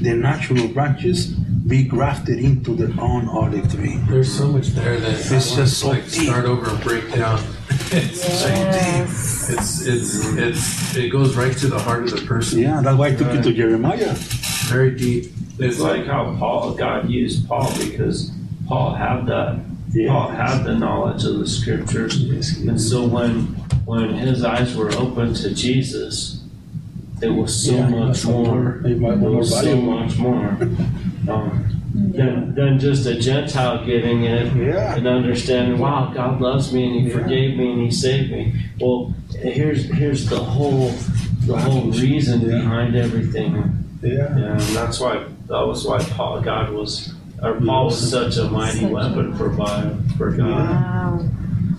the 0.00 0.14
natural 0.14 0.66
branches, 0.68 1.36
be 1.66 1.84
grafted 1.84 2.38
into 2.38 2.74
their 2.74 2.92
own 3.00 3.28
olive 3.28 3.72
tree? 3.72 3.96
There's 4.08 4.32
so 4.36 4.48
much 4.48 4.68
there 4.68 4.98
that 4.98 5.10
It's 5.12 5.30
I 5.30 5.34
just 5.34 5.54
to 5.56 5.66
so 5.66 5.88
like 5.90 6.04
deep. 6.10 6.24
start 6.28 6.44
over 6.44 6.68
and 6.70 6.80
break 6.82 7.12
down. 7.12 7.40
it's 7.90 8.42
like 8.44 8.52
Yes. 8.52 9.50
it's 9.50 9.86
it's 9.86 10.26
it's 10.36 10.96
it 10.96 11.10
goes 11.10 11.36
right 11.36 11.56
to 11.58 11.68
the 11.68 11.78
heart 11.78 12.04
of 12.04 12.10
the 12.10 12.26
person. 12.26 12.58
Yeah, 12.58 12.80
that's 12.82 12.96
why 12.98 13.08
I 13.08 13.14
took 13.14 13.32
you 13.32 13.42
to 13.42 13.52
Jeremiah. 13.52 14.14
Very 14.68 14.96
deep. 14.96 15.32
It's 15.58 15.78
like 15.78 16.06
how 16.06 16.34
Paul 16.38 16.74
God 16.74 17.08
used 17.08 17.46
Paul 17.48 17.70
because 17.78 18.32
Paul 18.66 18.94
had 18.94 19.26
that 19.26 19.60
Paul 20.08 20.28
had 20.30 20.64
the 20.64 20.74
knowledge 20.74 21.24
of 21.24 21.38
the 21.38 21.46
scriptures, 21.46 22.16
and 22.66 22.80
so 22.80 23.06
when 23.06 23.46
when 23.84 24.14
his 24.14 24.42
eyes 24.44 24.74
were 24.76 24.90
open 24.92 25.34
to 25.34 25.54
Jesus, 25.54 26.41
it 27.22 27.28
was 27.30 27.64
so 27.66 27.72
Yeah, 27.74 27.88
much 27.88 28.16
some 28.18 28.32
more. 28.32 28.80
It 28.84 28.98
was 28.98 29.12
It 29.14 29.16
more 29.18 29.30
was 29.36 29.50
so 29.50 29.56
valuable. 29.62 29.92
much 30.00 30.18
more. 30.18 30.48
Um, 31.28 31.66
than, 31.94 32.54
than 32.54 32.78
just 32.78 33.06
a 33.06 33.14
Gentile 33.18 33.84
getting 33.84 34.24
it 34.24 34.54
Yeah. 34.56 34.96
and 34.96 35.06
understanding, 35.06 35.78
wow, 35.78 36.10
God 36.14 36.40
loves 36.40 36.72
me 36.72 36.84
and 36.86 36.94
He 36.94 37.08
Yeah. 37.08 37.18
forgave 37.18 37.56
me 37.56 37.72
and 37.72 37.82
He 37.82 37.90
saved 37.90 38.30
me. 38.32 38.54
Well, 38.80 39.14
here's 39.38 39.84
here's 39.92 40.26
the 40.28 40.36
whole 40.38 40.90
the 41.46 41.56
whole 41.56 41.90
reason 41.90 42.40
Yeah. 42.40 42.56
behind 42.58 42.96
everything. 42.96 43.54
Yeah. 44.02 44.10
Yeah, 44.36 44.52
and 44.52 44.60
that's 44.60 45.00
why 45.00 45.18
that 45.48 45.66
was 45.66 45.86
why 45.86 45.98
Paul 45.98 46.40
God 46.40 46.70
was 46.72 47.12
or 47.42 47.54
Paul 47.60 47.86
was 47.86 48.10
such 48.10 48.36
a 48.38 48.44
mighty 48.44 48.80
Such 48.80 48.90
a 48.90 48.92
weapon 48.94 49.34
for 49.34 49.48
Bi- 49.50 49.90
for 50.16 50.30
God. 50.30 50.48
Wow. 50.50 51.20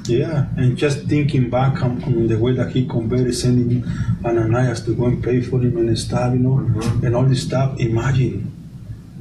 Yeah, 0.05 0.47
and 0.57 0.75
just 0.77 1.05
thinking 1.07 1.49
back 1.49 1.81
on, 1.81 2.03
on 2.03 2.27
the 2.27 2.37
way 2.37 2.51
that 2.53 2.71
he 2.71 2.85
converted, 2.85 3.33
sending 3.35 3.85
Ananias 4.25 4.81
to 4.85 4.93
go 4.93 5.05
and 5.05 5.23
pay 5.23 5.39
for 5.41 5.59
him 5.61 5.77
and 5.77 5.97
stuff, 5.97 6.33
you 6.33 6.39
know, 6.39 6.57
Mhm. 6.59 7.03
and 7.03 7.15
all 7.15 7.23
this 7.23 7.43
stuff. 7.43 7.79
Imagine, 7.79 8.51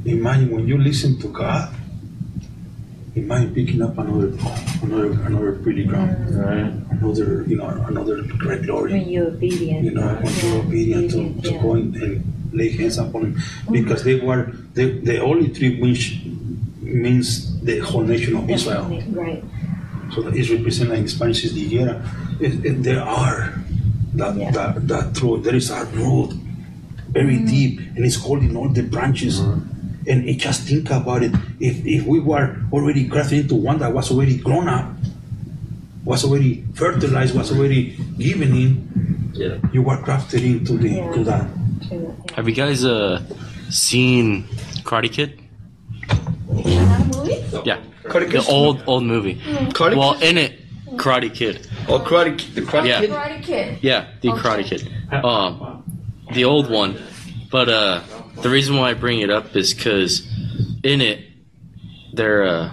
imagine 0.05 0.51
when 0.51 0.67
you 0.67 0.79
listen 0.79 1.19
to 1.21 1.29
God. 1.29 1.73
Imagine 3.15 3.55
picking 3.55 3.81
up 3.83 3.97
another, 3.99 4.33
another, 4.83 5.13
another 5.27 5.53
pretty 5.63 5.85
ground, 5.85 6.17
Right? 6.35 6.73
another, 6.91 7.45
you 7.47 7.57
know, 7.57 7.69
another 7.87 8.23
great 8.39 8.63
glory. 8.65 8.93
When 8.95 9.09
you're 9.09 9.29
obedient. 9.29 9.85
You 9.85 9.91
know, 9.93 10.09
when 10.19 10.33
Yeah, 10.35 10.43
you're 10.49 10.63
obedient 10.65 11.11
to, 11.13 11.19
obedient, 11.21 11.45
to 11.45 11.51
yeah. 11.53 11.63
go 11.63 11.75
and, 11.75 11.95
and 11.97 12.25
lay 12.53 12.71
hands 12.71 12.99
upon 12.99 13.23
him, 13.27 13.37
because 13.71 14.03
they 14.03 14.17
were 14.19 14.51
the 14.75 14.99
the 15.05 15.19
only 15.23 15.49
three 15.49 15.79
which 15.81 16.23
means 16.83 17.27
the 17.63 17.79
whole 17.81 18.03
nation 18.03 18.35
of 18.37 18.49
Israel. 18.51 18.85
Right. 19.13 19.45
So 20.15 20.23
that 20.23 20.35
is 20.37 20.51
represented 20.51 20.99
in 20.99 21.09
Spanish 21.09 21.45
is 21.45 21.55
the 21.55 21.65
higuera. 21.69 21.97
It, 22.41 22.65
it, 22.65 22.83
there 22.83 23.03
are 23.03 23.55
that, 24.15 24.37
Yeah. 24.37 24.51
that 24.51 24.89
that 24.89 25.15
through 25.17 25.41
there 25.43 25.55
is 25.55 25.71
a 25.71 25.85
root 25.97 26.33
very 27.09 27.39
deep 27.39 27.81
and 27.97 28.05
it's 28.05 28.17
holding 28.17 28.57
all 28.57 28.69
the 28.69 28.83
branches. 28.83 29.39
And 29.41 30.29
it, 30.29 30.39
just 30.39 30.63
think 30.69 30.91
about 30.91 31.23
it. 31.23 31.33
If 31.61 31.85
if 31.87 32.05
we 32.07 32.21
were 32.21 32.57
already 32.73 33.05
grafted 33.05 33.39
into 33.49 33.55
one 33.55 33.79
that 33.79 33.93
was 33.95 34.11
already 34.11 34.37
grown 34.39 34.69
up, 34.69 34.91
was 36.05 36.25
already 36.25 36.65
fertilized, 36.75 37.35
was 37.37 37.53
already 37.53 37.97
given 38.19 38.53
in, 38.55 38.71
Yeah. 39.33 39.57
you 39.73 39.83
were 39.83 39.97
grafted 40.03 40.43
into 40.45 40.77
the 40.77 40.91
Yeah. 40.91 41.13
to 41.15 41.25
that. 41.25 41.47
Have 42.37 42.49
you 42.49 42.55
guys 42.55 42.85
uh 42.85 43.23
seen 43.71 44.45
Karate 44.85 45.11
Kid? 45.13 45.39
Yeah, 47.65 47.79
Karate 48.13 48.31
the 48.31 48.39
Kid? 48.41 48.49
old 48.49 48.83
old 48.87 49.05
movie. 49.05 49.37
Karate 49.73 49.97
Well, 49.97 50.15
Kid? 50.15 50.29
in 50.31 50.39
it, 50.39 50.61
Karate 50.97 51.33
Kid. 51.35 51.67
Oh, 51.89 51.99
Karate 52.01 52.39
Kid. 52.39 52.55
The 52.55 52.61
Karate 52.63 52.87
Yeah. 52.89 53.01
Kid? 53.01 53.11
Karate 53.11 53.43
Kid. 53.43 53.79
Yeah, 53.83 54.07
the 54.21 54.31
Okay. 54.31 54.41
Karate 54.41 54.65
Kid. 54.65 55.25
Um, 55.25 55.83
the 56.33 56.45
old 56.45 56.71
one. 56.71 56.99
But 57.51 57.69
uh, 57.69 58.01
the 58.41 58.49
reason 58.49 58.77
why 58.77 58.91
I 58.91 58.95
bring 58.95 59.21
it 59.21 59.31
up 59.31 59.55
is 59.57 59.75
because 59.75 60.27
in 60.83 61.01
it, 61.01 61.21
there 62.13 62.45
uh, 62.45 62.71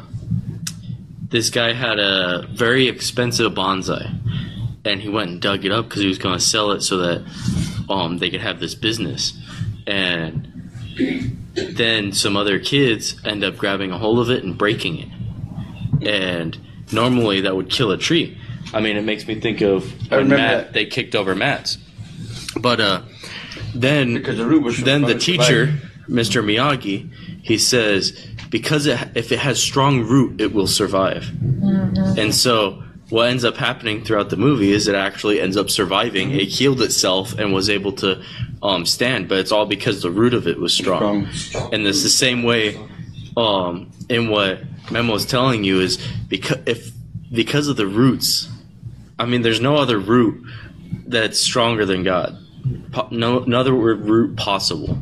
this 1.29 1.49
guy 1.49 1.73
had 1.73 1.99
a 1.99 2.47
very 2.51 2.87
expensive 2.87 3.51
bonsai, 3.53 4.13
and 4.85 5.01
he 5.01 5.09
went 5.09 5.29
and 5.31 5.41
dug 5.41 5.65
it 5.65 5.71
up 5.71 5.87
because 5.89 6.01
he 6.01 6.07
was 6.07 6.17
going 6.17 6.35
to 6.37 6.43
sell 6.43 6.71
it 6.71 6.81
so 6.81 6.97
that 6.97 7.23
um 7.89 8.17
they 8.19 8.29
could 8.29 8.41
have 8.41 8.59
this 8.59 8.73
business, 8.75 9.33
and 9.85 10.47
then 11.55 12.13
some 12.13 12.37
other 12.37 12.59
kids 12.59 13.15
end 13.25 13.43
up 13.43 13.57
grabbing 13.57 13.91
a 13.91 13.97
hold 13.97 14.19
of 14.19 14.29
it 14.29 14.43
and 14.43 14.57
breaking 14.57 14.97
it, 14.99 15.07
and 16.01 16.57
normally 16.91 17.41
that 17.41 17.55
would 17.55 17.69
kill 17.69 17.91
a 17.91 17.97
tree. 17.97 18.37
I 18.73 18.81
mean, 18.81 18.97
it 18.97 19.03
makes 19.03 19.27
me 19.27 19.39
think 19.39 19.61
of 19.61 19.91
when 20.11 20.29
Matt 20.29 20.65
that. 20.65 20.73
they 20.73 20.85
kicked 20.85 21.15
over 21.15 21.33
mats, 21.35 21.77
but 22.59 22.79
uh, 22.79 23.01
then 23.73 24.13
Because 24.13 24.37
the 24.37 24.45
root 24.45 24.63
was 24.63 24.81
then 24.83 25.01
the 25.01 25.15
was 25.15 25.25
teacher, 25.25 25.79
Mr. 26.07 26.43
Miyagi, 26.43 27.11
he 27.41 27.57
says 27.57 28.27
because 28.49 28.85
it, 28.85 28.99
if 29.15 29.31
it 29.31 29.39
has 29.39 29.61
strong 29.61 30.01
root, 30.01 30.41
it 30.41 30.53
will 30.53 30.67
survive. 30.67 31.29
And 32.17 32.33
so 32.33 32.83
what 33.09 33.29
ends 33.29 33.43
up 33.43 33.57
happening 33.57 34.03
throughout 34.03 34.29
the 34.29 34.37
movie 34.37 34.71
is 34.71 34.87
it 34.87 34.95
actually 34.95 35.39
ends 35.41 35.57
up 35.57 35.69
surviving. 35.69 36.31
It 36.31 36.47
healed 36.47 36.81
itself 36.81 37.37
and 37.37 37.53
was 37.53 37.69
able 37.69 37.91
to 37.93 38.21
um, 38.61 38.85
stand, 38.85 39.27
but 39.27 39.39
it's 39.39 39.51
all 39.51 39.65
because 39.65 40.01
the 40.01 40.11
root 40.11 40.33
of 40.33 40.47
it 40.47 40.59
was 40.59 40.73
strong. 40.73 41.27
Strong. 41.31 41.73
And 41.73 41.87
it's 41.87 42.03
the 42.03 42.09
same 42.09 42.43
way 42.43 42.79
um, 43.37 43.91
in 44.09 44.29
what 44.29 44.59
Memo 44.91 45.13
is 45.15 45.25
telling 45.25 45.63
you 45.63 45.79
is 45.81 45.97
because 46.27 46.59
if 46.65 46.91
because 47.31 47.67
of 47.67 47.77
the 47.77 47.87
roots, 47.87 48.49
I 49.17 49.25
mean, 49.25 49.41
there's 49.41 49.61
no 49.61 49.75
other 49.75 49.99
root 49.99 50.43
that's 51.07 51.39
stronger 51.39 51.85
than 51.85 52.03
God. 52.03 52.37
Po- 52.91 53.07
no, 53.11 53.39
no 53.39 53.59
other 53.59 53.73
root 53.73 54.35
possible. 54.35 54.97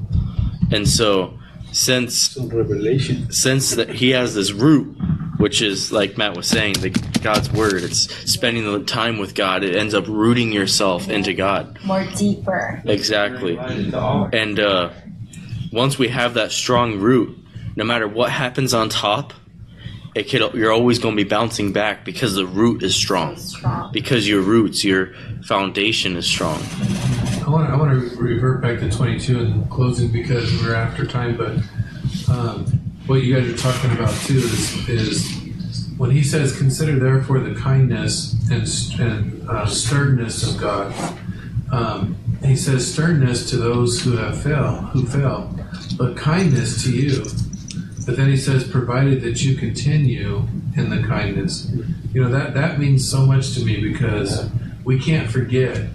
And 0.72 0.88
so, 0.88 1.38
since 1.72 2.32
Some 2.32 2.50
revelation. 2.50 3.32
since 3.32 3.76
that 3.76 3.90
he 3.90 4.10
has 4.10 4.36
this 4.36 4.52
root, 4.52 4.98
which 5.38 5.62
is 5.62 5.92
like 5.92 6.18
Matt 6.18 6.36
was 6.36 6.48
saying, 6.48 6.74
the 6.74 6.90
God's 7.22 7.52
word. 7.52 7.84
It's 7.84 8.14
spending 8.32 8.64
the 8.72 8.84
time 8.84 9.18
with 9.18 9.36
God. 9.36 9.64
It 9.64 9.76
ends 9.76 9.94
up 9.94 10.08
rooting 10.08 10.52
yourself 10.52 11.10
into 11.10 11.34
God. 11.34 11.78
More 11.86 12.06
deeper. 12.16 12.82
Exactly. 12.86 13.56
Right 13.58 13.78
into 13.78 14.00
all. 14.00 14.30
And 14.34 14.60
uh, 14.60 14.92
once 15.72 15.98
we 16.00 16.08
have 16.10 16.36
that 16.36 16.52
strong 16.52 17.00
root, 17.00 17.38
no 17.76 17.84
matter 17.84 18.08
what 18.08 18.32
happens 18.32 18.74
on 18.74 18.90
top, 18.90 19.34
it 20.18 20.30
could, 20.30 20.54
you're 20.56 20.72
always 20.72 20.98
going 20.98 21.16
to 21.16 21.24
be 21.24 21.30
bouncing 21.30 21.72
back 21.72 22.04
because 22.04 22.34
the 22.34 22.48
root 22.48 22.82
is 22.82 22.96
strong. 22.96 23.38
Strong. 23.38 23.92
Because 23.92 24.28
your 24.28 24.42
roots, 24.42 24.84
your 24.84 25.14
foundation 25.44 26.16
is 26.16 26.26
strong. 26.26 26.60
I 27.46 27.50
want 27.50 27.68
to, 27.68 27.74
I 27.74 27.78
want 27.78 27.92
to 27.92 28.18
revert 28.18 28.62
back 28.62 28.80
to 28.80 28.90
22 28.90 29.40
and 29.40 29.70
closing 29.70 30.12
because 30.12 30.52
we're 30.62 30.74
after 30.74 31.06
time. 31.06 31.38
But 31.38 31.58
um, 32.34 32.66
what 33.06 33.22
you 33.22 33.36
guys 33.36 33.48
are 33.48 33.58
talking 33.58 33.92
about 33.92 34.14
too 34.22 34.38
is, 34.38 34.90
is 34.90 35.88
when 35.98 36.10
he 36.10 36.24
says, 36.24 36.58
"Consider 36.58 36.98
therefore 36.98 37.40
the 37.40 37.54
kindness 37.54 38.36
and, 38.50 38.68
and 39.00 39.50
uh, 39.50 39.68
sternness 39.68 40.50
of 40.50 40.60
God." 40.60 40.94
Um, 41.72 42.18
he 42.44 42.56
says, 42.56 42.92
"Sternness 42.92 43.50
to 43.52 43.58
those 43.58 44.02
who 44.02 44.18
have 44.18 44.42
fail, 44.42 44.78
who 44.94 45.06
fail, 45.06 45.56
but 45.96 46.18
kindness 46.18 46.84
to 46.84 46.92
you." 46.92 47.24
But 48.08 48.16
then 48.16 48.30
he 48.30 48.38
says, 48.38 48.64
"Provided 48.64 49.22
that 49.22 49.44
you 49.44 49.56
continue 49.56 50.48
in 50.76 50.90
the 50.90 51.04
kindness." 51.06 51.70
You 52.14 52.24
know 52.24 52.30
that 52.30 52.56
that 52.56 52.80
means 52.80 53.08
so 53.08 53.26
much 53.26 53.54
to 53.56 53.64
me 53.64 53.80
because 53.80 54.50
we 54.84 54.98
can't 54.98 55.30
forget. 55.30 55.90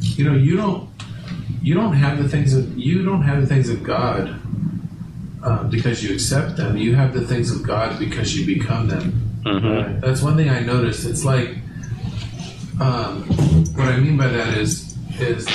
You 0.00 0.24
know 0.24 0.34
you 0.34 0.56
don't 0.56 0.88
you 1.60 1.74
don't 1.74 1.94
have 1.94 2.22
the 2.22 2.28
things 2.28 2.54
of 2.54 2.78
you 2.78 3.04
don't 3.04 3.22
have 3.22 3.40
the 3.40 3.46
things 3.48 3.68
of 3.68 3.82
god 3.82 4.40
uh, 5.42 5.64
because 5.64 6.02
you 6.04 6.14
accept 6.14 6.56
them. 6.56 6.76
You 6.76 6.94
have 6.94 7.12
the 7.12 7.26
things 7.26 7.50
of 7.50 7.62
god 7.62 7.98
because 7.98 8.38
you 8.38 8.46
become 8.46 8.86
them. 8.88 9.12
Hmm 9.44 10.00
that's 10.00 10.22
one 10.22 10.36
thing 10.36 10.48
i 10.50 10.60
noticed. 10.60 11.04
It's 11.04 11.24
like 11.24 11.50
um, 12.80 13.22
what 13.74 13.88
i 13.88 13.96
mean 13.96 14.16
by 14.16 14.28
that 14.28 14.56
is 14.58 14.96
is 15.18 15.48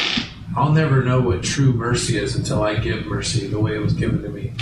i'll 0.58 0.72
never 0.72 1.04
know 1.04 1.22
what 1.22 1.44
true 1.44 1.72
mercy 1.72 2.18
is 2.18 2.36
until 2.36 2.64
i 2.64 2.76
give 2.76 3.06
mercy 3.06 3.48
the 3.48 3.60
way 3.60 3.76
it 3.76 3.80
was 3.80 3.94
given 3.94 4.22
to 4.24 4.30
me 4.30 4.54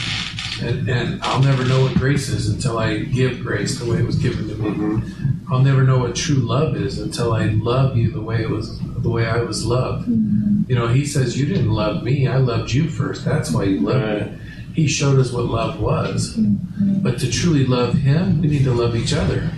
and, 0.62 0.88
and 0.90 1.22
I'll 1.24 1.42
never 1.42 1.64
know 1.66 1.82
what 1.84 1.94
grace 1.96 2.30
is 2.30 2.50
until 2.50 2.78
I 2.80 3.00
give 3.00 3.42
grace 3.42 3.80
the 3.80 3.90
way 3.90 4.00
it 4.00 4.06
was 4.06 4.16
given 4.18 4.48
to 4.50 4.56
me. 4.56 4.70
Mm-hmm. 4.70 5.54
I'll 5.54 5.62
never 5.64 5.84
know 5.84 5.98
what 6.00 6.16
true 6.16 6.36
love 6.36 6.76
is 6.76 7.00
until 7.00 7.34
I 7.34 7.46
love 7.46 7.98
you 7.98 8.12
the 8.12 8.22
way 8.22 8.42
it 8.42 8.50
was 8.50 8.80
the 8.80 9.10
way 9.10 9.26
I 9.26 9.42
was 9.42 9.66
loved. 9.66 10.08
Mm-hmm. 10.08 10.64
You 10.70 10.76
know, 10.76 10.88
he 10.88 11.06
says 11.06 11.40
you 11.40 11.46
didn't 11.46 11.72
love 11.72 12.04
me, 12.04 12.28
I 12.28 12.38
loved 12.38 12.72
you 12.72 12.90
first. 12.90 13.26
That's 13.26 13.52
why 13.52 13.64
you 13.64 13.80
loved 13.80 14.04
Right. 14.04 14.32
me. 14.32 14.38
He 14.76 14.88
showed 14.88 15.20
us 15.20 15.32
what 15.32 15.46
love 15.46 15.80
was. 15.82 16.36
Mm-hmm. 16.38 17.02
But 17.02 17.20
to 17.20 17.32
truly 17.32 17.66
love 17.66 17.96
him, 17.96 18.42
we 18.42 18.48
need 18.48 18.64
to 18.66 18.72
love 18.74 18.96
each 18.96 19.14
other. 19.14 19.50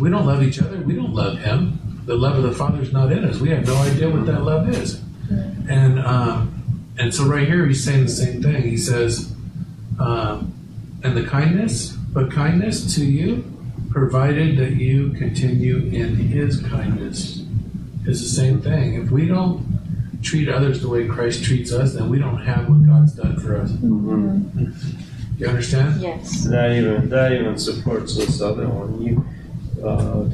We 0.00 0.10
don't 0.10 0.26
love 0.26 0.42
each 0.42 0.60
other, 0.60 0.78
we 0.80 0.94
don't 0.94 1.14
love 1.14 1.38
him. 1.38 1.78
The 2.06 2.16
love 2.16 2.36
of 2.36 2.42
the 2.42 2.52
Father 2.52 2.82
is 2.82 2.92
not 2.92 3.10
in 3.12 3.24
us. 3.24 3.38
We 3.40 3.48
have 3.50 3.66
no 3.66 3.76
idea 3.76 4.10
what 4.10 4.26
that 4.26 4.42
love 4.42 4.68
is. 4.68 5.00
And 5.68 5.98
um, 6.00 6.50
and 6.98 7.14
so 7.14 7.24
right 7.24 7.46
here 7.48 7.66
he's 7.66 7.82
saying 7.82 8.02
the 8.04 8.10
same 8.10 8.42
thing. 8.42 8.62
He 8.62 8.76
says, 8.76 9.33
um, 9.98 10.52
and 11.02 11.16
the 11.16 11.24
kindness, 11.24 11.92
but 11.92 12.30
kindness 12.30 12.94
to 12.96 13.04
you, 13.04 13.44
provided 13.90 14.56
that 14.58 14.72
you 14.72 15.10
continue 15.10 15.78
in 15.92 16.16
His 16.16 16.60
kindness, 16.62 17.42
is 18.06 18.20
the 18.22 18.28
same 18.28 18.60
thing. 18.60 18.94
If 18.94 19.10
we 19.10 19.26
don't 19.26 19.64
treat 20.22 20.48
others 20.48 20.80
the 20.80 20.88
way 20.88 21.06
Christ 21.06 21.44
treats 21.44 21.72
us, 21.72 21.94
then 21.94 22.08
we 22.08 22.18
don't 22.18 22.38
have 22.44 22.68
what 22.68 22.86
God's 22.86 23.12
done 23.12 23.38
for 23.38 23.56
us. 23.56 23.70
You 25.38 25.46
understand? 25.48 26.00
Yes. 26.00 26.44
That 26.44 26.72
even 26.72 27.08
that 27.08 27.32
even 27.32 27.58
supports 27.58 28.16
this 28.16 28.40
other 28.40 28.68
one. 28.68 29.02
You, 29.02 29.24
uh, 29.84 30.24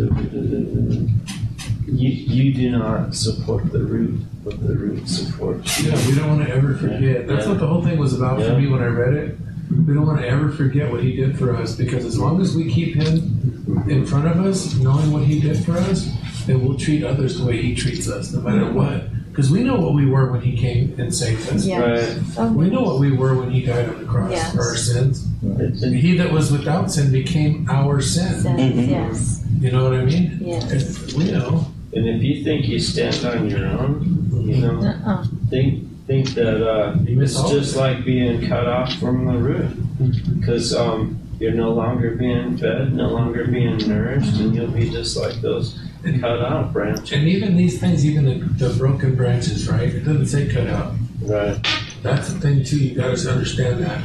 you 1.87 2.09
you 2.09 2.55
do 2.55 2.71
not 2.79 3.15
support 3.15 3.73
the 3.73 3.81
root, 3.83 4.21
but 4.45 4.61
the 4.67 4.75
root 4.75 5.09
supports 5.09 5.81
you. 5.83 5.91
Yeah, 5.91 6.07
we 6.07 6.15
don't 6.15 6.29
want 6.37 6.47
to 6.47 6.55
ever 6.55 6.75
forget. 6.77 7.27
That's 7.27 7.45
Yeah. 7.47 7.53
what 7.53 7.61
the 7.61 7.67
whole 7.67 7.83
thing 7.83 7.99
was 7.99 8.13
about 8.15 8.41
Yeah. 8.41 8.55
for 8.55 8.61
me 8.61 8.69
when 8.69 8.83
I 8.83 8.87
read 8.89 9.15
it. 9.15 9.39
We 9.71 9.95
don't 9.95 10.07
want 10.07 10.21
to 10.21 10.27
ever 10.29 10.51
forget 10.51 10.91
what 10.91 11.03
he 11.03 11.17
did 11.17 11.39
for 11.39 11.55
us 11.57 11.77
because 11.77 12.05
as 12.05 12.19
long 12.19 12.41
as 12.41 12.57
we 12.57 12.71
keep 12.73 12.95
him 12.97 13.85
in 13.89 14.05
front 14.05 14.27
of 14.27 14.45
us, 14.45 14.75
knowing 14.77 15.13
what 15.13 15.23
he 15.25 15.41
did 15.41 15.65
for 15.65 15.73
us, 15.73 16.11
then 16.47 16.65
we'll 16.67 16.77
treat 16.79 17.05
others 17.05 17.39
the 17.39 17.47
way 17.47 17.63
he 17.63 17.75
treats 17.75 18.09
us, 18.09 18.33
no 18.33 18.41
matter 18.41 18.71
what. 18.73 19.05
Because 19.31 19.49
we 19.51 19.63
know 19.63 19.77
what 19.77 19.95
we 19.95 20.07
were 20.07 20.33
when 20.33 20.41
he 20.41 20.57
came 20.57 20.95
and 20.99 21.15
saved 21.15 21.49
us. 21.51 21.65
Yeah. 21.65 21.81
Right. 21.83 22.19
Oh, 22.37 22.53
We 22.53 22.69
know 22.69 22.81
what 22.83 22.99
we 22.99 23.13
were 23.13 23.37
when 23.37 23.53
he 23.53 23.63
died 23.65 23.89
on 23.89 23.99
the 24.01 24.05
cross 24.07 24.33
Yes. 24.33 24.53
for 24.53 24.63
our 24.63 24.77
sins. 24.77 25.25
It's- 25.61 25.83
And 25.83 25.95
he 25.95 26.17
that 26.17 26.33
was 26.33 26.51
without 26.51 26.91
sin 26.91 27.13
became 27.13 27.67
our 27.71 28.01
sin. 28.01 28.41
sense, 28.41 28.61
Mhm. 28.77 28.89
Yes. 28.91 29.45
You 29.61 29.71
know 29.71 29.85
what 29.85 29.93
I 29.95 30.05
mean? 30.05 30.41
Yes. 30.45 31.15
We 31.15 31.31
know. 31.31 31.67
And 31.95 32.09
if 32.09 32.23
you 32.23 32.43
think 32.43 32.69
you 32.69 32.79
stand 32.81 33.25
on 33.25 33.49
your 33.49 33.67
own, 33.67 34.31
you 34.47 34.57
know, 34.57 34.81
Uh-uh. 34.81 35.25
think 35.49 35.85
think 36.11 36.31
that 36.31 36.69
uh, 36.69 36.97
it's 37.07 37.41
just 37.51 37.77
like 37.77 38.05
being 38.05 38.49
cut 38.49 38.67
off 38.67 38.93
from 38.95 39.27
the 39.27 39.39
root, 39.39 40.41
because 40.41 40.75
um, 40.75 41.17
you're 41.39 41.53
no 41.53 41.71
longer 41.71 42.17
being 42.17 42.59
fed, 42.59 42.93
no 42.93 43.11
longer 43.11 43.47
being 43.47 43.77
nourished, 43.87 44.35
and 44.41 44.53
you'll 44.53 44.73
be 44.73 44.91
just 44.91 45.17
like 45.17 45.41
those 45.41 45.79
cut 46.21 46.43
out 46.43 46.73
branches. 46.73 47.13
And 47.13 47.29
even 47.29 47.57
these 47.57 47.79
things, 47.79 48.05
even 48.05 48.25
the, 48.25 48.67
the 48.67 48.75
broken 48.77 49.15
branches, 49.15 49.69
right? 49.69 49.89
It 49.89 50.01
doesn't 50.01 50.27
say 50.27 50.53
cut 50.53 50.67
out. 50.67 50.95
Right. 51.23 51.65
That's 52.03 52.33
the 52.33 52.41
thing 52.41 52.65
too. 52.65 52.79
You 52.79 52.97
got 52.97 53.17
to 53.17 53.31
understand 53.31 53.85
that. 53.85 54.03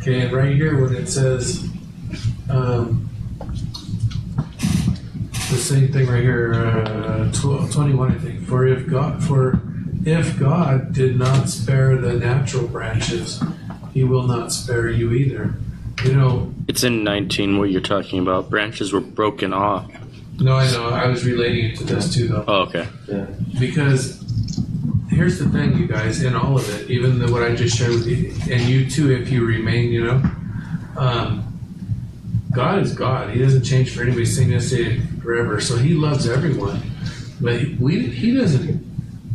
Okay, 0.00 0.26
and 0.26 0.32
right 0.34 0.54
here 0.54 0.78
when 0.82 0.94
it 0.94 1.06
says, 1.06 1.66
um, 2.50 3.08
the 5.30 5.58
same 5.58 5.90
thing 5.90 6.08
right 6.08 6.22
here, 6.22 6.52
uh, 6.52 7.32
tw- 7.32 7.72
21, 7.72 8.12
I 8.12 8.18
think. 8.18 8.46
For 8.46 8.66
if 8.66 8.86
God, 8.86 9.24
for 9.24 9.58
if 10.04 10.38
God 10.38 10.92
did 10.92 11.16
not 11.18 11.48
spare 11.48 11.96
the 11.96 12.14
natural 12.14 12.66
branches, 12.66 13.42
He 13.94 14.04
will 14.04 14.24
not 14.24 14.52
spare 14.52 14.90
you 14.90 15.12
either. 15.12 15.54
You 16.04 16.14
know, 16.14 16.54
It's 16.68 16.82
in 16.82 17.04
19 17.04 17.58
what 17.58 17.70
you're 17.70 17.80
talking 17.80 18.18
about. 18.20 18.50
Branches 18.50 18.92
were 18.92 19.00
broken 19.00 19.52
off. 19.52 19.90
no, 20.40 20.54
I 20.56 20.70
know. 20.72 20.88
I 20.88 21.06
was 21.06 21.24
relating 21.24 21.66
it 21.66 21.76
to 21.78 21.84
this 21.84 22.12
too, 22.12 22.28
though. 22.28 22.44
Oh, 22.48 22.62
okay. 22.62 22.88
because 23.60 24.18
here's 25.10 25.38
the 25.38 25.48
thing, 25.50 25.76
you 25.78 25.86
guys, 25.86 26.22
in 26.22 26.34
all 26.34 26.56
of 26.56 26.68
it, 26.80 26.90
even 26.90 27.18
the, 27.18 27.30
what 27.30 27.42
I 27.42 27.54
just 27.54 27.76
shared 27.76 27.90
with 27.92 28.06
you, 28.06 28.32
and 28.52 28.62
you 28.62 28.88
too, 28.88 29.12
if 29.12 29.30
you 29.30 29.44
remain, 29.46 29.92
you 29.92 30.04
know, 30.04 30.22
um, 30.96 31.48
God 32.52 32.82
is 32.82 32.94
God. 32.94 33.30
He 33.30 33.40
doesn't 33.40 33.62
change 33.64 33.94
for 33.94 34.02
anybody. 34.02 34.20
He's 34.24 34.36
Same 34.36 34.50
yesterday, 34.50 35.00
forever. 35.22 35.60
So 35.60 35.76
He 35.76 35.94
loves 35.94 36.28
everyone, 36.28 36.82
but 37.40 37.62
we 37.78 38.06
He 38.08 38.34
doesn't 38.34 38.81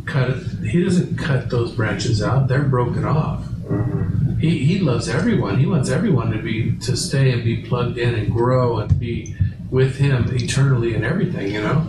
cut 0.08 0.36
He 0.64 0.82
doesn't 0.82 1.16
cut 1.16 1.50
those 1.50 1.72
branches 1.72 2.22
out. 2.22 2.48
They're 2.48 2.62
broken 2.64 3.04
off. 3.04 3.44
Mhm. 3.68 4.40
He, 4.40 4.58
he 4.64 4.78
loves 4.78 5.08
everyone. 5.08 5.58
He 5.58 5.66
wants 5.66 5.90
everyone 5.90 6.30
to 6.32 6.38
be 6.38 6.76
to 6.78 6.96
stay 6.96 7.32
and 7.32 7.44
be 7.44 7.56
plugged 7.62 7.98
in 7.98 8.14
and 8.14 8.32
grow 8.32 8.78
and 8.78 8.98
be 8.98 9.34
with 9.70 9.96
him 9.96 10.26
eternally 10.32 10.94
and 10.94 11.04
everything. 11.04 11.52
You 11.52 11.62
know, 11.62 11.86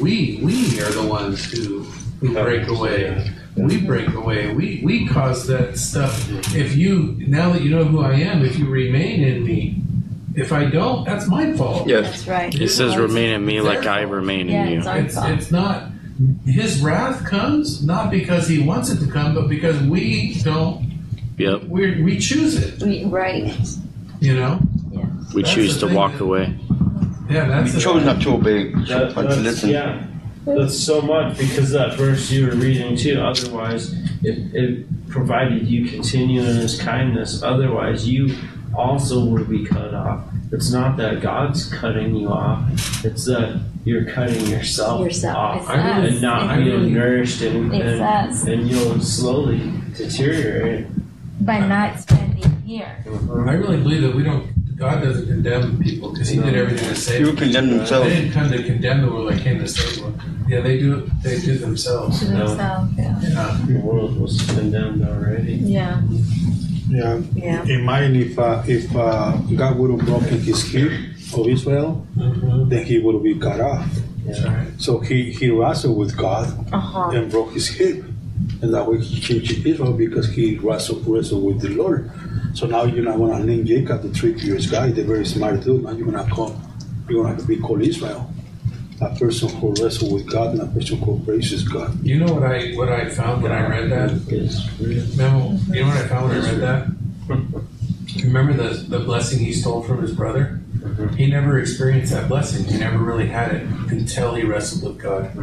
we 0.00 0.40
we 0.42 0.80
are 0.80 0.90
the 0.90 1.06
ones 1.08 1.44
who 1.52 1.82
who 2.20 2.32
break 2.32 2.66
away. 2.68 3.30
We 3.56 3.80
break 3.80 4.12
away. 4.14 4.54
We 4.54 4.80
we 4.84 5.06
cause 5.08 5.46
that 5.48 5.76
stuff. 5.76 6.14
If 6.54 6.76
you 6.76 7.16
now 7.26 7.52
that 7.52 7.62
you 7.62 7.70
know 7.70 7.84
who 7.84 8.00
I 8.00 8.14
am, 8.14 8.44
if 8.44 8.58
you 8.58 8.66
remain 8.68 9.22
in 9.22 9.44
me, 9.44 9.82
if 10.34 10.52
I 10.52 10.66
don't, 10.66 11.04
that's 11.04 11.26
my 11.26 11.52
fault. 11.54 11.88
Yes. 11.88 12.06
That's 12.06 12.28
right. 12.28 12.54
It 12.54 12.68
says, 12.68 12.96
"Remain 12.96 13.30
in 13.30 13.44
me, 13.44 13.60
like 13.60 13.86
I 13.86 14.02
remain 14.02 14.48
Yeah, 14.48 14.64
in 14.64 14.72
you." 14.72 14.78
it's 14.78 15.16
It's 15.16 15.16
it's 15.26 15.50
not. 15.50 15.90
His 16.46 16.80
wrath 16.80 17.24
comes 17.24 17.84
not 17.84 18.10
because 18.10 18.48
he 18.48 18.58
wants 18.58 18.90
it 18.90 18.98
to 19.04 19.10
come, 19.10 19.34
but 19.34 19.48
because 19.48 19.80
we 19.82 20.34
don't. 20.42 20.90
Yep. 21.38 21.64
We 21.64 22.02
we 22.02 22.18
choose 22.18 22.56
it. 22.56 22.82
We, 22.82 23.04
right. 23.04 23.54
You 24.20 24.34
know. 24.34 24.60
We 25.34 25.42
That's 25.42 25.54
choose 25.54 25.78
to 25.78 25.86
walk 25.94 26.12
that- 26.12 26.22
away. 26.24 26.58
Yeah, 27.30 27.46
that's 27.46 27.74
We 27.74 27.80
chose 27.80 28.04
not 28.04 28.22
to 28.22 28.30
obey, 28.34 28.72
That, 28.72 29.14
but 29.14 29.28
to 29.28 29.36
listen. 29.36 29.68
yeah, 29.68 30.02
that's 30.46 30.78
so 30.78 31.02
much 31.02 31.36
because 31.36 31.70
that 31.72 31.94
verse 31.98 32.30
you 32.30 32.46
were 32.46 32.54
reading 32.56 32.96
too. 32.96 33.20
Otherwise, 33.20 33.92
it, 34.24 34.38
it 34.54 35.08
provided 35.10 35.68
you 35.68 35.84
continue 35.90 36.40
in 36.40 36.56
His 36.56 36.80
kindness. 36.80 37.42
Otherwise, 37.42 38.08
you 38.08 38.34
also 38.74 39.22
will 39.26 39.44
be 39.44 39.64
cut 39.66 39.92
off. 39.92 40.24
It's 40.50 40.72
not 40.72 40.96
that 40.96 41.20
God's 41.20 41.68
cutting 41.72 42.14
you 42.16 42.28
off; 42.30 43.04
it's 43.04 43.26
that 43.26 43.60
you're 43.84 44.04
cutting 44.06 44.46
yourself, 44.46 45.00
Yourself. 45.04 45.36
off 45.36 45.60
It's 45.62 45.68
I 45.70 45.96
really- 45.96 46.08
us. 46.08 46.12
and 46.14 46.22
not 46.22 46.42
I 46.42 46.56
being 46.56 46.66
really- 46.68 46.90
nourished, 46.90 47.42
and 47.42 47.72
and, 47.72 48.48
and 48.48 48.68
you'll 48.70 49.00
slowly 49.00 49.72
deteriorate. 49.96 50.86
By 51.40 51.60
not 51.66 52.00
spending 52.00 52.50
here. 52.66 52.88
I 53.06 53.52
really 53.52 53.76
believe 53.76 54.02
that 54.02 54.14
we 54.14 54.22
don't. 54.22 54.46
God 54.76 55.02
doesn't 55.02 55.26
condemn 55.26 55.78
people 55.82 56.12
because 56.12 56.28
He 56.28 56.38
did 56.38 56.54
everything 56.54 56.88
to 56.88 56.94
save. 56.94 57.18
People 57.26 57.32
them. 57.46 57.52
condemn 57.52 58.00
They 58.04 58.10
didn't 58.14 58.32
come 58.32 58.50
to 58.50 58.62
condemn 58.62 59.00
the 59.02 59.10
world; 59.10 59.32
they 59.32 59.38
came 59.40 59.58
to 59.58 59.68
save 59.68 60.02
them. 60.02 60.44
Yeah, 60.48 60.60
they 60.60 60.78
do. 60.78 60.98
it- 60.98 61.22
They 61.22 61.40
do 61.40 61.52
it 61.54 61.60
themselves. 61.60 62.20
To 62.20 62.30
No. 62.32 62.48
themselves. 62.48 62.92
Yeah. 62.96 63.20
Yeah. 63.22 63.58
The 63.66 63.78
world 63.80 64.18
was 64.20 64.40
condemned 64.42 65.02
already. 65.06 65.54
Yeah. 65.56 66.00
Yeah. 66.88 67.20
Yeah. 67.34 67.64
Imagine 67.64 68.16
if 68.16 68.38
uh, 68.38 68.62
if 68.66 68.94
uh, 68.96 69.36
God 69.56 69.78
would 69.78 69.90
have 69.90 70.06
broken 70.08 70.38
his 70.40 70.62
hip 70.72 70.90
of 71.36 71.46
Israel, 71.46 72.06
Mhm. 72.16 72.68
then 72.70 72.84
he 72.86 72.98
would 72.98 73.22
be 73.22 73.34
cut 73.36 73.60
off. 73.60 73.84
That's 74.24 74.42
right. 74.44 74.68
So 74.78 74.98
he, 75.00 75.30
he 75.32 75.50
wrestled 75.50 75.96
with 75.96 76.16
God 76.16 76.46
Uh 76.72 76.78
huh. 76.80 77.10
and 77.16 77.30
broke 77.30 77.52
his 77.52 77.68
hip. 77.68 78.04
And 78.62 78.72
that 78.74 78.84
way 78.88 78.98
he 78.98 79.20
changed 79.20 79.66
Israel 79.66 79.92
because 79.92 80.28
he 80.32 80.56
wrestled, 80.56 81.06
wrestled 81.06 81.44
with 81.44 81.60
the 81.60 81.68
Lord. 81.68 82.10
So 82.54 82.66
now 82.66 82.84
you're 82.84 83.04
not 83.04 83.16
going 83.18 83.36
to 83.38 83.44
name 83.44 83.64
Jacob 83.66 84.02
the 84.02 84.10
trickiest 84.10 84.70
guy, 84.70 84.90
the 84.90 85.04
very 85.04 85.24
smart 85.26 85.62
dude. 85.62 85.84
Now 85.84 85.92
you're 85.92 86.10
going 86.10 86.24
to 86.24 86.30
call, 86.34 86.58
you're 87.08 87.22
going 87.24 87.36
to 87.36 87.44
be 87.46 87.56
called 87.58 87.82
Israel. 87.82 88.32
A 89.00 89.14
person 89.16 89.48
who 89.48 89.74
wrestles 89.80 90.12
with 90.12 90.26
God 90.30 90.54
and 90.54 90.62
a 90.62 90.66
person 90.66 90.98
who 90.98 91.20
praises 91.24 91.66
God. 91.66 92.02
You 92.04 92.18
know 92.18 92.32
what 92.32 92.42
I 92.42 92.72
what 92.72 92.88
I 92.88 93.08
found 93.08 93.42
when 93.42 93.52
I 93.52 93.66
read 93.68 93.90
that? 93.90 94.10
Real. 94.80 95.04
Remember, 95.10 95.74
you 95.74 95.82
know 95.82 95.88
what 95.88 95.96
I 95.96 96.08
found 96.08 96.28
when 96.28 96.40
I 96.40 96.50
read 96.50 96.60
that? 96.60 96.88
Remember 98.24 98.52
the 98.54 98.74
the 98.88 98.98
blessing 98.98 99.38
he 99.38 99.52
stole 99.52 99.82
from 99.82 100.02
his 100.02 100.12
brother? 100.12 100.60
He 101.16 101.26
never 101.26 101.58
experienced 101.58 102.12
that 102.12 102.28
blessing. 102.28 102.64
He 102.64 102.78
never 102.78 102.98
really 102.98 103.26
had 103.26 103.54
it 103.54 103.62
until 103.90 104.34
he 104.34 104.44
wrestled 104.44 104.92
with 104.92 105.02
God. 105.02 105.34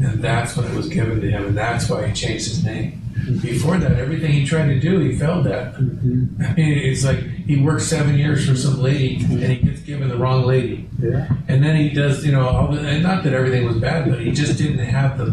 And 0.00 0.22
that's 0.22 0.56
when 0.56 0.66
it 0.66 0.74
was 0.74 0.88
given 0.88 1.20
to 1.20 1.30
him, 1.30 1.46
and 1.46 1.56
that's 1.56 1.88
why 1.88 2.06
he 2.06 2.12
changed 2.12 2.48
his 2.48 2.64
name. 2.64 3.00
Before 3.40 3.78
that, 3.78 3.92
everything 3.92 4.32
he 4.32 4.44
tried 4.44 4.66
to 4.66 4.80
do, 4.80 4.98
he 4.98 5.16
failed 5.16 5.46
at. 5.46 5.74
I 5.74 5.78
mm-hmm. 5.78 6.54
mean, 6.54 6.78
it's 6.78 7.04
like 7.04 7.18
he 7.46 7.60
works 7.60 7.84
seven 7.86 8.16
years 8.18 8.48
for 8.48 8.56
some 8.56 8.80
lady, 8.80 9.16
and 9.24 9.42
he 9.44 9.56
gets 9.56 9.80
given 9.82 10.08
the 10.08 10.16
wrong 10.16 10.44
lady. 10.46 10.88
Yeah. 11.00 11.28
And 11.48 11.62
then 11.62 11.76
he 11.76 11.90
does, 11.90 12.24
you 12.24 12.32
know, 12.32 12.48
all 12.48 12.68
the, 12.72 12.80
and 12.80 13.02
not 13.02 13.22
that 13.24 13.32
everything 13.32 13.66
was 13.66 13.76
bad, 13.78 14.08
but 14.08 14.20
he 14.20 14.30
just 14.32 14.58
didn't 14.58 14.78
have 14.78 15.18
the 15.18 15.26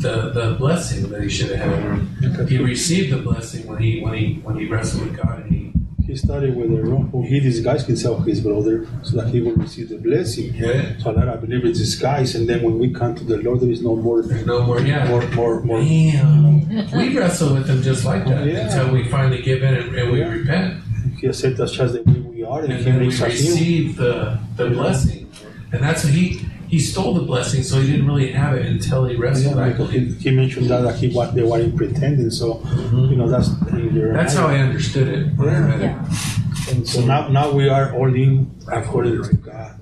the, 0.00 0.30
the 0.30 0.56
blessing 0.58 1.08
that 1.10 1.22
he 1.22 1.28
should 1.28 1.50
have 1.56 2.06
had. 2.22 2.48
He 2.48 2.58
received 2.58 3.12
the 3.12 3.18
blessing 3.22 3.66
when 3.66 3.80
he 3.82 4.00
when 4.00 4.14
he 4.14 4.34
when 4.42 4.56
he 4.56 4.66
wrestled 4.66 5.04
with 5.04 5.16
God, 5.16 5.40
and 5.42 5.50
he 5.54 5.62
He 6.06 6.16
started 6.16 6.54
with 6.56 6.68
the 6.76 6.82
wrong, 6.82 7.08
he 7.32 7.40
disguised 7.40 7.86
himself 7.86 8.26
his 8.26 8.40
brother 8.40 8.86
so 9.02 9.12
that 9.18 9.28
he 9.32 9.40
will 9.40 9.56
receive 9.64 9.88
the 9.88 9.96
blessing. 10.08 10.52
Yeah. 10.54 10.98
So 11.02 11.12
that 11.16 11.28
I 11.34 11.36
believe 11.36 11.64
it's 11.64 11.78
disguise, 11.78 12.34
and 12.36 12.44
then 12.48 12.60
when 12.66 12.76
we 12.82 12.92
come 13.00 13.14
to 13.20 13.24
the 13.24 13.38
Lord, 13.38 13.60
there 13.60 13.70
is 13.76 13.82
no 13.82 13.96
more, 13.96 14.20
there's 14.22 14.44
no 14.44 14.58
more. 14.66 14.80
Yeah. 14.80 15.08
more, 15.08 15.24
more, 15.38 15.54
more. 15.68 15.80
Damn. 15.80 16.90
We 16.98 17.16
wrestle 17.16 17.54
with 17.56 17.66
them 17.68 17.80
just 17.90 18.04
like 18.04 18.22
that 18.26 18.44
Yeah. 18.46 18.66
until 18.66 18.92
we 18.92 19.08
finally 19.08 19.40
give 19.48 19.62
in 19.62 19.72
and, 19.80 19.94
and 19.98 20.06
we 20.12 20.18
Yeah. 20.20 20.32
repent, 20.38 20.68
He 21.24 21.30
accepts 21.30 21.58
us 21.58 21.72
just 21.72 21.94
the 21.94 22.02
way 22.02 22.20
we 22.20 22.44
are, 22.44 22.60
and, 22.60 22.70
and 22.70 22.78
he 22.80 22.84
then 22.84 23.00
we 23.00 23.06
makes 23.06 23.22
us 23.22 23.42
new. 23.42 23.50
receive 23.52 23.96
the 23.96 24.38
the 24.56 24.68
blessing, 24.68 25.32
and 25.72 25.82
that's 25.82 26.04
what 26.04 26.12
he 26.12 26.44
he 26.68 26.78
stole 26.78 27.14
the 27.14 27.22
blessing, 27.22 27.62
so 27.62 27.80
he 27.80 27.90
didn't 27.90 28.06
really 28.06 28.30
have 28.32 28.54
it 28.54 28.66
until 28.66 29.06
he 29.06 29.16
wrestled. 29.16 29.56
Yeah, 29.56 29.70
because 29.70 29.90
he, 29.90 30.00
he 30.16 30.30
mentioned 30.30 30.68
that, 30.68 30.82
that 30.82 30.96
he 30.96 31.08
what 31.14 31.34
they 31.34 31.42
were 31.42 31.66
pretending. 31.70 32.28
So 32.28 32.60
you 32.92 33.16
know 33.16 33.26
that's 33.26 33.48
That's 33.58 34.34
how 34.34 34.48
I 34.48 34.58
understood 34.58 35.08
it 35.08 35.34
when 35.38 35.48
I. 35.48 35.80
Yeah. 35.80 36.04
And 36.68 36.86
so 36.86 37.00
now 37.06 37.28
now 37.28 37.50
we 37.50 37.70
are 37.70 37.94
all 37.94 38.14
in 38.14 38.50
according 38.70 39.22
to 39.24 39.34
God. 39.36 39.80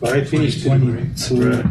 But 0.00 0.12
I 0.18 0.24
finished 0.24 0.66
twenty 0.66 1.08
two. 1.16 1.50
Right. 1.50 1.64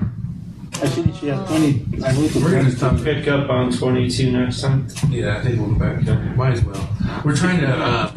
I 0.81 0.87
finished 0.87 1.21
yeah 1.21 1.45
twenty. 1.45 1.85
I 2.03 2.13
moved 2.13 2.33
to 2.33 2.39
We're 2.39 2.49
gonna 2.49 2.63
twenty 2.63 2.75
stop 2.75 2.97
two. 2.97 3.03
Pick 3.03 3.27
up 3.27 3.47
on 3.51 3.71
22 3.71 4.31
next 4.31 4.61
time. 4.61 4.87
Yeah, 5.09 5.37
I 5.37 5.41
think 5.41 5.59
we'll 5.59 5.75
go 5.75 6.01
back. 6.01 6.35
Might 6.35 6.53
as 6.53 6.65
well. 6.65 6.89
We're 7.23 7.35
trying 7.35 7.61
to 7.61 7.69
uh, 7.69 8.11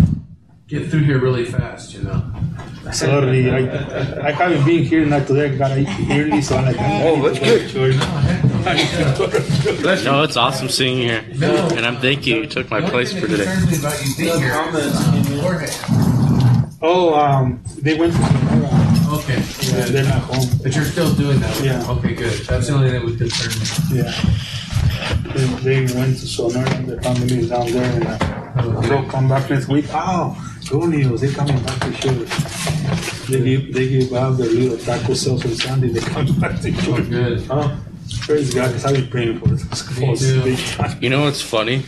get 0.69 0.91
through 0.91 1.01
here 1.05 1.19
really 1.21 1.45
fast, 1.45 1.95
you 1.95 2.03
know. 2.03 2.23
Sorry, 2.93 3.51
I, 3.51 4.29
I 4.29 4.31
haven't 4.33 4.65
been 4.65 4.85
here 4.85 5.05
not 5.05 5.27
today. 5.27 5.53
I 5.53 5.57
got 5.57 5.69
to 5.69 5.81
eat 5.81 5.89
early, 6.11 6.41
so 6.41 6.57
I'm 6.57 6.67
like. 6.67 6.77
Oh, 6.79 7.29
that's 7.29 7.39
good. 7.41 7.97
No, 10.05 10.23
it's 10.25 10.37
awesome 10.37 10.69
seeing 10.69 10.99
you 10.99 11.05
here, 11.09 11.25
No. 11.37 11.69
and 11.77 11.87
I'm 11.87 11.99
thank 11.99 12.27
you. 12.27 12.39
You 12.39 12.47
took 12.47 12.69
my 12.69 12.81
place 12.81 13.13
for 13.13 13.29
today. 13.29 13.45
concerns 13.45 13.71
me 13.71 13.79
about 13.79 14.05
you 14.05 14.15
being 14.17 14.39
here 14.41 14.51
comments. 14.53 15.31
is, 15.31 15.41
Jorge. 15.41 15.69
Oh, 16.83 17.15
um, 17.15 17.63
they 17.79 17.95
went 17.97 18.13
to 18.13 18.19
Sonora. 18.19 19.19
Okay, 19.19 19.41
Yeah, 19.79 19.85
they're 19.87 20.05
not 20.05 20.23
home. 20.23 20.49
but 20.63 20.75
you're 20.75 20.85
still 20.85 21.15
doing 21.15 21.39
that. 21.39 21.63
Yeah. 21.65 21.89
Okay, 21.93 22.15
good. 22.15 22.33
That's 22.47 22.67
the 22.67 22.75
only 22.75 22.91
thing 22.91 22.99
that 23.01 23.05
would 23.09 23.19
concern 23.19 23.53
me. 23.95 24.03
Yeah. 24.03 24.13
They, 25.63 25.85
they 25.85 25.95
went 25.95 26.19
to 26.19 26.27
Sonora 26.27 26.69
and 26.75 26.89
their 26.89 27.01
family 27.03 27.39
is 27.39 27.49
down 27.51 27.71
there, 27.71 27.93
and 27.95 28.07
uh, 28.07 28.19
Okay. 28.79 28.89
they'll 28.89 29.09
come 29.09 29.29
back 29.29 29.49
next 29.51 29.69
week. 29.69 29.85
Oh, 29.93 30.35
Gonios, 30.69 31.21
they 31.21 31.33
coming 31.33 31.63
back 31.63 31.81
to 31.81 31.93
church. 31.93 33.29
They 33.29 33.41
give, 33.43 33.73
they 33.73 33.89
give 33.89 34.13
out 34.13 34.33
their 34.33 34.49
little 34.49 34.79
taco 34.79 35.15
sales 35.15 35.45
on 35.45 35.55
Sunday, 35.55 35.89
they 35.89 36.01
come 36.01 36.27
back 36.41 36.61
to 36.61 36.69
Oh, 36.71 36.97
church. 36.97 37.09
good. 37.11 37.47
Oh, 37.51 37.81
praise 38.23 38.55
God, 38.55 38.69
because 38.69 38.85
I've 38.85 38.95
been 38.95 39.09
praying 39.09 39.39
for 39.41 39.49
this. 39.49 39.99
Me 40.01 40.17
too. 40.17 40.43
big 40.43 40.59
time. 40.59 40.99
You 41.03 41.11
know 41.11 41.23
what's 41.23 41.43
funny? 41.43 41.83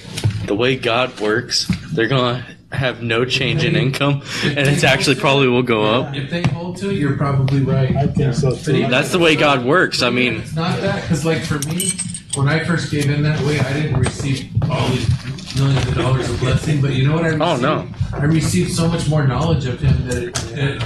The 0.46 0.54
way 0.54 0.76
God 0.76 1.18
works, 1.20 1.66
they're 1.92 2.08
gonna 2.08 2.44
have 2.72 3.02
no 3.02 3.24
change 3.24 3.64
in 3.64 3.74
income, 3.76 4.22
and 4.44 4.58
it's 4.68 4.84
actually 4.84 5.16
probably 5.16 5.48
will 5.48 5.62
go 5.62 5.84
up. 5.84 6.14
If 6.14 6.30
they 6.30 6.42
hold 6.42 6.76
to 6.78 6.90
it, 6.90 6.96
you're 6.96 7.16
probably 7.16 7.60
right. 7.60 7.94
I 7.96 8.06
think 8.06 8.34
so 8.34 8.54
too. 8.54 8.86
That's 8.88 9.10
the 9.10 9.18
way 9.18 9.36
God 9.36 9.64
works. 9.64 10.02
I 10.02 10.10
mean, 10.10 10.34
It's 10.34 10.54
not 10.54 10.80
that, 10.80 11.02
because 11.02 11.24
like 11.24 11.42
for 11.44 11.58
me, 11.68 11.92
when 12.34 12.48
I 12.48 12.64
first 12.64 12.90
gave 12.90 13.08
in 13.10 13.22
that 13.22 13.40
way, 13.44 13.58
I 13.58 13.72
didn't 13.72 13.98
receive 13.98 14.50
all 14.70 14.86
these 14.88 15.08
millions 15.58 15.86
of 15.88 15.94
dollars 15.94 16.28
of 16.30 16.40
blessing. 16.40 16.80
But 16.80 16.92
you 16.94 17.06
know 17.06 17.14
what 17.14 17.24
I 17.24 17.28
received? 17.28 17.42
Oh, 17.42 17.56
no. 17.56 17.88
I 18.12 18.24
received 18.24 18.72
so 18.72 18.88
much 18.88 19.08
more 19.08 19.26
knowledge 19.26 19.66
of 19.66 19.80
Him 19.80 20.06
that 20.08 20.22
it, 20.22 20.28
it, 20.58 20.80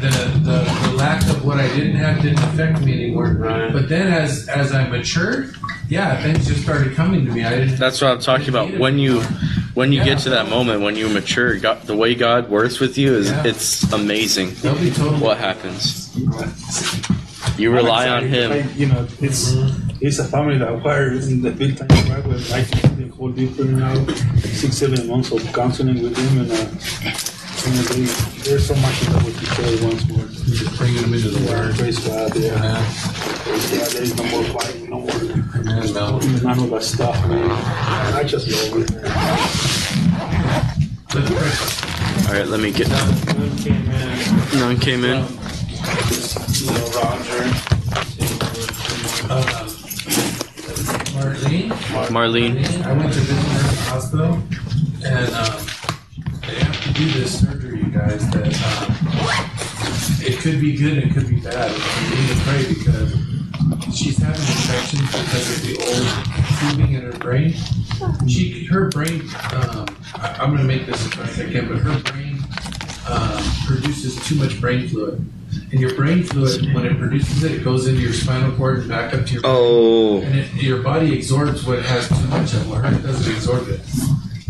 the, 0.00 0.10
the 0.42 0.88
the 0.90 0.96
lack 0.96 1.22
of 1.28 1.44
what 1.44 1.58
I 1.58 1.68
didn't 1.68 1.96
have 1.96 2.22
didn't 2.22 2.42
affect 2.44 2.80
me 2.80 2.92
anymore. 2.94 3.34
But 3.72 3.88
then 3.88 4.12
as 4.12 4.48
as 4.48 4.72
I 4.72 4.88
matured, 4.88 5.54
yeah, 5.88 6.20
things 6.22 6.46
just 6.46 6.62
started 6.62 6.94
coming 6.94 7.26
to 7.26 7.32
me. 7.32 7.44
I 7.44 7.50
didn't. 7.56 7.76
that's 7.76 8.00
what 8.00 8.10
I'm 8.12 8.20
talking 8.20 8.48
about. 8.48 8.78
When 8.78 8.98
you 8.98 9.20
when 9.74 9.92
you 9.92 10.02
get 10.02 10.18
to 10.20 10.30
that 10.30 10.48
moment 10.48 10.82
when 10.82 10.96
you 10.96 11.08
mature, 11.08 11.58
God, 11.58 11.82
the 11.82 11.94
way 11.96 12.14
God 12.14 12.48
works 12.50 12.80
with 12.80 12.98
you 12.98 13.14
is 13.14 13.30
Yeah. 13.30 13.46
it's 13.46 13.92
amazing. 13.92 14.54
Totally. 14.56 14.90
What 15.20 15.38
happens? 15.38 16.08
You 17.58 17.72
rely 17.72 18.08
on 18.08 18.24
Him. 18.28 18.52
I- 18.52 18.68
you 18.76 18.86
know, 18.86 19.06
it's 19.20 19.54
it's 20.00 20.18
a 20.20 20.24
family 20.24 20.58
that 20.58 20.82
were 20.82 21.10
in 21.12 21.42
the 21.42 21.50
big 21.50 21.76
time 21.76 21.88
right 22.08 22.24
where 22.24 22.36
I 22.54 22.62
think 22.62 22.96
the 22.98 23.08
whole 23.16 23.30
different 23.30 23.72
now. 23.78 23.94
Six, 24.38 24.76
seven 24.78 25.08
months 25.08 25.32
of 25.32 25.42
counseling 25.52 26.00
with 26.02 26.16
him, 26.16 26.38
and 26.40 26.50
uh, 26.52 26.54
you 26.54 27.74
know, 27.74 27.82
they, 27.90 28.04
there's 28.48 28.66
so 28.66 28.74
much 28.76 29.00
that 29.00 29.22
we 29.24 29.32
can 29.32 29.44
share 29.54 29.88
once 29.88 30.06
more. 30.08 30.24
Just 30.54 30.78
bringing 30.78 31.02
them 31.02 31.14
into 31.14 31.30
the 31.30 31.40
Yeah, 31.40 31.50
Word. 31.66 31.74
praise 31.76 31.98
God, 31.98 32.36
yeah. 32.36 32.54
Yeah. 32.54 32.92
Praise 33.42 33.70
God, 33.70 33.90
there 33.92 34.02
is 34.02 34.16
no 34.16 34.24
more 34.24 34.44
fighting, 34.44 34.90
no 34.90 35.00
more 35.00 35.10
Amen, 35.56 35.92
Mel. 35.92 36.20
none 36.20 36.58
of 36.60 36.70
that 36.70 36.82
stuff, 36.84 37.28
man. 37.28 37.50
I 38.14 38.22
just 38.24 38.46
love 38.48 38.82
it. 38.82 38.90
Let's. 41.14 42.28
All 42.28 42.34
right, 42.34 42.46
let 42.46 42.60
me 42.60 42.70
get. 42.70 42.86
One 42.88 43.56
came 43.58 43.90
in. 43.90 44.58
None 44.60 44.78
came 44.78 45.04
in. 45.04 45.26
Know, 46.66 46.72
Roger. 46.72 47.44
Um, 49.30 49.44
Marlene. 51.14 51.70
Marlene. 52.08 52.82
I 52.84 52.92
went 52.94 53.12
to 53.12 53.20
visit 53.20 53.36
her 53.36 53.58
at 53.58 53.70
the 53.70 53.76
hospital, 53.90 54.32
and 55.04 55.34
um, 55.34 55.66
they 56.48 56.58
have 56.58 56.82
to 56.82 56.92
do 56.94 57.10
this 57.12 57.40
surgery, 57.40 57.78
you 57.78 57.90
guys. 57.90 58.28
That 58.30 58.46
um, 58.66 58.90
it 60.20 60.40
could 60.40 60.60
be 60.60 60.76
good, 60.76 60.98
and 60.98 61.10
it 61.10 61.14
could 61.14 61.28
be 61.28 61.40
bad. 61.40 61.70
You 61.70 62.16
need 62.16 62.28
to 62.28 62.34
pray 62.42 62.62
because 62.74 63.96
she's 63.96 64.18
having 64.18 64.40
infections 64.40 65.06
because 65.06 65.56
of 65.56 65.62
the 65.62 65.74
old 65.86 66.76
tubing 66.76 66.94
in 66.94 67.02
her 67.02 67.18
brain. 67.18 67.54
She, 68.26 68.64
her 68.64 68.88
brain. 68.88 69.20
Um, 69.52 69.86
I, 70.16 70.36
I'm 70.40 70.50
going 70.50 70.58
to 70.58 70.64
make 70.64 70.86
this 70.86 71.06
as 71.06 71.14
fast 71.14 71.38
as 71.38 71.48
I 71.48 71.52
can, 71.52 71.68
but 71.68 71.78
her 71.78 72.00
brain 72.10 72.42
um, 73.08 73.42
produces 73.66 74.16
too 74.26 74.34
much 74.36 74.60
brain 74.60 74.88
fluid. 74.88 75.24
And 75.70 75.80
your 75.80 75.94
brain 75.94 76.22
fluid, 76.24 76.74
when 76.74 76.84
it 76.86 76.98
produces 76.98 77.42
it, 77.44 77.52
it 77.52 77.64
goes 77.64 77.86
into 77.86 78.00
your 78.00 78.12
spinal 78.12 78.52
cord 78.56 78.80
and 78.80 78.88
back 78.88 79.14
up 79.14 79.24
to 79.26 79.32
your 79.34 79.42
Oh, 79.44 80.20
and 80.22 80.38
it, 80.38 80.52
your 80.54 80.82
body 80.82 81.16
absorbs 81.16 81.64
what 81.64 81.82
has 81.82 82.08
too 82.08 82.26
much 82.28 82.52
of. 82.54 82.68
Well, 82.70 82.80
hers 82.80 83.02
doesn't 83.02 83.32
absorb 83.34 83.68
it, 83.68 83.80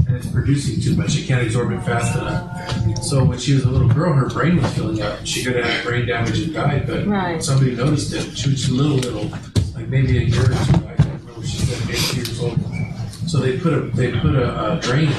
and 0.07 0.17
it's 0.17 0.27
producing 0.31 0.81
too 0.81 0.97
much. 0.97 1.17
It 1.17 1.27
can't 1.27 1.47
absorb 1.47 1.73
it 1.73 1.81
fast 1.83 2.17
enough. 2.19 3.03
So 3.05 3.25
when 3.25 3.39
she 3.39 3.55
was 3.55 3.65
a 3.65 3.71
little 3.71 3.89
girl, 3.89 4.13
her 4.13 4.29
brain 4.29 4.61
was 4.61 4.73
filling 4.75 5.01
up. 5.03 5.21
She 5.25 5.45
could 5.45 5.57
have 5.57 5.65
had 5.65 5.85
brain 5.85 6.07
damage 6.07 6.41
and 6.41 6.53
died, 6.55 6.87
but 6.87 7.07
Right. 7.07 7.43
somebody 7.43 7.75
noticed 7.77 8.13
it. 8.13 8.37
She 8.37 8.51
was 8.51 8.71
little, 8.71 8.97
little, 8.97 9.31
like 9.75 9.89
maybe 9.89 10.19
a 10.19 10.23
year 10.23 10.43
or 10.43 10.47
two. 10.47 10.53
I 10.53 10.95
can't 10.97 10.99
remember. 11.23 11.47
She 11.47 11.59
said 11.59 11.91
eight 11.91 12.17
years 12.17 12.41
old. 12.41 12.59
So 13.29 13.39
they 13.39 13.59
put 13.59 13.73
a 13.73 13.81
they 13.95 14.11
put 14.19 14.35
a, 14.35 14.73
a 14.73 14.81
drain 14.81 15.13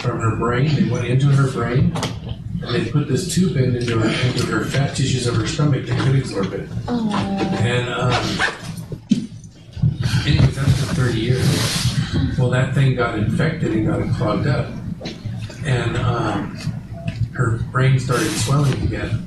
from 0.00 0.18
her 0.20 0.36
brain. 0.36 0.74
They 0.74 0.90
went 0.90 1.06
into 1.06 1.26
her 1.26 1.50
brain. 1.52 1.92
And 2.60 2.74
they 2.74 2.90
put 2.90 3.06
this 3.08 3.32
tube 3.34 3.56
in 3.56 3.76
into 3.76 3.98
her, 3.98 4.08
into 4.28 4.46
her 4.46 4.64
fat 4.64 4.96
tissues 4.96 5.26
of 5.26 5.36
her 5.36 5.46
stomach 5.46 5.86
that 5.86 5.98
could 6.06 6.16
absorb 6.18 6.52
it. 6.54 6.68
Oh, 6.88 7.08
And 7.60 7.88
um, 7.88 8.12
anyways, 10.26 10.58
after 10.58 10.94
30 10.94 11.20
years, 11.20 11.94
well, 12.38 12.50
that 12.50 12.74
thing 12.74 12.94
got 12.96 13.18
infected 13.18 13.72
and 13.72 13.86
got 13.86 14.16
clogged 14.16 14.46
up. 14.46 14.72
And 15.64 15.96
um, 15.98 16.56
her 17.34 17.58
brain 17.70 17.98
started 17.98 18.30
swelling 18.30 18.72
again. 18.82 19.24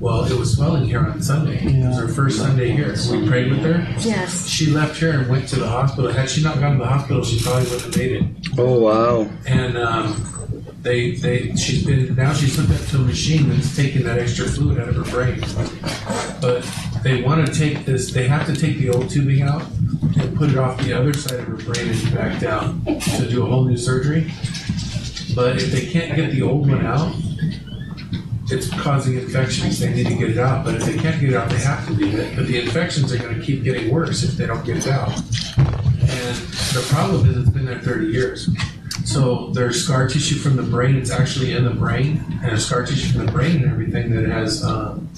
Well, 0.00 0.24
it 0.24 0.36
was 0.36 0.54
swelling 0.56 0.84
here 0.84 1.00
on 1.00 1.20
Sunday. 1.22 1.58
It 1.64 1.86
was 1.88 1.98
her 1.98 2.08
first 2.08 2.38
Sunday 2.38 2.70
here. 2.70 2.94
We 3.10 3.26
prayed 3.28 3.50
with 3.50 3.60
her. 3.60 3.84
yes. 4.00 4.46
She 4.48 4.66
left 4.70 4.96
here 4.98 5.18
and 5.18 5.28
went 5.28 5.48
to 5.48 5.56
the 5.56 5.68
hospital. 5.68 6.10
Had 6.10 6.28
she 6.30 6.42
not 6.42 6.58
gone 6.60 6.72
to 6.72 6.78
the 6.78 6.86
hospital, 6.88 7.22
she 7.24 7.40
probably 7.42 7.64
wouldn't 7.64 7.82
have 7.82 7.96
made 7.96 8.12
it. 8.12 8.24
oh 8.58 8.78
wow. 8.80 9.30
And 9.46 9.76
um, 9.76 10.51
they, 10.82 11.12
they, 11.12 11.54
she's 11.54 11.84
been 11.86 12.14
now 12.16 12.32
she's 12.32 12.56
hooked 12.56 12.70
up 12.70 12.86
to 12.88 12.96
a 12.96 13.00
machine 13.00 13.48
that's 13.48 13.74
taking 13.76 14.02
that 14.02 14.18
extra 14.18 14.46
fluid 14.46 14.80
out 14.80 14.88
of 14.88 14.96
her 14.96 15.04
brain. 15.04 15.40
But 16.40 16.68
they 17.02 17.22
want 17.22 17.46
to 17.46 17.54
take 17.54 17.84
this. 17.84 18.12
They 18.12 18.26
have 18.26 18.46
to 18.46 18.56
take 18.56 18.78
the 18.78 18.90
old 18.90 19.08
tubing 19.08 19.42
out 19.42 19.62
and 20.18 20.36
put 20.36 20.50
it 20.50 20.58
off 20.58 20.78
the 20.82 20.92
other 20.92 21.12
side 21.12 21.40
of 21.40 21.46
her 21.46 21.56
brain 21.56 21.88
and 21.88 22.14
back 22.14 22.40
down 22.40 22.84
to 22.84 23.28
do 23.28 23.46
a 23.46 23.46
whole 23.46 23.64
new 23.64 23.76
surgery. 23.76 24.30
But 25.34 25.56
if 25.56 25.70
they 25.70 25.86
can't 25.86 26.16
get 26.16 26.32
the 26.32 26.42
old 26.42 26.68
one 26.68 26.84
out, 26.84 27.14
it's 28.50 28.68
causing 28.68 29.16
infections. 29.16 29.78
They 29.78 29.94
need 29.94 30.08
to 30.08 30.14
get 30.14 30.30
it 30.30 30.38
out. 30.38 30.64
But 30.64 30.74
if 30.74 30.84
they 30.84 30.98
can't 30.98 31.20
get 31.20 31.30
it 31.30 31.36
out, 31.36 31.48
they 31.48 31.58
have 31.58 31.86
to 31.86 31.92
leave 31.92 32.14
it. 32.14 32.36
But 32.36 32.46
the 32.46 32.60
infections 32.60 33.12
are 33.12 33.18
going 33.18 33.38
to 33.38 33.44
keep 33.44 33.62
getting 33.62 33.90
worse 33.90 34.24
if 34.24 34.32
they 34.32 34.46
don't 34.46 34.64
get 34.64 34.78
it 34.78 34.88
out. 34.88 35.10
And 35.58 36.36
the 36.36 36.84
problem 36.90 37.28
is, 37.30 37.36
it's 37.36 37.50
been 37.50 37.64
there 37.64 37.78
30 37.78 38.06
years. 38.08 38.50
So 39.12 39.48
there's 39.48 39.84
scar 39.84 40.08
tissue 40.08 40.36
from 40.36 40.56
the 40.56 40.62
brain. 40.62 40.96
It's 40.96 41.10
actually 41.10 41.52
in 41.52 41.64
the 41.64 41.70
brain, 41.70 42.24
and 42.30 42.42
there's 42.44 42.64
scar 42.66 42.84
tissue 42.86 43.12
from 43.12 43.26
the 43.26 43.32
brain 43.32 43.56
and 43.62 43.70
everything 43.70 44.10
that 44.14 44.24
has 44.26 44.64
um, 44.64 45.08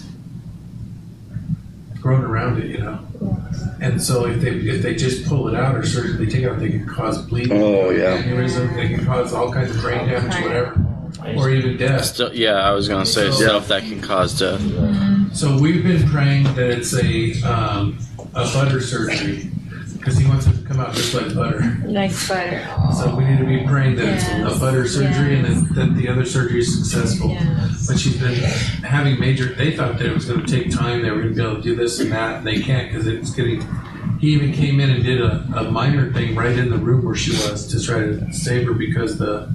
grown 2.00 2.24
around 2.24 2.60
it. 2.62 2.70
You 2.70 2.78
know. 2.78 2.98
And 3.80 4.02
so 4.02 4.26
if 4.26 4.40
they 4.40 4.50
if 4.50 4.82
they 4.82 4.94
just 4.96 5.26
pull 5.26 5.48
it 5.48 5.54
out 5.54 5.76
or 5.76 5.84
surgically 5.86 6.26
take 6.26 6.42
it 6.42 6.48
out, 6.50 6.58
they 6.58 6.70
can 6.70 6.86
cause 6.86 7.22
bleeding, 7.26 7.62
Oh, 7.62 7.90
yeah. 7.90 8.20
aneurysm. 8.22 8.74
They 8.74 8.88
can 8.88 9.04
cause 9.04 9.32
all 9.32 9.52
kinds 9.52 9.74
of 9.74 9.80
brain 9.80 10.08
damage, 10.08 10.42
whatever, 10.42 10.84
or 11.36 11.50
even 11.50 11.76
death. 11.76 12.04
Still, 12.06 12.34
yeah, 12.34 12.54
I 12.54 12.72
was 12.72 12.88
gonna 12.88 13.06
say 13.06 13.30
stuff 13.30 13.68
that 13.68 13.82
can 13.82 14.00
cause 14.00 14.38
death. 14.38 14.60
So 15.36 15.58
we've 15.58 15.82
been 15.84 16.08
praying 16.08 16.44
that 16.54 16.70
it's 16.70 16.94
a 16.94 17.32
um, 17.42 17.98
a 18.34 18.44
butter 18.52 18.80
surgery 18.80 19.50
because 20.04 20.18
he 20.18 20.28
wants 20.28 20.46
it 20.46 20.52
to 20.52 20.62
come 20.68 20.80
out 20.80 20.92
just 20.92 21.14
like 21.14 21.34
butter. 21.34 21.60
Like 21.86 22.10
butter. 22.28 22.62
So 22.94 23.16
we 23.16 23.24
need 23.24 23.38
to 23.38 23.46
be 23.46 23.66
praying 23.66 23.96
that 23.96 24.16
it's 24.16 24.54
a 24.54 24.60
butter 24.60 24.86
surgery 24.86 25.36
and 25.36 25.46
that, 25.46 25.74
that 25.74 25.94
the 25.94 26.08
other 26.08 26.26
surgery 26.26 26.60
is 26.60 26.76
successful. 26.76 27.34
But 27.88 27.98
she's 27.98 28.20
been 28.20 28.34
having 28.84 29.18
major. 29.18 29.54
They 29.54 29.74
thought 29.74 29.96
that 29.96 30.06
it 30.06 30.12
was 30.12 30.26
going 30.26 30.44
to 30.44 30.46
take 30.46 30.70
time. 30.70 31.02
They 31.02 31.10
were 31.10 31.22
going 31.22 31.34
to 31.34 31.34
be 31.34 31.42
able 31.42 31.56
to 31.56 31.62
do 31.62 31.74
this 31.74 32.00
and 32.00 32.12
that, 32.12 32.38
and 32.38 32.46
they 32.46 32.60
can't 32.60 32.92
because 32.92 33.06
it's 33.06 33.30
getting. 33.30 33.66
He 34.18 34.34
even 34.34 34.52
came 34.52 34.78
in 34.78 34.90
and 34.90 35.02
did 35.02 35.22
a, 35.22 35.42
a 35.56 35.70
minor 35.70 36.12
thing 36.12 36.34
right 36.34 36.56
in 36.56 36.68
the 36.68 36.78
room 36.78 37.02
where 37.04 37.14
she 37.14 37.30
was 37.30 37.66
to 37.68 37.82
try 37.82 38.00
to 38.00 38.32
save 38.32 38.66
her 38.66 38.74
because 38.74 39.16
the 39.18 39.54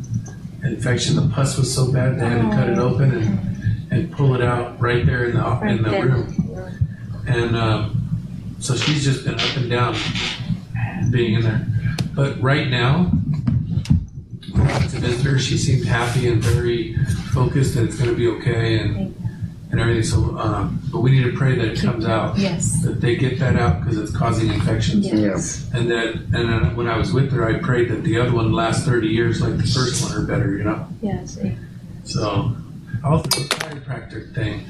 infection, 0.64 1.16
the 1.16 1.30
pus 1.34 1.58
was 1.60 1.74
so 1.74 1.92
bad 1.92 2.20
they 2.20 2.26
had 2.26 2.50
to 2.50 2.56
cut 2.56 2.70
it 2.70 2.80
open 2.80 3.12
and, 3.12 3.92
and 3.92 4.12
pull 4.12 4.34
it 4.34 4.42
out 4.42 4.80
right 4.82 5.06
there 5.06 5.26
in 5.26 5.36
the 5.36 5.62
in 5.62 5.84
the 5.84 5.92
room. 5.92 6.76
And 7.28 7.56
um, 7.56 7.99
so 8.60 8.76
she's 8.76 9.04
just 9.04 9.26
been 9.26 9.36
up 9.36 9.58
and 9.58 9.70
down 9.70 9.96
being 11.12 11.36
in 11.36 11.42
there. 11.42 11.66
But 12.16 12.42
right 12.42 12.68
now, 12.70 13.12
as 14.56 14.94
a 14.94 15.00
visitor, 15.00 15.40
she 15.40 15.58
seemed 15.58 15.86
happy 15.86 16.28
and 16.28 16.42
very 16.42 16.96
focused 17.34 17.76
that 17.76 17.86
it's 17.86 17.98
going 17.98 18.10
to 18.10 18.16
be 18.16 18.28
okay 18.28 18.80
and 18.80 19.16
and 19.72 19.80
everything. 19.80 20.04
So, 20.04 20.36
um, 20.40 20.82
but 20.92 21.02
we 21.02 21.12
need 21.12 21.24
to 21.30 21.38
pray 21.38 21.54
that 21.56 21.66
it 21.66 21.80
comes 21.80 22.04
out, 22.04 22.40
Yes. 22.40 22.82
that 22.82 23.02
they 23.02 23.16
get 23.16 23.38
that 23.38 23.56
out 23.56 23.82
because 23.82 24.00
it's 24.00 24.12
causing 24.12 24.52
infections. 24.52 25.06
Yes. 25.06 25.70
And 25.74 25.92
that, 25.92 26.16
and 26.16 26.34
then 26.34 26.76
when 26.76 26.88
I 26.88 26.98
was 26.98 27.14
with 27.14 27.32
her, 27.34 27.48
I 27.48 27.60
prayed 27.60 27.90
that 27.90 28.04
the 28.04 28.20
other 28.20 28.32
one 28.34 28.52
lasts 28.52 28.84
30 28.84 29.08
years 29.08 29.42
like 29.42 29.58
the 29.58 29.68
first 29.68 30.04
one 30.04 30.18
or 30.18 30.26
better, 30.26 30.58
you 30.58 30.64
know? 30.64 30.88
Yes. 31.04 31.38
So, 32.04 32.56
I 33.04 33.08
also 33.10 33.30
the 33.30 33.46
chiropractic 33.48 34.34
thing. 34.34 34.66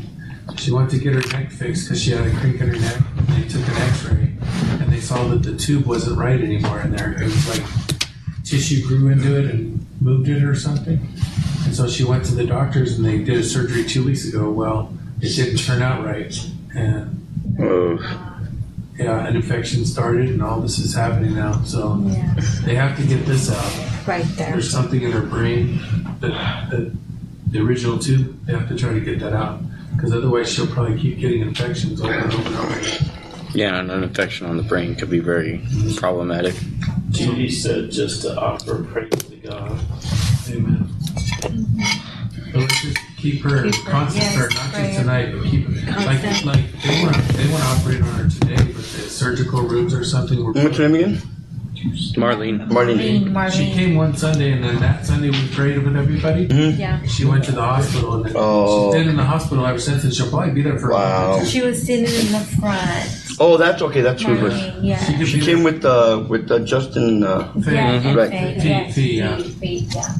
She 0.57 0.71
went 0.71 0.89
to 0.91 0.97
get 0.99 1.13
her 1.13 1.21
neck 1.37 1.51
fixed 1.51 1.85
because 1.87 2.01
she 2.01 2.11
had 2.11 2.25
a 2.27 2.31
crink 2.39 2.59
in 2.61 2.69
her 2.69 2.79
neck. 2.79 2.97
They 3.29 3.47
took 3.47 3.67
an 3.67 3.75
X-ray, 3.75 4.33
and 4.81 4.91
they 4.91 4.99
saw 4.99 5.27
that 5.29 5.43
the 5.43 5.55
tube 5.55 5.85
wasn't 5.85 6.17
right 6.17 6.39
anymore 6.39 6.81
in 6.81 6.91
there. 6.95 7.13
It 7.13 7.23
was 7.23 7.49
like 7.49 7.65
tissue 8.43 8.85
grew 8.87 9.09
into 9.09 9.37
it 9.37 9.45
and 9.51 9.85
moved 10.01 10.27
it 10.27 10.43
or 10.43 10.55
something. 10.55 10.99
And 11.65 11.75
so 11.75 11.87
she 11.87 12.03
went 12.03 12.25
to 12.25 12.35
the 12.35 12.45
doctors, 12.45 12.97
and 12.97 13.05
they 13.05 13.19
did 13.19 13.37
a 13.37 13.43
surgery 13.43 13.83
two 13.85 14.03
weeks 14.03 14.27
ago. 14.27 14.49
Well, 14.51 14.91
it 15.21 15.35
didn't 15.35 15.57
turn 15.59 15.81
out 15.81 16.03
right, 16.05 16.35
and 16.75 17.15
Oh, 17.61 17.97
yeah, 18.97 19.27
an 19.27 19.35
infection 19.35 19.85
started, 19.85 20.29
and 20.29 20.41
all 20.41 20.61
this 20.61 20.79
is 20.79 20.93
happening 20.95 21.35
now. 21.35 21.61
So 21.63 22.01
Yes. 22.05 22.59
they 22.65 22.75
have 22.75 22.97
to 22.97 23.05
get 23.05 23.25
this 23.25 23.51
out. 23.51 24.07
Right 24.07 24.25
there. 24.37 24.51
There's 24.53 24.69
something 24.71 25.01
in 25.01 25.11
her 25.11 25.21
brain 25.21 25.79
that, 26.21 26.69
that 26.71 26.91
the 27.51 27.59
original 27.59 27.97
tube. 27.99 28.45
They 28.45 28.53
have 28.53 28.67
to 28.69 28.75
try 28.77 28.93
to 28.93 28.99
get 29.01 29.19
that 29.19 29.33
out 29.33 29.61
because 29.99 30.13
otherwise 30.13 30.49
she'll 30.49 30.65
probably 30.67 30.97
keep 30.97 31.19
getting 31.19 31.41
infections 31.41 31.99
over 31.99 32.13
and 32.13 32.33
over 32.33 32.47
and 32.47 32.55
over. 32.55 32.79
again. 32.79 33.11
Yeah, 33.53 33.79
and 33.79 33.91
an 33.91 34.03
infection 34.03 34.47
on 34.47 34.55
the 34.55 34.63
brain 34.63 34.95
could 34.95 35.09
be 35.09 35.19
very 35.19 35.61
problematic. 35.97 36.55
Judy 37.09 37.49
said 37.51 37.91
just 37.91 38.21
to 38.21 38.39
offer 38.39 38.81
praise 38.83 39.09
to 39.09 39.35
God. 39.37 39.71
Amen. 40.49 40.87
Mm-hmm. 41.41 42.51
But 42.53 42.61
let's 42.61 42.81
just 42.81 42.97
keep 43.17 43.41
her 43.41 43.69
Keep 43.69 43.83
her, 43.83 43.91
constant, 43.91 44.23
yes, 44.23 44.35
her, 44.35 44.49
not 44.49 44.73
just 44.73 44.99
tonight, 44.99 45.33
but 45.33 45.43
keep 45.43 45.67
like 45.67 46.45
like 46.45 46.81
they 46.81 47.03
want 47.03 47.17
they 47.33 47.51
want 47.51 47.63
to 47.63 47.69
operate 47.69 48.01
on 48.01 48.13
her 48.13 48.29
today, 48.29 48.55
but 48.55 48.75
the 48.75 49.09
surgical 49.09 49.61
rooms 49.63 49.93
or 49.93 50.05
something 50.05 50.43
were. 50.43 50.53
What's 50.53 50.77
your 50.77 50.87
name 50.87 51.03
again? 51.03 51.21
Marlene. 52.15 52.67
Marlene. 52.67 53.31
Marlene, 53.31 53.51
She 53.51 53.63
Marlene. 53.65 53.73
came 53.73 53.95
one 53.95 54.15
Sunday, 54.15 54.51
and 54.51 54.63
then 54.63 54.79
that 54.79 55.05
Sunday 55.05 55.29
we 55.29 55.47
prayed 55.49 55.77
with 55.83 55.95
everybody. 55.95 56.43
Yeah. 56.77 57.01
She 57.05 57.25
went 57.25 57.43
to 57.45 57.51
the 57.51 57.61
hospital, 57.61 58.15
and 58.15 58.25
then 58.25 58.33
Oh. 58.35 58.91
she's 58.91 58.99
been 59.01 59.09
in 59.09 59.15
the 59.15 59.23
hospital 59.23 59.65
ever 59.65 59.79
since, 59.79 60.03
and 60.03 60.13
she'll 60.13 60.29
probably 60.29 60.51
be 60.53 60.61
there 60.61 60.77
for 60.77 60.91
Wow. 60.91 60.97
a 60.97 61.37
while. 61.37 61.45
She 61.45 61.61
was 61.61 61.81
sitting 61.81 62.05
in 62.05 62.31
the 62.31 62.39
front. 62.59 63.09
Oh, 63.39 63.55
that's 63.57 63.81
okay. 63.81 64.01
That's 64.01 64.21
who 64.21 64.33
it 64.33 64.41
was. 64.41 64.53
Marlene, 64.53 64.83
yeah. 64.83 65.03
She 65.23 65.25
She 65.25 65.39
came 65.39 65.63
with 65.63 65.85
uh 65.85 66.23
with 66.27 66.51
uh, 66.51 66.59
Justin. 66.59 67.23
Uh, 67.23 67.51
Faye. 67.63 67.73
Yeah, 67.73 67.91
and 67.93 68.15
Right. 68.17 68.29
Faye, 68.29 68.59
Fee- 68.59 68.67
yes, 68.69 68.95
fee, 68.95 69.17
yeah. 69.17 69.37
Fee, 69.37 69.43
Fee, 69.43 69.87
yeah. 69.95 70.15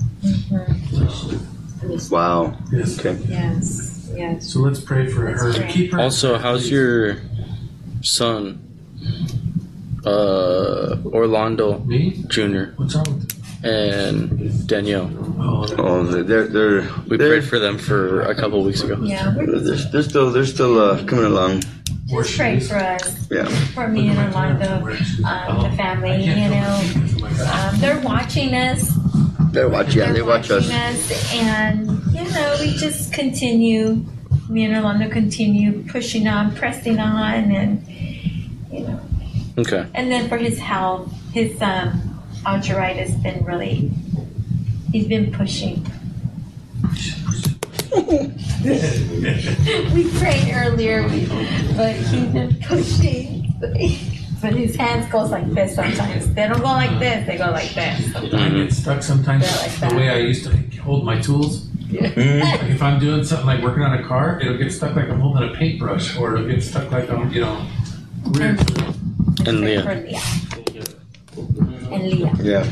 Mhm. 1.83 2.11
wow. 2.11 2.53
Yes. 2.71 2.99
Okay. 2.99 3.17
Yes, 3.27 4.09
yes. 4.15 4.47
So 4.47 4.59
let's 4.61 4.79
pray 4.79 5.07
for 5.07 5.21
her. 5.27 5.45
Let's 5.45 5.57
pray. 5.57 5.67
Keep 5.71 5.91
her. 5.93 5.99
Also, 5.99 6.37
how's 6.37 6.69
your 6.71 7.17
son, 8.01 8.59
uh, 10.05 10.97
Orlando 11.05 11.79
me? 11.79 12.23
Jr. 12.27 12.71
What's 12.75 12.95
wrong 12.95 13.05
with 13.05 13.33
you? 13.33 13.39
and 13.61 14.67
Danielle? 14.67 15.11
Oh, 15.37 15.65
Oh, 15.77 16.03
they're 16.05 16.47
they're 16.47 16.87
We 17.09 17.17
they're, 17.17 17.29
prayed 17.39 17.43
for 17.49 17.59
them 17.59 17.77
for 17.77 18.21
a 18.21 18.33
couple 18.33 18.63
weeks 18.63 18.81
ago. 18.83 18.97
Yeah, 19.03 19.35
we're 19.35 19.59
they're, 19.59 19.75
they're 19.91 20.03
still 20.03 20.31
they're 20.31 20.45
still 20.45 20.79
uh, 20.79 21.03
coming 21.05 21.25
along. 21.25 21.63
just 22.07 22.37
pray 22.37 22.59
for 22.61 22.75
us, 22.77 23.27
Yeah. 23.29 23.45
for 23.75 23.87
me 23.89 24.07
and 24.07 24.17
Orlando, 24.17 24.87
um, 25.27 25.63
the 25.69 25.73
family, 25.75 26.23
you 26.23 26.49
know. 26.55 26.81
Um, 27.51 27.79
they're 27.81 27.99
watching 28.01 28.55
us. 28.55 28.91
They 29.51 29.65
watch. 29.65 29.93
Yeah, 29.95 30.05
They're 30.05 30.13
they 30.13 30.21
watch 30.21 30.49
us. 30.51 30.69
watching 30.69 31.39
and 31.39 31.87
you 32.13 32.23
know 32.31 32.55
we 32.61 32.71
just 32.77 33.11
continue. 33.11 34.05
Me 34.47 34.63
and 34.63 34.73
Orlando 34.75 35.09
continue 35.09 35.83
pushing 35.91 36.27
on, 36.27 36.55
pressing 36.55 36.97
on, 36.99 37.51
and 37.51 37.85
you 37.87 37.93
know. 37.93 37.98
Okay. 39.59 39.85
And 39.93 40.11
then 40.11 40.29
for 40.29 40.37
his 40.37 40.57
health, 40.57 41.11
his 41.33 41.61
um, 41.61 42.21
arthritis 42.45 43.11
has 43.11 43.17
been 43.21 43.43
really. 43.45 43.91
He's 44.91 45.07
been 45.07 45.31
pushing. 45.31 45.85
we 49.93 50.09
prayed 50.19 50.51
earlier, 50.53 51.03
but 51.75 51.95
he's 51.95 52.27
been 52.27 52.55
pushing. 52.61 53.53
But 54.41 54.53
his 54.53 54.75
hands 54.75 55.11
goes 55.11 55.31
like 55.31 55.49
this 55.51 55.75
sometimes. 55.75 56.33
They 56.33 56.47
don't 56.47 56.59
go 56.59 56.65
like 56.65 56.97
this. 56.99 57.27
They 57.27 57.37
go 57.37 57.51
like 57.51 57.69
this. 57.71 58.15
I 58.15 58.49
get 58.49 58.71
stuck 58.71 59.03
sometimes 59.03 59.43
like 59.57 59.91
the 59.91 59.95
way 59.95 60.09
I 60.09 60.17
used 60.19 60.45
to 60.45 60.55
hold 60.81 61.03
my 61.03 61.19
tools. 61.19 61.67
Like 61.91 62.15
if 62.15 62.81
I'm 62.81 62.99
doing 62.99 63.23
something 63.23 63.47
like 63.47 63.61
working 63.61 63.83
on 63.83 63.93
a 63.99 64.03
car, 64.07 64.39
it'll 64.39 64.57
get 64.57 64.71
stuck 64.71 64.95
like 64.95 65.09
I'm 65.09 65.19
holding 65.19 65.49
a 65.49 65.53
paintbrush, 65.53 66.15
or 66.17 66.35
it'll 66.35 66.47
get 66.47 66.63
stuck 66.63 66.89
like 66.91 67.09
I'm, 67.09 67.31
you 67.31 67.41
know, 67.41 67.67
weird. 68.27 68.59
And 69.49 69.61
Leah. 69.61 69.83
for 69.83 69.95
Leah. 69.95 70.21
And 71.91 72.03
Leah. 72.03 72.33
Yeah. 72.41 72.63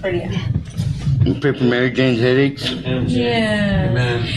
For 0.00 0.12
Leah. 0.12 0.52
And 1.26 1.40
pray 1.40 1.52
for 1.56 1.64
Mary 1.64 1.90
Jane's 1.90 2.20
headaches 2.20 2.70
Yeah. 2.70 3.88
Amen. 3.90 4.28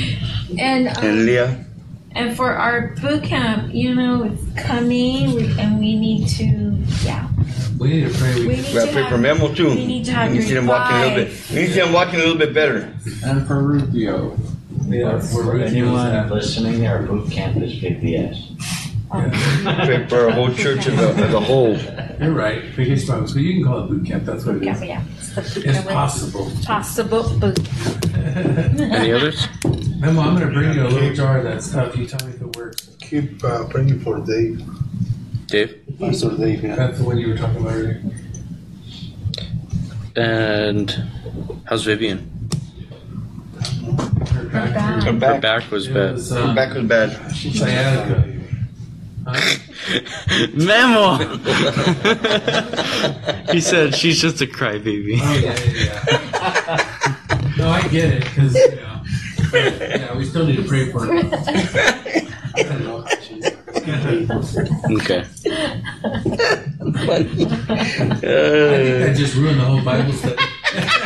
And 0.60 0.88
um, 0.90 1.04
and 1.06 1.26
Leah. 1.26 1.66
And 2.12 2.36
for 2.36 2.52
our 2.52 2.96
boot 3.02 3.24
camp, 3.24 3.74
you 3.74 3.94
know, 3.94 4.24
it's 4.24 4.42
coming, 4.68 5.34
we, 5.36 5.52
and 5.60 5.78
we 5.80 6.00
need 6.00 6.30
to, 6.40 6.46
yeah, 7.04 7.28
We 7.78 7.90
need 7.90 8.08
to 8.14 8.18
pray. 8.18 8.36
we 8.36 8.48
We, 8.48 8.56
need 8.56 8.66
We 8.68 8.74
gotta 8.74 8.88
to 8.88 8.94
pray 8.94 9.04
for 9.04 9.10
have, 9.10 9.20
Memo 9.20 9.54
too. 9.54 9.70
we 9.72 9.86
need 9.86 10.06
to 10.06 10.12
have 10.14 10.32
We 10.32 10.38
need 10.38 10.42
to 10.44 10.48
see 10.48 10.54
them 10.54 10.66
walking 10.68 10.96
a 10.96 11.00
little 11.02 11.16
bit. 11.18 11.28
revive. 11.28 11.50
We 11.52 11.56
need 11.60 11.68
to 11.68 11.74
see 11.74 11.80
him 11.82 11.92
walking 11.94 12.16
a 12.16 12.24
little 12.24 12.38
bit 12.38 12.54
better. 12.54 12.94
And 13.26 13.46
for 13.46 13.62
Rubio. 13.62 14.38
yeah, 14.88 15.20
For 15.20 15.46
we're 15.46 15.60
anyone 15.60 16.30
listening, 16.30 16.88
our 16.88 17.02
boot 17.04 17.30
camp 17.32 17.58
is 17.58 17.74
PPS. 17.74 18.85
Pray 19.12 20.06
for 20.08 20.26
our 20.26 20.32
whole 20.32 20.54
church 20.54 20.88
as 20.88 21.00
a, 21.00 21.10
as 21.24 21.34
a 21.34 21.40
whole. 21.40 21.78
You're 22.20 22.34
right. 22.34 22.76
Biggest 22.76 23.08
problem. 23.08 23.28
So 23.28 23.40
you 23.40 23.54
can 23.56 23.64
call 23.64 23.84
it 23.84 23.88
boot 23.90 24.06
camp. 24.06 24.26
That's 24.26 24.46
what 24.46 24.56
it 24.56 24.64
Yeah, 24.64 24.76
is. 24.76 24.82
yeah, 24.84 25.04
it's 25.18 25.34
the 25.36 25.42
boot 25.42 25.66
It's 25.66 25.78
camp. 25.78 25.90
possible. 25.90 26.52
Possible 26.64 27.40
boot. 27.40 27.60
Any 28.16 29.14
others? 29.14 29.48
Memo, 30.00 30.22
I'm 30.22 30.34
gonna 30.38 30.52
bring 30.52 30.74
you 30.74 30.84
a 30.84 30.90
little 30.90 31.14
jar 31.14 31.38
of 31.38 31.44
that 31.46 31.62
stuff. 31.64 31.96
You 31.96 32.06
tell 32.08 32.28
me 32.28 32.34
if 32.34 32.42
it 32.42 32.56
works. 32.56 32.90
Keep 33.02 33.44
uh, 33.44 33.66
praying 33.68 34.00
for 34.00 34.20
Dave, 34.22 34.62
Dave. 35.48 35.82
Pastor 36.00 36.36
Dave. 36.36 36.64
Yeah. 36.64 36.76
That's 36.76 36.98
the 36.98 37.04
one 37.04 37.18
you 37.20 37.30
were 37.30 37.38
talking 37.38 37.62
about 37.62 37.74
earlier. 37.74 38.02
And 40.16 40.90
how's 41.66 41.84
Vivian? 41.84 42.32
Her 44.32 44.44
back. 44.46 44.74
back. 44.74 45.04
Her 45.04 45.12
Her 45.12 45.20
back, 45.20 45.42
back 45.42 45.72
was 45.72 45.88
It 45.88 45.94
bad. 45.94 46.14
was, 46.14 46.30
her 46.32 46.40
uh, 46.40 46.56
back 46.56 46.74
was 46.74 46.86
bad. 46.88 47.36
She's 47.36 47.60
sciatica. 47.60 48.32
Huh? 49.28 49.58
Memo. 50.54 51.18
he 53.52 53.60
said 53.60 53.96
she's 53.96 54.22
just 54.22 54.40
a 54.42 54.46
crybaby. 54.46 55.20
Oh 55.22 55.34
yeah, 55.34 55.60
yeah, 55.64 56.04
yeah. 56.06 57.52
no, 57.58 57.70
I 57.70 57.82
get 57.88 58.14
it 58.14 58.24
because 58.24 58.54
you 58.56 58.76
know. 58.76 59.02
but, 59.52 59.82
yeah, 59.82 60.16
we 60.16 60.26
still 60.26 60.46
need 60.46 60.58
to 60.58 60.64
pray 60.64 60.92
for 60.92 61.06
her. 61.06 61.14
I 62.56 62.64
don't 62.64 62.84
know. 62.84 63.04
Okay. 64.96 65.24
I 66.98 67.24
think 67.24 67.50
that 68.22 69.14
just 69.18 69.36
ruined 69.36 69.60
the 69.60 69.66
whole 69.66 69.82
Bible 69.84 70.14
study. 70.14 70.36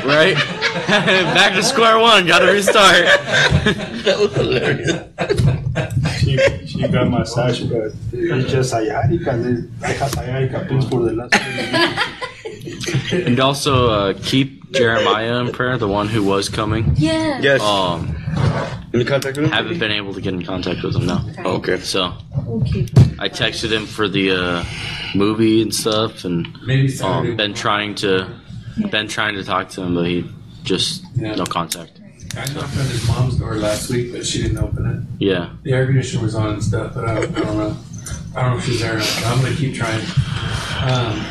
Right? 0.06 0.36
Back 0.88 1.54
to 1.56 1.64
square 1.64 2.00
one. 2.00 2.26
Gotta 2.26 2.52
restart. 2.52 3.06
That 4.04 4.18
was 4.20 4.34
hilarious. 4.36 4.92
She, 6.20 6.38
she 6.68 6.88
got 6.88 7.10
massage, 7.10 7.62
but 7.64 7.92
it's 8.14 8.52
just 8.52 8.70
sciatica. 8.72 9.32
I 9.84 9.88
have 9.92 10.12
sciatica 10.12 10.66
pains 10.70 10.88
for 10.90 11.04
the 11.04 11.14
last. 11.14 11.36
And 13.14 13.40
also 13.40 13.90
uh, 13.90 14.14
keep 14.24 14.72
Jeremiah 14.72 15.40
in 15.40 15.52
prayer, 15.52 15.78
the 15.78 15.88
one 15.88 16.08
who 16.08 16.24
was 16.24 16.50
coming. 16.50 16.94
Yeah. 16.98 17.40
Yes. 17.42 17.62
Um, 17.62 18.16
In 18.94 19.06
contact 19.06 19.38
with 19.38 19.46
him? 19.48 19.52
haven't 19.52 19.80
been 19.80 19.92
able 19.92 20.14
to 20.14 20.22
get 20.22 20.34
in 20.34 20.44
contact 20.44 20.84
with 20.84 20.96
him 20.96 21.06
now. 21.08 21.26
Oh, 21.40 21.56
okay. 21.58 21.80
So 21.80 22.14
Okay. 22.48 22.88
I 23.20 23.30
texted 23.30 23.72
him 23.72 23.86
for 23.86 24.08
the 24.08 24.32
uh, 24.32 24.64
movie 25.16 25.62
and 25.62 25.74
stuff, 25.74 26.26
and 26.26 26.48
Maybe 26.66 26.88
Saturday. 26.90 27.32
um, 27.32 27.38
been 27.38 27.54
trying 27.54 27.96
to 27.96 28.28
been 28.92 29.08
trying 29.08 29.36
to 29.36 29.44
talk 29.44 29.70
to 29.70 29.82
him, 29.82 29.96
but 29.96 30.06
he 30.08 30.30
just 30.64 31.04
Yeah. 31.16 31.36
no 31.36 31.46
contact. 31.46 32.00
I 32.36 32.42
knocked 32.54 32.78
on 32.78 32.86
his 32.86 33.08
mom's 33.08 33.36
door 33.36 33.56
last 33.56 33.90
week, 33.90 34.12
but 34.14 34.26
she 34.26 34.42
didn't 34.44 34.60
open 34.60 34.86
it. 35.20 35.24
Yeah. 35.26 35.50
The 35.64 35.72
air 35.74 35.86
conditioner 35.88 36.24
was 36.24 36.36
on 36.36 36.54
and 36.54 36.64
stuff, 36.64 36.94
but 36.94 37.06
I 37.06 37.16
don't, 37.16 37.38
I 37.38 37.40
don't 37.42 37.58
know. 37.58 37.78
I 38.36 38.42
don't 38.44 38.52
know 38.52 38.58
if 38.58 38.66
she's 38.66 38.80
there 38.82 38.96
or 38.96 39.00
not. 39.00 39.26
I'm 39.26 39.42
gonna 39.42 39.56
keep 39.56 39.74
trying. 39.74 40.02
Um, 40.84 41.26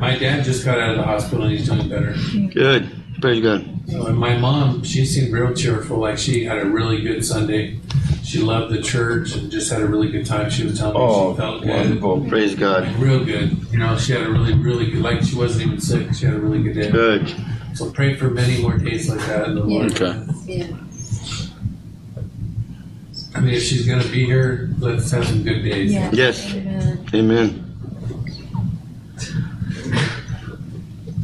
my 0.00 0.16
dad 0.18 0.44
just 0.44 0.64
got 0.64 0.78
out 0.80 0.90
of 0.90 0.96
the 0.96 1.02
hospital 1.04 1.44
and 1.44 1.56
he's 1.56 1.66
doing 1.68 1.88
better. 1.88 2.14
Good. 2.52 2.90
Praise 3.26 3.42
God. 3.42 3.80
So, 3.90 4.02
uh, 4.02 4.06
and 4.06 4.18
my 4.18 4.38
mom, 4.38 4.84
she 4.84 5.04
seemed 5.04 5.32
real 5.32 5.52
cheerful. 5.52 5.98
Like 5.98 6.16
she 6.16 6.44
had 6.44 6.58
a 6.58 6.64
really 6.66 7.02
good 7.02 7.24
Sunday. 7.24 7.80
She 8.22 8.38
loved 8.38 8.72
the 8.72 8.80
church 8.80 9.34
and 9.34 9.50
just 9.50 9.68
had 9.72 9.82
a 9.82 9.86
really 9.86 10.12
good 10.12 10.24
time. 10.24 10.48
She 10.48 10.62
was 10.62 10.78
telling 10.78 10.94
me 10.94 11.00
Oh, 11.02 11.32
she 11.32 11.38
felt 11.38 11.62
good. 11.62 11.70
wonderful. 11.70 12.24
Praise 12.28 12.54
God. 12.54 12.84
Like, 12.86 12.98
real 13.00 13.24
good. 13.24 13.56
You 13.72 13.80
know, 13.80 13.98
she 13.98 14.12
had 14.12 14.22
a 14.22 14.30
really, 14.30 14.54
really 14.54 14.92
good. 14.92 15.02
Like 15.02 15.22
she 15.24 15.34
wasn't 15.34 15.66
even 15.66 15.80
sick. 15.80 16.14
She 16.14 16.24
had 16.24 16.36
a 16.36 16.38
really 16.38 16.62
good 16.62 16.74
day. 16.74 16.88
Good. 16.88 17.34
So 17.74 17.90
pray 17.90 18.14
for 18.14 18.30
many 18.30 18.62
more 18.62 18.78
days 18.78 19.10
like 19.10 19.18
that 19.26 19.48
in 19.48 19.56
the 19.56 19.64
Lord. 19.64 20.00
Okay. 20.00 20.24
Yeah. 20.44 20.76
I 23.34 23.40
mean, 23.40 23.54
if 23.54 23.62
she's 23.64 23.88
gonna 23.88 24.04
be 24.06 24.24
here, 24.24 24.70
let's 24.78 25.10
have 25.10 25.26
some 25.26 25.42
good 25.42 25.64
days. 25.64 25.92
Yeah. 25.92 26.10
Yes. 26.12 26.54
Amen. 26.54 27.08
Amen. 27.12 27.62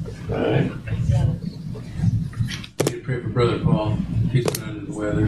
We 0.04 0.24
pray 0.26 0.68
for 0.68 0.81
Brother 3.42 3.58
Paul. 3.58 3.96
He's 4.30 4.44
been 4.44 4.62
under 4.62 4.86
the 4.86 4.92
weather. 4.92 5.24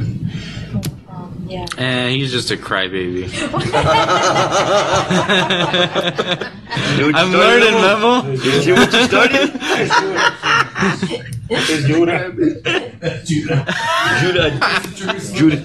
Um, 1.08 1.46
yeah. 1.48 1.66
And 1.76 2.14
he's 2.14 2.30
just 2.30 2.48
a 2.52 2.56
crybaby. 2.56 3.28
See 3.28 3.44
what 7.02 7.08
you 7.08 7.12
I'm 7.12 7.32
learning, 7.32 7.74
Memo? 7.74 8.22
Memo. 8.22 8.30
You 8.30 8.62
see 8.62 8.72
what 8.72 8.92
you 8.92 9.02
started? 9.02 9.50
It's 11.50 11.86
Judah. 11.88 12.30
Judah. 13.24 14.60
Judah. 15.34 15.64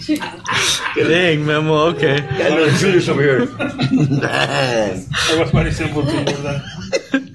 Judah. 0.00 1.08
Dang, 1.08 1.44
Memo. 1.44 1.88
Okay. 1.88 2.20
Got 2.20 2.52
another 2.52 2.70
Judas 2.70 3.06
over 3.10 3.20
here. 3.20 3.44
Man. 3.44 5.04
It 5.28 5.38
was 5.38 5.50
very 5.50 5.72
simple 5.72 6.06
to 6.06 6.24
do 6.24 6.36
that. 6.42 7.25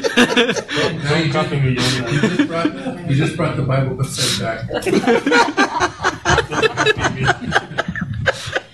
Now 0.00 1.16
you 1.16 1.32
copy 1.32 1.60
me, 1.60 1.74
Jonah. 1.76 2.10
You 2.10 2.20
just 2.20 2.48
brought, 2.48 3.10
you 3.10 3.16
just 3.16 3.36
brought 3.36 3.56
the 3.56 3.62
Bible 3.62 4.00
upside 4.00 4.40
back. 4.40 4.68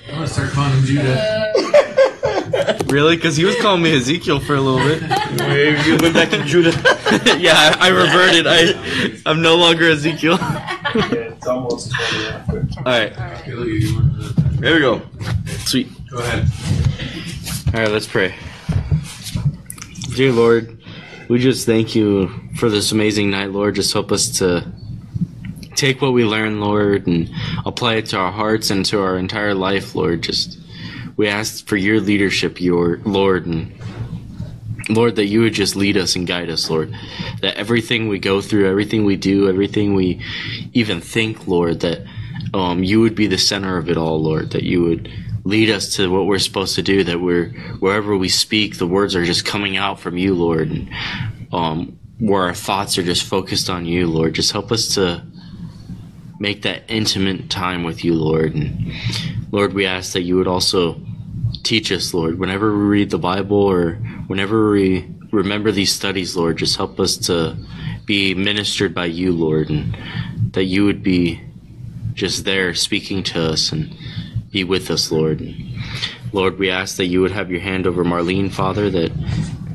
I'm 0.09 0.15
gonna 0.15 0.27
start 0.27 0.51
calling 0.51 0.73
him 0.73 0.85
Judah. 0.85 1.53
really? 2.89 3.17
Because 3.17 3.37
he 3.37 3.45
was 3.45 3.57
calling 3.61 3.83
me 3.83 3.95
Ezekiel 3.97 4.41
for 4.41 4.55
a 4.55 4.61
little 4.61 4.81
bit. 4.87 5.03
You 5.87 5.97
went 6.01 6.15
back 6.15 6.31
to 6.31 6.43
Judah. 6.45 6.71
yeah, 7.39 7.77
I, 7.81 7.81
I 7.81 7.89
reverted. 7.89 8.47
I, 8.49 8.75
I'm 9.27 9.43
no 9.43 9.57
longer 9.57 9.91
Ezekiel. 9.91 10.39
yeah, 10.41 10.79
it's 10.95 11.47
almost 11.47 11.93
20 11.95 12.27
after. 12.29 12.67
All 12.79 12.85
right, 12.85 13.45
Billy, 13.47 13.73
you 13.79 13.95
want 13.95 14.21
to- 14.21 14.31
there 14.61 14.75
we 14.75 14.81
go. 14.81 15.01
Sweet. 15.65 15.89
Go 16.11 16.19
ahead. 16.19 16.47
All 17.75 17.81
right, 17.81 17.91
let's 17.91 18.07
pray. 18.07 18.35
Dear 20.15 20.33
Lord, 20.33 20.79
we 21.31 21.39
just 21.39 21.65
thank 21.65 21.95
you 21.95 22.29
for 22.57 22.69
this 22.69 22.91
amazing 22.91 23.31
night, 23.31 23.53
Lord. 23.53 23.77
Just 23.77 23.93
help 23.93 24.11
us 24.11 24.39
to 24.41 24.67
take 25.77 26.03
what 26.03 26.13
we 26.13 26.25
learn, 26.25 26.61
Lord, 26.61 27.07
and 27.07 27.31
apply 27.65 27.95
it 27.95 28.07
to 28.07 28.17
our 28.17 28.33
hearts 28.33 28.71
and 28.71 28.85
to 28.87 29.01
our 29.01 29.17
entire 29.17 29.55
life, 29.55 29.95
Lord. 29.95 30.23
Just 30.23 30.59
we 31.17 31.29
ask 31.29 31.65
for 31.69 31.77
your 31.77 32.01
leadership, 32.01 32.61
your 32.61 32.97
Lord, 33.05 33.47
and 33.47 33.73
Lord, 34.89 35.15
that 35.15 35.27
you 35.27 35.43
would 35.43 35.55
just 35.55 35.77
lead 35.77 35.97
us 35.97 36.17
and 36.17 36.27
guide 36.27 36.51
us, 36.51 36.69
Lord. 36.69 36.93
That 37.43 37.57
everything 37.57 38.09
we 38.09 38.19
go 38.19 38.41
through, 38.41 38.69
everything 38.69 39.05
we 39.05 39.15
do, 39.15 39.49
everything 39.49 39.95
we 39.95 40.21
even 40.73 41.01
think, 41.01 41.47
Lord, 41.47 41.79
that 41.81 42.05
um, 42.53 42.83
you 42.83 43.01
would 43.03 43.15
be 43.15 43.29
the 43.29 43.39
center 43.39 43.77
of 43.77 43.89
it 43.89 43.97
all, 43.97 44.21
Lord. 44.21 44.51
That 44.51 44.65
you 44.65 44.83
would 44.83 45.09
lead 45.45 45.71
us 45.71 45.97
to 45.97 46.11
what 46.11 46.27
we're 46.27 46.39
supposed 46.39 46.75
to 46.77 46.83
do. 46.83 47.05
That 47.05 47.21
we're 47.21 47.51
wherever 47.79 48.17
we 48.17 48.29
speak, 48.29 48.79
the 48.79 48.87
words 48.87 49.15
are 49.17 49.25
just 49.25 49.45
coming 49.45 49.77
out 49.77 50.01
from 50.01 50.17
you, 50.17 50.35
Lord, 50.35 50.71
and 50.71 50.91
um, 51.53 51.99
where 52.19 52.43
our 52.43 52.55
thoughts 52.55 52.99
are 52.99 53.03
just 53.03 53.25
focused 53.25 53.71
on 53.71 53.87
you, 53.87 54.07
Lord. 54.07 54.35
Just 54.35 54.53
help 54.53 54.71
us 54.71 54.95
to 54.95 55.25
make 56.39 56.63
that 56.63 56.85
intimate 56.89 57.51
time 57.51 57.85
with 57.85 58.05
you, 58.05 58.15
Lord. 58.15 58.55
And 58.55 58.93
Lord, 59.53 59.75
we 59.75 59.87
ask 59.87 60.15
that 60.15 60.23
you 60.23 60.37
would 60.37 60.49
also 60.49 61.01
teach 61.63 61.93
us, 61.93 62.15
Lord, 62.15 62.39
whenever 62.39 62.77
we 62.77 62.85
read 62.85 63.11
the 63.11 63.19
Bible 63.19 63.59
or 63.59 63.93
whenever 64.27 64.71
we 64.71 65.07
remember 65.31 65.71
these 65.71 65.93
studies, 65.93 66.37
Lord, 66.37 66.57
just 66.57 66.77
help 66.77 66.99
us 66.99 67.17
to 67.29 67.57
be 68.07 68.35
ministered 68.35 68.95
by 68.95 69.07
you, 69.07 69.33
Lord, 69.33 69.71
and 69.71 69.97
that 70.53 70.65
you 70.65 70.85
would 70.85 71.03
be 71.03 71.41
just 72.15 72.45
there 72.45 72.75
speaking 72.75 73.23
to 73.23 73.51
us 73.51 73.71
and 73.73 73.95
be 74.51 74.65
with 74.65 74.91
us, 74.91 75.13
Lord. 75.13 75.47
Lord, 76.33 76.59
we 76.59 76.71
ask 76.71 76.97
that 76.97 77.07
you 77.07 77.21
would 77.21 77.33
have 77.33 77.51
your 77.51 77.61
hand 77.61 77.87
over 77.87 78.05
Marlene, 78.05 78.53
Father, 78.53 78.91
that 78.91 79.13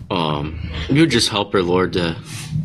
um, 0.10 0.70
you 0.90 1.02
would 1.02 1.10
just 1.10 1.30
help 1.30 1.54
her, 1.54 1.62
Lord. 1.62 1.94
To, 1.94 2.16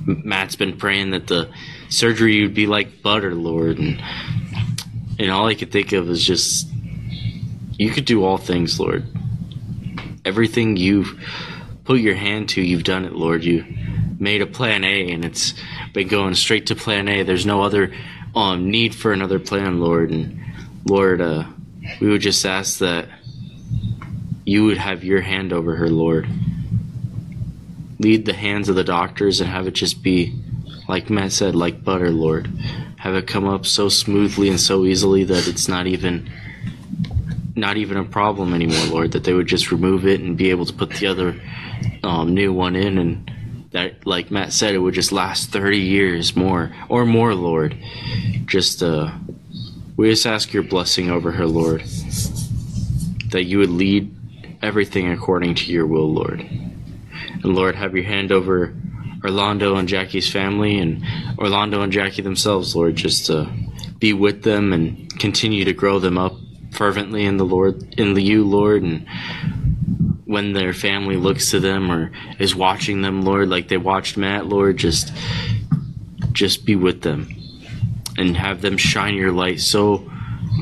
Matt's 0.07 0.57
been 0.57 0.77
praying 0.77 1.11
that 1.11 1.27
the 1.27 1.49
surgery 1.89 2.43
would 2.43 2.55
be 2.55 2.67
like 2.67 3.03
butter, 3.03 3.35
Lord, 3.35 3.79
and 3.79 4.03
and 5.19 5.31
all 5.31 5.47
I 5.47 5.55
could 5.55 5.71
think 5.71 5.93
of 5.93 6.09
is 6.09 6.25
just 6.25 6.69
you 7.79 7.91
could 7.91 8.05
do 8.05 8.25
all 8.25 8.39
things, 8.39 8.79
Lord. 8.79 9.05
Everything 10.25 10.77
you've 10.77 11.19
put 11.85 12.01
your 12.01 12.15
hand 12.15 12.51
to, 12.51 12.63
you've 12.63 12.85
done 12.85 13.05
it, 13.05 13.13
Lord. 13.13 13.45
You 13.45 13.65
made 14.19 14.43
a 14.43 14.47
plan 14.47 14.85
A, 14.85 15.11
and 15.11 15.25
it's 15.25 15.55
been 15.93 16.09
going 16.09 16.35
straight 16.35 16.67
to 16.67 16.77
plan 16.77 17.09
A. 17.09 17.23
There's 17.23 17.47
no 17.47 17.63
other 17.63 17.93
um, 18.35 18.71
need 18.71 18.95
for 18.95 19.13
another 19.13 19.39
plan, 19.39 19.81
Lord. 19.81 20.11
And 20.11 20.41
Lord, 20.85 21.21
uh, 21.21 21.45
we 22.01 22.09
would 22.09 22.21
just 22.21 22.45
ask 22.45 22.79
that 22.79 23.09
you 24.45 24.65
would 24.65 24.79
have 24.79 25.05
your 25.05 25.21
hand 25.21 25.53
over 25.53 25.77
her, 25.77 25.89
Lord. 25.89 26.29
Lead 27.99 28.25
the 28.25 28.33
hands 28.33 28.69
of 28.69 28.77
the 28.77 28.85
doctors 28.85 29.41
and 29.41 29.51
have 29.51 29.67
it 29.67 29.73
just 29.73 30.03
be, 30.03 30.35
like 30.89 31.11
Matt 31.11 31.33
said, 31.33 31.55
like 31.55 31.85
butter, 31.85 32.11
Lord. 32.11 32.47
Have 32.97 33.15
it 33.15 33.27
come 33.27 33.47
up 33.47 33.67
so 33.67 33.89
smoothly 33.89 34.49
and 34.49 34.61
so 34.61 34.85
easily 34.85 35.25
that 35.25 35.47
it's 35.47 35.69
not 35.69 35.87
even 35.87 36.31
not 37.57 37.77
even 37.77 37.97
a 37.97 38.05
problem 38.05 38.55
anymore, 38.55 38.85
Lord. 38.87 39.13
That 39.13 39.25
they 39.25 39.35
would 39.35 39.47
just 39.47 39.71
remove 39.71 40.07
it 40.07 40.21
and 40.21 40.37
be 40.37 40.51
able 40.51 40.67
to 40.67 40.73
put 40.73 40.91
the 40.91 41.07
other 41.07 41.41
um, 42.03 42.35
new 42.35 42.53
one 42.53 42.77
in, 42.77 42.99
and 42.99 43.31
that, 43.73 44.07
like 44.07 44.31
Matt 44.31 44.53
said, 44.53 44.75
it 44.75 44.79
would 44.79 44.95
just 44.95 45.13
last 45.13 45.51
thirty 45.51 45.79
years 45.79 46.35
more 46.35 46.75
or 46.89 47.05
more, 47.07 47.35
Lord. 47.35 47.77
Just 48.47 48.83
uh, 48.83 49.13
we 50.01 50.09
just 50.09 50.27
ask 50.27 50.55
your 50.55 50.63
blessing 50.63 51.11
over 51.11 51.31
her, 51.31 51.47
Lord. 51.47 51.83
That 53.33 53.45
you 53.45 53.59
would 53.59 53.69
lead 53.69 54.11
everything 54.63 55.13
according 55.13 55.57
to 55.57 55.71
your 55.71 55.87
will, 55.87 56.11
Lord. 56.11 56.41
And 56.41 57.45
Lord, 57.45 57.75
have 57.75 57.95
your 57.95 58.05
hand 58.05 58.33
over 58.33 58.75
Orlando 59.23 59.77
and 59.77 59.87
Jackie's 59.87 60.33
family 60.33 60.79
and 60.79 61.05
Orlando 61.39 61.83
and 61.83 61.93
Jackie 61.93 62.23
themselves, 62.23 62.75
Lord, 62.75 62.97
just 62.97 63.27
to 63.27 63.53
be 63.99 64.15
with 64.15 64.43
them 64.43 64.73
and 64.73 65.19
continue 65.19 65.67
to 65.67 65.75
grow 65.75 65.99
them 65.99 66.17
up 66.17 66.33
fervently 66.71 67.27
in 67.27 67.37
the 67.37 67.45
Lord, 67.45 67.95
in 67.99 68.15
the 68.15 68.23
you, 68.23 68.43
Lord, 68.43 68.83
and 68.83 69.07
when 70.25 70.55
their 70.55 70.73
family 70.73 71.17
looks 71.17 71.51
to 71.51 71.61
them 71.61 71.93
or 71.93 72.11
is 72.39 72.55
watching 72.55 73.03
them, 73.03 73.21
Lord, 73.21 73.51
like 73.51 73.69
they 73.69 73.77
watched 73.77 74.17
Matt, 74.17 74.47
Lord, 74.47 74.79
just 74.79 75.13
just 76.33 76.65
be 76.65 76.75
with 76.75 77.03
them 77.03 77.37
and 78.21 78.37
have 78.37 78.61
them 78.61 78.77
shine 78.77 79.15
your 79.15 79.33
light 79.33 79.61
so 79.61 80.09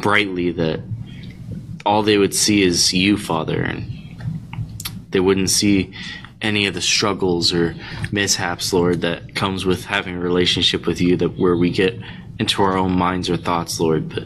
brightly 0.00 0.52
that 0.52 0.80
all 1.84 2.02
they 2.02 2.18
would 2.18 2.34
see 2.34 2.62
is 2.62 2.92
you, 2.92 3.16
Father, 3.16 3.60
and 3.60 3.92
they 5.10 5.20
wouldn't 5.20 5.50
see 5.50 5.92
any 6.40 6.66
of 6.66 6.74
the 6.74 6.80
struggles 6.80 7.52
or 7.52 7.74
mishaps, 8.12 8.72
Lord, 8.72 9.00
that 9.00 9.34
comes 9.34 9.66
with 9.66 9.84
having 9.84 10.16
a 10.16 10.20
relationship 10.20 10.86
with 10.86 11.00
you 11.00 11.16
that 11.16 11.38
where 11.38 11.56
we 11.56 11.70
get 11.70 11.98
into 12.38 12.62
our 12.62 12.76
own 12.76 12.92
minds 12.92 13.28
or 13.28 13.36
thoughts, 13.36 13.80
Lord, 13.80 14.08
but 14.08 14.24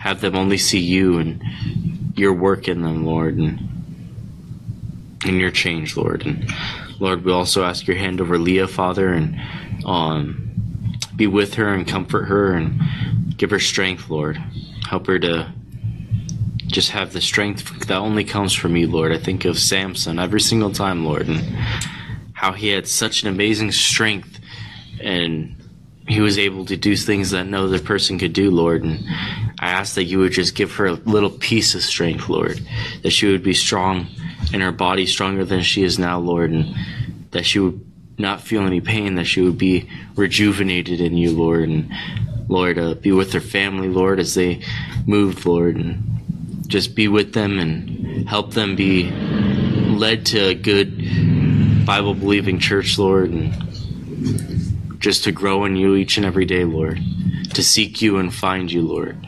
have 0.00 0.20
them 0.20 0.36
only 0.36 0.58
see 0.58 0.78
you 0.78 1.18
and 1.18 1.42
your 2.16 2.32
work 2.32 2.68
in 2.68 2.82
them, 2.82 3.04
Lord, 3.04 3.36
and 3.36 3.70
and 5.24 5.40
your 5.40 5.50
change, 5.50 5.96
Lord. 5.96 6.26
And 6.26 6.52
Lord, 7.00 7.24
we 7.24 7.32
also 7.32 7.64
ask 7.64 7.86
your 7.86 7.96
hand 7.96 8.20
over 8.20 8.38
Leah, 8.38 8.68
Father, 8.68 9.12
and 9.12 9.40
um, 9.86 10.43
be 11.16 11.26
with 11.26 11.54
her 11.54 11.72
and 11.72 11.86
comfort 11.86 12.24
her 12.24 12.52
and 12.52 12.80
give 13.36 13.50
her 13.50 13.60
strength, 13.60 14.10
Lord. 14.10 14.36
Help 14.88 15.06
her 15.06 15.18
to 15.18 15.52
just 16.66 16.90
have 16.90 17.12
the 17.12 17.20
strength 17.20 17.86
that 17.86 17.96
only 17.96 18.24
comes 18.24 18.52
from 18.52 18.76
you, 18.76 18.88
Lord. 18.88 19.12
I 19.12 19.18
think 19.18 19.44
of 19.44 19.58
Samson 19.58 20.18
every 20.18 20.40
single 20.40 20.72
time, 20.72 21.04
Lord, 21.04 21.28
and 21.28 21.40
how 22.32 22.52
he 22.52 22.68
had 22.68 22.88
such 22.88 23.22
an 23.22 23.28
amazing 23.28 23.72
strength 23.72 24.40
and 25.00 25.56
he 26.06 26.20
was 26.20 26.38
able 26.38 26.66
to 26.66 26.76
do 26.76 26.96
things 26.96 27.30
that 27.30 27.44
no 27.44 27.64
other 27.64 27.78
person 27.78 28.18
could 28.18 28.32
do, 28.32 28.50
Lord. 28.50 28.84
And 28.84 29.04
I 29.58 29.70
ask 29.70 29.94
that 29.94 30.04
you 30.04 30.18
would 30.18 30.32
just 30.32 30.54
give 30.54 30.72
her 30.74 30.86
a 30.86 30.92
little 30.92 31.30
piece 31.30 31.74
of 31.74 31.82
strength, 31.82 32.28
Lord, 32.28 32.60
that 33.02 33.10
she 33.10 33.26
would 33.26 33.42
be 33.42 33.54
strong 33.54 34.08
in 34.52 34.60
her 34.60 34.72
body, 34.72 35.06
stronger 35.06 35.44
than 35.44 35.62
she 35.62 35.82
is 35.82 35.98
now, 35.98 36.18
Lord, 36.18 36.50
and 36.50 36.74
that 37.30 37.46
she 37.46 37.58
would 37.58 37.80
not 38.18 38.40
feel 38.40 38.62
any 38.62 38.80
pain, 38.80 39.14
that 39.16 39.24
she 39.24 39.40
would 39.40 39.58
be 39.58 39.88
rejuvenated 40.16 41.00
in 41.00 41.16
you, 41.16 41.32
Lord. 41.32 41.68
And 41.68 41.92
Lord, 42.48 42.78
uh, 42.78 42.94
be 42.94 43.12
with 43.12 43.32
her 43.32 43.40
family, 43.40 43.88
Lord, 43.88 44.20
as 44.20 44.34
they 44.34 44.60
moved, 45.06 45.46
Lord, 45.46 45.76
and 45.76 46.02
just 46.66 46.94
be 46.94 47.08
with 47.08 47.32
them 47.32 47.58
and 47.58 48.28
help 48.28 48.54
them 48.54 48.76
be 48.76 49.10
led 49.10 50.26
to 50.26 50.38
a 50.48 50.54
good 50.54 51.86
Bible 51.86 52.14
believing 52.14 52.58
church, 52.58 52.98
Lord, 52.98 53.30
and 53.30 55.00
just 55.00 55.24
to 55.24 55.32
grow 55.32 55.64
in 55.64 55.76
you 55.76 55.94
each 55.94 56.16
and 56.16 56.24
every 56.24 56.46
day, 56.46 56.64
Lord, 56.64 57.00
to 57.52 57.62
seek 57.62 58.00
you 58.00 58.16
and 58.16 58.34
find 58.34 58.72
you, 58.72 58.82
Lord. 58.82 59.26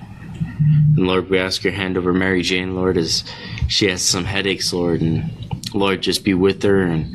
And 0.97 1.07
Lord, 1.07 1.29
we 1.29 1.39
ask 1.39 1.63
your 1.63 1.75
hand 1.75 1.99
over 1.99 2.15
Mary 2.15 2.43
Jane, 2.43 2.75
Lord, 2.75 2.97
as 2.97 3.25
she 3.69 3.89
has 3.89 4.03
some 4.03 4.25
headaches, 4.25 4.73
Lord, 4.73 5.03
and 5.03 5.31
Lord, 5.75 6.01
just 6.01 6.25
be 6.25 6.33
with 6.33 6.63
her. 6.63 6.83
And 6.83 7.15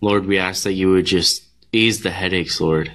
Lord, 0.00 0.26
we 0.26 0.38
ask 0.38 0.64
that 0.64 0.72
you 0.72 0.90
would 0.90 1.06
just 1.06 1.44
ease 1.72 2.02
the 2.02 2.10
headaches, 2.10 2.60
Lord. 2.60 2.92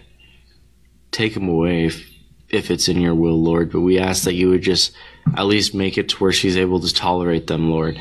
Take 1.11 1.34
them 1.34 1.48
away 1.48 1.86
if, 1.86 2.10
if 2.49 2.72
it's 2.72 2.88
in 2.88 2.99
your 2.99 3.15
will, 3.15 3.41
Lord. 3.41 3.72
But 3.72 3.82
we 3.82 3.99
ask 3.99 4.23
that 4.23 4.34
you 4.34 4.49
would 4.49 4.64
just 4.64 4.95
at 5.38 5.45
least 5.45 5.76
make 5.76 5.98
it 5.98 6.10
to 6.10 6.18
where 6.18 6.32
she's 6.32 6.57
able 6.57 6.80
to 6.80 6.94
tolerate 6.94 7.48
them, 7.48 7.69
Lord, 7.69 7.99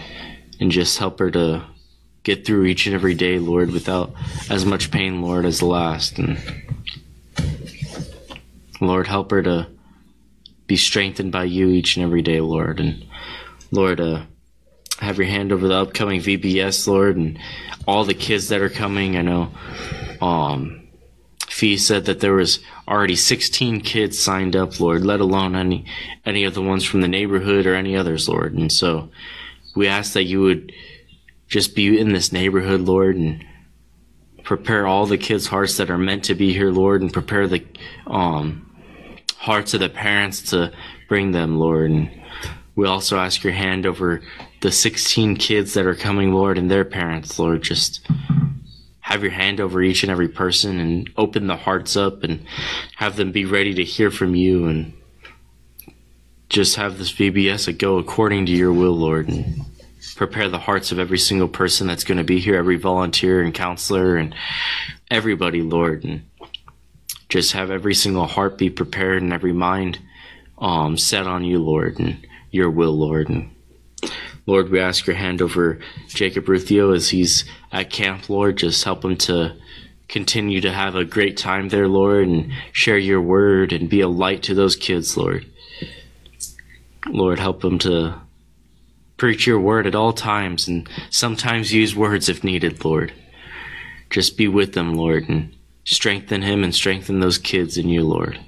and 0.58 0.70
just 0.70 0.98
help 0.98 1.18
her 1.18 1.30
to 1.30 1.64
get 2.22 2.46
through 2.46 2.64
each 2.64 2.86
and 2.86 2.94
every 2.94 3.14
day, 3.14 3.38
Lord, 3.38 3.70
without 3.70 4.14
as 4.50 4.64
much 4.64 4.90
pain, 4.90 5.22
Lord, 5.22 5.44
as 5.44 5.58
the 5.58 5.66
last. 5.66 6.18
And 6.18 6.38
Lord, 8.80 9.06
help 9.06 9.30
her 9.30 9.42
to 9.42 9.68
be 10.66 10.76
strengthened 10.76 11.30
by 11.30 11.44
you 11.44 11.68
each 11.68 11.96
and 11.96 12.04
every 12.04 12.22
day, 12.22 12.40
Lord. 12.40 12.80
And 12.80 13.04
Lord, 13.70 14.00
uh, 14.00 14.24
have 14.98 15.18
your 15.18 15.26
hand 15.26 15.52
over 15.52 15.66
the 15.66 15.74
upcoming 15.74 16.20
VBS, 16.20 16.86
Lord, 16.86 17.16
and 17.16 17.38
all 17.86 18.04
the 18.04 18.14
kids 18.14 18.48
that 18.48 18.60
are 18.60 18.68
coming. 18.68 19.16
I 19.16 19.22
know, 19.22 19.50
um, 20.20 20.88
Fee 21.48 21.76
said 21.76 22.06
that 22.06 22.20
there 22.20 22.34
was 22.34 22.60
already 22.88 23.16
16 23.16 23.80
kids 23.80 24.18
signed 24.18 24.56
up, 24.56 24.80
Lord, 24.80 25.04
let 25.04 25.20
alone 25.20 25.54
any 25.54 25.84
any 26.24 26.44
of 26.44 26.54
the 26.54 26.62
ones 26.62 26.84
from 26.84 27.00
the 27.00 27.08
neighborhood 27.08 27.66
or 27.66 27.74
any 27.74 27.96
others, 27.96 28.28
Lord. 28.28 28.54
And 28.54 28.72
so 28.72 29.10
we 29.76 29.86
ask 29.86 30.12
that 30.14 30.24
you 30.24 30.40
would 30.40 30.72
just 31.46 31.74
be 31.74 31.98
in 31.98 32.12
this 32.12 32.32
neighborhood, 32.32 32.80
Lord, 32.80 33.16
and 33.16 33.44
prepare 34.42 34.86
all 34.86 35.06
the 35.06 35.18
kids' 35.18 35.46
hearts 35.46 35.76
that 35.76 35.90
are 35.90 35.98
meant 35.98 36.24
to 36.24 36.34
be 36.34 36.52
here, 36.52 36.70
Lord, 36.70 37.02
and 37.02 37.12
prepare 37.12 37.46
the 37.46 37.64
um, 38.06 38.70
hearts 39.36 39.74
of 39.74 39.80
the 39.80 39.88
parents 39.88 40.50
to 40.50 40.72
bring 41.08 41.32
them, 41.32 41.58
Lord. 41.58 41.90
And 41.90 42.10
we 42.74 42.86
also 42.86 43.18
ask 43.18 43.42
your 43.42 43.52
hand 43.52 43.86
over 43.86 44.22
the 44.64 44.72
16 44.72 45.36
kids 45.36 45.74
that 45.74 45.84
are 45.84 45.94
coming, 45.94 46.32
Lord, 46.32 46.56
and 46.56 46.70
their 46.70 46.86
parents, 46.86 47.38
Lord. 47.38 47.62
Just 47.62 48.00
have 49.00 49.22
your 49.22 49.30
hand 49.30 49.60
over 49.60 49.82
each 49.82 50.02
and 50.02 50.10
every 50.10 50.26
person 50.26 50.80
and 50.80 51.10
open 51.18 51.48
the 51.48 51.56
hearts 51.58 51.98
up 51.98 52.22
and 52.22 52.46
have 52.96 53.16
them 53.16 53.30
be 53.30 53.44
ready 53.44 53.74
to 53.74 53.84
hear 53.84 54.10
from 54.10 54.34
you 54.34 54.66
and 54.66 54.94
just 56.48 56.76
have 56.76 56.96
this 56.96 57.12
VBS 57.12 57.76
go 57.76 57.98
according 57.98 58.46
to 58.46 58.52
your 58.52 58.72
will, 58.72 58.96
Lord, 58.96 59.28
and 59.28 59.66
prepare 60.16 60.48
the 60.48 60.60
hearts 60.60 60.92
of 60.92 60.98
every 60.98 61.18
single 61.18 61.48
person 61.48 61.86
that's 61.86 62.04
going 62.04 62.16
to 62.16 62.24
be 62.24 62.40
here, 62.40 62.56
every 62.56 62.76
volunteer 62.76 63.42
and 63.42 63.52
counselor 63.52 64.16
and 64.16 64.34
everybody, 65.10 65.60
Lord, 65.60 66.04
and 66.04 66.24
just 67.28 67.52
have 67.52 67.70
every 67.70 67.94
single 67.94 68.26
heart 68.26 68.56
be 68.56 68.70
prepared 68.70 69.20
and 69.20 69.34
every 69.34 69.52
mind 69.52 69.98
um, 70.56 70.96
set 70.96 71.26
on 71.26 71.44
you, 71.44 71.58
Lord, 71.58 71.98
and 71.98 72.26
your 72.50 72.70
will, 72.70 72.96
Lord. 72.96 73.28
And 73.28 73.53
Lord, 74.46 74.70
we 74.70 74.78
ask 74.78 75.06
your 75.06 75.16
hand 75.16 75.40
over 75.40 75.78
Jacob 76.08 76.44
Ruthio 76.46 76.94
as 76.94 77.08
he's 77.08 77.44
at 77.72 77.90
camp, 77.90 78.28
Lord. 78.28 78.58
Just 78.58 78.84
help 78.84 79.04
him 79.04 79.16
to 79.18 79.56
continue 80.08 80.60
to 80.60 80.72
have 80.72 80.94
a 80.94 81.04
great 81.04 81.36
time 81.36 81.70
there, 81.70 81.88
Lord, 81.88 82.28
and 82.28 82.52
share 82.72 82.98
your 82.98 83.22
word 83.22 83.72
and 83.72 83.88
be 83.88 84.00
a 84.00 84.08
light 84.08 84.42
to 84.44 84.54
those 84.54 84.76
kids, 84.76 85.16
Lord. 85.16 85.46
Lord, 87.06 87.38
help 87.38 87.64
him 87.64 87.78
to 87.80 88.20
preach 89.16 89.46
your 89.46 89.60
word 89.60 89.86
at 89.86 89.94
all 89.94 90.12
times 90.12 90.68
and 90.68 90.88
sometimes 91.10 91.72
use 91.72 91.96
words 91.96 92.28
if 92.28 92.44
needed, 92.44 92.84
Lord. 92.84 93.12
Just 94.10 94.36
be 94.36 94.48
with 94.48 94.74
them, 94.74 94.94
Lord, 94.94 95.28
and 95.28 95.54
strengthen 95.84 96.42
him 96.42 96.62
and 96.62 96.74
strengthen 96.74 97.20
those 97.20 97.38
kids 97.38 97.78
in 97.78 97.88
you, 97.88 98.02
Lord. 98.02 98.38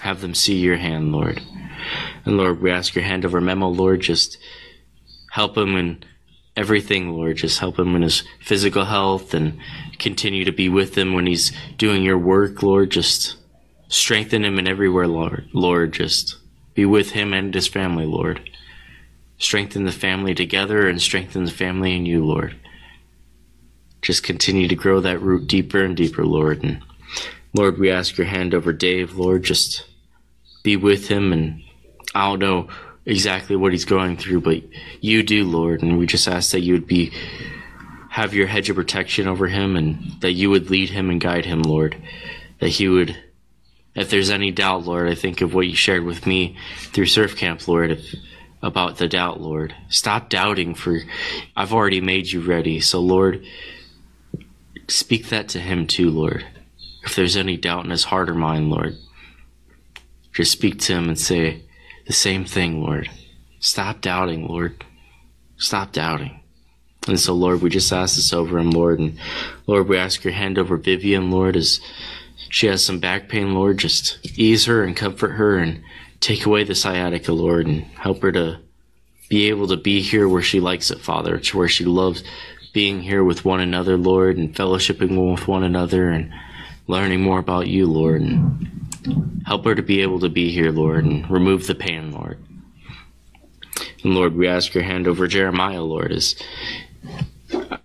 Have 0.00 0.20
them 0.20 0.34
see 0.34 0.56
your 0.56 0.76
hand, 0.76 1.12
Lord. 1.12 1.42
And 2.24 2.36
Lord, 2.36 2.60
we 2.60 2.70
ask 2.70 2.94
your 2.94 3.04
hand 3.04 3.24
over 3.24 3.40
Memo, 3.40 3.68
Lord. 3.68 4.00
Just 4.00 4.38
help 5.32 5.56
him 5.56 5.76
in 5.76 6.04
everything, 6.56 7.08
Lord. 7.08 7.38
Just 7.38 7.58
help 7.58 7.78
him 7.78 7.96
in 7.96 8.02
his 8.02 8.22
physical 8.40 8.84
health 8.84 9.32
and 9.32 9.58
continue 9.98 10.44
to 10.44 10.52
be 10.52 10.68
with 10.68 10.94
him 10.94 11.14
when 11.14 11.26
he's 11.26 11.52
doing 11.78 12.02
your 12.02 12.18
work, 12.18 12.62
Lord. 12.62 12.90
Just 12.90 13.36
strengthen 13.88 14.44
him 14.44 14.58
in 14.58 14.68
everywhere, 14.68 15.08
Lord. 15.08 15.48
Lord, 15.54 15.94
just 15.94 16.36
be 16.74 16.84
with 16.84 17.12
him 17.12 17.32
and 17.32 17.54
his 17.54 17.66
family, 17.66 18.04
Lord. 18.04 18.50
Strengthen 19.38 19.86
the 19.86 19.92
family 19.92 20.34
together 20.34 20.86
and 20.86 21.00
strengthen 21.00 21.44
the 21.46 21.50
family 21.50 21.96
in 21.96 22.04
you, 22.04 22.22
Lord. 22.26 22.54
Just 24.02 24.22
continue 24.22 24.68
to 24.68 24.74
grow 24.74 25.00
that 25.00 25.22
root 25.22 25.46
deeper 25.46 25.82
and 25.82 25.96
deeper, 25.96 26.26
Lord. 26.26 26.62
And 26.62 26.82
Lord, 27.54 27.78
we 27.78 27.90
ask 27.90 28.18
your 28.18 28.26
hand 28.26 28.52
over 28.52 28.74
Dave, 28.74 29.14
Lord. 29.14 29.44
Just 29.44 29.86
be 30.62 30.76
with 30.76 31.08
him. 31.08 31.32
And 31.32 31.62
I 32.14 32.28
don't 32.28 32.38
know 32.38 32.68
exactly 33.04 33.56
what 33.56 33.72
he's 33.72 33.84
going 33.84 34.16
through, 34.16 34.40
but 34.40 34.62
you 35.00 35.22
do, 35.22 35.44
Lord. 35.44 35.82
And 35.82 35.98
we 35.98 36.06
just 36.06 36.28
ask 36.28 36.52
that 36.52 36.60
you 36.60 36.74
would 36.74 36.86
be, 36.86 37.12
have 38.10 38.34
your 38.34 38.46
hedge 38.46 38.70
of 38.70 38.76
protection 38.76 39.26
over 39.26 39.48
him 39.48 39.76
and 39.76 40.20
that 40.20 40.32
you 40.32 40.50
would 40.50 40.70
lead 40.70 40.90
him 40.90 41.10
and 41.10 41.20
guide 41.20 41.44
him, 41.44 41.62
Lord. 41.62 41.96
That 42.60 42.68
he 42.68 42.88
would 42.88 43.16
if 43.94 44.08
there's 44.08 44.30
any 44.30 44.50
doubt, 44.50 44.86
Lord, 44.86 45.08
I 45.08 45.14
think 45.14 45.42
of 45.42 45.52
what 45.52 45.66
you 45.66 45.74
shared 45.74 46.04
with 46.04 46.26
me 46.26 46.56
through 46.78 47.06
surf 47.06 47.36
camp, 47.36 47.68
Lord, 47.68 47.90
if, 47.90 48.14
about 48.62 48.96
the 48.96 49.08
doubt, 49.08 49.40
Lord. 49.40 49.74
Stop 49.88 50.30
doubting 50.30 50.74
for 50.74 51.00
I've 51.56 51.74
already 51.74 52.00
made 52.00 52.30
you 52.30 52.40
ready. 52.40 52.80
So 52.80 53.00
Lord, 53.00 53.44
speak 54.88 55.28
that 55.28 55.48
to 55.50 55.60
him 55.60 55.86
too, 55.86 56.10
Lord. 56.10 56.46
If 57.04 57.16
there's 57.16 57.36
any 57.36 57.56
doubt 57.56 57.84
in 57.84 57.90
his 57.90 58.04
heart 58.04 58.30
or 58.30 58.34
mind, 58.34 58.70
Lord, 58.70 58.96
just 60.32 60.52
speak 60.52 60.78
to 60.80 60.94
him 60.94 61.08
and 61.08 61.18
say 61.18 61.62
the 62.12 62.16
same 62.16 62.44
thing, 62.44 62.82
Lord. 62.82 63.08
Stop 63.58 64.02
doubting, 64.02 64.46
Lord. 64.46 64.84
Stop 65.56 65.92
doubting. 65.92 66.42
And 67.08 67.18
so, 67.18 67.32
Lord, 67.32 67.62
we 67.62 67.70
just 67.70 67.90
ask 67.90 68.16
this 68.16 68.34
over 68.34 68.58
him, 68.58 68.70
Lord. 68.70 69.00
And 69.00 69.18
Lord, 69.66 69.88
we 69.88 69.96
ask 69.96 70.22
your 70.22 70.34
hand 70.34 70.58
over 70.58 70.76
Vivian, 70.76 71.30
Lord, 71.30 71.56
as 71.56 71.80
she 72.50 72.66
has 72.66 72.84
some 72.84 72.98
back 72.98 73.30
pain, 73.30 73.54
Lord. 73.54 73.78
Just 73.78 74.18
ease 74.38 74.66
her 74.66 74.84
and 74.84 74.94
comfort 74.94 75.30
her 75.30 75.56
and 75.56 75.82
take 76.20 76.44
away 76.44 76.64
the 76.64 76.74
sciatica, 76.74 77.32
Lord, 77.32 77.66
and 77.66 77.84
help 77.84 78.20
her 78.20 78.32
to 78.32 78.58
be 79.30 79.48
able 79.48 79.68
to 79.68 79.78
be 79.78 80.02
here 80.02 80.28
where 80.28 80.42
she 80.42 80.60
likes 80.60 80.90
it, 80.90 81.00
Father, 81.00 81.38
to 81.38 81.56
where 81.56 81.68
she 81.68 81.86
loves 81.86 82.22
being 82.74 83.00
here 83.00 83.24
with 83.24 83.46
one 83.46 83.60
another, 83.60 83.96
Lord, 83.96 84.36
and 84.36 84.54
fellowshipping 84.54 85.32
with 85.32 85.48
one 85.48 85.64
another 85.64 86.10
and 86.10 86.30
learning 86.86 87.22
more 87.22 87.38
about 87.38 87.68
you, 87.68 87.86
Lord, 87.86 88.20
and 88.20 88.81
help 89.46 89.64
her 89.64 89.74
to 89.74 89.82
be 89.82 90.02
able 90.02 90.20
to 90.20 90.28
be 90.28 90.52
here, 90.52 90.70
Lord, 90.70 91.04
and 91.04 91.28
remove 91.30 91.66
the 91.66 91.74
pain, 91.74 92.12
Lord. 92.12 92.38
And 94.02 94.14
Lord, 94.14 94.34
we 94.34 94.48
ask 94.48 94.74
your 94.74 94.84
hand 94.84 95.06
over 95.06 95.26
Jeremiah, 95.26 95.82
Lord, 95.82 96.12
as 96.12 96.36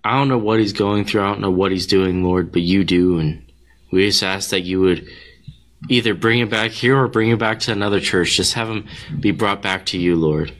I 0.04 0.16
don't 0.16 0.28
know 0.28 0.38
what 0.38 0.60
he's 0.60 0.72
going 0.72 1.04
through, 1.04 1.22
I 1.22 1.26
don't 1.26 1.40
know 1.40 1.50
what 1.50 1.72
he's 1.72 1.86
doing, 1.86 2.24
Lord, 2.24 2.52
but 2.52 2.62
you 2.62 2.84
do, 2.84 3.18
and 3.18 3.44
we 3.90 4.06
just 4.06 4.22
ask 4.22 4.50
that 4.50 4.62
you 4.62 4.80
would 4.80 5.06
either 5.88 6.14
bring 6.14 6.40
him 6.40 6.48
back 6.48 6.72
here 6.72 6.98
or 6.98 7.08
bring 7.08 7.30
him 7.30 7.38
back 7.38 7.60
to 7.60 7.72
another 7.72 8.00
church. 8.00 8.36
Just 8.36 8.54
have 8.54 8.68
him 8.68 8.86
be 9.20 9.30
brought 9.30 9.62
back 9.62 9.86
to 9.86 9.98
you, 9.98 10.16
Lord. 10.16 10.52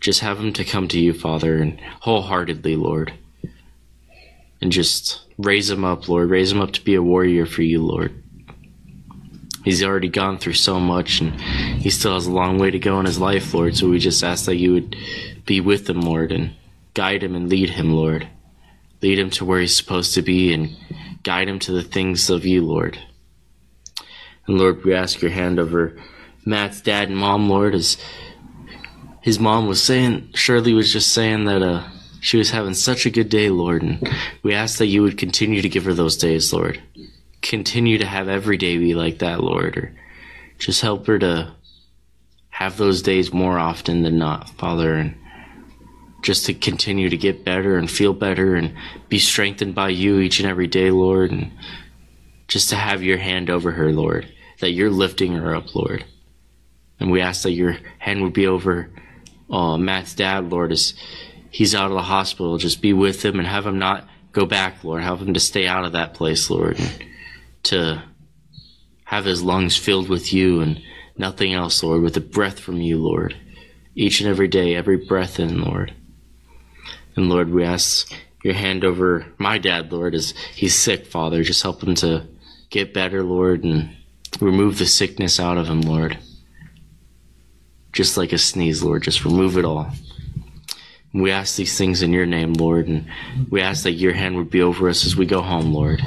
Just 0.00 0.20
have 0.20 0.38
him 0.38 0.52
to 0.54 0.64
come 0.64 0.88
to 0.88 0.98
you, 0.98 1.12
Father, 1.12 1.58
and 1.58 1.78
wholeheartedly, 2.00 2.76
Lord. 2.76 3.12
And 4.60 4.72
just 4.72 5.20
raise 5.38 5.70
him 5.70 5.84
up, 5.84 6.08
Lord. 6.08 6.30
Raise 6.30 6.50
him 6.50 6.60
up 6.60 6.72
to 6.72 6.84
be 6.84 6.94
a 6.94 7.02
warrior 7.02 7.46
for 7.46 7.62
you, 7.62 7.84
Lord. 7.84 8.22
He's 9.64 9.82
already 9.82 10.08
gone 10.08 10.38
through 10.38 10.54
so 10.54 10.80
much 10.80 11.20
and 11.20 11.40
he 11.40 11.90
still 11.90 12.14
has 12.14 12.26
a 12.26 12.32
long 12.32 12.58
way 12.58 12.70
to 12.70 12.78
go 12.78 12.98
in 12.98 13.06
his 13.06 13.18
life, 13.18 13.54
Lord. 13.54 13.76
So 13.76 13.88
we 13.88 13.98
just 13.98 14.24
ask 14.24 14.46
that 14.46 14.56
you 14.56 14.72
would 14.72 14.96
be 15.46 15.60
with 15.60 15.88
him, 15.88 16.00
Lord, 16.00 16.32
and 16.32 16.54
guide 16.94 17.22
him 17.22 17.34
and 17.34 17.48
lead 17.48 17.70
him, 17.70 17.92
Lord. 17.92 18.28
Lead 19.00 19.18
him 19.18 19.30
to 19.30 19.44
where 19.44 19.60
he's 19.60 19.76
supposed 19.76 20.14
to 20.14 20.22
be 20.22 20.52
and 20.52 20.76
guide 21.22 21.48
him 21.48 21.58
to 21.60 21.72
the 21.72 21.82
things 21.82 22.30
of 22.30 22.44
you, 22.44 22.64
Lord. 22.64 22.98
And 24.46 24.58
Lord, 24.58 24.84
we 24.84 24.94
ask 24.94 25.22
your 25.22 25.30
hand 25.30 25.58
over 25.58 25.96
Matt's 26.44 26.80
dad 26.80 27.08
and 27.08 27.16
mom, 27.16 27.48
Lord, 27.48 27.74
as 27.74 27.96
his 29.20 29.38
mom 29.38 29.68
was 29.68 29.82
saying, 29.82 30.30
Shirley 30.34 30.74
was 30.74 30.92
just 30.92 31.12
saying 31.12 31.44
that 31.44 31.62
uh, 31.62 31.88
she 32.20 32.36
was 32.36 32.50
having 32.50 32.74
such 32.74 33.06
a 33.06 33.10
good 33.10 33.28
day, 33.28 33.50
Lord. 33.50 33.82
And 33.82 34.08
we 34.42 34.52
ask 34.52 34.78
that 34.78 34.86
you 34.86 35.02
would 35.02 35.16
continue 35.16 35.62
to 35.62 35.68
give 35.68 35.84
her 35.84 35.94
those 35.94 36.16
days, 36.16 36.52
Lord. 36.52 36.82
Continue 37.42 37.98
to 37.98 38.06
have 38.06 38.28
every 38.28 38.56
day 38.56 38.78
be 38.78 38.94
like 38.94 39.18
that, 39.18 39.42
Lord. 39.42 39.76
Or 39.76 39.94
just 40.58 40.80
help 40.80 41.06
her 41.06 41.18
to 41.18 41.52
have 42.50 42.76
those 42.76 43.02
days 43.02 43.32
more 43.32 43.58
often 43.58 44.02
than 44.02 44.18
not, 44.18 44.48
Father. 44.50 44.94
And 44.94 45.16
just 46.22 46.46
to 46.46 46.54
continue 46.54 47.08
to 47.08 47.16
get 47.16 47.44
better 47.44 47.76
and 47.76 47.90
feel 47.90 48.12
better 48.12 48.54
and 48.54 48.74
be 49.08 49.18
strengthened 49.18 49.74
by 49.74 49.88
you 49.88 50.20
each 50.20 50.38
and 50.38 50.48
every 50.48 50.68
day, 50.68 50.90
Lord. 50.90 51.32
And 51.32 51.52
just 52.46 52.70
to 52.70 52.76
have 52.76 53.02
your 53.02 53.18
hand 53.18 53.50
over 53.50 53.72
her, 53.72 53.92
Lord, 53.92 54.32
that 54.60 54.70
you're 54.70 54.90
lifting 54.90 55.32
her 55.32 55.54
up, 55.54 55.74
Lord. 55.74 56.04
And 57.00 57.10
we 57.10 57.20
ask 57.20 57.42
that 57.42 57.50
your 57.50 57.78
hand 57.98 58.22
would 58.22 58.32
be 58.32 58.46
over 58.46 58.88
uh, 59.50 59.76
Matt's 59.76 60.14
dad, 60.14 60.50
Lord, 60.50 60.70
as 60.70 60.94
he's 61.50 61.74
out 61.74 61.90
of 61.90 61.96
the 61.96 62.02
hospital. 62.02 62.58
Just 62.58 62.80
be 62.80 62.92
with 62.92 63.24
him 63.24 63.38
and 63.38 63.48
have 63.48 63.66
him 63.66 63.78
not 63.78 64.06
go 64.32 64.46
back, 64.46 64.84
Lord. 64.84 65.02
Help 65.02 65.20
him 65.20 65.34
to 65.34 65.40
stay 65.40 65.66
out 65.66 65.84
of 65.84 65.92
that 65.92 66.14
place, 66.14 66.48
Lord, 66.48 66.78
and 66.78 67.04
to 67.64 68.02
have 69.04 69.24
his 69.24 69.42
lungs 69.42 69.76
filled 69.76 70.08
with 70.08 70.32
you 70.32 70.60
and 70.60 70.82
nothing 71.16 71.52
else, 71.52 71.82
Lord, 71.82 72.02
with 72.02 72.16
a 72.16 72.20
breath 72.20 72.58
from 72.58 72.80
you, 72.80 72.98
Lord. 72.98 73.36
Each 73.94 74.20
and 74.20 74.28
every 74.28 74.48
day, 74.48 74.74
every 74.74 74.96
breath 74.96 75.38
in, 75.38 75.62
Lord. 75.62 75.92
And 77.14 77.28
Lord, 77.28 77.50
we 77.50 77.64
ask 77.64 78.12
your 78.42 78.54
hand 78.54 78.84
over 78.84 79.26
my 79.38 79.58
dad, 79.58 79.92
Lord, 79.92 80.14
as 80.14 80.32
he's 80.54 80.74
sick, 80.74 81.06
Father. 81.06 81.42
Just 81.42 81.62
help 81.62 81.82
him 81.82 81.94
to 81.96 82.26
get 82.70 82.94
better, 82.94 83.22
Lord, 83.22 83.64
and 83.64 83.94
remove 84.40 84.78
the 84.78 84.86
sickness 84.86 85.38
out 85.38 85.58
of 85.58 85.68
him, 85.68 85.82
Lord. 85.82 86.18
Just 87.92 88.16
like 88.16 88.32
a 88.32 88.38
sneeze, 88.38 88.82
Lord, 88.82 89.02
just 89.02 89.24
remove 89.24 89.58
it 89.58 89.66
all. 89.66 89.90
We 91.12 91.30
ask 91.30 91.56
these 91.56 91.76
things 91.76 92.02
in 92.02 92.12
your 92.12 92.26
name, 92.26 92.54
Lord, 92.54 92.88
and 92.88 93.06
we 93.50 93.60
ask 93.60 93.82
that 93.84 93.92
your 93.92 94.12
hand 94.12 94.36
would 94.36 94.50
be 94.50 94.62
over 94.62 94.88
us 94.88 95.04
as 95.04 95.14
we 95.14 95.26
go 95.26 95.42
home, 95.42 95.74
Lord. 95.74 96.00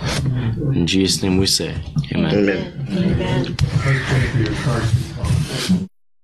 In 0.73 0.87
Jesus' 0.87 1.21
name 1.21 1.37
we 1.37 1.45
say, 1.45 1.75
Amen. 2.13 2.35
Amen. 2.35 2.87
Amen. 2.89 3.55
Let's 5.69 5.85